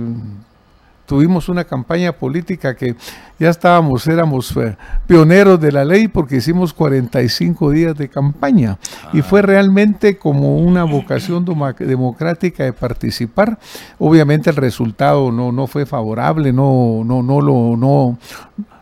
tuvimos 1.13 1.51
una 1.51 1.65
campaña 1.65 2.13
política 2.13 2.75
que 2.75 2.97
ya 3.39 3.51
estábamos, 3.51 4.07
éramos 4.07 4.57
eh, 4.57 4.79
pioneros 5.07 5.61
de 5.61 5.71
la 5.71 5.85
ley 5.85 6.09
porque 6.09 6.37
hicimos 6.37 6.73
45 6.73 7.71
días 7.71 7.95
de 7.99 8.09
campaña 8.09 8.79
y 9.13 9.21
fue 9.21 9.41
ah. 9.41 9.43
realmente 9.43 10.17
como 10.17 10.57
una 10.57 10.85
vocación 10.85 11.45
democrática 11.45 12.65
de 12.65 12.73
participar. 12.73 13.59
Obviamente 13.99 14.49
el 14.49 14.57
resultado 14.57 15.31
no, 15.31 15.53
no 15.53 15.67
fue 15.67 15.85
favorable, 15.85 16.51
no, 16.51 17.03
no, 17.05 17.23
no 17.23 17.43
lo, 17.43 17.77
no, 17.77 18.17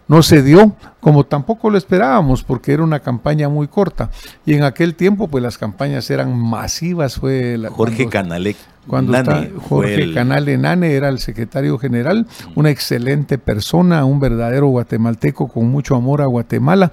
no 0.06 0.22
se 0.22 0.44
dio, 0.44 0.76
como 1.00 1.24
tampoco 1.24 1.68
lo 1.68 1.78
esperábamos, 1.78 2.44
porque 2.44 2.72
era 2.72 2.84
una 2.84 3.00
campaña 3.00 3.48
muy 3.48 3.66
corta. 3.66 4.10
Y 4.46 4.54
en 4.54 4.62
aquel 4.62 4.94
tiempo, 4.94 5.26
pues 5.26 5.42
las 5.42 5.58
campañas 5.58 6.08
eran 6.10 6.38
masivas. 6.38 7.16
Fue 7.16 7.58
la, 7.58 7.70
Jorge 7.70 8.08
Canalec 8.08 8.56
cuando 8.90 9.16
está 9.16 9.46
Jorge 9.68 10.12
Canale 10.12 10.58
Nane 10.58 10.94
era 10.94 11.08
el 11.08 11.20
secretario 11.20 11.78
general, 11.78 12.26
una 12.56 12.70
excelente 12.70 13.38
persona, 13.38 14.04
un 14.04 14.18
verdadero 14.18 14.66
guatemalteco 14.66 15.46
con 15.46 15.68
mucho 15.68 15.94
amor 15.94 16.22
a 16.22 16.26
Guatemala, 16.26 16.90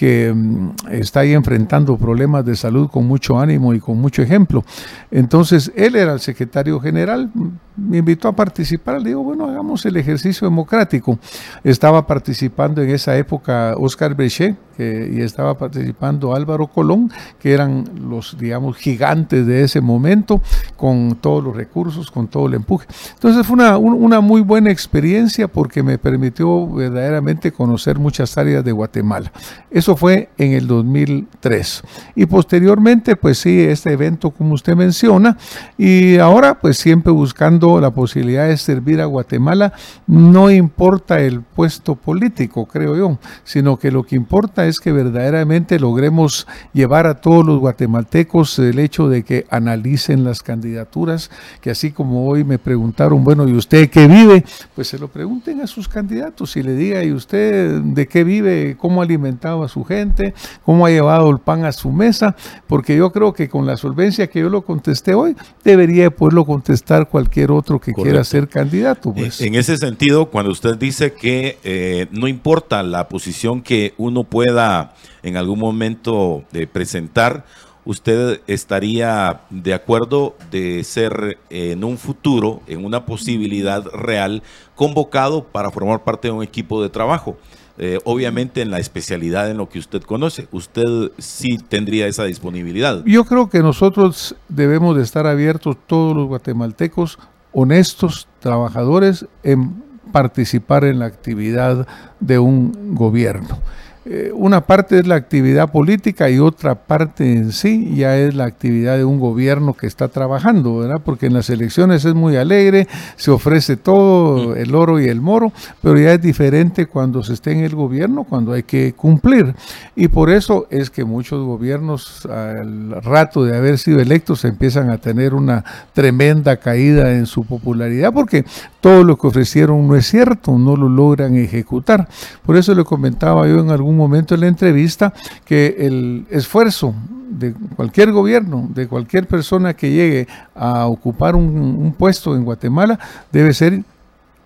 que 0.00 0.32
mm, 0.34 0.70
está 0.92 1.20
ahí 1.20 1.34
enfrentando 1.34 1.98
problemas 1.98 2.42
de 2.46 2.56
salud 2.56 2.88
con 2.88 3.06
mucho 3.06 3.38
ánimo 3.38 3.74
y 3.74 3.80
con 3.80 3.98
mucho 3.98 4.22
ejemplo. 4.22 4.64
Entonces, 5.10 5.70
él 5.76 5.94
era 5.94 6.14
el 6.14 6.20
secretario 6.20 6.80
general, 6.80 7.30
me 7.76 7.98
invitó 7.98 8.28
a 8.28 8.32
participar, 8.32 9.02
le 9.02 9.10
digo, 9.10 9.22
bueno, 9.22 9.46
hagamos 9.46 9.84
el 9.84 9.98
ejercicio 9.98 10.48
democrático. 10.48 11.18
Estaba 11.62 12.06
participando 12.06 12.80
en 12.80 12.88
esa 12.88 13.14
época 13.14 13.74
Oscar 13.76 14.14
Brechet, 14.14 14.56
y 14.80 15.20
estaba 15.20 15.58
participando 15.58 16.34
Álvaro 16.34 16.66
Colón, 16.66 17.10
que 17.38 17.52
eran 17.52 17.84
los, 18.08 18.36
digamos, 18.38 18.76
gigantes 18.76 19.46
de 19.46 19.62
ese 19.62 19.80
momento, 19.80 20.40
con 20.76 21.16
todos 21.20 21.44
los 21.44 21.54
recursos, 21.54 22.10
con 22.10 22.28
todo 22.28 22.46
el 22.46 22.54
empuje. 22.54 22.86
Entonces 23.14 23.46
fue 23.46 23.54
una, 23.54 23.76
una 23.76 24.20
muy 24.20 24.40
buena 24.40 24.70
experiencia 24.70 25.48
porque 25.48 25.82
me 25.82 25.98
permitió 25.98 26.66
verdaderamente 26.68 27.52
conocer 27.52 27.98
muchas 27.98 28.36
áreas 28.38 28.64
de 28.64 28.72
Guatemala. 28.72 29.30
Eso 29.70 29.89
fue 29.96 30.30
en 30.38 30.52
el 30.52 30.66
2003. 30.66 31.82
Y 32.14 32.26
posteriormente, 32.26 33.16
pues 33.16 33.38
sí, 33.38 33.60
este 33.60 33.92
evento 33.92 34.30
como 34.30 34.54
usted 34.54 34.74
menciona, 34.74 35.36
y 35.76 36.18
ahora 36.18 36.58
pues 36.60 36.78
siempre 36.78 37.12
buscando 37.12 37.80
la 37.80 37.90
posibilidad 37.90 38.48
de 38.48 38.56
servir 38.56 39.00
a 39.00 39.06
Guatemala, 39.06 39.72
no 40.06 40.50
importa 40.50 41.20
el 41.20 41.42
puesto 41.42 41.94
político, 41.94 42.66
creo 42.66 42.96
yo, 42.96 43.18
sino 43.44 43.78
que 43.78 43.90
lo 43.90 44.02
que 44.04 44.16
importa 44.16 44.66
es 44.66 44.80
que 44.80 44.92
verdaderamente 44.92 45.78
logremos 45.78 46.46
llevar 46.72 47.06
a 47.06 47.20
todos 47.20 47.44
los 47.44 47.58
guatemaltecos 47.58 48.58
el 48.58 48.78
hecho 48.78 49.08
de 49.08 49.22
que 49.22 49.46
analicen 49.50 50.24
las 50.24 50.42
candidaturas, 50.42 51.30
que 51.60 51.70
así 51.70 51.90
como 51.92 52.26
hoy 52.26 52.44
me 52.44 52.58
preguntaron, 52.58 53.24
bueno, 53.24 53.48
¿y 53.48 53.52
usted 53.52 53.90
qué 53.90 54.06
vive? 54.06 54.44
Pues 54.74 54.88
se 54.88 54.98
lo 54.98 55.08
pregunten 55.08 55.60
a 55.60 55.66
sus 55.66 55.88
candidatos 55.88 56.56
y 56.56 56.62
le 56.62 56.74
diga, 56.74 57.02
¿y 57.04 57.12
usted 57.12 57.80
de 57.80 58.06
qué 58.06 58.24
vive? 58.24 58.76
¿Cómo 58.78 59.00
ha 59.00 59.04
alimentado 59.04 59.62
a 59.62 59.68
su 59.80 59.84
gente? 59.84 60.34
¿Cómo 60.64 60.86
ha 60.86 60.90
llevado 60.90 61.30
el 61.30 61.38
pan 61.38 61.64
a 61.64 61.72
su 61.72 61.90
mesa? 61.90 62.36
Porque 62.66 62.96
yo 62.96 63.10
creo 63.12 63.32
que 63.32 63.48
con 63.48 63.66
la 63.66 63.76
solvencia 63.76 64.28
que 64.28 64.40
yo 64.40 64.48
lo 64.48 64.62
contesté 64.62 65.14
hoy, 65.14 65.36
debería 65.64 66.10
poderlo 66.10 66.44
contestar 66.44 67.08
cualquier 67.08 67.50
otro 67.50 67.80
que 67.80 67.92
quiera 67.92 68.22
ser 68.24 68.48
candidato. 68.48 69.12
Pues. 69.12 69.40
En 69.40 69.54
ese 69.54 69.76
sentido, 69.76 70.26
cuando 70.26 70.52
usted 70.52 70.76
dice 70.76 71.12
que 71.12 71.58
eh, 71.64 72.06
no 72.10 72.28
importa 72.28 72.82
la 72.82 73.08
posición 73.08 73.62
que 73.62 73.94
uno 73.96 74.24
pueda 74.24 74.94
en 75.22 75.36
algún 75.36 75.58
momento 75.58 76.44
de 76.52 76.66
presentar, 76.66 77.44
¿usted 77.84 78.40
estaría 78.46 79.40
de 79.50 79.74
acuerdo 79.74 80.36
de 80.50 80.84
ser 80.84 81.38
en 81.48 81.84
un 81.84 81.96
futuro, 81.98 82.60
en 82.66 82.84
una 82.84 83.06
posibilidad 83.06 83.84
real, 83.86 84.42
convocado 84.74 85.44
para 85.44 85.70
formar 85.70 86.04
parte 86.04 86.28
de 86.28 86.32
un 86.32 86.42
equipo 86.42 86.82
de 86.82 86.90
trabajo? 86.90 87.36
Eh, 87.82 87.98
obviamente 88.04 88.60
en 88.60 88.70
la 88.70 88.78
especialidad 88.78 89.50
en 89.50 89.56
lo 89.56 89.70
que 89.70 89.78
usted 89.78 90.02
conoce, 90.02 90.48
usted 90.52 91.12
sí 91.16 91.56
tendría 91.56 92.06
esa 92.06 92.24
disponibilidad. 92.24 93.02
Yo 93.06 93.24
creo 93.24 93.48
que 93.48 93.60
nosotros 93.60 94.36
debemos 94.50 94.98
de 94.98 95.02
estar 95.02 95.26
abiertos, 95.26 95.78
todos 95.86 96.14
los 96.14 96.26
guatemaltecos, 96.28 97.18
honestos, 97.52 98.28
trabajadores, 98.38 99.24
en 99.42 99.82
participar 100.12 100.84
en 100.84 100.98
la 100.98 101.06
actividad 101.06 101.88
de 102.20 102.38
un 102.38 102.94
gobierno. 102.94 103.58
Eh, 104.06 104.32
una 104.34 104.62
parte 104.62 104.98
es 104.98 105.06
la 105.06 105.16
actividad 105.16 105.70
política 105.70 106.30
y 106.30 106.38
otra 106.38 106.74
parte 106.74 107.30
en 107.34 107.52
sí 107.52 107.94
ya 107.96 108.16
es 108.16 108.34
la 108.34 108.46
actividad 108.46 108.96
de 108.96 109.04
un 109.04 109.20
gobierno 109.20 109.74
que 109.74 109.86
está 109.86 110.08
trabajando, 110.08 110.78
¿verdad? 110.78 111.02
Porque 111.04 111.26
en 111.26 111.34
las 111.34 111.50
elecciones 111.50 112.06
es 112.06 112.14
muy 112.14 112.36
alegre, 112.36 112.88
se 113.16 113.30
ofrece 113.30 113.76
todo, 113.76 114.56
el 114.56 114.74
oro 114.74 115.00
y 115.00 115.08
el 115.08 115.20
moro, 115.20 115.52
pero 115.82 115.98
ya 115.98 116.14
es 116.14 116.22
diferente 116.22 116.86
cuando 116.86 117.22
se 117.22 117.34
esté 117.34 117.52
en 117.52 117.58
el 117.58 117.74
gobierno, 117.74 118.24
cuando 118.24 118.52
hay 118.52 118.62
que 118.62 118.94
cumplir. 118.94 119.54
Y 119.94 120.08
por 120.08 120.30
eso 120.30 120.66
es 120.70 120.88
que 120.88 121.04
muchos 121.04 121.44
gobiernos 121.44 122.24
al 122.24 123.02
rato 123.02 123.44
de 123.44 123.54
haber 123.54 123.76
sido 123.76 124.00
electos 124.00 124.46
empiezan 124.46 124.88
a 124.88 124.96
tener 124.96 125.34
una 125.34 125.62
tremenda 125.92 126.56
caída 126.56 127.12
en 127.12 127.26
su 127.26 127.44
popularidad, 127.44 128.14
porque 128.14 128.46
todo 128.80 129.04
lo 129.04 129.18
que 129.18 129.26
ofrecieron 129.26 129.86
no 129.86 129.94
es 129.94 130.06
cierto, 130.06 130.58
no 130.58 130.74
lo 130.74 130.88
logran 130.88 131.36
ejecutar. 131.36 132.08
Por 132.46 132.56
eso 132.56 132.74
le 132.74 132.84
comentaba 132.84 133.46
yo 133.46 133.60
en 133.60 133.70
algún 133.70 133.89
momento 133.96 134.34
en 134.34 134.40
la 134.40 134.48
entrevista 134.48 135.12
que 135.44 135.76
el 135.78 136.26
esfuerzo 136.30 136.94
de 137.30 137.54
cualquier 137.76 138.12
gobierno, 138.12 138.68
de 138.74 138.88
cualquier 138.88 139.26
persona 139.26 139.74
que 139.74 139.90
llegue 139.90 140.28
a 140.54 140.86
ocupar 140.86 141.36
un, 141.36 141.56
un 141.56 141.92
puesto 141.92 142.34
en 142.34 142.44
Guatemala, 142.44 142.98
debe 143.30 143.54
ser 143.54 143.82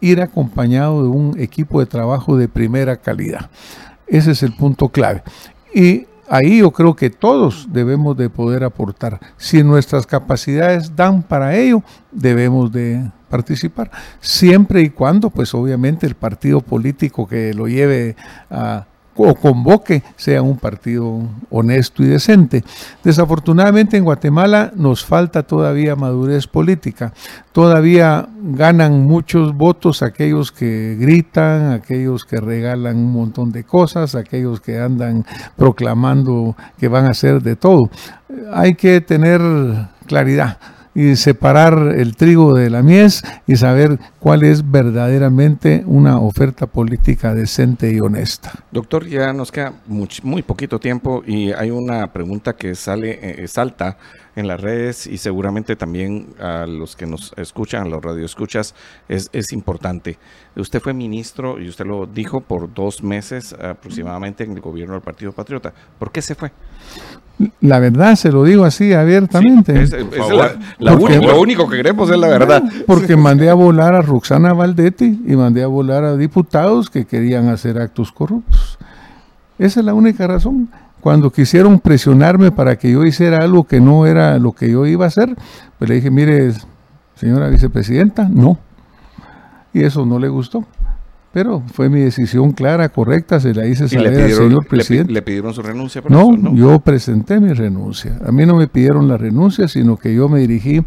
ir 0.01 0.21
acompañado 0.21 1.03
de 1.03 1.09
un 1.09 1.35
equipo 1.39 1.81
de 1.81 1.87
trabajo 1.87 2.37
de 2.37 2.49
primera 2.49 2.97
calidad. 2.97 3.51
Ese 4.07 4.33
es 4.33 4.43
el 4.43 4.55
punto 4.55 4.91
clave. 4.91 5.23
Y 5.75 6.07
ahí 6.29 6.59
yo 6.59 6.71
creo 6.71 6.95
que 6.95 7.11
todos 7.11 7.69
debemos 7.71 8.17
de 8.17 8.29
poder 8.29 8.65
aportar. 8.65 9.21
Si 9.37 9.63
nuestras 9.63 10.07
capacidades 10.07 10.95
dan 10.95 11.23
para 11.23 11.57
ello, 11.57 11.83
debemos 12.13 12.71
de 12.71 13.11
participar, 13.29 13.91
siempre 14.21 14.83
y 14.83 14.91
cuando, 14.91 15.29
pues 15.31 15.55
obviamente 15.55 16.07
el 16.07 16.15
partido 16.15 16.61
político 16.61 17.27
que 17.27 17.53
lo 17.53 17.67
lleve 17.67 18.15
a 18.49 18.87
o 19.17 19.35
convoque 19.35 20.03
sea 20.17 20.43
un 20.43 20.57
partido 20.57 21.23
honesto 21.51 22.03
y 22.03 22.07
decente. 22.07 22.65
Desafortunadamente 23.03 23.97
en 23.97 24.05
Guatemala 24.05 24.73
nos 24.75 25.05
falta 25.05 25.43
todavía 25.43 25.97
madurez 25.97 26.47
política. 26.47 27.13
Todavía 27.53 28.29
ganan 28.43 29.05
muchos 29.05 29.57
votos 29.57 30.03
aquellos 30.03 30.51
que 30.51 30.97
gritan, 30.99 31.73
aquellos 31.73 32.25
que 32.25 32.41
regalan 32.41 32.97
un 32.97 33.13
montón 33.13 33.53
de 33.53 33.65
cosas, 33.65 34.15
aquellos 34.15 34.61
que 34.61 34.79
andan 34.79 35.25
proclamando 35.57 36.57
que 36.79 36.89
van 36.89 37.07
a 37.07 37.11
hacer 37.11 37.43
de 37.43 37.57
todo. 37.57 37.91
Hay 38.53 38.75
que 38.75 39.01
tener 39.01 39.41
claridad 40.07 40.59
y 40.95 41.17
separar 41.17 41.95
el 41.97 42.17
trigo 42.17 42.55
de 42.55 42.71
la 42.71 42.83
mies 42.83 43.23
y 43.47 43.57
saber 43.57 43.99
cuál 44.21 44.45
es 44.45 44.71
verdaderamente 44.71 45.83
una 45.87 46.21
oferta 46.21 46.67
política 46.67 47.35
decente 47.35 47.93
y 47.93 48.01
honesta. 48.01 48.53
Doctor, 48.71 49.07
ya 49.07 49.33
nos 49.33 49.51
queda 49.51 49.73
muy, 49.87 50.43
poquito 50.43 50.79
tiempo 50.79 51.23
y 51.27 51.53
hay 51.53 51.71
una 51.71 52.13
pregunta 52.13 52.55
que 52.55 52.75
sale, 52.75 53.43
eh, 53.43 53.49
salta 53.49 53.99
en 54.37 54.49
las 54.49 54.61
redes 54.61 55.07
y 55.07 55.19
seguramente 55.19 55.77
también 55.77 56.35
a 56.41 56.67
los 56.67 56.97
que 56.97 57.07
nos 57.07 57.33
escuchan, 57.37 57.87
a 57.87 57.89
los 57.89 58.03
radioescuchas, 58.03 58.75
es, 59.09 59.31
es 59.33 59.53
importante. 59.53 60.19
Usted 60.57 60.81
fue 60.81 60.93
ministro 60.93 61.61
y 61.61 61.69
usted 61.69 61.87
lo 61.87 62.07
dijo 62.07 62.41
por 62.41 62.73
dos 62.73 63.03
meses 63.03 63.53
aproximadamente 63.53 64.45
en 64.45 64.53
el 64.53 64.61
gobierno 64.61 64.95
del 64.95 65.03
Partido 65.03 65.33
Patriota. 65.33 65.73
¿Por 65.99 66.11
qué 66.11 66.23
se 66.23 66.35
fue? 66.35 66.51
La 67.61 67.81
verdad, 67.81 68.15
se 68.15 68.31
lo 68.31 68.45
digo 68.45 68.65
así 68.65 68.93
abiertamente. 68.93 69.83
es, 69.83 69.93
lo 70.79 71.41
único 71.41 71.69
que 71.69 71.79
queremos 71.79 72.09
es 72.11 72.19
la 72.19 72.29
verdad. 72.29 72.63
Porque 72.87 73.17
mandé 73.17 73.51
a 73.51 73.55
volar 73.55 73.95
a 73.95 74.03
Roxana 74.03 74.53
Valdetti 74.53 75.23
y 75.27 75.35
mandé 75.35 75.63
a 75.63 75.67
volar 75.67 76.05
a 76.05 76.17
diputados 76.17 76.91
que 76.91 77.07
querían 77.07 77.49
hacer 77.49 77.79
actos 77.79 78.13
corruptos. 78.13 78.79
Esa 79.59 79.81
es 79.81 79.87
la 79.87 79.95
única 79.95 80.27
razón. 80.27 80.69
Cuando 81.01 81.31
quisieron 81.31 81.81
presionarme 81.81 82.51
para 82.51 82.77
que 82.77 82.93
yo 82.93 83.05
hiciera 83.05 83.39
algo 83.39 83.65
que 83.65 83.81
no 83.81 84.07
era 84.07 84.39
lo 84.39 84.53
que 84.53 84.71
yo 84.71 84.87
iba 84.87 85.05
a 85.05 85.09
hacer, 85.09 85.35
pues 85.79 85.89
le 85.89 85.97
dije, 85.97 86.11
mire, 86.11 86.53
señora 87.17 87.49
vicepresidenta, 87.49 88.29
no. 88.31 88.59
Y 89.73 89.83
eso 89.83 90.07
no 90.07 90.19
le 90.19 90.29
gustó. 90.29 90.65
Pero 91.35 91.65
fue 91.67 91.89
mi 91.89 91.99
decisión 91.99 92.53
clara, 92.53 92.89
correcta, 92.91 93.41
se 93.41 93.53
la 93.53 93.67
hice 93.67 93.89
saber 93.89 94.23
al 94.23 94.31
señor 94.31 94.69
presidente. 94.69 95.13
¿Le, 95.13 95.21
pidieron 95.21 95.53
su 95.53 95.63
renuncia? 95.63 96.01
no, 96.09 96.55
yo 96.55 96.79
presenté 96.79 97.41
mi 97.41 97.53
renuncia. 97.53 98.21
A 98.25 98.31
mí 98.31 98.47
no 98.47 98.55
me 98.55 98.69
pidieron 98.69 99.09
la 99.09 99.17
renuncia, 99.17 99.67
sino 99.67 99.97
que 99.97 100.15
yo 100.15 100.29
me 100.29 100.39
dirigí 100.39 100.81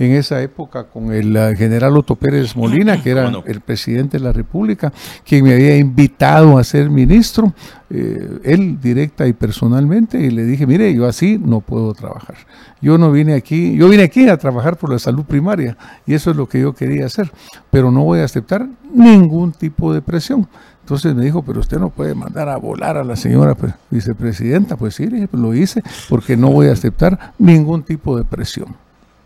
en 0.00 0.10
esa 0.10 0.42
época 0.42 0.88
con 0.88 1.12
el 1.12 1.56
general 1.56 1.96
Otto 1.96 2.16
Pérez 2.16 2.56
Molina, 2.56 3.00
que 3.00 3.10
era 3.10 3.32
el 3.46 3.60
presidente 3.60 4.18
de 4.18 4.24
la 4.24 4.32
República, 4.32 4.92
quien 5.24 5.44
me 5.44 5.54
había 5.54 5.76
invitado 5.76 6.58
a 6.58 6.64
ser 6.64 6.90
ministro, 6.90 7.54
eh, 7.88 8.40
él 8.42 8.80
directa 8.80 9.28
y 9.28 9.32
personalmente, 9.32 10.20
y 10.20 10.30
le 10.30 10.44
dije, 10.44 10.66
mire, 10.66 10.92
yo 10.92 11.06
así 11.06 11.38
no 11.38 11.60
puedo 11.60 11.94
trabajar. 11.94 12.34
Yo 12.82 12.98
no 12.98 13.10
vine 13.12 13.34
aquí, 13.34 13.76
yo 13.76 13.88
vine 13.88 14.02
aquí 14.02 14.28
a 14.28 14.36
trabajar 14.36 14.76
por 14.76 14.90
la 14.90 14.98
salud 14.98 15.24
primaria, 15.24 15.78
y 16.04 16.14
eso 16.14 16.32
es 16.32 16.36
lo 16.36 16.48
que 16.48 16.60
yo 16.60 16.74
quería 16.74 17.06
hacer, 17.06 17.32
pero 17.70 17.90
no 17.90 18.02
voy 18.02 18.18
a 18.18 18.24
aceptar 18.24 18.66
ningún 18.92 19.52
tipo 19.52 19.94
de 19.94 20.02
presión. 20.02 20.48
Entonces 20.80 21.14
me 21.14 21.24
dijo, 21.24 21.42
pero 21.42 21.60
usted 21.60 21.78
no 21.78 21.90
puede 21.90 22.12
mandar 22.12 22.48
a 22.48 22.56
volar 22.56 22.96
a 22.96 23.04
la 23.04 23.14
señora 23.14 23.56
vicepresidenta. 23.88 24.76
Pues 24.76 24.96
sí, 24.96 25.08
lo 25.30 25.54
hice 25.54 25.80
porque 26.08 26.36
no 26.36 26.50
voy 26.50 26.66
a 26.66 26.72
aceptar 26.72 27.32
ningún 27.38 27.84
tipo 27.84 28.16
de 28.16 28.24
presión. 28.24 28.74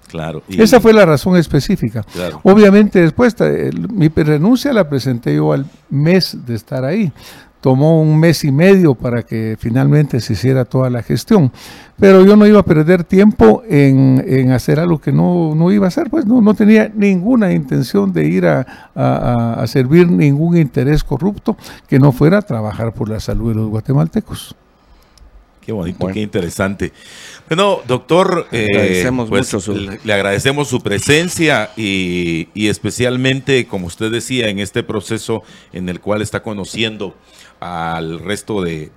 Claro. 0.06 0.42
Esa 0.48 0.80
fue 0.80 0.92
la 0.92 1.06
razón 1.06 1.36
específica. 1.36 2.04
Obviamente 2.42 3.00
después 3.00 3.34
mi 3.90 4.08
renuncia 4.08 4.72
la 4.74 4.88
presenté 4.88 5.34
yo 5.34 5.52
al 5.52 5.64
mes 5.88 6.36
de 6.46 6.54
estar 6.54 6.84
ahí. 6.84 7.10
Tomó 7.66 8.00
un 8.00 8.20
mes 8.20 8.44
y 8.44 8.52
medio 8.52 8.94
para 8.94 9.24
que 9.24 9.56
finalmente 9.58 10.20
se 10.20 10.34
hiciera 10.34 10.64
toda 10.64 10.88
la 10.88 11.02
gestión. 11.02 11.50
Pero 11.98 12.24
yo 12.24 12.36
no 12.36 12.46
iba 12.46 12.60
a 12.60 12.62
perder 12.62 13.02
tiempo 13.02 13.64
en, 13.68 14.52
hacer 14.52 14.78
algo 14.78 15.00
que 15.00 15.10
no, 15.10 15.52
no, 15.56 15.72
iba 15.72 15.86
a 15.86 15.88
hacer, 15.88 16.08
pues 16.08 16.26
no, 16.26 16.40
no 16.40 16.54
tenía 16.54 16.88
ninguna 16.94 17.52
intención 17.52 18.12
de 18.12 18.24
ir 18.24 18.46
a, 18.46 18.60
a 18.94 19.66
servir 19.66 20.08
ningún 20.08 20.56
interés 20.56 21.02
corrupto 21.02 21.56
que 21.88 21.98
no 21.98 22.12
fuera 22.12 22.38
a 22.38 22.42
trabajar 22.42 22.94
por 22.94 23.08
la 23.08 23.18
salud 23.18 23.48
de 23.48 23.56
los 23.56 23.68
guatemaltecos. 23.68 24.54
Qué 25.66 25.72
bonito, 25.72 26.06
qué 26.06 26.20
interesante. 26.20 26.92
Bueno, 27.48 27.80
doctor, 27.88 28.46
eh, 28.52 29.04
pues, 29.28 29.68
le, 30.04 30.12
agradecemos 30.12 30.68
su 30.68 30.80
presencia 30.80 31.70
y, 31.76 32.46
especialmente, 32.54 33.66
como 33.66 33.88
usted 33.88 34.12
decía, 34.12 34.48
en 34.48 34.60
este 34.60 34.84
proceso 34.84 35.42
en 35.72 35.88
el 35.88 36.00
cual 36.00 36.22
está 36.22 36.44
conociendo 36.44 37.16
al 37.60 38.20
resto 38.20 38.62
de, 38.62 38.90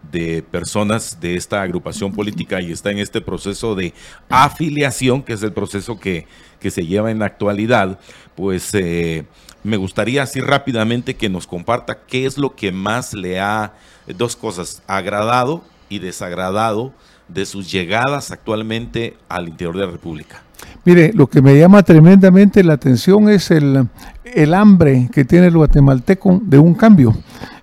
personas 0.51 1.19
de 1.19 1.35
esta 1.35 1.61
agrupación 1.61 2.11
política 2.11 2.61
y 2.61 2.71
está 2.71 2.91
en 2.91 2.99
este 2.99 3.21
proceso 3.21 3.75
de 3.75 3.93
afiliación, 4.29 5.23
que 5.23 5.33
es 5.33 5.43
el 5.43 5.53
proceso 5.53 5.99
que, 5.99 6.27
se 6.59 6.85
lleva 6.85 7.09
en 7.09 7.19
la 7.19 7.25
actualidad, 7.25 7.99
pues 8.35 8.73
eh, 8.73 9.25
me 9.63 9.77
gustaría 9.77 10.23
así 10.23 10.41
rápidamente 10.41 11.15
que 11.15 11.29
nos 11.29 11.47
comparta 11.47 11.99
qué 12.05 12.25
es 12.25 12.37
lo 12.37 12.55
que 12.55 12.71
más 12.71 13.13
le 13.13 13.39
ha, 13.39 13.73
dos 14.17 14.35
cosas, 14.35 14.81
agradado 14.87 15.63
y 15.87 15.99
desagradado 15.99 16.93
de 17.29 17.45
sus 17.45 17.71
llegadas 17.71 18.31
actualmente 18.31 19.15
al 19.29 19.47
interior 19.47 19.77
de 19.77 19.85
la 19.85 19.91
República? 19.91 20.43
Mire, 20.83 21.11
lo 21.13 21.27
que 21.27 21.41
me 21.41 21.57
llama 21.57 21.83
tremendamente 21.83 22.63
la 22.63 22.73
atención 22.73 23.29
es 23.29 23.51
el, 23.51 23.87
el 24.23 24.53
hambre 24.53 25.09
que 25.13 25.23
tiene 25.23 25.47
el 25.47 25.55
guatemalteco 25.55 26.41
de 26.43 26.59
un 26.59 26.73
cambio. 26.73 27.15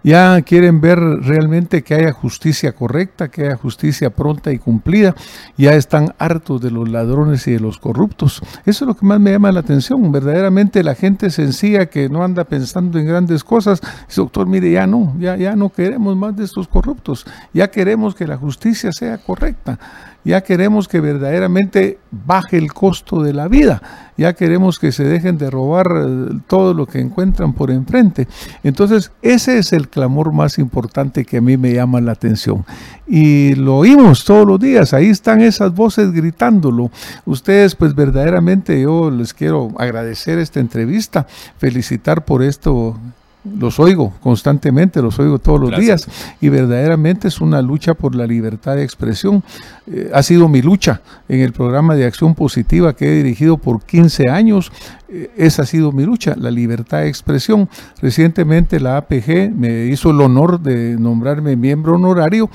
Ya 0.06 0.40
quieren 0.42 0.80
ver 0.80 1.00
realmente 1.00 1.82
que 1.82 1.94
haya 1.96 2.12
justicia 2.12 2.70
correcta, 2.70 3.26
que 3.26 3.46
haya 3.46 3.56
justicia 3.56 4.10
pronta 4.10 4.52
y 4.52 4.58
cumplida. 4.60 5.16
Ya 5.56 5.72
están 5.72 6.14
hartos 6.18 6.60
de 6.60 6.70
los 6.70 6.88
ladrones 6.88 7.48
y 7.48 7.54
de 7.54 7.58
los 7.58 7.80
corruptos. 7.80 8.40
Eso 8.66 8.84
es 8.84 8.86
lo 8.86 8.94
que 8.94 9.04
más 9.04 9.18
me 9.18 9.32
llama 9.32 9.50
la 9.50 9.58
atención. 9.58 10.12
Verdaderamente 10.12 10.84
la 10.84 10.94
gente 10.94 11.28
sencilla 11.30 11.86
que 11.86 12.08
no 12.08 12.22
anda 12.22 12.44
pensando 12.44 13.00
en 13.00 13.06
grandes 13.06 13.42
cosas, 13.42 13.80
dice, 14.06 14.20
doctor, 14.20 14.46
mire, 14.46 14.70
ya 14.70 14.86
no, 14.86 15.12
ya, 15.18 15.36
ya 15.36 15.56
no 15.56 15.70
queremos 15.70 16.16
más 16.16 16.36
de 16.36 16.44
estos 16.44 16.68
corruptos. 16.68 17.26
Ya 17.52 17.72
queremos 17.72 18.14
que 18.14 18.28
la 18.28 18.36
justicia 18.36 18.92
sea 18.92 19.18
correcta. 19.18 19.76
Ya 20.26 20.40
queremos 20.40 20.88
que 20.88 20.98
verdaderamente 20.98 22.00
baje 22.10 22.58
el 22.58 22.72
costo 22.72 23.22
de 23.22 23.32
la 23.32 23.46
vida. 23.46 24.10
Ya 24.16 24.32
queremos 24.32 24.80
que 24.80 24.90
se 24.90 25.04
dejen 25.04 25.38
de 25.38 25.50
robar 25.50 25.86
eh, 25.86 26.40
todo 26.48 26.74
lo 26.74 26.86
que 26.86 26.98
encuentran 26.98 27.52
por 27.52 27.70
enfrente. 27.70 28.26
Entonces, 28.64 29.12
ese 29.22 29.58
es 29.58 29.72
el 29.72 29.88
clamor 29.88 30.32
más 30.32 30.58
importante 30.58 31.24
que 31.24 31.36
a 31.36 31.40
mí 31.40 31.56
me 31.56 31.72
llama 31.72 32.00
la 32.00 32.10
atención. 32.10 32.64
Y 33.06 33.54
lo 33.54 33.76
oímos 33.76 34.24
todos 34.24 34.44
los 34.44 34.58
días, 34.58 34.92
ahí 34.94 35.10
están 35.10 35.42
esas 35.42 35.72
voces 35.72 36.10
gritándolo. 36.10 36.90
Ustedes, 37.24 37.76
pues 37.76 37.94
verdaderamente 37.94 38.82
yo 38.82 39.12
les 39.12 39.32
quiero 39.32 39.68
agradecer 39.78 40.40
esta 40.40 40.58
entrevista, 40.58 41.28
felicitar 41.56 42.24
por 42.24 42.42
esto 42.42 42.98
los 43.58 43.78
oigo 43.78 44.12
constantemente, 44.20 45.02
los 45.02 45.18
oigo 45.18 45.38
todos 45.38 45.60
los 45.60 45.78
días 45.78 46.06
y 46.40 46.48
verdaderamente 46.48 47.28
es 47.28 47.40
una 47.40 47.62
lucha 47.62 47.94
por 47.94 48.14
la 48.14 48.26
libertad 48.26 48.76
de 48.76 48.84
expresión. 48.84 49.42
Eh, 49.86 50.10
ha 50.12 50.22
sido 50.22 50.48
mi 50.48 50.62
lucha 50.62 51.00
en 51.28 51.40
el 51.40 51.52
programa 51.52 51.94
de 51.94 52.04
acción 52.04 52.34
positiva 52.34 52.94
que 52.94 53.06
he 53.06 53.22
dirigido 53.22 53.58
por 53.58 53.84
15 53.84 54.30
años. 54.30 54.72
Eh, 55.08 55.30
esa 55.36 55.62
ha 55.62 55.66
sido 55.66 55.92
mi 55.92 56.04
lucha, 56.04 56.34
la 56.36 56.50
libertad 56.50 56.98
de 56.98 57.08
expresión. 57.08 57.68
Recientemente 58.00 58.80
la 58.80 58.96
APG 58.96 59.52
me 59.54 59.86
hizo 59.86 60.10
el 60.10 60.20
honor 60.20 60.60
de 60.60 60.96
nombrarme 60.98 61.56
miembro 61.56 61.94
honorario 61.94 62.50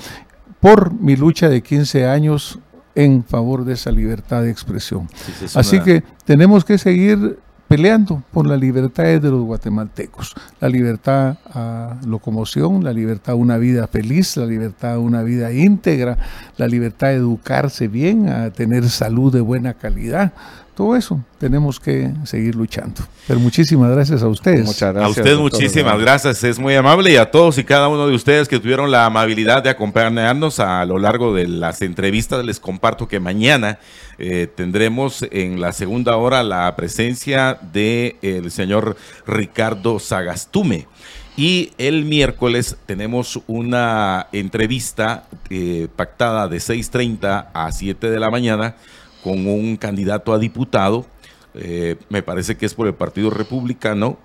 por 0.60 0.94
mi 0.94 1.16
lucha 1.16 1.50
de 1.50 1.62
15 1.62 2.08
años 2.08 2.60
en 2.96 3.24
favor 3.24 3.66
de 3.66 3.74
esa 3.74 3.92
libertad 3.92 4.44
de 4.44 4.52
expresión. 4.52 5.08
Así 5.56 5.80
que 5.80 6.04
tenemos 6.26 6.66
que 6.66 6.78
seguir 6.78 7.40
peleando 7.72 8.22
por 8.34 8.45
las 8.45 8.60
libertades 8.60 9.22
de 9.22 9.30
los 9.30 9.45
guatemaltecos, 9.45 10.35
la 10.60 10.68
libertad 10.68 11.38
a 11.53 11.95
locomoción, 12.06 12.84
la 12.84 12.91
libertad 12.91 13.31
a 13.31 13.35
una 13.35 13.57
vida 13.57 13.88
feliz, 13.88 14.35
la 14.35 14.45
libertad 14.45 14.95
a 14.95 14.99
una 14.99 15.23
vida 15.23 15.53
íntegra, 15.53 16.18
la 16.57 16.68
libertad 16.68 17.11
a 17.11 17.14
educarse 17.14 17.88
bien, 17.88 18.27
a 18.27 18.49
tener 18.49 18.89
salud 18.89 19.31
de 19.31 19.39
buena 19.39 19.76
calidad, 19.76 20.34
todo 20.82 20.95
eso 20.95 21.24
tenemos 21.38 21.80
que 21.80 22.12
seguir 22.24 22.56
luchando. 22.56 23.03
Pero 23.28 23.40
muchísimas 23.40 23.91
gracias 23.91 24.24
a 24.24 24.28
ustedes. 24.28 24.66
Muchas 24.66 24.95
gracias. 24.95 25.16
A 25.16 25.22
usted 25.22 25.38
muchísimas 25.38 25.99
gracias, 25.99 26.44
es 26.44 26.58
muy 26.58 26.74
amable 26.74 27.12
y 27.12 27.18
a 27.18 27.30
todos 27.30 27.60
y 27.60 27.64
cada 27.64 27.88
uno 27.88 28.08
de 28.08 28.16
ustedes 28.16 28.48
que 28.48 28.60
tuvieron 28.60 28.90
la 28.90 29.06
amabilidad 29.06 29.62
de 29.62 29.70
acompañarnos 29.70 30.60
a 30.60 30.84
lo 30.86 30.98
largo 30.98 31.36
de 31.36 31.48
las 31.48 31.84
entrevistas. 31.84 32.44
Les 32.44 32.60
comparto 32.60 33.08
que 33.08 33.20
mañana 33.20 33.78
eh, 34.18 34.48
tendremos 34.56 35.24
en 35.30 35.62
la 35.62 35.72
segunda 35.72 36.16
hora 36.18 36.41
la 36.41 36.76
presencia 36.76 37.60
del 37.72 38.16
el 38.24 38.49
señor 38.49 38.98
Ricardo 39.28 39.99
Sagastume. 39.99 40.88
Y 41.38 41.74
el 41.78 42.06
miércoles 42.06 42.76
tenemos 42.88 43.40
una 43.45 44.26
entrevista 44.32 45.28
eh, 45.52 45.88
pactada 45.95 46.48
de 46.48 46.58
6.30 46.58 47.49
a 47.53 47.72
7 47.72 48.10
de 48.10 48.20
la 48.20 48.32
mañana 48.32 48.76
con 49.23 49.48
un 49.48 49.77
candidato 49.77 50.34
a 50.34 50.39
diputado, 50.39 51.06
eh, 51.53 51.95
me 52.10 52.23
parece 52.23 52.57
que 52.57 52.65
es 52.65 52.73
por 52.73 52.88
el 52.88 52.93
Partido 52.93 53.30
Republicano, 53.30 54.18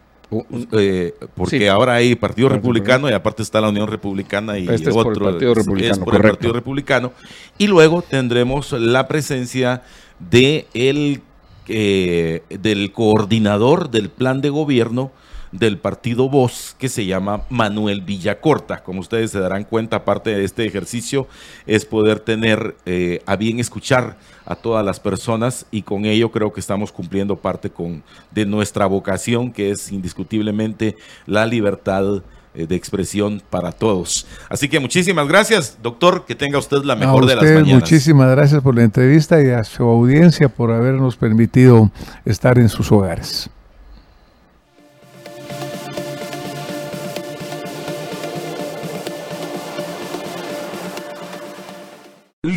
eh, 0.73 1.15
porque 1.35 1.69
ahora 1.69 1.95
hay 1.95 2.15
Partido 2.17 2.49
Republicano 2.49 3.09
y 3.09 3.13
aparte 3.13 3.43
está 3.43 3.61
la 3.61 3.69
Unión 3.69 3.89
Republicana 3.89 4.59
y 4.59 4.69
este 4.69 4.91
otro 4.91 5.13
es 5.13 5.19
Partido 5.19 5.55
Republicano, 5.55 5.93
es 5.93 5.99
por 5.99 6.15
el 6.17 6.23
Partido 6.23 6.53
Republicano. 6.53 7.13
Y 7.59 7.67
luego 7.69 8.03
tendremos 8.03 8.73
la 8.73 9.07
presencia 9.07 9.83
de 10.19 10.67
el, 10.75 11.23
eh, 11.69 12.43
del 12.49 12.93
coordinador 12.93 13.91
del 13.91 14.09
plan 14.09 14.41
de 14.41 14.51
gobierno 14.51 15.13
del 15.53 15.79
partido 15.79 16.29
Voz 16.29 16.75
que 16.79 16.89
se 16.89 17.07
llama 17.07 17.43
Manuel 17.51 18.03
Villacorta. 18.03 18.83
Como 18.83 19.01
ustedes 19.01 19.31
se 19.31 19.41
darán 19.41 19.65
cuenta, 19.65 20.05
parte 20.05 20.31
de 20.31 20.45
este 20.45 20.67
ejercicio 20.67 21.27
es 21.67 21.85
poder 21.85 22.21
tener 22.21 22.77
eh, 22.87 23.23
a 23.27 23.37
bien 23.37 23.61
escuchar 23.61 24.19
a 24.45 24.55
todas 24.55 24.85
las 24.85 25.01
personas 25.01 25.67
y 25.71 25.83
con 25.83 26.05
ello 26.05 26.31
creo 26.31 26.53
que 26.53 26.61
estamos 26.61 26.93
cumpliendo 26.93 27.37
parte 27.37 27.71
con, 27.71 28.03
de 28.31 28.47
nuestra 28.47 28.87
vocación 28.87 29.53
que 29.53 29.71
es 29.71 29.91
indiscutiblemente 29.91 30.97
la 31.27 31.47
libertad 31.47 32.23
eh, 32.55 32.67
de 32.67 32.75
expresión 32.75 33.43
para 33.51 33.71
todos. 33.71 34.27
Así 34.49 34.69
que 34.69 34.81
muchísimas 34.81 35.29
gracias, 35.29 35.79
doctor, 35.83 36.25
que 36.25 36.35
tenga 36.35 36.59
usted 36.59 36.79
la 36.85 36.97
mejor 36.97 37.27
de 37.27 37.37
las 37.37 37.45
mañanas. 37.45 37.83
Muchísimas 37.83 38.31
gracias 38.31 38.63
por 38.63 38.75
la 38.75 38.83
entrevista 38.83 39.43
y 39.43 39.51
a 39.51 39.63
su 39.63 39.83
audiencia 39.83 40.49
por 40.49 40.73
habernos 40.73 41.17
permitido 41.17 41.91
estar 42.25 42.59
en 42.59 42.71
sus 42.71 42.91
hogares. 42.91 43.51